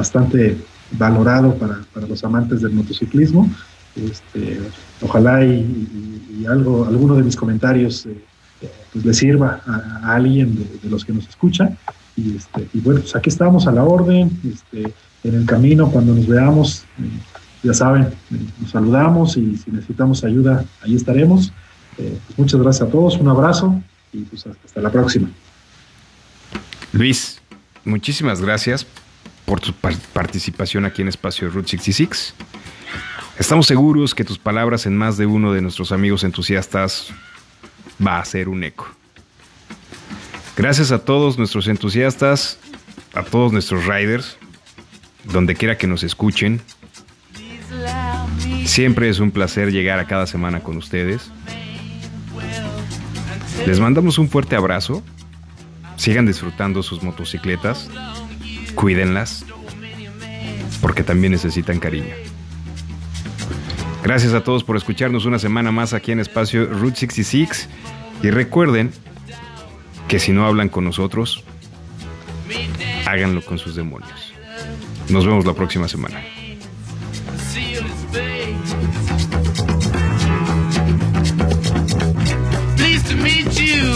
bastante 0.00 0.56
valorado 0.92 1.54
para, 1.56 1.80
para, 1.92 2.06
los 2.06 2.24
amantes 2.24 2.62
del 2.62 2.72
motociclismo. 2.72 3.48
Este, 3.94 4.60
ojalá 5.02 5.44
y, 5.44 5.50
y, 5.50 6.38
y, 6.40 6.46
algo, 6.46 6.86
alguno 6.86 7.16
de 7.16 7.22
mis 7.22 7.36
comentarios 7.36 8.06
eh, 8.06 8.70
pues 8.92 9.04
le 9.04 9.12
sirva 9.12 9.60
a, 9.66 10.08
a 10.08 10.14
alguien 10.16 10.54
de, 10.54 10.64
de, 10.82 10.88
los 10.88 11.04
que 11.04 11.12
nos 11.12 11.28
escucha. 11.28 11.76
Y, 12.16 12.36
este, 12.36 12.66
y 12.72 12.80
bueno, 12.80 13.00
pues 13.00 13.14
aquí 13.14 13.28
estamos 13.28 13.66
a 13.66 13.72
la 13.72 13.84
orden, 13.84 14.30
este, 14.52 14.92
en 15.22 15.34
el 15.34 15.44
camino, 15.44 15.90
cuando 15.90 16.14
nos 16.14 16.26
veamos, 16.26 16.84
eh, 16.98 17.10
ya 17.62 17.74
saben, 17.74 18.04
eh, 18.04 18.46
nos 18.60 18.70
saludamos 18.70 19.36
y 19.36 19.56
si 19.58 19.70
necesitamos 19.70 20.24
ayuda, 20.24 20.64
ahí 20.82 20.94
estaremos. 20.94 21.52
Pues 21.96 22.38
muchas 22.38 22.58
gracias 22.62 22.88
a 22.88 22.90
todos, 22.90 23.18
un 23.18 23.28
abrazo 23.28 23.82
y 24.14 24.20
pues 24.20 24.46
hasta 24.46 24.80
la 24.80 24.90
próxima. 24.90 25.28
Luis, 26.92 27.42
muchísimas 27.84 28.40
gracias 28.40 28.86
por 29.50 29.60
tu 29.60 29.72
participación 30.12 30.84
aquí 30.84 31.02
en 31.02 31.08
Espacio 31.08 31.50
Route 31.50 31.70
66. 31.70 32.34
Estamos 33.36 33.66
seguros 33.66 34.14
que 34.14 34.22
tus 34.22 34.38
palabras 34.38 34.86
en 34.86 34.96
más 34.96 35.16
de 35.16 35.26
uno 35.26 35.52
de 35.52 35.60
nuestros 35.60 35.90
amigos 35.90 36.22
entusiastas 36.22 37.08
va 38.00 38.20
a 38.20 38.24
ser 38.24 38.48
un 38.48 38.62
eco. 38.62 38.86
Gracias 40.56 40.92
a 40.92 41.00
todos 41.00 41.36
nuestros 41.36 41.66
entusiastas, 41.66 42.60
a 43.12 43.24
todos 43.24 43.52
nuestros 43.52 43.86
riders, 43.86 44.36
donde 45.24 45.56
quiera 45.56 45.76
que 45.76 45.88
nos 45.88 46.04
escuchen. 46.04 46.62
Siempre 48.66 49.08
es 49.08 49.18
un 49.18 49.32
placer 49.32 49.72
llegar 49.72 49.98
a 49.98 50.06
cada 50.06 50.28
semana 50.28 50.60
con 50.60 50.76
ustedes. 50.76 51.28
Les 53.66 53.80
mandamos 53.80 54.16
un 54.18 54.28
fuerte 54.28 54.54
abrazo. 54.54 55.02
Sigan 55.96 56.24
disfrutando 56.24 56.84
sus 56.84 57.02
motocicletas. 57.02 57.90
Cuídenlas. 58.74 59.44
Porque 60.80 61.02
también 61.02 61.32
necesitan 61.32 61.78
cariño. 61.78 62.14
Gracias 64.02 64.32
a 64.32 64.42
todos 64.42 64.64
por 64.64 64.76
escucharnos 64.76 65.26
una 65.26 65.38
semana 65.38 65.70
más 65.70 65.92
aquí 65.92 66.12
en 66.12 66.20
Espacio 66.20 66.66
Route 66.66 66.96
66. 66.96 67.68
Y 68.22 68.30
recuerden 68.30 68.90
que 70.08 70.18
si 70.18 70.32
no 70.32 70.46
hablan 70.46 70.68
con 70.68 70.84
nosotros, 70.84 71.44
háganlo 73.06 73.42
con 73.42 73.58
sus 73.58 73.76
demonios. 73.76 74.32
Nos 75.08 75.26
vemos 75.26 75.44
la 75.44 75.54
próxima 75.54 75.88
semana. 75.88 76.20
Pleased 82.76 83.06
to 83.08 83.16
meet 83.16 83.58
you. 83.60 83.94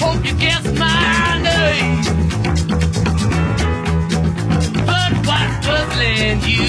Hope 0.00 0.24
you 0.24 0.34
guess 0.34 0.64
my 0.78 1.40
name. 1.42 2.23
and 6.24 6.42
you 6.46 6.64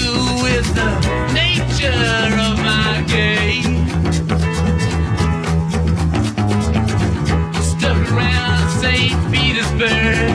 is 0.56 0.68
the 0.74 0.90
nature 1.32 2.28
of 2.46 2.56
my 2.70 3.02
game. 3.08 3.86
Stuck 7.70 8.00
around 8.12 8.68
St. 8.82 9.16
Petersburg 9.32 10.34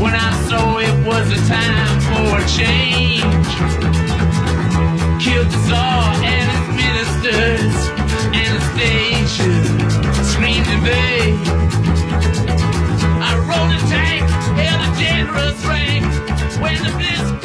when 0.00 0.14
I 0.14 0.30
saw 0.48 0.78
it 0.78 0.96
was 1.06 1.26
a 1.38 1.40
time 1.56 1.96
for 2.08 2.28
a 2.40 2.46
change. 2.58 3.50
Killed 5.22 5.50
the 5.54 5.60
Tsar 5.66 6.04
and 6.34 6.48
his 6.54 6.68
ministers, 6.82 7.76
Anastasia 8.42 9.52
screamed 10.30 10.68
in 10.74 10.80
vain. 10.88 11.34
I 13.28 13.32
rode 13.50 13.72
a 13.76 13.82
tank, 13.92 14.24
held 14.60 14.80
a 14.86 14.90
generous 14.98 15.60
rank 15.66 16.04
when 16.62 16.82
the 16.82 16.92
blizzard. 16.96 17.41